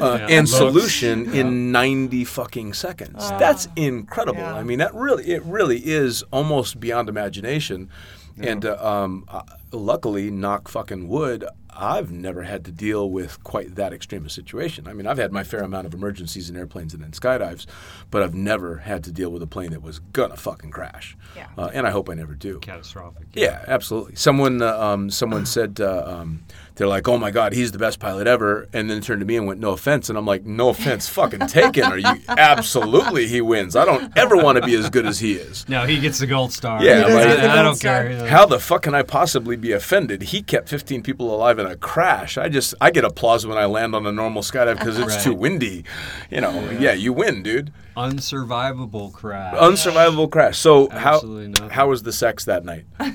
uh, 0.00 0.18
and 0.30 0.46
looks. 0.46 0.52
solution 0.52 1.15
in 1.24 1.72
90 1.72 2.24
fucking 2.24 2.74
seconds. 2.74 3.28
That's 3.30 3.68
incredible. 3.76 4.40
Yeah. 4.40 4.54
I 4.54 4.62
mean, 4.62 4.78
that 4.78 4.94
really, 4.94 5.28
it 5.28 5.42
really 5.44 5.78
is 5.78 6.22
almost 6.32 6.78
beyond 6.80 7.08
imagination. 7.08 7.90
And 8.38 8.66
uh, 8.66 8.76
um, 8.80 9.24
uh, 9.28 9.42
luckily, 9.72 10.30
knock 10.30 10.68
fucking 10.68 11.08
wood, 11.08 11.46
I've 11.78 12.10
never 12.10 12.42
had 12.42 12.64
to 12.64 12.72
deal 12.72 13.10
with 13.10 13.42
quite 13.44 13.74
that 13.76 13.92
extreme 13.92 14.24
a 14.26 14.30
situation. 14.30 14.86
I 14.88 14.92
mean, 14.92 15.06
I've 15.06 15.18
had 15.18 15.32
my 15.32 15.44
fair 15.44 15.60
amount 15.60 15.86
of 15.86 15.94
emergencies 15.94 16.48
in 16.50 16.56
airplanes 16.56 16.94
and 16.94 17.02
in 17.04 17.10
skydives, 17.12 17.66
but 18.10 18.22
I've 18.22 18.34
never 18.34 18.76
had 18.78 19.04
to 19.04 19.12
deal 19.12 19.30
with 19.30 19.42
a 19.42 19.46
plane 19.46 19.70
that 19.70 19.82
was 19.82 19.98
gonna 19.98 20.36
fucking 20.36 20.70
crash. 20.70 21.16
Yeah. 21.36 21.46
Uh, 21.58 21.70
and 21.72 21.86
I 21.86 21.90
hope 21.90 22.08
I 22.08 22.14
never 22.14 22.34
do. 22.34 22.58
Catastrophic. 22.60 23.26
Yeah, 23.34 23.64
absolutely. 23.66 24.16
Someone, 24.16 24.62
uh, 24.62 24.78
um, 24.78 25.10
someone 25.10 25.44
said 25.56 25.80
uh, 25.80 26.04
um, 26.06 26.44
they're 26.76 26.86
like, 26.86 27.08
"Oh 27.08 27.16
my 27.18 27.30
God, 27.30 27.52
he's 27.52 27.72
the 27.72 27.78
best 27.78 28.00
pilot 28.00 28.26
ever," 28.26 28.68
and 28.72 28.90
then 28.90 29.00
turned 29.00 29.20
to 29.20 29.26
me 29.26 29.36
and 29.36 29.46
went, 29.46 29.60
"No 29.60 29.70
offense," 29.70 30.08
and 30.08 30.18
I'm 30.18 30.26
like, 30.26 30.44
"No 30.44 30.68
offense, 30.70 31.08
fucking 31.08 31.40
taken. 31.46 31.84
Are 31.84 31.98
you 31.98 32.20
absolutely? 32.28 33.26
He 33.26 33.40
wins. 33.40 33.76
I 33.76 33.84
don't 33.84 34.16
ever 34.16 34.36
want 34.36 34.56
to 34.56 34.62
be 34.66 34.74
as 34.74 34.88
good 34.90 35.06
as 35.06 35.18
he 35.18 35.34
is. 35.34 35.68
No, 35.68 35.84
he 35.84 35.98
gets 35.98 36.18
the 36.18 36.26
gold 36.26 36.52
star. 36.52 36.82
Yeah, 36.82 36.92
I, 36.92 36.96
like- 37.00 37.08
He 37.08 37.14
does 37.14 37.24
get 37.36 37.42
the 37.42 37.50
I 37.50 37.62
don't 37.62 37.74
star. 37.76 38.02
care. 38.02 38.10
Yeah. 38.12 38.26
How 38.26 38.46
the 38.46 38.58
fuck 38.60 38.82
can 38.82 38.94
I 38.94 39.02
possibly 39.02 39.56
be 39.56 39.72
offended? 39.72 40.22
He 40.22 40.42
kept 40.42 40.68
15 40.68 41.02
people 41.02 41.34
alive 41.34 41.58
in 41.58 41.65
a 41.66 41.76
crash. 41.76 42.38
I 42.38 42.48
just, 42.48 42.74
I 42.80 42.90
get 42.90 43.04
applause 43.04 43.46
when 43.46 43.58
I 43.58 43.64
land 43.66 43.94
on 43.94 44.06
a 44.06 44.12
normal 44.12 44.42
skydive 44.42 44.78
because 44.78 44.98
it's 44.98 45.14
Right. 45.14 45.22
too 45.22 45.34
windy. 45.34 45.84
You 46.30 46.40
know, 46.40 46.70
yeah, 46.78 46.92
you 46.92 47.12
win, 47.12 47.42
dude. 47.42 47.72
Unsurvivable 47.96 49.12
crash. 49.12 49.54
Unsurvivable 49.56 50.30
crash. 50.30 50.58
So 50.58 50.90
Absolutely 50.90 51.44
how 51.44 51.48
nothing. 51.50 51.70
how 51.70 51.88
was 51.88 52.02
the 52.02 52.12
sex 52.12 52.44
that 52.44 52.64
night? 52.64 52.84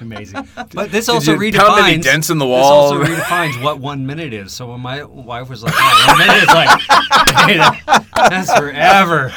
Amazing. 0.00 0.48
But 0.74 0.90
this 0.90 1.08
also 1.08 1.38
you 1.38 1.52
pound 1.52 1.78
any 1.80 1.98
redefines. 1.98 2.02
dents 2.02 2.30
in 2.30 2.38
the 2.38 2.46
wall. 2.46 2.94
This 2.94 2.98
wall? 2.98 3.02
also 3.02 3.22
redefines 3.22 3.62
what 3.62 3.78
one 3.78 4.04
minute 4.06 4.32
is. 4.32 4.52
So 4.52 4.70
when 4.72 4.80
my 4.80 5.04
wife 5.04 5.48
was 5.48 5.62
like, 5.62 5.74
oh, 5.76 6.04
"One 6.08 6.18
minute 6.18 6.42
is 6.42 6.48
like, 6.48 6.80
hey, 7.46 7.56
that- 7.58 8.06
that's 8.30 8.52
forever." 8.58 9.32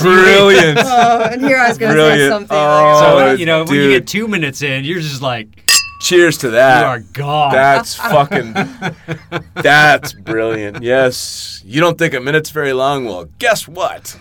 Brilliant. 0.00 0.78
Oh, 0.82 1.22
and 1.30 1.42
here 1.44 1.56
I 1.58 1.68
was 1.68 1.78
going 1.78 1.94
to 1.94 2.00
say 2.00 2.28
something. 2.28 2.56
Oh, 2.56 3.14
like, 3.16 3.26
So 3.26 3.32
you 3.32 3.46
know, 3.46 3.64
when 3.64 3.74
you 3.74 3.90
get 3.90 4.06
two 4.06 4.28
minutes 4.28 4.62
in, 4.62 4.84
you're 4.84 5.00
just 5.00 5.20
like, 5.22 5.69
Cheers 6.00 6.38
to 6.38 6.50
that. 6.50 6.78
you 6.78 6.82
that. 6.82 6.86
are 6.86 7.00
gone. 7.12 7.52
That's 7.52 7.94
fucking. 7.96 8.54
that's 9.54 10.12
brilliant. 10.14 10.82
Yes. 10.82 11.62
You 11.64 11.80
don't 11.80 11.98
think 11.98 12.14
a 12.14 12.20
minute's 12.20 12.50
very 12.50 12.72
long? 12.72 13.04
Well, 13.04 13.26
guess 13.38 13.68
what? 13.68 14.18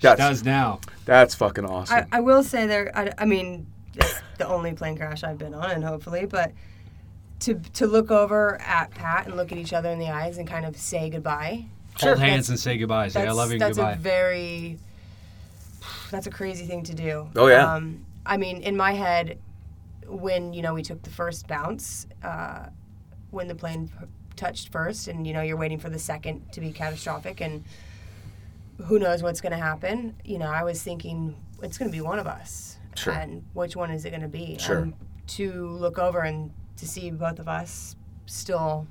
That's 0.00 0.18
does 0.18 0.44
now. 0.44 0.80
that's 1.04 1.34
fucking 1.34 1.64
awesome. 1.64 2.06
I, 2.12 2.18
I 2.18 2.20
will 2.20 2.42
say 2.42 2.66
there. 2.66 2.90
I, 2.96 3.12
I 3.18 3.24
mean, 3.24 3.66
it's 3.94 4.20
the 4.38 4.46
only 4.48 4.72
plane 4.74 4.96
crash 4.96 5.22
I've 5.24 5.38
been 5.38 5.54
on, 5.54 5.70
and 5.70 5.84
hopefully, 5.84 6.26
but 6.26 6.52
to 7.40 7.54
to 7.74 7.86
look 7.86 8.10
over 8.10 8.60
at 8.60 8.90
Pat 8.90 9.26
and 9.26 9.36
look 9.36 9.52
at 9.52 9.58
each 9.58 9.72
other 9.72 9.90
in 9.90 9.98
the 9.98 10.08
eyes 10.10 10.38
and 10.38 10.46
kind 10.48 10.66
of 10.66 10.76
say 10.76 11.08
goodbye. 11.08 11.66
Hold 11.96 12.16
That's- 12.16 12.18
hands 12.18 12.48
and 12.48 12.58
say 12.58 12.78
goodbye. 12.78 13.08
Say, 13.08 13.20
I 13.22 13.24
That's, 13.26 13.36
love 13.36 13.52
you 13.52 13.58
that's 13.58 13.76
goodbye. 13.76 13.92
a 13.92 13.96
very. 13.96 14.78
That's 16.10 16.26
a 16.26 16.30
crazy 16.30 16.66
thing 16.66 16.82
to 16.84 16.94
do. 16.94 17.28
Oh, 17.36 17.46
yeah. 17.48 17.74
Um, 17.74 18.04
I 18.26 18.36
mean, 18.36 18.62
in 18.62 18.76
my 18.76 18.92
head, 18.92 19.38
when 20.12 20.52
you 20.52 20.62
know 20.62 20.74
we 20.74 20.82
took 20.82 21.02
the 21.02 21.10
first 21.10 21.46
bounce, 21.48 22.06
uh, 22.22 22.66
when 23.30 23.48
the 23.48 23.54
plane 23.54 23.88
p- 23.88 24.06
touched 24.36 24.70
first, 24.70 25.08
and 25.08 25.26
you 25.26 25.32
know 25.32 25.42
you're 25.42 25.56
waiting 25.56 25.78
for 25.78 25.88
the 25.90 25.98
second 25.98 26.52
to 26.52 26.60
be 26.60 26.72
catastrophic, 26.72 27.40
and 27.40 27.64
who 28.86 28.98
knows 28.98 29.22
what's 29.22 29.40
going 29.40 29.52
to 29.52 29.58
happen. 29.58 30.14
You 30.24 30.38
know, 30.38 30.50
I 30.50 30.64
was 30.64 30.82
thinking 30.82 31.36
it's 31.62 31.78
going 31.78 31.90
to 31.90 31.96
be 31.96 32.00
one 32.00 32.18
of 32.18 32.26
us, 32.26 32.78
Sure. 32.94 33.12
and 33.12 33.44
which 33.54 33.76
one 33.76 33.90
is 33.90 34.04
it 34.04 34.10
going 34.10 34.22
to 34.22 34.28
be? 34.28 34.56
Sure. 34.58 34.82
Um, 34.82 34.94
to 35.28 35.68
look 35.68 35.98
over 35.98 36.20
and 36.20 36.50
to 36.76 36.86
see 36.86 37.10
both 37.10 37.38
of 37.38 37.48
us 37.48 37.96
still 38.26 38.86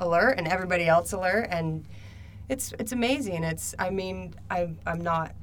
alert 0.00 0.38
and 0.38 0.48
everybody 0.48 0.86
else 0.88 1.12
alert, 1.12 1.46
and 1.50 1.84
it's 2.48 2.72
it's 2.78 2.92
amazing. 2.92 3.44
It's 3.44 3.74
I 3.78 3.90
mean 3.90 4.34
I 4.50 4.70
I'm 4.86 5.00
not 5.00 5.34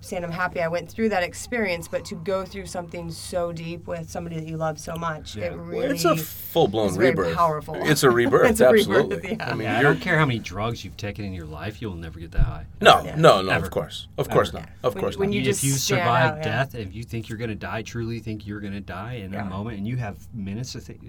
saying 0.00 0.22
I'm 0.24 0.30
happy 0.30 0.60
I 0.60 0.68
went 0.68 0.88
through 0.88 1.08
that 1.10 1.22
experience, 1.22 1.88
but 1.88 2.04
to 2.06 2.14
go 2.16 2.44
through 2.44 2.66
something 2.66 3.10
so 3.10 3.52
deep 3.52 3.86
with 3.86 4.08
somebody 4.08 4.36
that 4.36 4.46
you 4.48 4.56
love 4.56 4.78
so 4.78 4.94
much, 4.96 5.36
it 5.36 5.52
really 5.54 5.88
it's 5.96 6.04
a 6.04 6.16
full 6.16 6.68
blown 6.68 6.94
rebirth. 6.96 7.34
powerful. 7.36 7.74
It's 7.76 8.02
a 8.04 8.10
rebirth, 8.20 8.50
It's 8.50 8.60
a 8.60 8.70
rebirth, 8.70 8.88
absolutely. 9.12 9.36
yeah. 9.38 9.50
I 9.50 9.54
mean, 9.54 9.62
Yeah, 9.66 9.78
I 9.78 9.80
you're 9.82 9.92
don't 9.92 10.00
care 10.00 10.18
how 10.18 10.24
many 10.26 10.38
drugs 10.38 10.84
you've 10.84 10.96
taken 10.96 11.24
in 11.24 11.32
your 11.32 11.46
life, 11.46 11.82
you'll 11.82 11.94
never 11.96 12.20
get 12.20 12.30
that 12.32 12.42
high. 12.42 12.66
no, 12.80 13.02
Yeah. 13.04 13.16
no, 13.16 13.42
no. 13.42 13.50
Ever. 13.50 13.64
Of 13.66 13.70
course, 13.72 14.06
of 14.18 14.28
course 14.30 14.48
Ever. 14.50 14.60
not. 14.60 14.68
Of 14.84 14.94
When- 14.94 15.02
course 15.02 15.16
when 15.16 15.30
not. 15.30 15.34
you 15.34 15.40
if 15.40 15.46
just 15.46 15.64
you 15.64 15.72
survive 15.72 16.30
out, 16.32 16.36
yeah. 16.38 16.42
death, 16.44 16.74
if 16.74 16.94
you 16.94 17.02
think 17.02 17.28
you're 17.28 17.38
going 17.38 17.50
to 17.50 17.56
die, 17.56 17.82
truly 17.82 18.20
think 18.20 18.46
you're 18.46 18.60
going 18.60 18.72
to 18.74 18.80
die 18.80 19.14
in 19.14 19.32
Yeah. 19.32 19.42
a 19.46 19.50
moment, 19.50 19.78
and 19.78 19.86
you 19.86 19.96
have 19.96 20.16
minutes 20.32 20.72
to 20.72 20.80
think, 20.80 21.00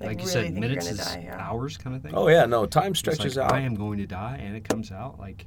like, 0.00 0.08
Like, 0.08 0.10
you 0.18 0.18
really 0.26 0.30
said, 0.32 0.44
you're 0.52 0.60
minutes 0.60 0.88
gonna 0.90 1.00
is 1.00 1.06
die, 1.06 1.22
yeah. 1.26 1.38
hours 1.38 1.76
kind 1.76 1.94
of 1.94 2.02
thing. 2.02 2.12
oh 2.14 2.28
yeah, 2.28 2.46
no. 2.46 2.66
Time 2.66 2.90
It's 2.90 2.98
stretches 2.98 3.36
like, 3.36 3.46
out. 3.46 3.52
I 3.52 3.60
am 3.60 3.74
going 3.76 3.98
to 3.98 4.06
die, 4.06 4.40
and 4.42 4.56
it 4.56 4.68
comes 4.68 4.90
out 4.90 5.20
like 5.20 5.46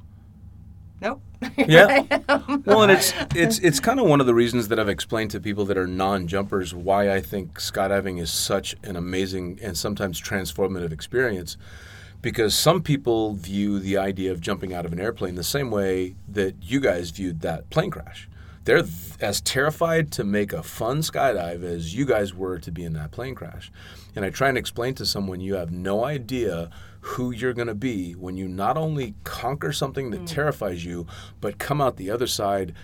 nope. 1.00 1.22
Yeah. 1.56 2.04
Well, 2.64 2.82
and 2.82 2.92
it's 2.92 3.12
it's 3.34 3.58
it's 3.60 3.80
kind 3.80 4.00
of 4.00 4.06
one 4.06 4.20
of 4.20 4.26
the 4.26 4.34
reasons 4.34 4.68
that 4.68 4.78
I've 4.78 4.88
explained 4.88 5.30
to 5.32 5.40
people 5.40 5.64
that 5.66 5.78
are 5.78 5.86
non-jumpers 5.86 6.74
why 6.74 7.12
I 7.14 7.20
think 7.20 7.58
skydiving 7.58 8.20
is 8.20 8.30
such 8.30 8.74
an 8.82 8.96
amazing 8.96 9.58
and 9.62 9.76
sometimes 9.76 10.20
transformative 10.20 10.92
experience. 10.92 11.56
Because 12.20 12.54
some 12.54 12.82
people 12.82 13.34
view 13.34 13.78
the 13.78 13.96
idea 13.96 14.32
of 14.32 14.40
jumping 14.40 14.74
out 14.74 14.84
of 14.84 14.92
an 14.92 14.98
airplane 14.98 15.36
the 15.36 15.44
same 15.44 15.70
way 15.70 16.16
that 16.26 16.56
you 16.60 16.80
guys 16.80 17.10
viewed 17.10 17.40
that 17.42 17.70
plane 17.70 17.90
crash. 17.90 18.28
They're 18.68 18.82
th- 18.82 18.92
as 19.20 19.40
terrified 19.40 20.12
to 20.12 20.24
make 20.24 20.52
a 20.52 20.62
fun 20.62 20.98
skydive 20.98 21.64
as 21.64 21.94
you 21.94 22.04
guys 22.04 22.34
were 22.34 22.58
to 22.58 22.70
be 22.70 22.84
in 22.84 22.92
that 22.92 23.12
plane 23.12 23.34
crash. 23.34 23.72
And 24.14 24.26
I 24.26 24.28
try 24.28 24.50
and 24.50 24.58
explain 24.58 24.94
to 24.96 25.06
someone 25.06 25.40
you 25.40 25.54
have 25.54 25.70
no 25.70 26.04
idea 26.04 26.68
who 27.00 27.30
you're 27.30 27.54
going 27.54 27.68
to 27.68 27.74
be 27.74 28.12
when 28.12 28.36
you 28.36 28.46
not 28.46 28.76
only 28.76 29.14
conquer 29.24 29.72
something 29.72 30.10
that 30.10 30.20
mm. 30.20 30.26
terrifies 30.26 30.84
you, 30.84 31.06
but 31.40 31.56
come 31.56 31.80
out 31.80 31.96
the 31.96 32.10
other 32.10 32.26
side 32.26 32.74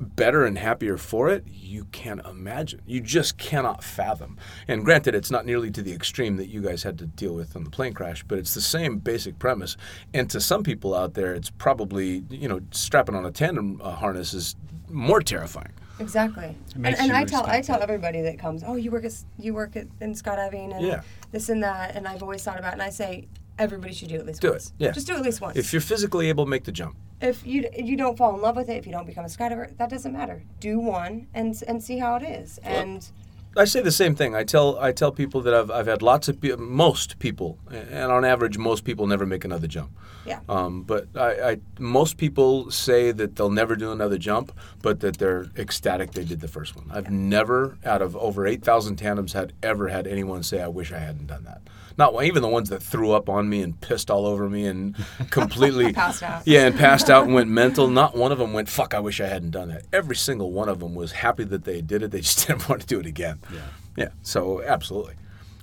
better 0.00 0.44
and 0.44 0.58
happier 0.58 0.96
for 0.96 1.28
it, 1.28 1.44
you 1.48 1.84
can't 1.86 2.24
imagine. 2.26 2.80
You 2.86 3.00
just 3.00 3.36
cannot 3.38 3.82
fathom. 3.82 4.38
And 4.66 4.84
granted, 4.84 5.14
it's 5.14 5.30
not 5.30 5.44
nearly 5.44 5.70
to 5.72 5.82
the 5.82 5.92
extreme 5.92 6.36
that 6.36 6.48
you 6.48 6.62
guys 6.62 6.82
had 6.82 6.98
to 6.98 7.06
deal 7.06 7.34
with 7.34 7.56
on 7.56 7.64
the 7.64 7.70
plane 7.70 7.92
crash, 7.94 8.22
but 8.24 8.38
it's 8.38 8.54
the 8.54 8.60
same 8.60 8.98
basic 8.98 9.38
premise. 9.38 9.76
And 10.14 10.30
to 10.30 10.40
some 10.40 10.62
people 10.62 10.94
out 10.94 11.14
there, 11.14 11.34
it's 11.34 11.50
probably, 11.50 12.24
you 12.30 12.48
know, 12.48 12.60
strapping 12.70 13.14
on 13.14 13.26
a 13.26 13.30
tandem 13.30 13.80
uh, 13.82 13.92
harness 13.92 14.34
is 14.34 14.54
more 14.88 15.20
terrifying. 15.20 15.72
Exactly. 16.00 16.56
And, 16.76 16.86
and 16.86 17.12
I 17.12 17.24
tell 17.24 17.44
I 17.46 17.60
tell 17.60 17.82
everybody 17.82 18.22
that 18.22 18.38
comes, 18.38 18.62
oh, 18.64 18.76
you 18.76 18.92
work 18.92 19.04
at 19.04 19.12
you 19.36 19.52
work 19.52 19.74
at, 19.74 19.88
in 20.00 20.14
skydiving 20.14 20.74
and 20.76 20.86
Yeah. 20.86 21.02
this 21.32 21.48
and 21.48 21.62
that, 21.64 21.96
and 21.96 22.06
I've 22.06 22.22
always 22.22 22.44
thought 22.44 22.58
about, 22.58 22.68
it, 22.68 22.72
and 22.74 22.82
I 22.82 22.90
say, 22.90 23.26
everybody 23.58 23.92
should 23.92 24.08
do 24.08 24.14
it 24.14 24.20
at 24.20 24.26
least 24.26 24.40
Do 24.40 24.52
it, 24.52 24.70
yeah. 24.78 24.92
Just 24.92 25.08
do 25.08 25.14
it 25.14 25.16
at 25.16 25.22
least 25.24 25.40
once. 25.40 25.56
If 25.56 25.72
you're 25.72 25.82
physically 25.82 26.28
able, 26.28 26.46
make 26.46 26.62
the 26.62 26.70
jump. 26.70 26.96
If 27.20 27.46
you 27.46 27.68
you 27.76 27.96
don't 27.96 28.16
fall 28.16 28.34
in 28.34 28.40
love 28.40 28.56
with 28.56 28.68
it, 28.68 28.76
if 28.76 28.86
you 28.86 28.92
don't 28.92 29.06
become 29.06 29.24
a 29.24 29.28
skydiver, 29.28 29.76
that 29.76 29.90
doesn't 29.90 30.12
matter. 30.12 30.42
Do 30.60 30.78
one 30.78 31.26
and 31.34 31.60
and 31.66 31.82
see 31.82 31.98
how 31.98 32.16
it 32.16 32.22
is. 32.22 32.58
And 32.62 33.08
I 33.56 33.64
say 33.64 33.80
the 33.80 33.90
same 33.90 34.14
thing. 34.14 34.34
I 34.36 34.44
tell 34.44 34.78
I 34.78 34.92
tell 34.92 35.10
people 35.10 35.40
that 35.42 35.54
I've, 35.54 35.70
I've 35.70 35.86
had 35.86 36.02
lots 36.02 36.28
of 36.28 36.40
pe- 36.40 36.54
most 36.56 37.18
people, 37.18 37.58
and 37.70 38.12
on 38.12 38.24
average, 38.24 38.56
most 38.58 38.84
people 38.84 39.06
never 39.06 39.26
make 39.26 39.44
another 39.44 39.66
jump. 39.66 39.90
yeah, 40.26 40.40
Um, 40.48 40.82
but 40.82 41.08
I, 41.16 41.50
I 41.52 41.56
most 41.78 42.18
people 42.18 42.70
say 42.70 43.10
that 43.10 43.34
they'll 43.36 43.50
never 43.50 43.74
do 43.74 43.90
another 43.90 44.18
jump, 44.18 44.52
but 44.82 45.00
that 45.00 45.18
they're 45.18 45.46
ecstatic 45.56 46.12
they 46.12 46.24
did 46.24 46.40
the 46.40 46.46
first 46.48 46.76
one. 46.76 46.86
I've 46.92 47.10
never, 47.10 47.78
out 47.84 48.02
of 48.02 48.16
over 48.16 48.46
eight 48.46 48.62
thousand 48.62 48.96
tandems, 48.96 49.32
had 49.32 49.54
ever 49.62 49.88
had 49.88 50.06
anyone 50.06 50.42
say 50.44 50.60
I 50.62 50.68
wish 50.68 50.92
I 50.92 50.98
hadn't 50.98 51.26
done 51.26 51.44
that. 51.44 51.62
Not 51.98 52.24
even 52.24 52.42
the 52.42 52.48
ones 52.48 52.68
that 52.70 52.80
threw 52.82 53.10
up 53.10 53.28
on 53.28 53.48
me 53.48 53.60
and 53.60 53.78
pissed 53.80 54.08
all 54.10 54.24
over 54.24 54.48
me 54.48 54.66
and 54.66 54.94
completely 55.30 55.92
Passed 55.94 56.22
out. 56.22 56.42
Yeah, 56.46 56.66
and 56.66 56.76
passed 56.76 57.10
out 57.10 57.24
and 57.24 57.34
went 57.34 57.50
mental. 57.50 57.88
Not 57.88 58.16
one 58.16 58.30
of 58.32 58.38
them 58.38 58.52
went 58.52 58.68
fuck. 58.68 58.94
I 58.94 59.00
wish 59.00 59.20
I 59.20 59.26
hadn't 59.26 59.50
done 59.50 59.68
that. 59.68 59.82
Every 59.92 60.14
single 60.16 60.52
one 60.52 60.68
of 60.68 60.78
them 60.78 60.94
was 60.94 61.10
happy 61.12 61.42
that 61.44 61.64
they 61.64 61.80
did 61.80 62.02
it. 62.04 62.12
They 62.12 62.20
just 62.20 62.38
didn't 62.46 62.68
want 62.68 62.82
to 62.82 62.86
do 62.86 63.00
it 63.00 63.06
again. 63.06 63.40
Yeah. 63.52 63.60
Yeah. 63.96 64.08
So 64.22 64.62
absolutely. 64.62 65.14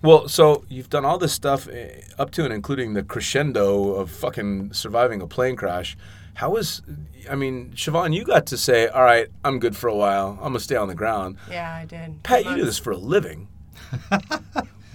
Well, 0.02 0.28
so 0.28 0.66
you've 0.68 0.90
done 0.90 1.06
all 1.06 1.18
this 1.18 1.32
stuff 1.34 1.68
eh, 1.70 2.02
up 2.20 2.30
to 2.32 2.44
and 2.44 2.54
including 2.54 2.94
the 2.94 3.02
crescendo 3.02 3.94
of 3.94 4.12
fucking 4.12 4.74
surviving 4.74 5.22
a 5.22 5.28
plane 5.28 5.56
crash. 5.56 5.98
How 6.36 6.50
was, 6.52 6.82
I 7.30 7.36
mean, 7.36 7.72
Shavon, 7.76 8.14
you 8.14 8.26
got 8.26 8.46
to 8.48 8.58
say, 8.58 8.88
all 8.88 9.04
right, 9.04 9.30
I'm 9.46 9.58
good 9.58 9.76
for 9.76 9.88
a 9.88 9.96
while. 9.96 10.32
I'm 10.34 10.50
going 10.50 10.54
to 10.56 10.60
stay 10.60 10.76
on 10.76 10.90
the 10.90 10.96
ground. 10.96 11.38
yeah, 11.50 11.74
I 11.74 11.86
did. 11.86 12.22
Pat, 12.24 12.44
you 12.44 12.56
do 12.56 12.66
this 12.66 12.78
for 12.78 12.92
a 12.92 12.98
living. 12.98 13.48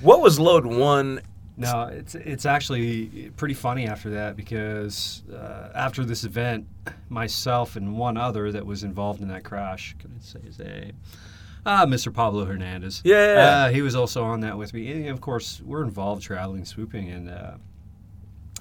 what 0.03 0.20
was 0.20 0.38
load 0.38 0.66
one? 0.66 1.22
No, 1.61 1.83
it's 1.93 2.15
it's 2.15 2.47
actually 2.47 3.31
pretty 3.37 3.55
funny 3.55 3.87
after 3.87 4.11
that 4.11 4.37
because 4.37 5.23
uh, 5.33 5.69
after 5.75 6.05
this 6.05 6.25
event, 6.25 6.67
myself 7.09 7.77
and 7.77 7.97
one 7.97 8.17
other 8.17 8.51
that 8.53 8.65
was 8.67 8.83
involved 8.83 9.21
in 9.21 9.29
that 9.29 9.45
crash, 9.45 9.95
can 9.99 10.11
I 10.19 10.23
say 10.25 10.41
his 10.45 10.59
name? 10.59 10.93
Ah, 11.67 11.85
Mr. 11.87 12.13
Pablo 12.13 12.47
Hernandez. 12.47 13.03
Yeah. 13.05 13.67
uh, 13.69 13.71
he 13.71 13.83
was 13.83 13.95
also 13.95 14.25
on 14.25 14.41
that 14.41 14.57
with 14.57 14.73
me. 14.73 14.91
And 14.91 15.09
of 15.09 15.21
course, 15.21 15.61
we're 15.63 15.85
involved 15.85 16.23
traveling, 16.23 16.65
swooping, 16.65 17.11
and 17.11 17.29
uh, 17.29 17.53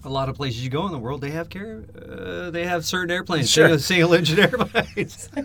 a 0.03 0.09
lot 0.09 0.27
of 0.27 0.35
places 0.35 0.61
you 0.63 0.69
go 0.69 0.85
in 0.85 0.91
the 0.91 0.99
world, 0.99 1.21
they 1.21 1.31
have 1.31 1.49
care. 1.49 1.83
Uh, 1.97 2.49
they 2.51 2.65
have 2.65 2.83
certain 2.85 3.11
airplanes, 3.11 3.49
Sure. 3.49 3.79
single, 3.79 3.79
single 3.79 4.13
engine 4.15 4.39
airplanes. 4.91 5.29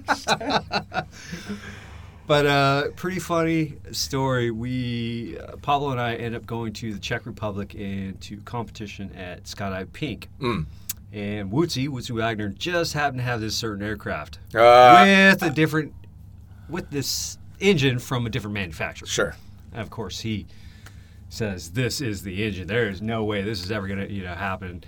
But 2.26 2.46
uh, 2.46 2.88
pretty 2.96 3.20
funny 3.20 3.74
story. 3.92 4.50
We 4.50 5.38
uh, 5.38 5.56
Pablo 5.56 5.90
and 5.90 6.00
I 6.00 6.14
ended 6.14 6.36
up 6.36 6.46
going 6.46 6.72
to 6.74 6.92
the 6.94 6.98
Czech 6.98 7.26
Republic 7.26 7.74
and 7.74 8.18
to 8.22 8.38
competition 8.38 9.12
at 9.14 9.44
Skydive 9.44 9.92
Pink. 9.92 10.28
Mm. 10.40 10.64
And 11.12 11.52
Wootsy, 11.52 11.86
Wootsy 11.88 12.10
Wagner, 12.12 12.48
just 12.48 12.94
happened 12.94 13.18
to 13.18 13.24
have 13.24 13.40
this 13.40 13.54
certain 13.54 13.84
aircraft 13.84 14.38
Uh, 14.54 15.04
with 15.32 15.42
a 15.42 15.50
different, 15.50 15.92
with 16.68 16.90
this 16.90 17.38
engine 17.60 17.98
from 18.00 18.26
a 18.26 18.30
different 18.30 18.54
manufacturer. 18.54 19.06
sure. 19.06 19.36
And 19.72 19.80
of 19.82 19.90
course, 19.90 20.20
he 20.20 20.46
says 21.28 21.70
this 21.72 22.00
is 22.00 22.22
the 22.22 22.44
engine. 22.44 22.66
There 22.66 22.88
is 22.88 23.02
no 23.02 23.22
way 23.24 23.42
this 23.42 23.62
is 23.62 23.70
ever 23.70 23.86
gonna 23.86 24.06
you 24.06 24.24
know 24.24 24.34
happen. 24.34 24.82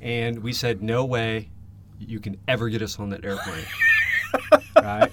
And 0.00 0.38
we 0.42 0.52
said, 0.54 0.82
no 0.82 1.04
way 1.04 1.50
you 1.98 2.20
can 2.20 2.38
ever 2.48 2.68
get 2.70 2.80
us 2.80 2.98
on 2.98 3.10
that 3.10 3.24
airplane. 3.24 3.64
right? 4.76 5.10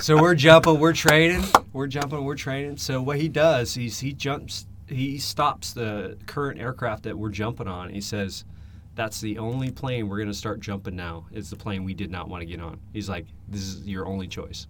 So 0.00 0.20
we're 0.20 0.34
jumping, 0.34 0.80
we're 0.80 0.92
training, 0.92 1.44
we're 1.72 1.86
jumping, 1.86 2.24
we're 2.24 2.36
training. 2.36 2.78
So 2.78 3.00
what 3.02 3.18
he 3.18 3.28
does, 3.28 3.74
he's 3.74 4.00
he 4.00 4.12
jumps, 4.12 4.66
he 4.88 5.18
stops 5.18 5.72
the 5.72 6.16
current 6.26 6.60
aircraft 6.60 7.04
that 7.04 7.16
we're 7.18 7.30
jumping 7.30 7.68
on. 7.68 7.90
He 7.90 8.00
says, 8.00 8.44
"That's 8.94 9.20
the 9.20 9.38
only 9.38 9.70
plane 9.70 10.08
we're 10.08 10.18
gonna 10.18 10.34
start 10.34 10.60
jumping 10.60 10.96
now. 10.96 11.26
It's 11.32 11.50
the 11.50 11.56
plane 11.56 11.84
we 11.84 11.94
did 11.94 12.10
not 12.10 12.28
want 12.28 12.42
to 12.42 12.46
get 12.46 12.60
on." 12.60 12.80
He's 12.92 13.08
like, 13.08 13.26
"This 13.48 13.62
is 13.62 13.86
your 13.86 14.06
only 14.06 14.26
choice." 14.26 14.66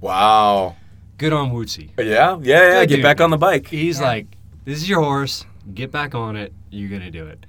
Wow. 0.00 0.76
Good 1.16 1.32
on 1.32 1.50
Wootsy. 1.50 1.90
Yeah, 1.98 2.04
yeah, 2.04 2.38
yeah. 2.42 2.80
Good 2.82 2.88
Get 2.90 2.94
dude. 2.96 3.02
back 3.02 3.20
on 3.20 3.30
the 3.30 3.36
bike. 3.38 3.66
He's 3.68 4.00
like, 4.00 4.26
"This 4.64 4.78
is 4.78 4.88
your 4.88 5.00
horse. 5.02 5.44
Get 5.74 5.90
back 5.90 6.14
on 6.14 6.36
it. 6.36 6.52
You're 6.70 6.90
gonna 6.90 7.10
do 7.10 7.26
it." 7.26 7.44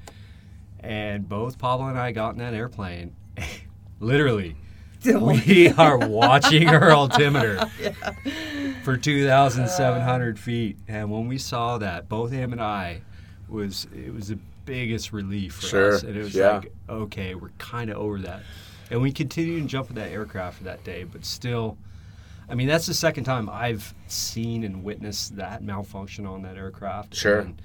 And 0.80 1.28
both 1.28 1.58
Pablo 1.60 1.88
and 1.88 2.00
I 2.00 2.12
got 2.12 2.32
in 2.32 2.40
that 2.40 2.54
airplane. 2.54 3.14
Literally, 4.00 4.56
we 5.06 5.70
are 5.70 5.98
watching 5.98 6.68
our 6.68 6.92
altimeter 6.92 7.66
for 8.84 8.98
2,700 8.98 10.40
feet, 10.40 10.78
and 10.88 11.10
when 11.12 11.28
we 11.28 11.38
saw 11.38 11.78
that, 11.78 12.10
both 12.10 12.32
him 12.32 12.52
and 12.52 12.62
I 12.62 13.02
was 13.48 13.88
it 13.96 14.14
was 14.14 14.28
the 14.28 14.40
biggest 14.66 15.12
relief 15.12 15.56
for 15.56 15.66
Sure, 15.68 15.94
us, 15.96 16.04
and 16.04 16.16
it 16.16 16.24
was 16.24 16.36
yeah. 16.36 16.58
like, 16.58 16.74
okay, 16.90 17.36
we're 17.36 17.52
kind 17.58 17.90
of 17.90 17.98
over 17.98 18.20
that, 18.20 18.42
and 18.92 19.02
we 19.02 19.12
continued 19.12 19.62
to 19.62 19.68
jump 19.68 19.90
in 19.90 19.96
that 19.96 20.12
aircraft 20.12 20.58
for 20.58 20.64
that 20.66 20.84
day, 20.84 21.04
but 21.04 21.26
still. 21.26 21.78
I 22.52 22.56
mean, 22.56 22.68
that's 22.68 22.88
the 22.88 22.96
second 22.96 23.26
time 23.26 23.48
I've 23.48 23.94
seen 24.08 24.64
and 24.64 24.84
witnessed 24.84 25.36
that 25.36 25.62
malfunction 25.62 26.26
on 26.26 26.42
that 26.42 26.58
aircraft. 26.58 27.14
Sure. 27.14 27.42
And, 27.42 27.62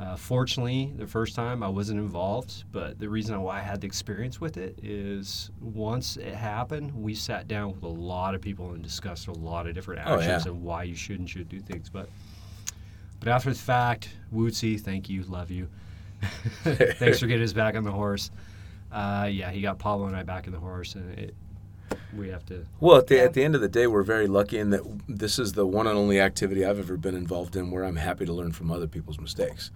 uh, 0.00 0.16
fortunately, 0.16 0.94
the 0.96 1.06
first 1.06 1.34
time 1.34 1.62
I 1.62 1.68
wasn't 1.68 2.00
involved, 2.00 2.64
but 2.72 2.98
the 2.98 3.08
reason 3.10 3.38
why 3.42 3.58
I 3.58 3.60
had 3.60 3.82
the 3.82 3.86
experience 3.86 4.40
with 4.40 4.56
it 4.56 4.78
is 4.82 5.50
once 5.60 6.16
it 6.16 6.34
happened, 6.34 6.90
we 6.94 7.14
sat 7.14 7.48
down 7.48 7.72
with 7.74 7.82
a 7.82 7.88
lot 7.88 8.34
of 8.34 8.40
people 8.40 8.72
and 8.72 8.82
discussed 8.82 9.28
a 9.28 9.32
lot 9.32 9.66
of 9.66 9.74
different 9.74 10.00
Oh, 10.06 10.14
actions 10.14 10.46
yeah. 10.46 10.52
and 10.52 10.62
why 10.62 10.84
you 10.84 10.94
should 10.94 11.18
and 11.18 11.28
should 11.28 11.50
do 11.50 11.60
things. 11.60 11.90
But 11.90 12.08
but 13.18 13.28
after 13.28 13.50
the 13.50 13.58
fact, 13.58 14.08
Wootsy, 14.34 14.80
thank 14.80 15.10
you, 15.10 15.22
love 15.24 15.50
you. 15.50 15.68
Thanks 16.62 17.20
for 17.20 17.26
getting 17.26 17.44
us 17.44 17.52
back 17.52 17.74
on 17.76 17.84
the 17.84 17.90
horse. 17.92 18.30
Uh, 18.90 19.28
yeah, 19.30 19.50
he 19.50 19.60
got 19.60 19.78
Pablo 19.78 20.06
and 20.06 20.16
I 20.16 20.22
back 20.22 20.46
on 20.46 20.54
the 20.54 20.58
horse, 20.58 20.94
and 20.94 21.18
it, 21.18 21.34
we 22.16 22.28
have 22.30 22.46
to. 22.46 22.64
Well, 22.80 22.96
at 22.96 23.08
the, 23.08 23.20
at 23.20 23.34
the 23.34 23.44
end 23.44 23.54
of 23.54 23.60
the 23.60 23.68
day, 23.68 23.86
we're 23.86 24.02
very 24.02 24.26
lucky 24.26 24.58
in 24.58 24.70
that 24.70 24.80
this 25.06 25.38
is 25.38 25.52
the 25.52 25.66
one 25.66 25.86
and 25.86 25.98
only 25.98 26.18
activity 26.18 26.64
I've 26.64 26.78
ever 26.78 26.96
been 26.96 27.14
involved 27.14 27.56
in 27.56 27.70
where 27.70 27.84
I'm 27.84 27.96
happy 27.96 28.24
to 28.24 28.32
learn 28.32 28.52
from 28.52 28.70
other 28.70 28.86
people's 28.86 29.20
mistakes. 29.20 29.70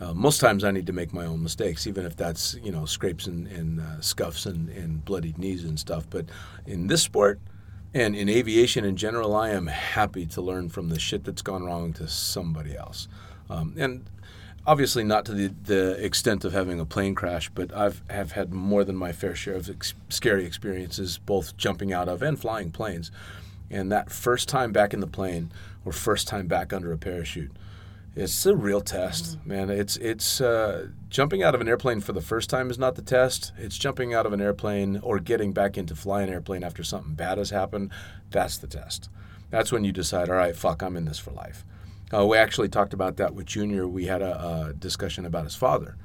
Uh, 0.00 0.12
most 0.12 0.40
times 0.40 0.62
I 0.62 0.70
need 0.70 0.86
to 0.86 0.92
make 0.92 1.14
my 1.14 1.24
own 1.24 1.42
mistakes, 1.42 1.86
even 1.86 2.04
if 2.04 2.16
that's 2.16 2.54
you 2.62 2.70
know 2.70 2.84
scrapes 2.84 3.26
and, 3.26 3.46
and 3.46 3.80
uh, 3.80 4.00
scuffs 4.00 4.46
and, 4.46 4.68
and 4.70 5.04
bloodied 5.04 5.38
knees 5.38 5.64
and 5.64 5.78
stuff. 5.78 6.06
But 6.10 6.26
in 6.66 6.86
this 6.86 7.02
sport 7.02 7.40
and 7.94 8.14
in 8.14 8.28
aviation 8.28 8.84
in 8.84 8.96
general, 8.96 9.34
I 9.34 9.50
am 9.50 9.68
happy 9.68 10.26
to 10.26 10.42
learn 10.42 10.68
from 10.68 10.90
the 10.90 10.98
shit 10.98 11.24
that's 11.24 11.42
gone 11.42 11.64
wrong 11.64 11.92
to 11.94 12.08
somebody 12.08 12.76
else. 12.76 13.08
Um, 13.48 13.74
and 13.78 14.04
obviously 14.66 15.04
not 15.04 15.24
to 15.26 15.32
the, 15.32 15.54
the 15.64 16.04
extent 16.04 16.44
of 16.44 16.52
having 16.52 16.80
a 16.80 16.84
plane 16.84 17.14
crash, 17.14 17.48
but 17.48 17.74
I've 17.74 18.02
have 18.10 18.32
had 18.32 18.52
more 18.52 18.84
than 18.84 18.96
my 18.96 19.12
fair 19.12 19.34
share 19.34 19.54
of 19.54 19.70
ex- 19.70 19.94
scary 20.08 20.44
experiences, 20.44 21.18
both 21.18 21.56
jumping 21.56 21.92
out 21.92 22.08
of 22.08 22.22
and 22.22 22.38
flying 22.38 22.70
planes. 22.70 23.10
And 23.70 23.90
that 23.90 24.10
first 24.10 24.48
time 24.48 24.72
back 24.72 24.92
in 24.92 25.00
the 25.00 25.06
plane, 25.06 25.50
or 25.84 25.92
first 25.92 26.28
time 26.28 26.46
back 26.46 26.72
under 26.72 26.92
a 26.92 26.98
parachute, 26.98 27.52
it's 28.16 28.46
a 28.46 28.56
real 28.56 28.80
test, 28.80 29.38
man. 29.44 29.68
It's 29.68 29.98
it's 29.98 30.40
uh, 30.40 30.88
jumping 31.10 31.42
out 31.42 31.54
of 31.54 31.60
an 31.60 31.68
airplane 31.68 32.00
for 32.00 32.12
the 32.14 32.22
first 32.22 32.48
time 32.48 32.70
is 32.70 32.78
not 32.78 32.94
the 32.94 33.02
test. 33.02 33.52
It's 33.58 33.76
jumping 33.76 34.14
out 34.14 34.24
of 34.24 34.32
an 34.32 34.40
airplane 34.40 34.98
or 35.02 35.18
getting 35.18 35.52
back 35.52 35.76
into 35.76 35.94
flying 35.94 36.28
an 36.28 36.34
airplane 36.34 36.64
after 36.64 36.82
something 36.82 37.14
bad 37.14 37.36
has 37.36 37.50
happened. 37.50 37.92
That's 38.30 38.56
the 38.56 38.66
test. 38.66 39.10
That's 39.50 39.70
when 39.70 39.84
you 39.84 39.92
decide, 39.92 40.30
all 40.30 40.36
right, 40.36 40.56
fuck, 40.56 40.82
I'm 40.82 40.96
in 40.96 41.04
this 41.04 41.18
for 41.18 41.30
life. 41.30 41.64
Uh, 42.12 42.26
we 42.26 42.38
actually 42.38 42.68
talked 42.68 42.94
about 42.94 43.18
that 43.18 43.34
with 43.34 43.46
Junior. 43.46 43.86
We 43.86 44.06
had 44.06 44.22
a, 44.22 44.68
a 44.68 44.72
discussion 44.72 45.26
about 45.26 45.44
his 45.44 45.54
father, 45.54 45.96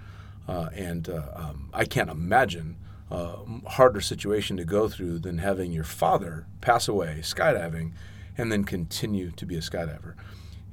uh, 0.50 0.70
and 0.76 1.08
uh, 1.08 1.24
um, 1.34 1.70
I 1.74 1.86
can't 1.86 2.10
imagine 2.10 2.76
a 3.10 3.38
harder 3.70 4.02
situation 4.02 4.58
to 4.58 4.66
go 4.66 4.90
through 4.90 5.20
than 5.20 5.38
having 5.38 5.72
your 5.72 5.84
father 5.86 6.46
pass 6.60 6.90
away 6.90 7.20
skydiving, 7.22 7.94
and 8.38 8.52
then 8.52 8.66
continue 8.66 9.32
to 9.32 9.46
be 9.46 9.56
a 9.56 9.62
skydiver. 9.62 10.16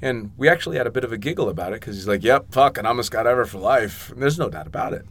And 0.01 0.31
we 0.37 0.49
actually 0.49 0.77
had 0.77 0.87
a 0.87 0.91
bit 0.91 1.05
of 1.05 1.13
a 1.13 1.19
giggle 1.19 1.49
about 1.49 1.73
it 1.73 1.81
because 1.81 1.97
he's 1.97 2.09
like, 2.09 2.23
"Yep, 2.23 2.53
fuck, 2.53 2.79
and 2.79 2.87
I'm 2.87 2.99
a 2.99 3.03
skydiver 3.03 3.47
for 3.47 3.59
life." 3.59 4.11
And 4.11 4.23
there's 4.23 4.39
no 4.39 4.49
doubt 4.49 4.67
about 4.67 4.93
it. 4.93 5.05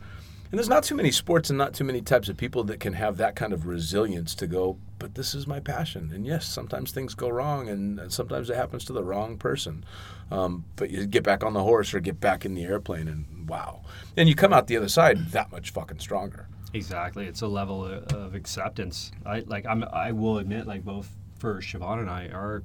And 0.49 0.57
there's 0.57 0.69
not 0.69 0.83
too 0.83 0.95
many 0.95 1.11
sports 1.11 1.49
and 1.49 1.57
not 1.57 1.73
too 1.73 1.83
many 1.83 2.01
types 2.01 2.29
of 2.29 2.37
people 2.37 2.63
that 2.65 2.79
can 2.79 2.93
have 2.93 3.17
that 3.17 3.35
kind 3.35 3.51
of 3.51 3.67
resilience 3.67 4.33
to 4.35 4.47
go, 4.47 4.77
but 4.97 5.15
this 5.15 5.35
is 5.35 5.45
my 5.45 5.59
passion. 5.59 6.09
And 6.13 6.25
yes, 6.25 6.45
sometimes 6.45 6.91
things 6.91 7.15
go 7.15 7.27
wrong 7.27 7.67
and 7.67 8.11
sometimes 8.13 8.49
it 8.49 8.55
happens 8.55 8.85
to 8.85 8.93
the 8.93 9.03
wrong 9.03 9.37
person. 9.37 9.83
Um, 10.31 10.63
but 10.77 10.89
you 10.89 11.05
get 11.05 11.23
back 11.23 11.43
on 11.43 11.51
the 11.51 11.63
horse 11.63 11.93
or 11.93 11.99
get 11.99 12.21
back 12.21 12.45
in 12.45 12.53
the 12.53 12.63
airplane 12.63 13.09
and 13.09 13.49
wow. 13.49 13.81
And 14.15 14.29
you 14.29 14.35
come 14.35 14.53
out 14.53 14.67
the 14.67 14.77
other 14.77 14.87
side 14.87 15.31
that 15.31 15.51
much 15.51 15.71
fucking 15.71 15.99
stronger. 15.99 16.47
Exactly, 16.73 17.25
it's 17.25 17.41
a 17.41 17.47
level 17.47 17.85
of, 17.85 18.03
of 18.13 18.35
acceptance. 18.35 19.11
I 19.25 19.39
like. 19.39 19.65
I'm. 19.65 19.83
I 19.85 20.11
will 20.11 20.37
admit, 20.37 20.67
like 20.67 20.83
both 20.83 21.09
for 21.39 21.61
Shavon 21.61 21.99
and 21.99 22.09
I, 22.09 22.27
our 22.27 22.63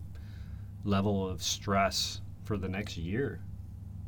level 0.85 1.29
of 1.29 1.43
stress 1.43 2.21
for 2.45 2.57
the 2.57 2.69
next 2.69 2.97
year 2.97 3.41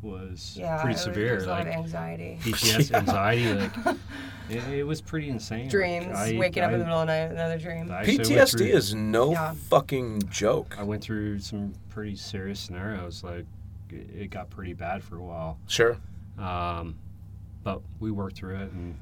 was 0.02 0.56
Yeah, 0.58 0.80
pretty 0.82 0.96
it 0.96 0.98
severe. 0.98 1.26
There 1.26 1.34
was 1.36 1.44
a 1.44 1.48
lot 1.48 1.58
like 1.66 1.66
of 1.68 1.72
anxiety. 1.84 2.38
PTS, 2.42 2.92
anxiety, 2.94 3.54
like 3.54 3.96
it, 4.50 4.68
it 4.68 4.86
was 4.86 5.00
pretty 5.00 5.30
insane. 5.30 5.62
Like, 5.62 5.70
Dreams, 5.70 6.06
I- 6.16 6.36
waking 6.36 6.62
up 6.62 6.72
in 6.72 6.78
the 6.80 6.84
middle 6.84 7.00
of 7.00 7.06
the 7.06 7.12
night, 7.12 7.30
another 7.30 7.58
dream. 7.58 7.90
I 7.90 8.04
PTSD 8.04 8.58
through- 8.58 8.66
is 8.66 8.94
no 8.94 9.32
Yeah. 9.32 9.54
fucking 9.70 10.28
joke. 10.30 10.76
I 10.78 10.82
went 10.82 11.02
through 11.02 11.38
some 11.38 11.72
pretty 11.88 12.16
serious 12.16 12.60
scenarios. 12.60 13.24
Like 13.24 13.46
it 13.90 14.10
it 14.14 14.30
got 14.30 14.50
pretty 14.50 14.74
bad 14.74 15.02
for 15.02 15.16
a 15.16 15.22
while. 15.22 15.58
Sure. 15.68 15.96
Um, 16.38 16.96
but 17.62 17.80
we 18.00 18.10
worked 18.10 18.36
through 18.36 18.56
it, 18.56 18.72
and 18.72 18.98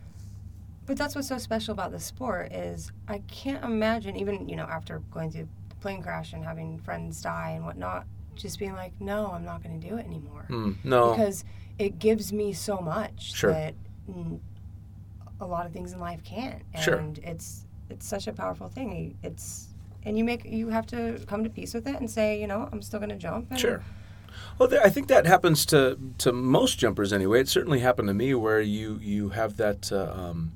But 0.87 0.97
that's 0.99 1.17
what's 1.17 1.27
so 1.29 1.39
special 1.39 1.73
about 1.73 1.91
the 1.91 1.99
sport 1.99 2.53
is 2.53 2.93
I 3.09 3.19
can't 3.27 3.65
imagine 3.65 4.15
even 4.17 4.49
you 4.49 4.55
know 4.55 4.65
after 4.67 5.01
going 5.11 5.33
through 5.33 5.43
the 5.45 5.62
plane 5.83 6.03
crash 6.03 6.33
and 6.33 6.43
having 6.45 6.79
friends 6.79 7.21
die 7.21 7.51
and 7.57 7.65
whatnot, 7.67 8.07
just 8.37 8.59
being 8.59 8.73
like, 8.75 8.93
no, 9.01 9.31
I'm 9.33 9.45
not 9.45 9.63
going 9.63 9.79
to 9.81 9.89
do 9.89 9.97
it 9.97 10.07
anymore 10.07 10.47
Mm, 10.49 10.77
no. 10.85 11.11
because 11.11 11.45
it 11.79 11.99
gives 11.99 12.33
me 12.33 12.53
so 12.53 12.79
much 12.79 13.35
Sure. 13.35 13.53
that 13.53 13.75
a 15.41 15.47
lot 15.47 15.67
of 15.67 15.73
things 15.73 15.93
in 15.93 15.99
life 15.99 16.23
can't, 16.25 16.63
and 16.75 16.83
Sure. 16.85 17.05
it's 17.23 17.67
it's 17.91 18.07
such 18.07 18.27
a 18.27 18.33
powerful 18.33 18.69
thing. 18.69 19.17
It's 19.23 19.69
and 20.05 20.17
you 20.17 20.25
make 20.25 20.45
you 20.45 20.69
have 20.69 20.87
to 20.89 21.21
come 21.27 21.45
to 21.45 21.51
peace 21.51 21.75
with 21.75 21.87
it 21.87 21.97
and 21.97 22.11
say, 22.11 22.41
you 22.41 22.47
know, 22.47 22.69
I'm 22.73 22.83
still 22.83 22.99
going 23.01 23.11
to 23.11 23.17
jump. 23.17 23.51
And 23.51 23.59
Sure. 23.59 23.83
Well, 24.59 24.69
there, 24.69 24.83
I 24.83 24.89
think 24.89 25.09
that 25.09 25.27
happens 25.27 25.67
to 25.67 25.99
to 26.19 26.33
most 26.33 26.79
jumpers 26.79 27.13
anyway. 27.13 27.41
It 27.41 27.49
certainly 27.49 27.81
happened 27.81 28.09
to 28.09 28.15
me 28.15 28.35
where 28.35 28.61
you 28.61 28.99
you 29.03 29.31
have 29.31 29.57
that 29.57 29.93
uh, 29.93 30.13
um, 30.15 30.53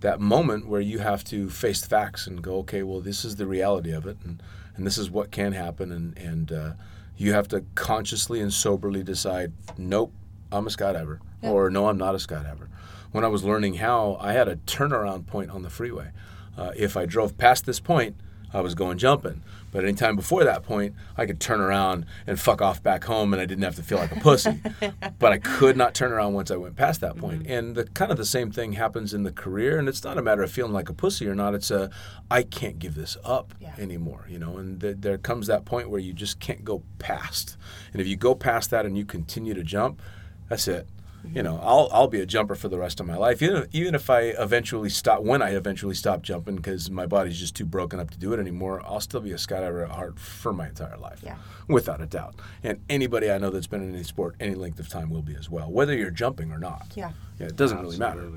that 0.00 0.20
moment 0.20 0.66
where 0.66 0.80
you 0.80 0.98
have 0.98 1.22
to 1.24 1.48
face 1.48 1.80
the 1.80 1.88
facts 1.88 2.26
and 2.26 2.42
go, 2.42 2.56
okay, 2.58 2.82
well, 2.82 3.00
this 3.00 3.24
is 3.24 3.36
the 3.36 3.46
reality 3.46 3.92
of 3.92 4.06
it, 4.06 4.16
and 4.24 4.42
and 4.76 4.86
this 4.86 4.98
is 4.98 5.10
what 5.10 5.30
can 5.30 5.52
happen, 5.52 5.92
and 5.92 6.16
and 6.18 6.52
uh, 6.52 6.72
you 7.16 7.32
have 7.32 7.48
to 7.48 7.64
consciously 7.74 8.40
and 8.40 8.52
soberly 8.52 9.02
decide, 9.02 9.52
nope, 9.76 10.12
I'm 10.50 10.66
a 10.66 10.70
skydiver, 10.70 11.18
or 11.42 11.70
no, 11.70 11.88
I'm 11.88 11.98
not 11.98 12.14
a 12.14 12.18
skydiver. 12.18 12.68
When 13.12 13.24
I 13.24 13.28
was 13.28 13.44
learning 13.44 13.74
how, 13.74 14.16
I 14.20 14.32
had 14.32 14.48
a 14.48 14.56
turnaround 14.56 15.26
point 15.26 15.50
on 15.50 15.62
the 15.62 15.70
freeway. 15.70 16.10
Uh, 16.56 16.72
if 16.76 16.96
I 16.96 17.06
drove 17.06 17.36
past 17.36 17.66
this 17.66 17.80
point, 17.80 18.16
I 18.52 18.60
was 18.60 18.74
going 18.74 18.98
jumping. 18.98 19.42
But 19.70 19.84
anytime 19.84 20.16
before 20.16 20.44
that 20.44 20.62
point, 20.64 20.94
I 21.16 21.24
could 21.24 21.40
turn 21.40 21.58
around 21.60 22.04
and 22.26 22.38
fuck 22.38 22.60
off 22.60 22.82
back 22.82 23.04
home, 23.04 23.32
and 23.32 23.40
I 23.40 23.46
didn't 23.46 23.64
have 23.64 23.76
to 23.76 23.82
feel 23.82 23.96
like 23.96 24.14
a 24.14 24.20
pussy. 24.20 24.60
but 25.18 25.32
I 25.32 25.38
could 25.38 25.78
not 25.78 25.94
turn 25.94 26.12
around 26.12 26.34
once 26.34 26.50
I 26.50 26.56
went 26.56 26.76
past 26.76 27.00
that 27.00 27.16
point. 27.16 27.44
Mm-hmm. 27.44 27.52
And 27.52 27.74
the 27.74 27.84
kind 27.84 28.10
of 28.10 28.18
the 28.18 28.26
same 28.26 28.50
thing 28.50 28.74
happens 28.74 29.14
in 29.14 29.22
the 29.22 29.32
career, 29.32 29.78
and 29.78 29.88
it's 29.88 30.04
not 30.04 30.18
a 30.18 30.22
matter 30.22 30.42
of 30.42 30.50
feeling 30.52 30.72
like 30.74 30.90
a 30.90 30.92
pussy 30.92 31.26
or 31.26 31.34
not. 31.34 31.54
It's 31.54 31.70
a 31.70 31.90
I 32.30 32.42
can't 32.42 32.78
give 32.78 32.94
this 32.94 33.16
up 33.24 33.54
Yeah. 33.60 33.74
anymore, 33.78 34.26
you 34.28 34.38
know. 34.38 34.58
And 34.58 34.78
th- 34.80 34.96
there 35.00 35.16
comes 35.16 35.46
that 35.46 35.64
point 35.64 35.88
where 35.88 36.00
you 36.00 36.12
just 36.12 36.38
can't 36.38 36.64
go 36.64 36.82
past. 36.98 37.56
And 37.92 38.02
if 38.02 38.06
you 38.06 38.16
go 38.16 38.34
past 38.34 38.70
that 38.70 38.84
and 38.84 38.98
you 38.98 39.06
continue 39.06 39.54
to 39.54 39.62
jump, 39.62 40.02
that's 40.50 40.68
it. 40.68 40.86
You 41.30 41.42
know, 41.42 41.60
I'll 41.62 41.88
I'll 41.92 42.08
be 42.08 42.20
a 42.20 42.26
jumper 42.26 42.54
for 42.54 42.68
the 42.68 42.78
rest 42.78 42.98
of 43.00 43.06
my 43.06 43.16
life. 43.16 43.40
Even 43.42 43.66
even 43.72 43.94
if 43.94 44.10
I 44.10 44.20
eventually 44.38 44.88
stop, 44.88 45.22
when 45.22 45.40
I 45.42 45.50
eventually 45.50 45.94
stop 45.94 46.22
jumping 46.22 46.56
because 46.56 46.90
my 46.90 47.06
body's 47.06 47.38
just 47.38 47.54
too 47.54 47.64
broken 47.64 48.00
up 48.00 48.10
to 48.10 48.18
do 48.18 48.32
it 48.32 48.40
anymore, 48.40 48.82
I'll 48.84 49.00
still 49.00 49.20
be 49.20 49.30
a 49.32 49.36
skydiver 49.36 49.84
at 49.84 49.90
heart 49.90 50.18
for 50.18 50.52
my 50.52 50.68
entire 50.68 50.96
life, 50.98 51.20
Yeah. 51.22 51.36
without 51.68 52.00
a 52.00 52.06
doubt. 52.06 52.34
And 52.64 52.80
anybody 52.90 53.30
I 53.30 53.38
know 53.38 53.50
that's 53.50 53.66
been 53.68 53.82
in 53.82 53.94
any 53.94 54.02
sport 54.04 54.34
any 54.40 54.54
length 54.56 54.80
of 54.80 54.88
time 54.88 55.10
will 55.10 55.22
be 55.22 55.36
as 55.36 55.48
well, 55.48 55.70
whether 55.70 55.94
you're 55.94 56.10
jumping 56.10 56.50
or 56.50 56.58
not. 56.58 56.88
Yeah. 56.96 57.12
Yeah, 57.38 57.46
it 57.46 57.56
doesn't 57.56 57.80
really 57.80 57.98
matter. 57.98 58.28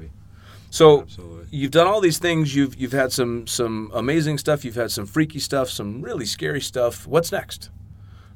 So 0.70 1.02
Absolutely. 1.02 1.46
you've 1.52 1.72
done 1.72 1.88
all 1.88 2.02
these 2.02 2.18
things. 2.20 2.54
You've 2.56 2.76
you've 2.76 2.92
had 2.92 3.12
some 3.12 3.48
some 3.48 3.90
amazing 3.94 4.38
stuff. 4.38 4.66
You've 4.66 4.76
had 4.76 4.92
some 4.92 5.06
freaky 5.06 5.40
stuff. 5.40 5.70
Some 5.70 6.02
really 6.02 6.26
scary 6.26 6.60
stuff. 6.62 7.08
What's 7.08 7.32
next? 7.32 7.70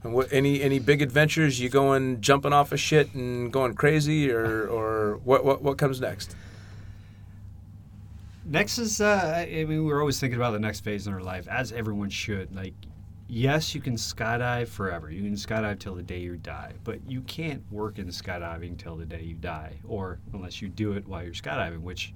And 0.03 0.13
what 0.13 0.31
any 0.31 0.61
any 0.61 0.80
big 0.80 1.01
adventures? 1.01 1.59
You 1.59 1.69
going 1.69 2.21
jumping 2.21 2.53
off 2.53 2.71
of 2.71 2.80
shit 2.80 3.13
and 3.13 3.51
going 3.51 3.73
crazy, 3.73 4.31
or 4.31 4.67
or 4.67 5.19
what 5.23 5.43
what 5.43 5.61
what 5.61 5.77
comes 5.77 5.99
next? 5.99 6.35
Next 8.45 8.80
is, 8.80 8.99
uh, 8.99 9.45
I 9.47 9.65
mean, 9.65 9.85
we're 9.85 9.99
always 9.99 10.19
thinking 10.19 10.39
about 10.39 10.51
the 10.51 10.59
next 10.59 10.80
phase 10.80 11.05
in 11.05 11.13
our 11.13 11.21
life, 11.21 11.47
as 11.47 11.71
everyone 11.71 12.09
should. 12.09 12.55
Like, 12.55 12.73
yes, 13.27 13.76
you 13.76 13.81
can 13.81 13.93
skydive 13.93 14.69
forever. 14.69 15.11
You 15.11 15.21
can 15.21 15.34
skydive 15.34 15.77
till 15.77 15.93
the 15.93 16.01
day 16.01 16.17
you 16.17 16.35
die, 16.35 16.73
but 16.84 16.99
you 17.07 17.21
can't 17.21 17.61
work 17.71 17.99
in 17.99 18.07
skydiving 18.07 18.76
till 18.77 18.95
the 18.95 19.05
day 19.05 19.21
you 19.21 19.35
die, 19.35 19.76
or 19.88 20.17
unless 20.34 20.63
you 20.63 20.69
do 20.69 20.93
it 20.93 21.07
while 21.07 21.23
you're 21.23 21.34
skydiving, 21.34 21.81
which 21.81 22.11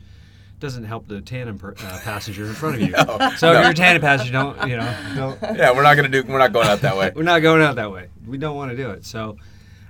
doesn't 0.59 0.85
help 0.85 1.07
the 1.07 1.19
tandem 1.21 1.57
per, 1.57 1.71
uh, 1.71 1.99
passenger 2.03 2.45
in 2.45 2.53
front 2.53 2.75
of 2.75 2.81
you. 2.81 2.95
so 3.37 3.51
if 3.53 3.61
you're 3.61 3.71
a 3.71 3.73
tandem 3.73 4.01
passenger, 4.01 4.31
don't 4.31 4.67
you 4.69 4.77
know? 4.77 4.97
Don't, 5.15 5.57
Yeah, 5.57 5.71
we're 5.71 5.83
not 5.83 5.95
gonna 5.95 6.07
do. 6.09 6.23
We're 6.23 6.37
not 6.37 6.53
going 6.53 6.67
out 6.67 6.81
that 6.81 6.95
way. 6.97 7.11
we're 7.15 7.23
not 7.23 7.41
going 7.41 7.61
out 7.61 7.75
that 7.75 7.91
way. 7.91 8.07
We 8.25 8.37
don't 8.37 8.55
want 8.55 8.71
to 8.71 8.77
do 8.77 8.89
it. 8.91 9.05
So, 9.05 9.37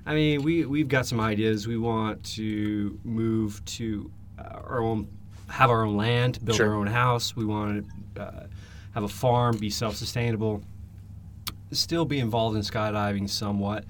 I 0.05 0.13
mean, 0.15 0.41
we 0.41 0.65
we've 0.65 0.87
got 0.87 1.05
some 1.05 1.19
ideas. 1.19 1.67
We 1.67 1.77
want 1.77 2.23
to 2.35 2.99
move 3.03 3.63
to 3.65 4.11
uh, 4.39 4.43
our 4.67 4.81
own, 4.81 5.07
have 5.47 5.69
our 5.69 5.85
own 5.85 5.95
land, 5.95 6.39
build 6.43 6.57
Sure. 6.57 6.69
our 6.69 6.75
own 6.75 6.87
house. 6.87 7.35
We 7.35 7.45
want 7.45 7.85
to 8.15 8.21
uh, 8.23 8.47
have 8.95 9.03
a 9.03 9.07
farm, 9.07 9.57
be 9.57 9.69
self-sustainable, 9.69 10.61
still 11.71 12.05
be 12.05 12.19
involved 12.19 12.55
in 12.55 12.61
skydiving 12.63 13.29
somewhat. 13.29 13.85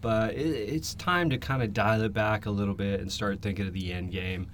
But 0.00 0.34
it, 0.34 0.46
it's 0.46 0.94
time 0.94 1.30
to 1.30 1.38
kind 1.38 1.62
of 1.62 1.72
dial 1.72 2.02
it 2.02 2.12
back 2.12 2.46
a 2.46 2.50
little 2.50 2.74
bit 2.74 3.00
and 3.00 3.10
start 3.12 3.40
thinking 3.42 3.66
of 3.66 3.72
the 3.72 3.92
end 3.92 4.10
game. 4.10 4.48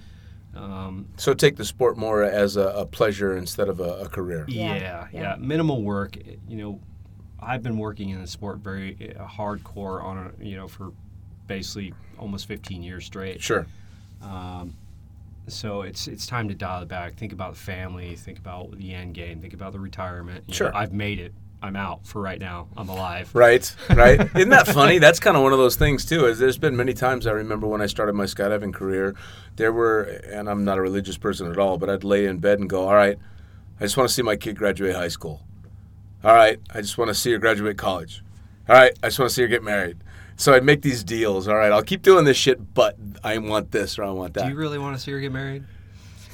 Um, 0.59 1.09
So 1.17 1.35
take 1.35 1.57
the 1.57 1.65
sport 1.65 1.97
more 1.97 2.25
as 2.25 2.57
a, 2.57 2.69
a 2.69 2.87
pleasure 2.87 3.37
instead 3.37 3.69
of 3.69 3.81
a, 3.81 4.01
a 4.01 4.09
career. 4.09 4.45
Yeah, 4.49 4.75
Yeah, 4.75 5.09
yeah, 5.13 5.21
yeah. 5.21 5.37
Minimal 5.39 5.83
work. 5.83 6.17
You 6.49 6.57
know, 6.57 6.81
I've 7.41 7.63
been 7.63 7.79
working 7.79 8.11
in 8.11 8.21
the 8.21 8.27
sport 8.27 8.59
very 8.59 9.15
uh, 9.19 9.27
hardcore 9.27 10.03
on 10.03 10.19
a, 10.19 10.45
you 10.45 10.57
know 10.57 10.67
for 10.69 10.93
basically 11.47 11.95
almost 12.19 12.47
15 12.47 12.83
years 12.83 13.05
straight. 13.07 13.41
Sure. 13.41 13.67
Um, 14.21 14.75
so 15.47 15.83
it's 15.83 16.09
it's 16.09 16.27
time 16.27 16.49
to 16.49 16.55
dial 16.55 16.83
it 16.83 16.89
back. 16.89 17.15
Think 17.15 17.33
about 17.33 17.55
the 17.55 17.61
family. 17.61 18.17
Think 18.17 18.39
about 18.39 18.77
the 18.77 18.93
end 18.93 19.15
game. 19.15 19.41
Think 19.41 19.55
about 19.55 19.73
the 19.73 19.81
retirement. 19.81 20.45
You 20.47 20.53
know, 20.53 20.57
Sure. 20.57 20.77
I've 20.77 20.93
made 20.93 21.21
it. 21.21 21.33
I'm 21.61 21.77
out 21.77 22.07
for 22.07 22.23
right 22.23 22.39
now. 22.39 22.69
I'm 22.77 22.89
alive. 22.89 23.31
Right, 23.35 23.75
right. 23.91 24.21
Isn't 24.37 24.51
that 24.51 24.69
funny? 24.69 24.99
That's 24.99 25.19
kind 25.19 25.37
of 25.37 25.43
one 25.43 25.53
of 25.53 25.59
those 25.59 25.77
things 25.77 26.05
too. 26.05 26.27
Is 26.27 26.39
there's 26.39 26.59
been 26.59 26.77
many 26.77 26.95
times 26.95 27.27
I 27.27 27.33
remember 27.33 27.67
when 27.67 27.81
I 27.81 27.87
started 27.87 28.15
my 28.15 28.25
skydiving 28.25 28.73
career, 28.73 29.15
there 29.57 29.73
were, 29.73 30.03
and 30.03 30.49
I'm 30.49 30.65
not 30.65 30.79
a 30.79 30.81
religious 30.81 31.19
person 31.19 31.51
at 31.51 31.59
all, 31.59 31.77
but 31.77 31.91
I'd 31.91 32.05
lay 32.05 32.27
in 32.27 32.39
bed 32.39 32.61
and 32.61 32.71
go, 32.71 32.87
"All 32.87 32.95
right, 32.95 33.19
I 33.81 33.85
just 33.85 33.97
want 33.97 34.09
to 34.09 34.15
see 34.15 34.23
my 34.23 34.37
kid 34.37 34.57
graduate 34.57 34.95
high 34.95 35.09
school. 35.09 35.43
All 36.23 36.35
right, 36.35 36.61
I 36.73 36.81
just 36.81 36.97
want 36.97 37.09
to 37.09 37.15
see 37.15 37.33
her 37.33 37.39
graduate 37.39 37.77
college. 37.77 38.23
All 38.69 38.77
right, 38.77 38.97
I 39.03 39.09
just 39.09 39.19
want 39.19 39.31
to 39.31 39.35
see 39.35 39.43
her 39.43 39.49
get 39.49 39.63
married." 39.65 39.99
So 40.37 40.55
I'd 40.55 40.63
make 40.63 40.83
these 40.83 41.03
deals. 41.03 41.49
All 41.49 41.57
right, 41.57 41.73
I'll 41.73 41.83
keep 41.83 42.03
doing 42.03 42.25
this 42.25 42.37
shit, 42.37 42.73
but 42.73 42.97
I 43.25 43.39
want 43.39 43.73
this 43.73 43.99
or 43.99 44.05
I 44.05 44.11
want 44.11 44.35
that. 44.35 44.45
Do 44.45 44.51
you 44.51 44.57
really 44.57 44.79
want 44.79 44.97
to 44.97 45.03
see 45.03 45.11
her 45.11 45.19
get 45.19 45.33
married? 45.33 45.65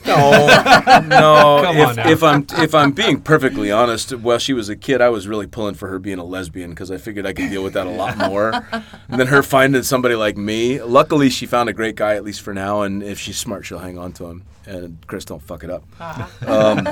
No, 0.06 1.00
no. 1.06 1.90
If, 1.90 1.98
if 2.06 2.22
I'm 2.22 2.46
if 2.58 2.74
I'm 2.74 2.92
being 2.92 3.20
perfectly 3.20 3.70
honest, 3.70 4.14
while 4.16 4.38
she 4.38 4.52
was 4.52 4.68
a 4.68 4.76
kid, 4.76 5.00
I 5.00 5.08
was 5.08 5.26
really 5.26 5.46
pulling 5.46 5.74
for 5.74 5.88
her 5.88 5.98
being 5.98 6.18
a 6.18 6.24
lesbian 6.24 6.70
because 6.70 6.90
I 6.90 6.96
figured 6.98 7.26
I 7.26 7.32
could 7.32 7.50
deal 7.50 7.62
with 7.62 7.72
that 7.74 7.86
a 7.86 7.90
lot 7.90 8.16
more 8.30 8.52
than 9.08 9.26
her 9.28 9.42
finding 9.42 9.82
somebody 9.82 10.14
like 10.14 10.36
me. 10.36 10.82
Luckily, 10.82 11.30
she 11.30 11.46
found 11.46 11.68
a 11.68 11.72
great 11.72 11.96
guy 11.96 12.14
at 12.14 12.24
least 12.24 12.42
for 12.42 12.52
now, 12.54 12.82
and 12.82 13.02
if 13.02 13.18
she's 13.18 13.38
smart, 13.38 13.64
she'll 13.66 13.78
hang 13.78 13.98
on 13.98 14.12
to 14.14 14.26
him. 14.26 14.44
And 14.66 14.98
Chris, 15.06 15.24
don't 15.26 15.42
fuck 15.42 15.62
it 15.64 15.70
up. 15.70 15.84
Um, 16.46 16.86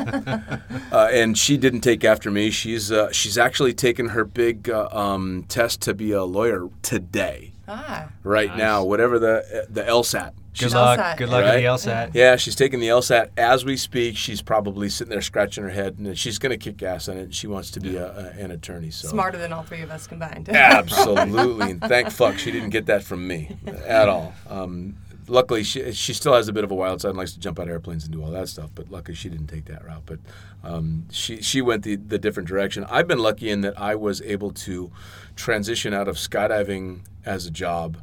uh, 0.90 1.08
and 1.12 1.36
she 1.38 1.56
didn't 1.56 1.80
take 1.82 2.04
after 2.04 2.30
me. 2.30 2.50
She's 2.50 2.90
uh, 2.90 3.10
she's 3.12 3.36
actually 3.38 3.72
taken 3.74 4.08
her 4.10 4.24
big 4.24 4.68
uh, 4.70 4.88
um, 4.92 5.44
test 5.48 5.80
to 5.82 5.94
be 5.94 6.12
a 6.12 6.24
lawyer 6.24 6.68
today, 6.82 7.52
Ah, 7.68 8.08
right 8.24 8.48
Nice. 8.50 8.58
now. 8.58 8.84
Whatever 8.84 9.18
the 9.18 9.66
the 9.70 9.82
LSAT. 9.82 10.32
Good 10.52 10.58
She's 10.66 10.74
luck. 10.74 10.98
LSAT. 11.00 11.16
Good 11.16 11.28
luck 11.30 11.44
Right? 11.44 11.54
at 11.54 11.56
the 11.56 11.64
LSAT. 11.90 12.10
yeah, 12.14 12.36
she's 12.36 12.54
taking 12.54 12.78
the 12.80 12.88
LSAT 12.88 13.30
as 13.38 13.64
we 13.64 13.76
speak. 13.76 14.16
She's 14.18 14.42
probably 14.42 14.90
sitting 14.90 15.10
there 15.10 15.22
scratching 15.22 15.64
her 15.64 15.70
head, 15.70 15.96
and 15.98 16.16
she's 16.18 16.38
going 16.38 16.50
to 16.50 16.58
kick 16.58 16.82
ass 16.82 17.08
on 17.08 17.16
it. 17.16 17.34
She 17.34 17.46
wants 17.46 17.70
to 17.72 17.80
be 17.80 17.96
a, 17.96 18.06
a, 18.06 18.28
an 18.42 18.50
attorney. 18.50 18.90
So 18.90 19.08
smarter 19.08 19.38
than 19.38 19.52
all 19.52 19.62
three 19.62 19.80
of 19.80 19.90
us 19.90 20.06
combined. 20.06 20.48
absolutely, 20.96 21.70
and 21.72 21.80
thank 21.80 22.10
fuck 22.10 22.38
she 22.38 22.50
didn't 22.50 22.70
get 22.70 22.86
that 22.86 23.02
from 23.02 23.26
me 23.26 23.56
at 23.86 24.08
all. 24.10 24.34
Um, 24.50 24.96
luckily, 25.26 25.62
she 25.64 25.90
she 25.92 26.12
still 26.12 26.34
has 26.34 26.48
a 26.48 26.52
bit 26.52 26.64
of 26.64 26.70
a 26.70 26.74
wild 26.74 27.00
side 27.00 27.08
and 27.10 27.18
likes 27.18 27.32
to 27.32 27.40
jump 27.40 27.58
out 27.58 27.64
of 27.64 27.70
airplanes 27.70 28.04
and 28.04 28.12
do 28.12 28.22
all 28.22 28.30
that 28.32 28.48
stuff. 28.48 28.70
But 28.74 28.90
luckily, 28.90 29.14
she 29.14 29.30
didn't 29.30 29.46
take 29.46 29.64
that 29.66 29.84
route. 29.86 30.02
But 30.04 30.18
um, 30.62 31.06
she 31.10 31.40
she 31.40 31.62
went 31.62 31.82
the 31.82 31.96
the 31.96 32.18
different 32.18 32.48
direction. 32.48 32.84
I've 32.90 33.08
been 33.08 33.20
lucky 33.20 33.48
in 33.48 33.62
that 33.62 33.80
I 33.80 33.94
was 33.94 34.20
able 34.20 34.50
to 34.52 34.92
transition 35.34 35.94
out 35.94 36.08
of 36.08 36.16
skydiving 36.16 37.00
as 37.24 37.46
a 37.46 37.50
job 37.50 37.96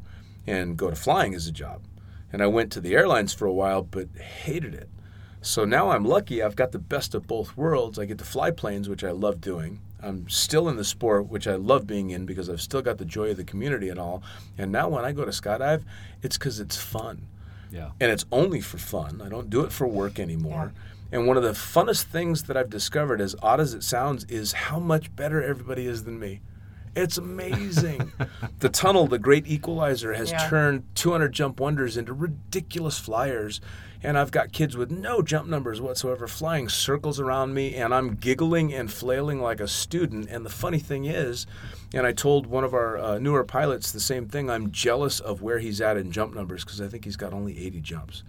and 0.47 0.75
go 0.77 0.89
to 0.89 0.95
flying 0.95 1.35
as 1.35 1.45
a 1.45 1.51
job. 1.51 1.81
And 2.31 2.41
I 2.41 2.47
went 2.47 2.71
to 2.73 2.81
the 2.81 2.95
airlines 2.95 3.33
for 3.33 3.45
a 3.45 3.53
while, 3.53 3.81
but 3.81 4.07
hated 4.17 4.73
it. 4.73 4.89
So 5.41 5.63
now 5.63 5.91
I'm 5.91 6.05
lucky. 6.05 6.43
I've 6.43 6.55
got 6.55 6.73
the 6.73 6.79
best 6.79 7.15
of 7.15 7.27
both 7.27 7.55
worlds. 7.55 7.97
I 7.97 8.05
get 8.05 8.17
to 8.17 8.25
fly 8.25 8.51
planes, 8.51 8.89
which 8.89 9.03
I 9.03 9.11
love 9.11 9.39
doing. 9.39 9.79
I'm 10.01 10.29
still 10.29 10.69
in 10.69 10.77
the 10.77 10.83
sport, 10.83 11.27
which 11.27 11.47
I 11.47 11.55
love 11.55 11.87
being 11.87 12.09
in 12.09 12.25
because 12.25 12.49
I've 12.49 12.61
still 12.61 12.81
got 12.81 12.97
the 12.97 13.05
joy 13.05 13.31
of 13.31 13.37
the 13.37 13.43
community 13.43 13.89
and 13.89 13.99
all. 13.99 14.21
And 14.57 14.71
now 14.71 14.89
when 14.89 15.05
I 15.05 15.11
go 15.11 15.25
to 15.25 15.31
skydive, 15.31 15.83
it's 16.21 16.37
because 16.37 16.59
it's 16.59 16.77
fun. 16.77 17.27
Yeah. 17.71 17.91
And 17.99 18.11
it's 18.11 18.25
only 18.31 18.61
for 18.61 18.77
fun. 18.77 19.21
I 19.21 19.29
don't 19.29 19.49
do 19.49 19.61
it 19.61 19.71
for 19.71 19.87
work 19.87 20.19
anymore. 20.19 20.73
Yeah. 20.73 21.19
And 21.19 21.27
one 21.27 21.37
of 21.37 21.43
the 21.43 21.51
funnest 21.51 22.03
things 22.03 22.43
that 22.43 22.55
I've 22.55 22.69
discovered, 22.69 23.19
as 23.19 23.35
odd 23.41 23.59
as 23.59 23.73
it 23.73 23.83
sounds, 23.83 24.25
is 24.25 24.53
how 24.53 24.79
much 24.79 25.15
better 25.15 25.43
everybody 25.43 25.87
is 25.87 26.03
than 26.03 26.19
me. 26.19 26.41
It's 26.95 27.17
amazing. 27.17 28.11
the 28.59 28.69
tunnel, 28.69 29.07
the 29.07 29.19
great 29.19 29.47
equalizer, 29.47 30.13
has 30.13 30.31
Yeah. 30.31 30.49
turned 30.49 30.83
200 30.95 31.31
jump 31.31 31.59
wonders 31.59 31.97
into 31.97 32.13
ridiculous 32.13 32.99
flyers. 32.99 33.61
And 34.01 34.17
I've 34.17 34.31
got 34.31 34.53
kids 34.53 34.77
with 34.77 34.89
no 34.91 35.21
jump 35.21 35.49
numbers 35.49 35.81
whatsoever 35.81 36.25
flying 36.25 36.69
circles 36.69 37.19
around 37.19 37.53
me, 37.53 37.75
and 37.75 37.93
I'm 37.93 38.15
giggling 38.15 38.73
and 38.73 38.89
flailing 38.89 39.41
like 39.41 39.59
a 39.59 39.67
student. 39.67 40.29
And 40.29 40.45
the 40.45 40.49
funny 40.49 40.79
thing 40.79 41.03
is, 41.05 41.45
And 41.93 42.05
I 42.05 42.11
told 42.13 42.45
one 42.47 42.63
of 42.63 42.73
our 42.73 42.97
uh, 42.97 43.17
newer 43.17 43.43
pilots 43.43 43.91
the 43.91 43.99
same 43.99 44.27
thing. 44.27 44.49
I'm 44.49 44.71
jealous 44.71 45.19
of 45.19 45.41
where 45.41 45.57
he's 45.59 45.81
at 45.81 45.97
in 45.97 46.11
jump 46.11 46.35
numbers 46.35 46.63
because 46.63 46.79
I 46.79 46.87
think 46.87 47.03
he's 47.03 47.17
got 47.17 47.33
only 47.33 47.57
80 47.65 47.81
jumps. 47.81 48.23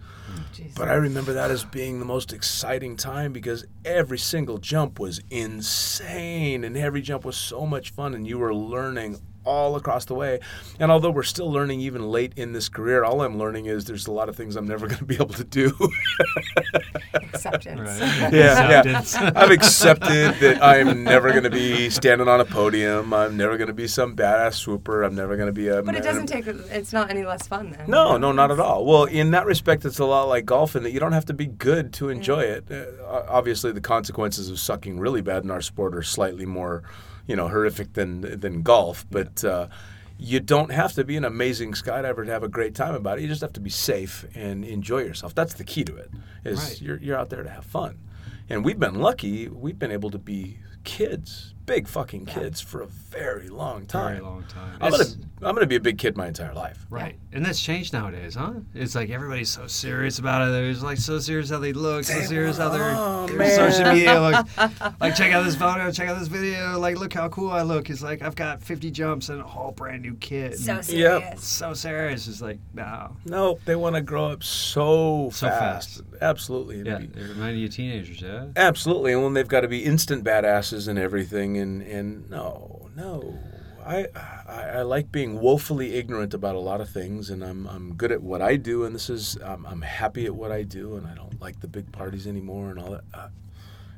But 0.75 0.89
I 0.89 0.93
remember 0.93 1.33
that 1.33 1.51
as 1.51 1.63
being 1.63 1.99
the 1.99 2.05
most 2.05 2.33
exciting 2.33 2.95
time 2.95 3.33
because 3.33 3.65
every 3.85 4.17
single 4.17 4.57
jump 4.57 4.99
was 4.99 5.21
insane 5.29 6.63
and 6.63 6.77
every 6.77 7.01
jump 7.01 7.25
was 7.25 7.37
so 7.37 7.65
much 7.65 7.91
fun 7.91 8.13
and 8.13 8.27
you 8.27 8.37
were 8.37 8.53
learning 8.53 9.19
all 9.43 9.75
across 9.75 10.05
the 10.05 10.15
way. 10.15 10.39
And 10.79 10.91
although 10.91 11.11
we're 11.11 11.23
still 11.23 11.51
learning 11.51 11.81
even 11.81 12.09
late 12.09 12.33
in 12.35 12.53
this 12.53 12.69
career, 12.69 13.03
all 13.03 13.21
I'm 13.21 13.37
learning 13.37 13.65
is 13.65 13.85
there's 13.85 14.07
a 14.07 14.11
lot 14.11 14.29
of 14.29 14.35
things 14.35 14.55
I'm 14.55 14.67
never 14.67 14.87
going 14.91 14.99
to 14.99 15.05
be 15.05 15.15
able 15.15 15.27
to 15.29 15.43
do. 15.43 15.71
Acceptance. 17.13 17.79
Right. 17.79 18.33
yeah, 18.33 18.83
yeah. 18.85 19.31
I've 19.35 19.51
accepted 19.51 20.35
that 20.35 20.59
I'm 20.61 21.03
never 21.03 21.31
going 21.31 21.43
to 21.43 21.49
be 21.49 21.89
standing 21.89 22.27
on 22.27 22.39
a 22.39 22.45
podium. 22.45 23.13
I'm 23.13 23.37
never 23.37 23.57
going 23.57 23.67
to 23.67 23.73
be 23.73 23.87
some 23.87 24.15
badass 24.15 24.53
swooper. 24.53 25.03
I'm 25.03 25.15
never 25.15 25.35
going 25.35 25.47
to 25.47 25.53
be 25.53 25.67
a. 25.67 25.81
But 25.81 25.95
it 25.95 26.03
doesn't 26.03 26.27
take. 26.27 26.47
It's 26.47 26.93
not 26.93 27.09
any 27.09 27.23
less 27.23 27.47
fun 27.47 27.71
then. 27.71 27.89
No, 27.89 28.17
no, 28.17 28.31
not 28.31 28.51
at 28.51 28.59
all. 28.59 28.85
Well, 28.85 29.05
in 29.05 29.31
that 29.31 29.45
respect, 29.45 29.85
it's 29.85 29.99
a 29.99 30.05
lot 30.05 30.25
like 30.27 30.45
golf 30.45 30.75
in 30.75 30.83
that 30.83 30.91
you 30.91 30.99
don't 30.99 31.13
have 31.13 31.25
to 31.25 31.33
be 31.33 31.47
good 31.47 31.93
to 31.93 32.09
enjoy 32.09 32.41
it. 32.41 32.69
Uh, 32.71 33.23
obviously, 33.27 33.71
the 33.71 33.81
consequences 33.81 34.49
of 34.49 34.59
sucking 34.59 34.99
really 34.99 35.21
bad 35.21 35.43
in 35.43 35.51
our 35.51 35.61
sport 35.61 35.95
are 35.95 36.03
slightly 36.03 36.45
more, 36.45 36.83
you 37.31 37.37
know, 37.37 37.47
horrific 37.47 37.93
than 37.93 38.39
than 38.43 38.61
golf. 38.61 39.05
But 39.09 39.43
uh, 39.43 39.67
you 40.17 40.39
don't 40.41 40.71
have 40.71 40.91
to 40.93 41.03
be 41.03 41.15
an 41.17 41.25
amazing 41.25 41.71
skydiver 41.73 42.25
to 42.25 42.31
have 42.31 42.43
a 42.43 42.49
great 42.57 42.75
time 42.75 42.93
about 42.93 43.17
it. 43.17 43.21
You 43.21 43.27
just 43.29 43.41
have 43.41 43.53
to 43.53 43.61
be 43.61 43.69
safe 43.69 44.25
and 44.35 44.65
enjoy 44.65 44.99
yourself. 45.09 45.33
That's 45.33 45.53
the 45.53 45.63
key 45.63 45.83
to 45.85 45.95
it. 45.95 46.09
Is 46.43 46.59
Right. 46.59 46.81
you're 46.81 46.99
you're 47.05 47.17
out 47.21 47.29
there 47.29 47.43
to 47.43 47.49
have 47.49 47.65
fun. 47.65 47.93
And 48.49 48.65
we've 48.65 48.79
been 48.79 48.95
lucky. 48.95 49.47
We've 49.47 49.79
been 49.79 49.91
able 49.91 50.11
to 50.11 50.19
be 50.19 50.57
kids, 50.83 51.53
big 51.71 51.87
fucking 51.87 52.25
kids, 52.25 52.59
for 52.59 52.81
a 52.81 52.87
very 52.87 53.47
long 53.47 53.85
time. 53.85 54.15
Very 54.15 54.19
long 54.25 54.43
time. 54.49 54.77
I'm 54.81 54.91
gonna 54.91 55.05
I'm 55.41 55.55
gonna 55.55 55.65
be 55.65 55.77
a 55.77 55.79
big 55.79 55.97
kid 55.97 56.17
my 56.17 56.27
entire 56.27 56.53
life. 56.53 56.85
Right. 56.89 57.15
And 57.31 57.45
that's 57.45 57.61
changed 57.61 57.93
nowadays, 57.93 58.35
huh? 58.35 58.53
It's 58.75 58.93
like 58.93 59.09
everybody's 59.09 59.49
so 59.49 59.67
serious 59.67 60.19
about 60.19 60.47
it. 60.47 60.51
They're 60.51 60.73
like 60.85 60.97
so 60.97 61.17
serious 61.19 61.49
how 61.49 61.59
they 61.59 61.71
look, 61.71 62.03
so 62.03 62.19
serious 62.23 62.57
how 62.57 62.69
their, 62.69 62.93
Oh, 62.93 63.25
their 63.27 63.37
man. 63.37 63.71
social 63.71 63.93
media 63.93 64.19
look. 64.19 64.47
like 64.99 65.15
check 65.15 65.31
out 65.31 65.45
this 65.45 65.55
photo, 65.55 65.89
check 65.91 66.09
out 66.09 66.19
this 66.19 66.27
video. 66.27 66.77
Like 66.77 66.97
look 66.97 67.13
how 67.13 67.29
cool 67.29 67.51
I 67.51 67.61
look. 67.61 67.89
It's 67.89 68.01
like 68.03 68.21
I've 68.21 68.35
got 68.35 68.61
50 68.61 68.91
jumps 68.91 69.29
and 69.29 69.39
a 69.39 69.45
whole 69.45 69.71
brand 69.71 70.01
new 70.01 70.15
kit. 70.15 70.57
So 70.59 70.73
and 70.75 70.85
serious. 70.85 71.43
so 71.43 71.73
serious. 71.73 72.27
It's 72.27 72.41
like 72.41 72.59
no. 72.73 73.15
No, 73.25 73.59
they 73.65 73.77
want 73.77 73.95
to 73.95 74.01
grow 74.01 74.25
up 74.27 74.43
so, 74.43 75.29
So 75.31 75.47
fast. 75.47 75.99
fast. 75.99 76.03
Absolutely. 76.21 76.81
Yeah, 76.83 76.97
be- 76.99 77.07
they 77.07 77.23
remind 77.23 77.57
you 77.57 77.67
of 77.67 77.73
teenagers. 77.73 78.21
Yeah. 78.21 78.47
absolutely. 78.57 79.13
And 79.13 79.23
when 79.23 79.33
they've 79.33 79.47
got 79.47 79.61
to 79.61 79.67
be 79.69 79.83
instant 79.85 80.23
badasses 80.25 80.87
and 80.87 80.99
everything, 80.99 81.55
and 81.61 81.81
and 81.83 82.29
no, 82.29 82.89
no. 82.95 83.37
I, 83.83 84.05
I 84.15 84.61
I 84.77 84.81
like 84.83 85.11
being 85.11 85.39
woefully 85.39 85.95
ignorant 85.95 86.35
about 86.35 86.55
a 86.55 86.59
lot 86.59 86.81
of 86.81 86.89
things, 86.89 87.29
and 87.31 87.43
I'm 87.43 87.65
I'm 87.67 87.95
good 87.95 88.11
at 88.11 88.21
what 88.21 88.39
I 88.41 88.55
do, 88.55 88.83
and 88.83 88.93
this 88.93 89.09
is 89.09 89.37
I'm, 89.43 89.65
I'm 89.65 89.81
happy 89.81 90.25
at 90.27 90.35
what 90.35 90.51
I 90.51 90.61
do, 90.63 90.97
and 90.97 91.07
I 91.07 91.15
don't 91.15 91.41
like 91.41 91.61
the 91.61 91.67
big 91.67 91.91
parties 91.91 92.27
anymore 92.27 92.69
and 92.69 92.77
all 92.79 92.91
that. 92.91 93.03
Uh, 93.13 93.27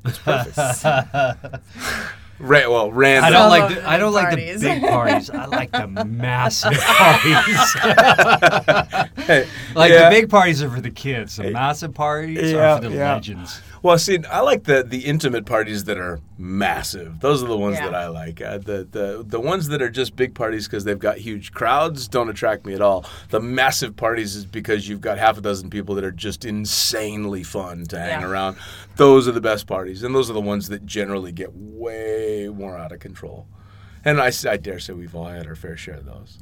it's 0.06 0.18
perfect. 0.18 0.56
Ra- 2.40 2.68
well, 2.68 2.90
random. 2.90 3.24
I 3.26 3.30
don't 3.30 3.48
like 3.50 3.68
the, 3.68 3.74
the 3.76 3.88
I 3.90 3.96
don't 3.98 4.12
like 4.12 4.30
the 4.30 4.56
big 4.58 4.82
parties. 4.82 5.30
I 5.30 5.44
like 5.46 5.70
the 5.70 5.86
massive 6.04 6.72
parties. 6.80 7.74
like 9.74 9.90
Yeah. 9.92 10.04
the 10.04 10.10
big 10.10 10.28
parties 10.30 10.62
are 10.62 10.70
for 10.70 10.80
the 10.80 10.90
kids. 10.90 11.36
The 11.36 11.50
massive 11.50 11.94
parties 11.94 12.52
Yeah, 12.52 12.74
are 12.74 12.82
for 12.82 12.88
the 12.88 12.96
yeah. 12.96 13.14
legends. 13.14 13.60
Well, 13.84 13.98
see, 13.98 14.18
I 14.30 14.40
like 14.40 14.64
the 14.64 14.82
the 14.82 15.00
intimate 15.04 15.44
parties 15.44 15.84
that 15.84 15.98
are 15.98 16.18
massive. 16.38 17.20
Those 17.20 17.42
are 17.42 17.46
the 17.46 17.56
ones 17.58 17.76
Yeah. 17.76 17.84
that 17.90 17.94
I 17.94 18.08
like. 18.08 18.40
Uh, 18.40 18.56
the 18.56 18.88
the 18.90 19.22
the 19.28 19.38
ones 19.38 19.68
that 19.68 19.82
are 19.82 19.90
just 19.90 20.16
big 20.16 20.34
parties 20.34 20.66
because 20.66 20.84
they've 20.84 20.98
got 20.98 21.18
huge 21.18 21.52
crowds 21.52 22.08
don't 22.08 22.30
attract 22.30 22.64
me 22.64 22.72
at 22.72 22.80
all. 22.80 23.04
The 23.28 23.40
massive 23.40 23.94
parties 23.94 24.36
is 24.36 24.46
because 24.46 24.88
you've 24.88 25.02
got 25.02 25.18
half 25.18 25.36
a 25.36 25.42
dozen 25.42 25.68
people 25.68 25.94
that 25.96 26.04
are 26.04 26.10
just 26.10 26.46
insanely 26.46 27.42
fun 27.42 27.84
to 27.88 27.98
hang 27.98 28.22
Yeah. 28.22 28.26
around. 28.26 28.56
Those 28.96 29.28
are 29.28 29.32
the 29.32 29.42
best 29.42 29.66
parties, 29.66 30.02
and 30.02 30.14
those 30.14 30.30
are 30.30 30.34
the 30.34 30.40
ones 30.40 30.70
that 30.70 30.86
generally 30.86 31.30
get 31.32 31.50
way 31.54 32.48
more 32.50 32.78
out 32.78 32.90
of 32.90 33.00
control. 33.00 33.46
And 34.02 34.18
I, 34.18 34.32
I 34.48 34.56
dare 34.56 34.78
say 34.78 34.94
we've 34.94 35.14
all 35.14 35.26
had 35.26 35.46
our 35.46 35.54
fair 35.54 35.76
share 35.76 35.96
of 35.96 36.06
those. 36.06 36.38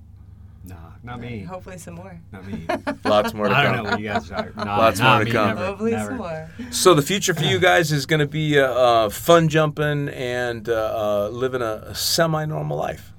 Nah, 0.65 0.77
not 1.03 1.21
me. 1.21 1.41
Hopefully 1.41 1.77
some 1.79 1.95
more. 1.95 2.21
Not 2.31 2.47
me. 2.47 2.67
Lots 3.05 3.35
more 3.35 3.49
to 3.49 3.55
I 3.57 3.65
come. 3.65 3.75
don't 3.75 3.85
know 3.85 3.91
what 3.91 4.01
you 4.01 4.09
guys 4.09 4.31
are. 4.31 4.53
Not, 4.57 4.67
Lots 4.67 5.01
not 5.01 5.11
more 5.17 5.19
to 5.21 5.25
me, 5.25 5.31
come. 5.33 5.49
Never, 5.49 5.67
Hopefully 5.67 5.91
never. 5.91 6.09
some 6.11 6.19
more. 6.19 6.51
So 6.71 6.95
the 6.95 7.03
future 7.03 7.35
for 7.35 7.43
you 7.45 7.59
guys 7.59 7.91
is 7.91 8.07
going 8.07 8.21
to 8.21 8.27
be 8.29 8.59
uh, 8.61 8.67
uh, 8.73 9.09
fun 9.11 9.49
jumping 9.49 10.09
and 10.11 10.69
uh, 10.69 10.73
uh, 10.73 11.29
living 11.31 11.63
a, 11.63 11.83
a 11.89 11.95
semi-normal 11.95 12.77
life. 12.77 13.13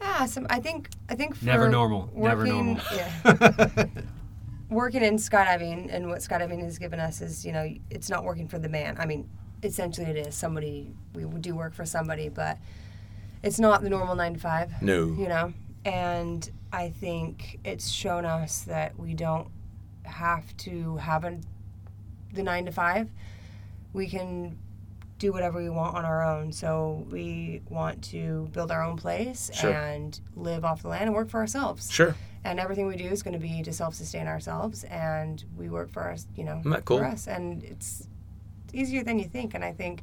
Yeah, 0.00 0.26
some, 0.26 0.46
I 0.50 0.58
think 0.60 0.90
I 1.08 1.14
think 1.14 1.36
for 1.36 1.44
Never 1.44 1.68
normal. 1.68 2.10
Never 2.14 2.40
working- 2.44 2.54
normal. 2.54 2.82
Yeah. 2.94 3.84
working 4.70 5.02
in 5.02 5.16
skydiving 5.16 5.88
and 5.94 6.08
what 6.08 6.18
skydiving 6.18 6.62
has 6.62 6.78
given 6.78 7.00
us 7.00 7.20
is, 7.20 7.44
you 7.46 7.52
know, 7.52 7.68
it's 7.90 8.10
not 8.10 8.24
working 8.24 8.48
for 8.48 8.58
the 8.58 8.68
man. 8.68 8.96
I 8.98 9.06
mean, 9.06 9.28
essentially 9.62 10.06
it 10.06 10.16
is. 10.26 10.34
Somebody 10.34 10.92
we 11.14 11.24
do 11.40 11.54
work 11.54 11.74
for 11.74 11.86
somebody, 11.86 12.28
but 12.28 12.58
it's 13.42 13.58
not 13.58 13.82
the 13.82 13.90
normal 13.90 14.14
nine 14.14 14.34
to 14.34 14.40
five. 14.40 14.70
No. 14.82 15.06
You 15.06 15.28
know, 15.28 15.52
and 15.84 16.48
I 16.72 16.90
think 16.90 17.60
it's 17.64 17.88
shown 17.88 18.24
us 18.24 18.62
that 18.62 18.98
we 18.98 19.14
don't 19.14 19.48
have 20.04 20.54
to 20.58 20.96
have 20.96 21.24
a, 21.24 21.38
the 22.32 22.42
nine 22.42 22.64
to 22.66 22.72
five. 22.72 23.08
We 23.92 24.06
can 24.06 24.58
do 25.18 25.32
whatever 25.32 25.60
we 25.60 25.68
want 25.70 25.96
on 25.96 26.04
our 26.04 26.22
own. 26.22 26.52
So 26.52 27.06
we 27.10 27.62
want 27.68 28.02
to 28.04 28.48
build 28.52 28.70
our 28.70 28.82
own 28.84 28.96
place 28.96 29.50
Sure. 29.52 29.72
and 29.72 30.18
live 30.36 30.64
off 30.64 30.82
the 30.82 30.88
land 30.88 31.04
and 31.06 31.14
work 31.14 31.28
for 31.28 31.38
ourselves. 31.40 31.90
Sure. 31.90 32.14
And 32.44 32.60
everything 32.60 32.86
we 32.86 32.96
do 32.96 33.06
is 33.08 33.22
going 33.22 33.34
to 33.34 33.40
be 33.40 33.62
to 33.62 33.72
self-sustain 33.72 34.28
ourselves, 34.28 34.84
and 34.84 35.44
we 35.56 35.68
work 35.68 35.90
for 35.90 36.08
us, 36.08 36.26
you 36.36 36.44
know, 36.44 36.62
cool? 36.84 36.98
for 36.98 37.04
us. 37.04 37.26
And 37.26 37.64
it's 37.64 38.06
easier 38.72 39.02
than 39.02 39.18
you 39.18 39.24
think. 39.24 39.54
And 39.54 39.64
I 39.64 39.72
think 39.72 40.02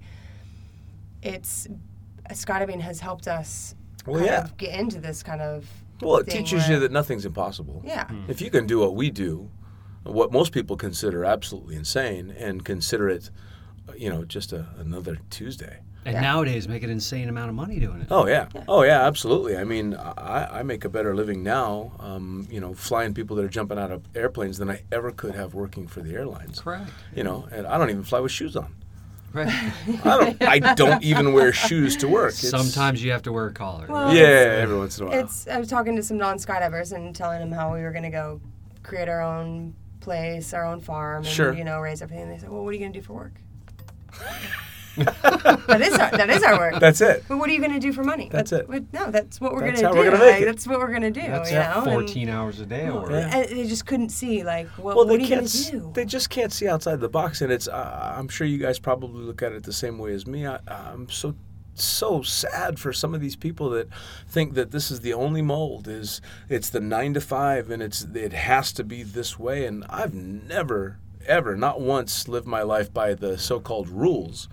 it's 1.24 1.68
skydiving 2.32 2.82
has 2.82 3.00
helped 3.00 3.28
us 3.28 3.74
Well, 4.06 4.24
yeah. 4.24 4.48
get 4.58 4.78
into 4.78 5.00
this 5.00 5.24
kind 5.24 5.42
of 5.42 5.66
Well, 6.02 6.18
it 6.18 6.26
thing 6.28 6.44
teaches 6.44 6.68
you 6.70 6.80
that 6.80 6.92
nothing's 6.92 7.26
impossible. 7.26 7.82
yeah. 7.86 8.10
If 8.28 8.42
you 8.42 8.50
can 8.50 8.66
do 8.68 8.80
what 8.80 8.96
we 8.96 9.10
do, 9.10 9.50
what 10.04 10.32
most 10.32 10.52
people 10.52 10.76
consider 10.78 11.26
absolutely 11.26 11.76
insane, 11.76 12.32
and 12.38 12.64
consider 12.66 13.10
it, 13.10 13.30
uh, 13.90 13.94
you 13.98 14.10
know, 14.10 14.24
just 14.26 14.54
a, 14.54 14.68
another 14.78 15.18
Tuesday. 15.30 15.80
And 16.08 16.14
Yeah. 16.14 16.22
nowadays, 16.22 16.68
make 16.68 16.84
an 16.84 16.92
insane 16.92 17.30
amount 17.30 17.50
of 17.50 17.56
money 17.56 17.80
doing 17.80 18.02
it. 18.02 18.08
Oh 18.12 18.28
yeah. 18.28 18.48
Oh 18.68 18.84
yeah, 18.84 19.02
absolutely. 19.08 19.58
I 19.58 19.64
mean, 19.64 19.96
I, 19.96 20.60
I 20.60 20.64
make 20.64 20.86
a 20.86 20.90
better 20.90 21.16
living 21.16 21.42
now, 21.42 21.94
um, 22.00 22.48
you 22.52 22.60
know, 22.62 22.76
flying 22.76 23.16
people 23.16 23.36
that 23.38 23.46
are 23.46 23.50
jumping 23.50 23.80
out 23.80 23.92
of 23.92 24.04
airplanes 24.14 24.60
than 24.60 24.70
I 24.70 24.84
ever 24.92 25.12
could 25.12 25.34
have 25.34 25.56
working 25.56 25.88
for 25.88 26.02
the 26.02 26.14
airlines. 26.14 26.60
Correct. 26.60 26.92
You 27.16 27.24
know, 27.24 27.48
and 27.52 27.66
I 27.66 27.80
don't 27.80 27.90
even 27.90 28.04
fly 28.04 28.20
with 28.20 28.32
shoes 28.32 28.56
on. 28.56 28.76
Right. 29.36 29.74
I 30.06 30.28
don't. 30.28 30.42
I 30.42 30.74
don't 30.74 31.04
even 31.04 31.34
wear 31.34 31.52
shoes 31.54 31.96
to 31.98 32.08
work. 32.08 32.34
It's- 32.34 32.50
Sometimes 32.50 33.04
you 33.04 33.12
have 33.12 33.24
to 33.24 33.32
wear 33.32 33.48
a 33.48 33.54
collar. 33.54 33.86
Well, 33.88 34.14
Yeah, 34.16 34.24
every 34.62 34.78
once 34.78 34.98
in 34.98 35.06
a 35.06 35.10
while. 35.10 35.20
It's 35.20 35.48
I 35.48 35.58
was 35.60 35.68
talking 35.68 35.96
to 35.98 36.04
some 36.04 36.18
non-skydivers 36.18 36.94
and 36.94 37.16
telling 37.16 37.40
them 37.40 37.52
how 37.52 37.74
we 37.74 37.82
were 37.82 37.92
going 37.92 38.04
to 38.04 38.10
go 38.10 38.40
create 38.84 39.10
our 39.10 39.22
own 39.22 39.74
place, 40.00 40.54
our 40.54 40.66
own 40.66 40.80
farm, 40.82 41.24
and 41.24 41.28
Sure. 41.34 41.54
you 41.54 41.64
know 41.64 41.80
raise 41.80 42.02
everything. 42.02 42.24
And 42.26 42.34
They 42.34 42.38
said, 42.40 42.50
"Well, 42.50 42.64
what 42.64 42.70
are 42.70 42.74
you 42.74 42.80
going 42.80 42.94
to 42.94 43.00
do 43.00 43.06
for 43.06 43.14
work?" 43.14 43.34
that 45.68 45.82
is 45.82 45.94
our, 45.98 46.12
that 46.12 46.30
is 46.30 46.44
our 46.44 46.58
work. 46.58 46.80
That's 46.80 47.02
it. 47.02 47.24
but 47.28 47.38
what 47.38 47.50
are 47.50 47.54
you 47.54 47.60
going 47.60 47.74
to 47.74 47.80
do 47.80 47.92
for 47.92 48.04
money? 48.04 48.30
That's 48.32 48.52
it. 48.52 48.68
But 48.68 48.92
no, 48.94 49.12
that's 49.12 49.42
what 49.42 49.54
we're 49.54 49.62
going 49.62 49.76
to 49.76 49.82
do. 49.82 49.88
we're 49.90 50.06
gonna 50.12 50.18
make 50.20 50.34
Like, 50.34 50.42
it. 50.42 50.46
That's 50.46 50.68
what 50.68 50.80
we're 50.80 50.90
going 50.90 51.02
to 51.02 51.12
do. 51.12 51.22
That's 51.22 51.50
you 51.52 51.58
know? 51.58 51.84
And- 51.84 51.92
14 51.92 52.30
hours 52.30 52.60
a 52.60 52.66
day. 52.66 52.90
Or 52.90 53.12
Yeah. 53.12 53.36
and 53.38 53.50
they 53.50 53.68
just 53.68 53.86
couldn't 53.86 54.10
see 54.10 54.44
like 54.44 54.68
what, 54.78 54.96
Well, 54.96 55.06
what 55.06 55.08
they 55.10 55.16
are 55.16 55.20
you 55.20 55.28
can't. 55.28 55.42
going 55.42 55.48
to 55.48 55.72
do? 55.72 55.92
They 55.94 56.06
just 56.06 56.30
can't 56.30 56.52
see 56.54 56.68
outside 56.68 57.00
the 57.00 57.10
box, 57.10 57.42
and 57.42 57.52
it's. 57.52 57.68
Uh, 57.68 58.14
I'm 58.18 58.28
sure 58.28 58.48
you 58.48 58.58
guys 58.58 58.80
probably 58.80 59.24
look 59.24 59.42
at 59.42 59.52
it 59.52 59.64
the 59.64 59.74
same 59.74 59.98
way 59.98 60.14
as 60.14 60.26
me. 60.26 60.48
I, 60.48 60.60
I'm 60.68 61.10
so 61.10 61.36
so 61.78 62.22
sad 62.22 62.80
for 62.80 62.94
some 62.94 63.14
of 63.14 63.20
these 63.20 63.36
people 63.36 63.70
that 63.72 63.90
think 64.30 64.54
that 64.54 64.72
this 64.72 64.90
is 64.90 65.02
the 65.02 65.12
only 65.14 65.42
mold 65.42 65.90
is 65.90 66.22
it's 66.48 66.70
the 66.70 66.80
9 66.80 67.16
to 67.16 67.20
5 67.20 67.70
and 67.70 67.84
it's 67.84 68.04
it 68.16 68.32
has 68.32 68.72
to 68.72 68.82
be 68.82 69.04
this 69.04 69.38
way 69.38 69.66
and 69.66 69.84
I've 69.90 70.14
never 70.14 71.00
ever 71.28 71.54
not 71.58 71.82
once 71.82 72.30
lived 72.30 72.48
my 72.48 72.62
life 72.62 72.94
by 72.94 73.14
the 73.14 73.38
so-called 73.38 73.90
rules 73.90 74.48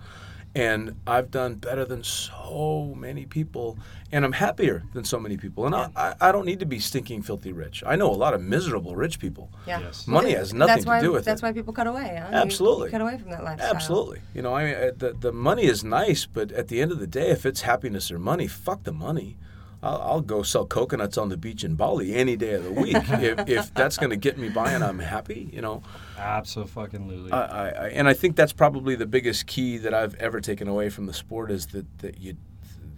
and 0.55 0.95
I've 1.07 1.31
done 1.31 1.55
better 1.55 1.83
than 1.83 2.03
so 2.03 2.93
many 2.95 3.25
people, 3.25 3.77
and 4.11 4.23
I'm 4.23 4.33
happier 4.33 4.83
than 4.93 5.03
so 5.03 5.19
many 5.19 5.35
people. 5.35 5.65
And 5.65 5.73
I, 5.73 5.89
I, 5.95 6.15
I 6.21 6.31
don't 6.31 6.45
need 6.45 6.59
to 6.59 6.65
be 6.67 6.79
stinking 6.79 7.23
filthy 7.23 7.51
rich. 7.51 7.83
I 7.85 7.95
know 7.95 8.11
a 8.11 8.13
lot 8.13 8.35
of 8.35 8.41
miserable 8.41 8.95
rich 8.95 9.19
people. 9.19 9.49
yeah. 9.65 9.79
Yes. 9.79 10.07
Money 10.07 10.33
has 10.33 10.53
nothing 10.53 10.85
why, 10.85 10.99
to 10.99 11.05
do 11.05 11.11
with 11.11 11.25
That's 11.25 11.39
it. 11.39 11.41
That's 11.41 11.41
why 11.41 11.51
people 11.53 11.73
cut 11.73 11.87
away. 11.87 12.19
Huh? 12.21 12.29
Absolutely. 12.31 12.87
You, 12.87 12.91
cut 12.91 13.01
away 13.01 13.17
from 13.17 13.31
that 13.31 13.43
lifestyle. 13.43 13.73
Absolutely. 13.73 14.21
You 14.35 14.43
know, 14.43 14.53
I 14.53 14.65
mean, 14.65 14.75
uh, 14.75 14.91
the 14.95 15.13
the 15.13 15.31
money 15.31 15.63
is 15.63 15.83
nice, 15.83 16.25
but 16.27 16.51
at 16.51 16.67
the 16.67 16.81
end 16.81 16.91
of 16.91 16.99
the 16.99 17.07
day, 17.07 17.31
if 17.31 17.45
it's 17.45 17.61
happiness 17.61 18.11
or 18.11 18.19
money, 18.19 18.47
fuck 18.47 18.83
the 18.83 18.93
money. 18.93 19.37
I'll, 19.81 20.01
I'll 20.01 20.21
go 20.21 20.43
sell 20.43 20.65
coconuts 20.65 21.17
on 21.17 21.29
the 21.29 21.37
beach 21.37 21.63
in 21.63 21.75
Bali 21.75 22.15
any 22.15 22.37
day 22.37 22.53
of 22.53 22.63
the 22.63 22.71
week 22.71 22.95
if, 23.09 23.49
if 23.49 23.73
that's 23.73 23.97
going 23.97 24.11
to 24.11 24.15
get 24.15 24.37
me 24.37 24.49
by 24.49 24.71
and 24.71 24.83
I'm 24.83 24.99
happy. 24.99 25.49
You 25.51 25.61
know, 25.61 25.83
Absolutely. 26.17 27.31
I, 27.31 27.39
I, 27.39 27.67
I 27.69 27.87
and 27.89 28.07
I 28.07 28.13
think 28.13 28.35
that's 28.35 28.53
probably 28.53 28.95
the 28.95 29.05
biggest 29.05 29.47
key 29.47 29.77
that 29.77 29.93
I've 29.93 30.15
ever 30.15 30.39
taken 30.39 30.67
away 30.67 30.89
from 30.89 31.05
the 31.05 31.13
sport 31.13 31.51
is 31.51 31.67
that 31.67 31.99
that 31.99 32.19
you 32.19 32.37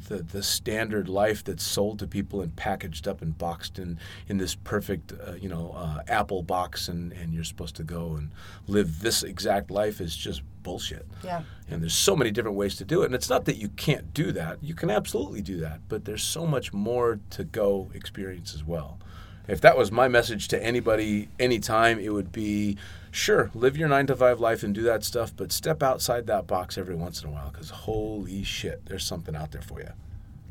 the 0.07 0.17
the 0.17 0.43
standard 0.43 1.09
life 1.09 1.43
that's 1.43 1.63
sold 1.63 1.99
to 1.99 2.07
people 2.07 2.41
and 2.41 2.55
packaged 2.55 3.07
up 3.07 3.21
and 3.21 3.37
boxed 3.37 3.79
in 3.79 3.99
in 4.27 4.37
this 4.37 4.55
perfect 4.55 5.13
uh, 5.13 5.33
you 5.33 5.49
know 5.49 5.73
uh, 5.75 6.01
apple 6.07 6.43
box 6.43 6.87
and 6.87 7.11
and 7.13 7.33
you're 7.33 7.43
supposed 7.43 7.75
to 7.75 7.83
go 7.83 8.15
and 8.15 8.31
live 8.67 9.01
this 9.01 9.23
exact 9.23 9.71
life 9.71 9.99
is 9.99 10.15
just 10.15 10.41
bullshit. 10.65 11.07
Yeah. 11.23 11.43
And 11.69 11.81
there's 11.81 11.93
so 11.93 12.15
many 12.15 12.31
different 12.31 12.57
ways 12.57 12.75
to 12.77 12.85
do 12.85 13.03
it. 13.03 13.05
And 13.05 13.15
it's 13.15 13.29
not 13.29 13.45
that 13.45 13.57
you 13.57 13.69
can't 13.69 14.13
do 14.13 14.33
that. 14.33 14.61
You 14.61 14.73
can 14.73 14.89
absolutely 14.89 15.41
do 15.41 15.59
that. 15.61 15.81
But 15.87 16.03
there's 16.03 16.23
so 16.23 16.45
much 16.45 16.73
more 16.73 17.19
to 17.29 17.43
go 17.45 17.91
experience 17.93 18.53
as 18.53 18.63
well. 18.63 18.99
If 19.47 19.61
that 19.61 19.77
was 19.77 19.91
my 19.91 20.07
message 20.07 20.47
to 20.49 20.63
anybody 20.63 21.29
anytime, 21.39 21.99
it 21.99 22.09
would 22.09 22.31
be 22.31 22.77
sure, 23.11 23.51
live 23.53 23.77
your 23.77 23.87
nine 23.87 24.07
to 24.07 24.15
five 24.15 24.39
life 24.39 24.63
and 24.63 24.73
do 24.73 24.81
that 24.83 25.03
stuff, 25.03 25.33
but 25.35 25.51
step 25.51 25.81
outside 25.81 26.27
that 26.27 26.47
box 26.47 26.77
every 26.77 26.95
once 26.95 27.23
in 27.23 27.29
a 27.29 27.31
while 27.31 27.49
because 27.51 27.69
holy 27.69 28.43
shit, 28.43 28.85
there's 28.85 29.05
something 29.05 29.35
out 29.35 29.51
there 29.51 29.61
for 29.61 29.79
you. 29.79 29.89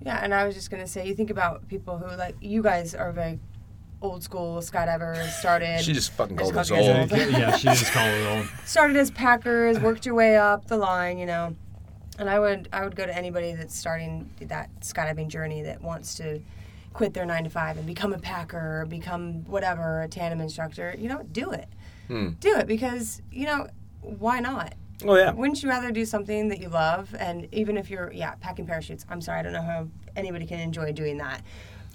Yeah, 0.05 0.21
and 0.23 0.35
I 0.35 0.45
was 0.45 0.55
just 0.55 0.71
gonna 0.71 0.87
say, 0.87 1.07
you 1.07 1.15
think 1.15 1.31
about 1.31 1.67
people 1.69 1.99
who 1.99 2.17
like 2.17 2.37
you 2.41 2.63
guys 2.63 2.95
are 2.95 3.13
very 3.13 3.39
old 4.03 4.23
school 4.23 4.59
skydivers. 4.59 5.29
Started. 5.31 5.81
She 5.81 5.93
just 5.93 6.13
fucking 6.13 6.39
I 6.39 6.43
just 6.43 6.53
called 6.53 6.61
us 6.61 6.69
called 6.71 6.85
you 6.85 6.93
old. 6.93 7.11
guys 7.11 7.33
yeah, 7.33 7.57
she 7.57 7.69
just 7.69 7.93
called 7.93 8.09
it 8.09 8.27
old. 8.27 8.47
started 8.65 8.97
as 8.97 9.11
packers, 9.11 9.79
worked 9.81 10.07
your 10.07 10.15
way 10.15 10.37
up 10.37 10.67
the 10.67 10.77
line, 10.77 11.19
you 11.19 11.27
know. 11.27 11.57
And 12.19 12.31
I 12.31 12.39
would 12.39 12.69
I 12.73 12.85
would 12.85 12.95
go 12.95 13.07
to 13.07 13.17
anybody 13.17 13.55
that's 13.55 13.77
starting 13.77 14.31
that 14.43 14.71
skydiving 14.81 15.29
journey 15.29 15.63
that 15.63 15.83
wants 15.83 16.15
to 16.17 16.41
quit 16.95 17.13
their 17.13 17.27
nine 17.27 17.45
to 17.45 17.51
five 17.51 17.77
and 17.77 17.87
become 17.87 18.15
a 18.15 18.19
packer 18.19 18.81
or 18.83 18.87
become 18.87 19.45
whatever, 19.45 20.03
a 20.03 20.09
tandem 20.09 20.41
instructor, 20.41 20.95
you 20.99 21.09
know, 21.09 21.23
do 21.33 21.51
it. 21.51 21.69
Hmm. 22.07 22.31
Do 22.41 22.57
it 22.57 22.67
because, 22.67 23.21
you 23.31 23.45
know, 23.47 23.67
why 24.01 24.41
not? 24.41 24.75
Oh, 25.05 25.17
yeah. 25.17 25.33
Wouldn't 25.33 25.63
you 25.63 25.69
rather 25.69 25.91
do 25.91 26.05
something 26.05 26.49
that 26.49 26.61
you 26.61 26.69
love? 26.69 27.15
And 27.19 27.49
even 27.53 27.77
if 27.77 27.91
you're, 27.91 28.13
yeah, 28.13 28.35
packing 28.37 28.65
parachutes, 28.67 29.05
I'm 29.11 29.21
sorry, 29.21 29.41
I 29.41 29.43
don't 29.43 29.53
know 29.53 29.63
how 29.63 29.89
anybody 30.17 30.47
can 30.47 30.61
enjoy 30.61 30.93
doing 30.93 31.19
that. 31.19 31.43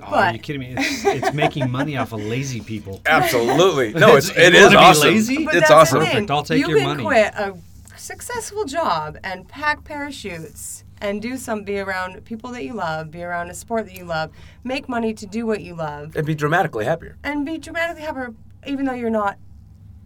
Oh, 0.01 0.13
are 0.15 0.33
you 0.33 0.39
kidding 0.39 0.61
me? 0.61 0.75
It's, 0.77 1.05
it's 1.05 1.33
making 1.33 1.69
money 1.71 1.97
off 1.97 2.13
of 2.13 2.23
lazy 2.23 2.61
people. 2.61 3.01
Absolutely. 3.05 3.93
No, 3.99 4.15
it's, 4.15 4.29
It's- 4.29 4.47
it 4.47 4.53
you 4.53 4.69
be 4.69 4.75
awesome. 4.75 5.09
lazy? 5.09 5.45
But 5.45 5.55
it's 5.55 5.69
that's 5.69 5.71
awesome. 5.71 5.99
The 5.99 6.05
thing. 6.05 6.13
Perfect, 6.13 6.31
I'll 6.31 6.43
take 6.43 6.59
you 6.59 6.69
your 6.69 6.79
can 6.79 7.01
quit 7.03 7.33
a 7.35 7.57
successful 7.97 8.65
job 8.65 9.17
and 9.23 9.47
pack 9.47 9.83
parachutes 9.83 10.83
and 11.01 11.21
do 11.21 11.37
some 11.37 11.63
be 11.63 11.79
around 11.79 12.23
people 12.25 12.51
that 12.51 12.63
you 12.63 12.73
love, 12.73 13.11
be 13.11 13.23
around 13.23 13.49
a 13.49 13.53
sport 13.53 13.85
that 13.85 13.95
you 13.95 14.03
love, 14.05 14.31
make 14.63 14.89
money 14.89 15.13
to 15.13 15.25
do 15.25 15.45
what 15.45 15.61
you 15.61 15.75
love, 15.75 16.15
And 16.15 16.25
be 16.25 16.35
dramatically 16.35 16.85
happier. 16.85 17.17
and 17.23 17.45
be 17.45 17.57
dramatically 17.57 18.01
happier, 18.03 18.33
even 18.67 18.85
though 18.85 18.93
you're 18.93 19.09
not, 19.09 19.37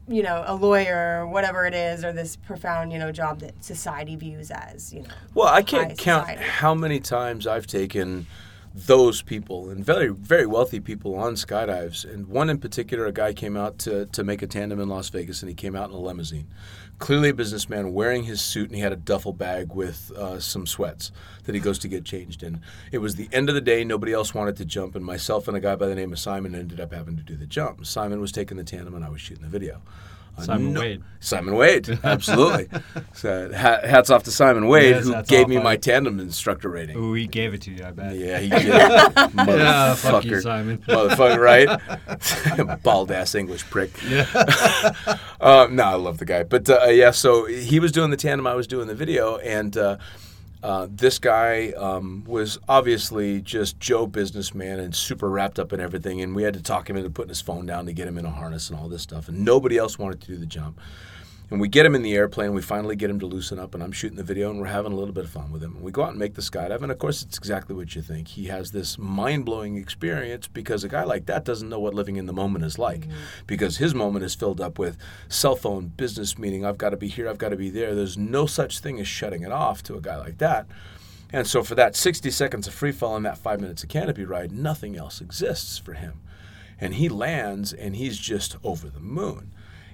you 0.08 0.22
know, 0.22 0.44
a 0.46 0.56
lawyer 0.56 1.22
or 1.22 1.28
whatever 1.28 1.66
it 1.66 1.74
is, 1.74 2.04
or 2.04 2.12
this 2.12 2.36
profound, 2.36 2.92
you 2.92 3.00
know, 3.00 3.12
job 3.12 3.40
that 3.40 3.64
society 3.64 4.16
views 4.16 4.52
as, 4.52 4.94
you 4.94 5.02
know. 5.02 5.10
Well, 5.34 5.48
I 5.48 5.62
can't 5.64 5.98
count 5.98 6.28
society. 6.28 6.44
how 6.44 6.76
many 6.76 7.00
times 7.00 7.48
I've 7.48 7.68
taken 7.68 8.28
those 8.76 9.22
people 9.22 9.70
and 9.70 9.86
very 9.86 10.08
very 10.10 10.48
wealthy 10.48 10.80
people 10.80 11.14
on 11.16 11.36
skydives. 11.36 12.12
And 12.12 12.28
one 12.28 12.50
in 12.50 12.58
particular, 12.58 13.06
a 13.06 13.12
guy 13.12 13.32
came 13.32 13.56
out 13.56 13.78
to 13.80 14.08
to 14.08 14.24
make 14.24 14.42
a 14.42 14.48
tandem 14.48 14.80
in 14.80 14.90
Las 14.90 15.10
Vegas, 15.10 15.42
and 15.44 15.50
he 15.50 15.54
came 15.56 15.76
out 15.76 15.90
in 15.90 15.96
a 15.96 16.00
limousine. 16.00 16.48
Clearly 17.00 17.30
a 17.30 17.34
businessman 17.34 17.94
wearing 17.94 18.24
his 18.24 18.40
suit, 18.40 18.70
and 18.70 18.76
he 18.76 18.82
had 18.82 18.94
a 18.94 18.98
duffel 18.98 19.34
bag 19.34 19.74
with 19.74 20.12
uh, 20.12 20.40
some 20.40 20.66
sweats 20.66 21.12
that 21.44 21.54
he 21.54 21.60
goes 21.60 21.78
to 21.80 21.88
get 21.88 22.06
changed 22.06 22.44
in. 22.44 22.62
It 22.92 23.00
was 23.00 23.16
the 23.16 23.28
end 23.34 23.50
of 23.50 23.56
the 23.56 23.62
day; 23.62 23.84
nobody 23.84 24.14
else 24.14 24.34
wanted 24.34 24.56
to 24.58 24.66
jump, 24.66 24.96
and 24.96 25.04
myself 25.04 25.48
and 25.48 25.58
a 25.58 25.60
guy 25.60 25.76
by 25.76 25.88
the 25.88 25.96
name 25.96 26.14
of 26.14 26.20
Simon 26.20 26.56
ended 26.56 26.80
up 26.80 26.94
having 26.94 27.18
to 27.18 27.24
do 27.24 27.36
the 27.36 27.46
jump. 27.46 27.86
Simon 27.86 28.22
was 28.22 28.32
taking 28.32 28.58
the 28.58 28.64
tandem, 28.64 28.96
and 28.96 29.04
I 29.04 29.10
was 29.10 29.20
shooting 29.20 29.44
the 29.44 29.50
video. 29.50 29.82
Simon 30.40 30.74
Wade. 30.74 31.04
Simon 31.20 31.56
Wade, 31.56 32.00
absolutely. 32.04 32.68
so 33.14 33.52
hats 33.52 34.10
off 34.10 34.24
to 34.24 34.32
Simon 34.32 34.68
Wade, 34.68 34.96
Yes, 34.96 35.06
who 35.06 35.24
gave 35.24 35.48
me 35.48 35.58
my 35.58 35.64
buddy. 35.64 35.78
tandem 35.78 36.20
instructor 36.20 36.70
rating. 36.70 36.98
Ooh, 36.98 37.14
he 37.14 37.28
gave 37.28 37.54
it 37.54 37.62
to 37.62 37.72
you, 37.72 37.86
I 37.86 37.92
bet. 37.92 38.16
Yeah, 38.16 38.40
he 38.40 38.50
did. 38.50 38.60
Motherfucker. 38.62 39.58
Yeah, 39.58 39.96
fuck 39.96 40.26
you, 40.26 40.42
Simon. 40.42 40.78
Motherfucker, 40.88 41.40
right? 41.40 42.82
Bald 42.84 43.12
ass 43.12 43.36
English 43.36 43.64
prick. 43.70 43.92
Yeah. 44.08 44.26
Uh, 45.40 45.68
no, 45.72 45.84
I 45.84 45.96
love 45.96 46.18
the 46.18 46.26
guy. 46.26 46.44
But 46.44 46.70
uh, 46.70 46.86
yeah, 46.88 47.12
so 47.12 47.46
he 47.46 47.80
was 47.80 47.92
doing 47.92 48.10
the 48.10 48.18
tandem, 48.18 48.48
I 48.48 48.56
was 48.56 48.68
doing 48.68 48.88
the 48.88 48.96
video, 48.96 49.38
and 49.38 49.78
uh, 49.78 49.98
uh, 50.64 50.88
this 50.90 51.20
guy 51.20 51.72
um, 51.72 52.24
was 52.26 52.58
obviously 52.70 53.42
just 53.42 53.80
Joe 53.82 54.08
businessman 54.08 54.80
and 54.80 54.96
super 54.96 55.30
wrapped 55.30 55.60
up 55.60 55.74
in 55.74 55.82
everything. 55.82 56.22
And 56.22 56.34
we 56.34 56.44
had 56.44 56.54
to 56.54 56.64
talk 56.64 56.90
him 56.90 56.96
into 56.96 57.10
putting 57.10 57.30
his 57.30 57.42
phone 57.42 57.66
down 57.66 57.86
to 57.86 57.94
get 57.94 58.08
him 58.08 58.18
in 58.18 58.26
a 58.26 58.32
harness 58.32 58.70
and 58.70 58.80
all 58.80 58.88
this 58.88 59.02
stuff. 59.02 59.28
And 59.28 59.44
nobody 59.44 59.78
else 59.78 60.00
wanted 60.00 60.22
to 60.22 60.28
do 60.28 60.38
the 60.38 60.46
jump. 60.46 60.80
And 61.54 61.62
we 61.62 61.68
get 61.68 61.86
him 61.86 61.94
in 61.94 62.02
the 62.02 62.16
airplane. 62.16 62.56
We 62.56 62.64
finally 62.64 62.96
get 62.96 63.12
him 63.12 63.20
to 63.20 63.28
loosen 63.28 63.60
up, 63.60 63.76
and 63.76 63.84
I'm 63.84 63.92
shooting 63.92 64.18
the 64.18 64.24
video, 64.24 64.50
and 64.50 64.60
we're 64.60 64.66
having 64.66 64.92
a 64.92 64.96
little 64.96 65.14
bit 65.14 65.26
of 65.26 65.30
fun 65.30 65.52
with 65.52 65.62
him. 65.62 65.76
And 65.76 65.84
we 65.84 65.92
go 65.92 66.02
out 66.02 66.10
and 66.10 66.18
make 66.18 66.34
the 66.34 66.42
skydive, 66.42 66.82
and 66.82 66.92
of 66.92 66.98
course, 66.98 67.22
it's 67.22 67.38
exactly 67.38 67.76
what 67.76 67.94
you 67.94 68.02
think. 68.02 68.30
He 68.30 68.46
has 68.46 68.72
this 68.72 68.98
mind 68.98 69.46
blowing 69.46 69.78
experience 69.78 70.48
because 70.48 70.84
a 70.84 70.88
guy 70.90 71.04
like 71.04 71.28
that 71.28 71.46
doesn't 71.46 71.70
know 71.70 71.80
what 71.80 71.94
living 71.94 72.16
in 72.16 72.26
the 72.26 72.34
moment 72.34 72.66
is 72.66 72.80
like, 72.80 73.02
mm. 73.02 73.12
because 73.46 73.78
his 73.78 73.94
moment 73.94 74.26
is 74.26 74.34
filled 74.34 74.62
up 74.62 74.80
with 74.80 74.98
cell 75.30 75.56
phone, 75.56 75.90
business 75.96 76.40
meeting. 76.40 76.66
I've 76.66 76.80
got 76.80 76.90
to 76.90 76.98
be 76.98 77.08
here. 77.08 77.30
I've 77.30 77.38
got 77.38 77.50
to 77.50 77.56
be 77.56 77.70
there. 77.70 77.94
There's 77.94 78.18
no 78.18 78.48
such 78.48 78.80
thing 78.80 79.00
as 79.00 79.08
shutting 79.08 79.44
it 79.44 79.52
off 79.52 79.84
to 79.84 79.96
a 79.96 80.02
guy 80.02 80.18
like 80.18 80.40
that. 80.40 80.66
And 81.32 81.46
so, 81.46 81.62
for 81.62 81.76
that 81.76 81.96
60 81.96 82.32
seconds 82.32 82.66
of 82.66 82.74
free 82.74 82.92
fall 82.92 83.16
and 83.16 83.28
that 83.28 83.38
five 83.38 83.62
minutes 83.62 83.84
of 83.84 83.90
canopy 83.90 84.26
ride, 84.26 84.52
nothing 84.52 84.98
else 84.98 85.22
exists 85.22 85.78
for 85.78 85.94
him. 85.94 86.20
And 86.82 86.96
he 86.96 87.10
lands, 87.10 87.74
and 87.74 87.96
he's 87.96 88.18
just 88.18 88.56
over 88.64 88.90
the 88.90 89.00
moon. 89.00 89.52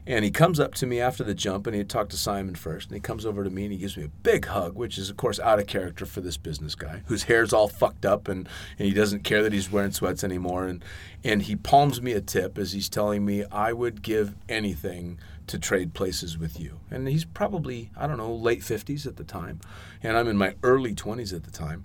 And 0.10 0.26
he 0.26 0.31
comes 0.31 0.60
up 0.60 0.73
to 0.73 0.88
me 0.88 0.99
after 0.99 1.23
the 1.23 1.36
jump, 1.36 1.68
and 1.68 1.76
he 1.76 1.77
had 1.77 1.88
talked 1.88 2.10
to 2.11 2.18
Simon 2.18 2.56
first. 2.56 2.90
And 2.90 2.95
he 2.95 2.99
comes 2.99 3.27
over 3.27 3.44
to 3.44 3.49
me 3.52 3.65
and 3.65 3.72
he 3.72 3.77
gives 3.77 3.95
me 3.95 4.06
a 4.06 4.10
big 4.23 4.48
hug, 4.48 4.73
which 4.73 4.98
is, 4.98 5.11
of 5.11 5.18
course, 5.18 5.40
out 5.40 5.60
of 5.60 5.68
character 5.68 6.03
for 6.07 6.19
this 6.19 6.36
business 6.36 6.73
guy 6.73 7.03
whose 7.06 7.23
hair's 7.23 7.53
all 7.53 7.68
fucked 7.68 8.07
up 8.07 8.27
and, 8.27 8.49
and 8.80 8.88
he 8.88 8.94
doesn't 8.94 9.23
care 9.23 9.44
that 9.44 9.53
he's 9.53 9.72
wearing 9.72 9.91
sweats 9.91 10.23
anymore. 10.23 10.65
And, 10.65 10.84
and 11.23 11.44
he 11.44 11.56
palms 11.56 12.02
me 12.02 12.14
a 12.14 12.22
tip 12.22 12.57
as 12.57 12.72
he's 12.72 12.90
telling 12.90 13.23
me, 13.23 13.45
I 13.52 13.72
would 13.72 14.02
give 14.02 14.34
anything 14.49 15.19
to 15.45 15.60
trade 15.60 15.94
places 15.94 16.40
with 16.40 16.60
you. 16.60 16.80
And 16.90 17.07
he's 17.07 17.26
probably, 17.26 17.91
I 17.95 18.07
don't 18.07 18.18
know, 18.18 18.34
late 18.34 18.61
50s 18.61 19.06
at 19.06 19.18
the 19.18 19.23
time. 19.23 19.60
And 20.02 20.18
I'm 20.18 20.27
in 20.27 20.38
my 20.38 20.56
early 20.64 20.95
20s 20.95 21.36
at 21.36 21.44
the 21.44 21.52
time. 21.52 21.84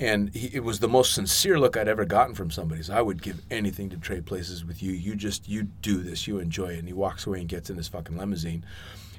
And 0.00 0.34
he, 0.34 0.48
it 0.54 0.64
was 0.64 0.80
the 0.80 0.88
most 0.88 1.14
sincere 1.14 1.58
look 1.60 1.76
I'd 1.76 1.86
ever 1.88 2.04
gotten 2.04 2.34
from 2.34 2.50
somebody. 2.50 2.82
So 2.82 2.94
I 2.94 3.02
would 3.02 3.22
give 3.22 3.42
anything 3.50 3.88
to 3.90 3.96
trade 3.96 4.26
places 4.26 4.64
with 4.64 4.82
you. 4.82 4.92
You 4.92 5.14
just, 5.14 5.48
you 5.48 5.64
do 5.64 5.98
this, 6.02 6.26
you 6.26 6.38
enjoy 6.38 6.68
it. 6.74 6.78
And 6.78 6.88
he 6.88 6.94
walks 6.94 7.26
away 7.26 7.40
and 7.40 7.48
gets 7.48 7.70
in 7.70 7.76
his 7.76 7.88
fucking 7.88 8.16
limousine. 8.16 8.64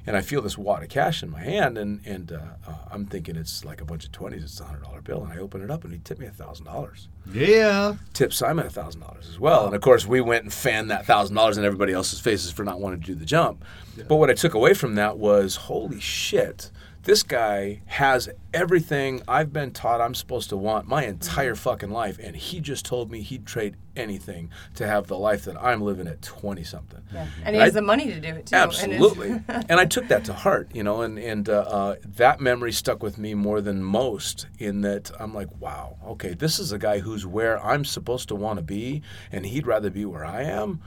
And 0.06 0.18
I 0.18 0.20
feel 0.20 0.42
this 0.42 0.58
wad 0.58 0.82
of 0.82 0.90
cash 0.90 1.22
in 1.22 1.30
my 1.30 1.40
hand, 1.40 1.78
and, 1.78 2.02
and 2.04 2.30
uh, 2.30 2.38
uh, 2.68 2.74
I'm 2.90 3.06
thinking 3.06 3.36
it's 3.36 3.64
like 3.64 3.80
a 3.80 3.86
bunch 3.86 4.04
of 4.04 4.12
20s. 4.12 4.42
It's 4.42 4.60
a 4.60 4.64
$100 4.64 5.02
bill. 5.02 5.24
And 5.24 5.32
I 5.32 5.38
open 5.38 5.62
it 5.62 5.70
up, 5.70 5.82
and 5.84 5.94
he 5.94 5.98
tipped 6.04 6.20
me 6.20 6.26
a 6.26 6.30
$1,000 6.30 7.06
Yeah. 7.32 7.94
tip 8.12 8.34
Simon 8.34 8.66
a 8.66 8.70
thousand 8.70 9.00
dollars 9.00 9.30
as 9.30 9.40
well. 9.40 9.64
And 9.64 9.74
of 9.74 9.80
course, 9.80 10.04
we 10.06 10.20
went 10.20 10.42
and 10.44 10.52
fanned 10.52 10.90
that 10.90 11.06
thousand 11.06 11.34
dollars 11.36 11.56
in 11.56 11.64
everybody 11.64 11.94
else's 11.94 12.20
faces 12.20 12.52
for 12.52 12.64
not 12.64 12.80
wanting 12.80 13.00
to 13.00 13.06
do 13.06 13.14
the 13.14 13.24
jump. 13.24 13.64
But 14.06 14.16
what 14.16 14.28
I 14.28 14.34
took 14.34 14.52
away 14.52 14.74
from 14.74 14.96
that 14.96 15.16
was, 15.16 15.56
holy 15.56 16.00
shit, 16.00 16.70
this 17.04 17.22
guy 17.22 17.82
has 17.86 18.28
everything 18.52 19.22
I've 19.28 19.52
been 19.52 19.72
taught 19.72 20.00
I'm 20.00 20.14
supposed 20.14 20.48
to 20.50 20.56
want 20.56 20.88
my 20.88 21.04
entire 21.04 21.54
fucking 21.54 21.90
life, 21.90 22.18
and 22.18 22.34
he 22.34 22.60
just 22.60 22.84
told 22.86 23.10
me 23.10 23.20
he'd 23.20 23.46
trade 23.46 23.76
anything 23.94 24.50
to 24.74 24.86
have 24.86 25.06
the 25.06 25.16
life 25.18 25.44
that 25.44 25.56
I'm 25.62 25.80
living 25.82 26.06
at 26.08 26.22
twenty 26.22 26.64
something. 26.64 27.02
Yeah. 27.12 27.26
And 27.44 27.54
he 27.54 27.60
has 27.60 27.76
I- 27.76 27.80
the 27.80 27.82
money 27.86 28.06
to 28.06 28.20
do 28.20 28.28
it 28.28 28.46
too. 28.46 28.56
and 28.56 28.64
Absolutely. 28.64 29.30
and 29.48 29.72
I 29.80 29.84
took 29.84 30.08
that 30.08 30.24
to 30.24 30.32
heart, 30.32 30.70
you 30.74 30.82
know, 30.82 31.02
and, 31.02 31.18
and 31.18 31.48
uh, 31.48 31.52
uh, 31.60 31.96
that 32.16 32.40
memory 32.40 32.72
stuck 32.72 33.02
with 33.02 33.18
me 33.18 33.34
more 33.34 33.60
than 33.60 33.82
most 33.82 34.46
in 34.58 34.80
that 34.80 35.10
I'm 35.20 35.34
like, 35.34 35.48
wow, 35.60 35.96
okay, 36.06 36.34
this 36.34 36.58
is 36.58 36.72
a 36.72 36.78
guy 36.78 37.00
who's 37.00 37.26
where 37.26 37.64
I'm 37.64 37.84
supposed 37.84 38.28
to 38.28 38.34
want 38.34 38.58
to 38.58 38.64
be, 38.64 39.02
and 39.30 39.44
he'd 39.46 39.66
rather 39.66 39.90
be 39.90 40.04
where 40.04 40.24
I 40.24 40.42
am. 40.42 40.80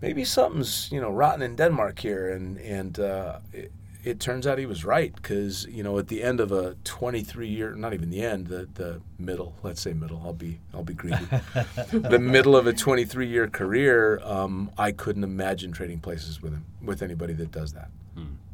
Maybe 0.00 0.24
something's, 0.24 0.88
you 0.92 1.00
know, 1.00 1.10
rotten 1.10 1.42
in 1.42 1.56
Denmark 1.56 1.98
here. 1.98 2.30
And, 2.30 2.56
and 2.58 3.00
uh, 3.00 3.40
it, 3.52 3.72
it 4.08 4.20
turns 4.20 4.46
out 4.46 4.58
he 4.58 4.66
was 4.66 4.84
right 4.84 5.14
because, 5.14 5.66
you 5.66 5.82
know, 5.82 5.98
at 5.98 6.08
the 6.08 6.22
end 6.22 6.40
of 6.40 6.50
a 6.50 6.74
23 6.84 7.46
year, 7.46 7.74
not 7.74 7.92
even 7.92 8.08
the 8.08 8.22
end, 8.22 8.46
the, 8.46 8.66
the 8.74 9.02
middle, 9.18 9.54
let's 9.62 9.82
say 9.82 9.92
middle, 9.92 10.22
I'll 10.24 10.32
be, 10.32 10.60
I'll 10.72 10.82
be 10.82 10.94
greedy. 10.94 11.26
the 11.92 12.18
middle 12.18 12.56
of 12.56 12.66
a 12.66 12.72
23 12.72 13.26
year 13.26 13.48
career, 13.48 14.18
um, 14.24 14.70
I 14.78 14.92
couldn't 14.92 15.24
imagine 15.24 15.72
trading 15.72 16.00
places 16.00 16.40
with 16.40 16.52
him, 16.52 16.64
with 16.82 17.02
anybody 17.02 17.34
that 17.34 17.52
does 17.52 17.74
that. 17.74 17.90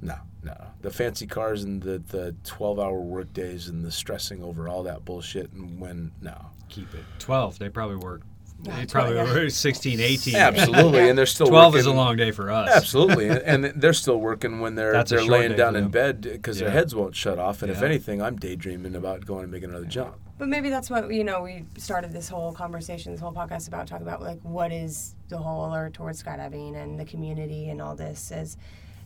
No, 0.03 0.17
no, 0.43 0.53
no. 0.53 0.67
The 0.83 0.91
fancy 0.91 1.27
cars 1.27 1.63
and 1.65 1.81
the, 1.83 1.99
the 1.99 2.35
12 2.45 2.79
hour 2.79 3.01
work 3.01 3.33
days 3.33 3.69
and 3.69 3.85
the 3.85 3.91
stressing 3.91 4.43
over 4.43 4.69
all 4.69 4.83
that 4.83 5.05
bullshit. 5.05 5.53
And 5.53 5.81
when, 5.81 6.11
no. 6.21 6.37
Keep 6.69 6.95
it. 6.95 7.05
12. 7.21 7.59
They 7.59 7.69
probably 7.69 7.97
work. 7.97 8.23
They 8.65 8.87
probably 8.87 9.15
12, 9.15 9.29
yeah. 9.29 9.35
work 9.35 9.51
16, 9.51 10.01
18. 10.01 10.35
Absolutely. 10.37 11.09
And 11.09 11.19
they're 11.19 11.27
still 11.27 11.47
12 11.47 11.73
working. 11.75 11.81
is 11.81 11.87
a 11.87 11.93
long 11.93 12.17
day 12.17 12.31
for 12.31 12.51
us. 12.51 12.71
Absolutely, 12.75 13.29
and 13.29 13.65
and 13.65 13.65
they're 13.81 13.93
still 13.93 14.19
working 14.19 14.61
when 14.61 14.75
they're 14.75 14.93
That's 14.93 15.13
a 15.13 15.17
they're 15.17 15.25
laying 15.25 15.57
down 15.57 15.77
in 15.77 15.89
bed 15.89 16.23
because 16.23 16.59
their 16.59 16.71
heads 16.71 16.95
won't 16.95 17.15
shut 17.15 17.39
off. 17.39 17.63
And 17.63 17.71
if 17.71 17.83
anything, 17.83 18.23
I'm 18.23 18.37
daydreaming 18.37 18.95
about 18.95 19.27
going 19.27 19.45
and 19.45 19.53
making 19.53 19.71
another 19.71 19.87
jump. 19.87 20.17
But 20.37 20.49
maybe 20.49 20.69
that's 20.69 20.91
what 20.91 21.13
you 21.13 21.25
know. 21.25 21.43
We 21.43 21.65
started 21.79 22.13
this 22.13 22.29
whole 22.29 22.53
conversation, 22.53 23.13
this 23.13 23.21
whole 23.21 23.33
podcast 23.33 23.69
about 23.69 23.87
talking 23.87 24.07
about 24.07 24.21
like 24.21 24.41
what 24.43 24.73
is 24.73 25.15
the 25.29 25.39
whole 25.39 25.73
or 25.73 25.91
towards 25.91 26.23
skydiving 26.23 26.75
and 26.77 26.99
the 26.99 27.05
community 27.05 27.69
and 27.69 27.81
all 27.81 27.95
this. 27.95 28.33
Is 28.33 28.57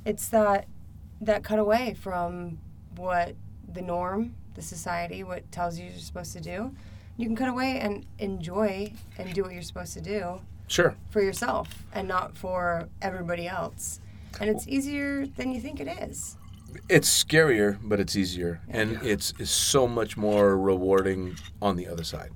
it's 0.05 0.29
that 0.29 0.67
that 1.21 1.45
cut 1.45 1.59
away 1.59 1.95
from 1.95 2.59
what 2.97 3.35
the 3.71 3.83
norm, 3.83 4.35
the 4.55 4.63
society, 4.63 5.23
what 5.23 5.51
tells 5.53 5.79
you 5.79 5.91
you're 5.91 5.99
supposed 5.99 6.33
to 6.33 6.41
do. 6.41 6.75
You 7.19 7.27
can 7.27 7.37
cut 7.37 7.49
away 7.49 7.79
and 7.81 8.07
enjoy 8.21 8.93
and 9.19 9.35
do 9.35 9.43
what 9.43 9.53
you're 9.53 9.63
supposed 9.63 9.93
to 9.95 10.01
do 10.01 10.41
Sure. 10.69 10.95
for 11.11 11.21
yourself 11.21 11.69
and 11.93 12.07
not 12.07 12.37
for 12.37 12.89
everybody 13.03 13.49
else. 13.49 14.01
And 14.41 14.49
it's 14.49 14.69
easier 14.69 15.27
than 15.27 15.53
you 15.53 15.61
think 15.61 15.81
it 15.81 15.89
is. 15.89 16.37
It's 16.89 17.25
scarier, 17.25 17.79
but 17.83 17.99
it's 17.99 18.15
easier, 18.15 18.61
and 18.69 19.01
it's, 19.03 19.33
it's 19.39 19.51
so 19.51 19.89
much 19.89 20.17
more 20.17 20.57
rewarding 20.57 21.37
on 21.61 21.77
the 21.77 21.89
other 21.89 22.05
side. 22.05 22.31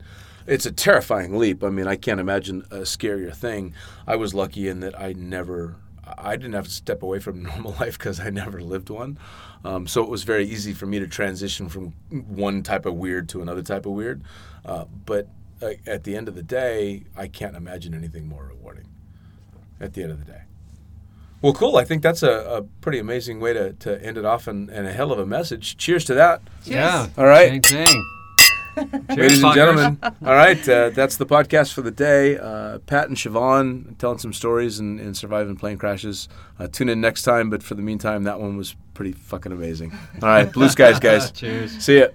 It's 0.46 0.66
a 0.66 0.72
terrifying 0.72 1.38
leap. 1.38 1.62
I 1.62 1.68
mean, 1.68 1.86
I 1.86 1.94
can't 1.94 2.18
imagine 2.18 2.62
a 2.70 2.78
scarier 2.78 3.32
thing. 3.36 3.74
I 4.06 4.16
was 4.16 4.34
lucky 4.34 4.66
in 4.68 4.80
that 4.80 4.98
I 4.98 5.12
never, 5.12 5.76
I 6.18 6.34
didn't 6.36 6.54
have 6.54 6.64
to 6.64 6.70
step 6.72 7.02
away 7.04 7.20
from 7.20 7.42
normal 7.44 7.76
life 7.78 7.98
because 7.98 8.18
I 8.18 8.30
never 8.30 8.60
lived 8.60 8.90
one. 8.90 9.16
Um, 9.64 9.86
so 9.86 10.02
it 10.02 10.08
was 10.08 10.24
very 10.24 10.44
easy 10.46 10.72
for 10.72 10.86
me 10.86 10.98
to 10.98 11.06
transition 11.06 11.68
from 11.68 11.92
one 12.10 12.64
type 12.64 12.84
of 12.86 12.94
weird 12.94 13.28
to 13.28 13.42
another 13.42 13.62
type 13.62 13.86
of 13.86 13.92
weird. 13.92 14.22
Uh, 14.64 14.84
but 15.06 15.28
uh, 15.60 15.70
at 15.86 16.04
the 16.04 16.16
end 16.16 16.28
of 16.28 16.34
the 16.34 16.42
day, 16.42 17.04
I 17.16 17.28
can't 17.28 17.56
imagine 17.56 17.94
anything 17.94 18.28
more 18.28 18.44
rewarding. 18.44 18.86
At 19.80 19.94
the 19.94 20.02
end 20.02 20.12
of 20.12 20.24
the 20.24 20.30
day. 20.32 20.42
Well, 21.40 21.52
cool. 21.52 21.76
I 21.76 21.84
think 21.84 22.02
that's 22.02 22.22
a, 22.22 22.30
a 22.30 22.62
pretty 22.80 23.00
amazing 23.00 23.40
way 23.40 23.52
to, 23.52 23.72
to 23.72 24.00
end 24.04 24.16
it 24.16 24.24
off 24.24 24.46
and, 24.46 24.70
and 24.70 24.86
a 24.86 24.92
hell 24.92 25.10
of 25.10 25.18
a 25.18 25.26
message. 25.26 25.76
Cheers 25.76 26.04
to 26.04 26.14
that. 26.14 26.40
Yeah. 26.64 27.08
All 27.18 27.26
right. 27.26 27.64
Same 27.64 27.84
thing. 27.86 28.04
Ladies 29.08 29.42
and 29.42 29.54
gentlemen, 29.54 29.98
all 30.02 30.34
right, 30.34 30.66
uh, 30.66 30.88
that's 30.90 31.18
the 31.18 31.26
podcast 31.26 31.74
for 31.74 31.82
the 31.82 31.90
day. 31.90 32.38
Uh, 32.38 32.78
Pat 32.78 33.08
and 33.08 33.18
Shavon 33.18 33.98
telling 33.98 34.16
some 34.16 34.32
stories 34.32 34.78
and, 34.78 34.98
and 34.98 35.14
surviving 35.14 35.56
plane 35.56 35.76
crashes. 35.76 36.26
Uh, 36.58 36.68
tune 36.68 36.88
in 36.88 36.98
next 36.98 37.22
time, 37.22 37.50
but 37.50 37.62
for 37.62 37.74
the 37.74 37.82
meantime, 37.82 38.22
that 38.22 38.40
one 38.40 38.56
was 38.56 38.74
pretty 38.94 39.12
fucking 39.12 39.52
amazing. 39.52 39.92
All 40.22 40.28
right, 40.30 40.50
blue 40.50 40.70
skies, 40.70 40.98
guys. 40.98 41.30
Cheers. 41.32 41.84
See 41.84 41.98
ya. 41.98 42.06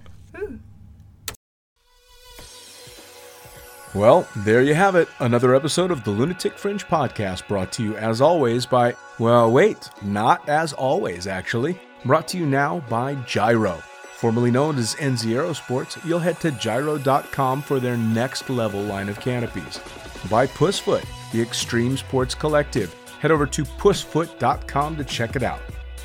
Well, 3.94 4.28
there 4.36 4.62
you 4.62 4.74
have 4.74 4.96
it. 4.96 5.08
Another 5.18 5.54
episode 5.54 5.90
of 5.90 6.04
the 6.04 6.10
Lunatic 6.10 6.58
Fringe 6.58 6.86
podcast 6.86 7.48
brought 7.48 7.72
to 7.72 7.82
you 7.82 7.96
as 7.96 8.20
always 8.20 8.66
by, 8.66 8.94
well, 9.18 9.50
wait, 9.50 9.88
not 10.02 10.46
as 10.48 10.72
always, 10.74 11.26
actually. 11.26 11.80
Brought 12.04 12.28
to 12.28 12.38
you 12.38 12.46
now 12.46 12.80
by 12.90 13.14
Jyro. 13.16 13.82
Formerly 14.16 14.50
known 14.50 14.78
as 14.78 14.94
NZ 14.96 15.32
Aerosports, 15.32 16.04
you'll 16.04 16.18
head 16.18 16.38
to 16.40 16.50
jyro.com 16.50 17.62
for 17.62 17.80
their 17.80 17.96
next 17.96 18.50
level 18.50 18.82
line 18.82 19.08
of 19.08 19.20
canopies. 19.20 19.80
By 20.28 20.46
Pussfoot, 20.46 21.04
the 21.32 21.40
Extreme 21.40 21.96
Sports 21.96 22.34
Collective. 22.34 22.92
Head 23.20 23.30
over 23.30 23.46
to 23.46 23.64
pussfoot.com 23.64 24.96
to 24.96 25.04
check 25.04 25.34
it 25.34 25.42
out 25.42 25.60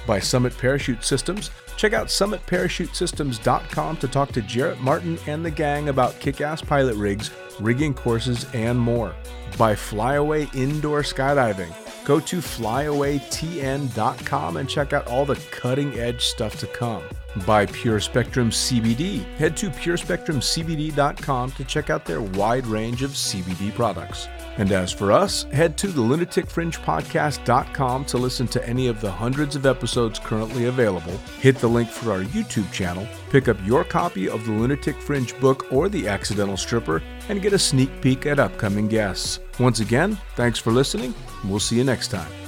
by 0.07 0.19
Summit 0.19 0.57
Parachute 0.57 1.03
Systems. 1.03 1.49
Check 1.77 1.93
out 1.93 2.07
summitparachutesystems.com 2.07 3.97
to 3.97 4.07
talk 4.07 4.31
to 4.31 4.41
Jarrett 4.41 4.79
Martin 4.79 5.19
and 5.27 5.45
the 5.45 5.51
gang 5.51 5.89
about 5.89 6.19
kick 6.19 6.41
ass 6.41 6.61
pilot 6.61 6.95
rigs, 6.95 7.29
rigging 7.59 7.93
courses, 7.93 8.47
and 8.53 8.79
more. 8.79 9.13
By 9.57 9.75
Flyaway 9.75 10.47
Indoor 10.53 11.01
Skydiving. 11.01 11.73
Go 12.05 12.19
to 12.19 12.37
flyawaytn.com 12.37 14.57
and 14.57 14.69
check 14.69 14.93
out 14.93 15.07
all 15.07 15.25
the 15.25 15.41
cutting 15.51 15.97
edge 15.97 16.25
stuff 16.25 16.59
to 16.59 16.67
come. 16.67 17.01
By 17.45 17.65
Pure 17.65 18.01
Spectrum 18.01 18.49
CBD. 18.49 19.23
Head 19.35 19.55
to 19.57 19.69
purespectrumcbd.com 19.69 21.51
to 21.51 21.63
check 21.63 21.89
out 21.89 22.03
their 22.05 22.21
wide 22.21 22.67
range 22.67 23.03
of 23.03 23.11
CBD 23.11 23.73
products. 23.73 24.27
And 24.57 24.71
as 24.71 24.91
for 24.91 25.11
us, 25.11 25.43
head 25.45 25.77
to 25.77 25.87
the 25.87 26.01
lunaticfringepodcast.com 26.01 28.05
to 28.05 28.17
listen 28.17 28.47
to 28.47 28.67
any 28.67 28.87
of 28.87 29.01
the 29.01 29.11
hundreds 29.11 29.55
of 29.55 29.65
episodes 29.65 30.19
currently 30.19 30.65
available. 30.65 31.17
Hit 31.39 31.57
the 31.57 31.67
link 31.67 31.89
for 31.89 32.11
our 32.11 32.23
YouTube 32.23 32.71
channel, 32.71 33.07
pick 33.31 33.47
up 33.47 33.57
your 33.65 33.83
copy 33.83 34.29
of 34.29 34.45
the 34.45 34.51
Lunatic 34.51 35.01
Fringe 35.01 35.37
book 35.39 35.71
or 35.71 35.89
The 35.89 36.07
Accidental 36.07 36.57
Stripper, 36.57 37.01
and 37.29 37.41
get 37.41 37.53
a 37.53 37.59
sneak 37.59 38.01
peek 38.01 38.25
at 38.25 38.39
upcoming 38.39 38.87
guests. 38.87 39.39
Once 39.59 39.79
again, 39.79 40.17
thanks 40.35 40.59
for 40.59 40.71
listening. 40.71 41.13
We'll 41.45 41.59
see 41.59 41.77
you 41.77 41.83
next 41.83 42.09
time. 42.09 42.42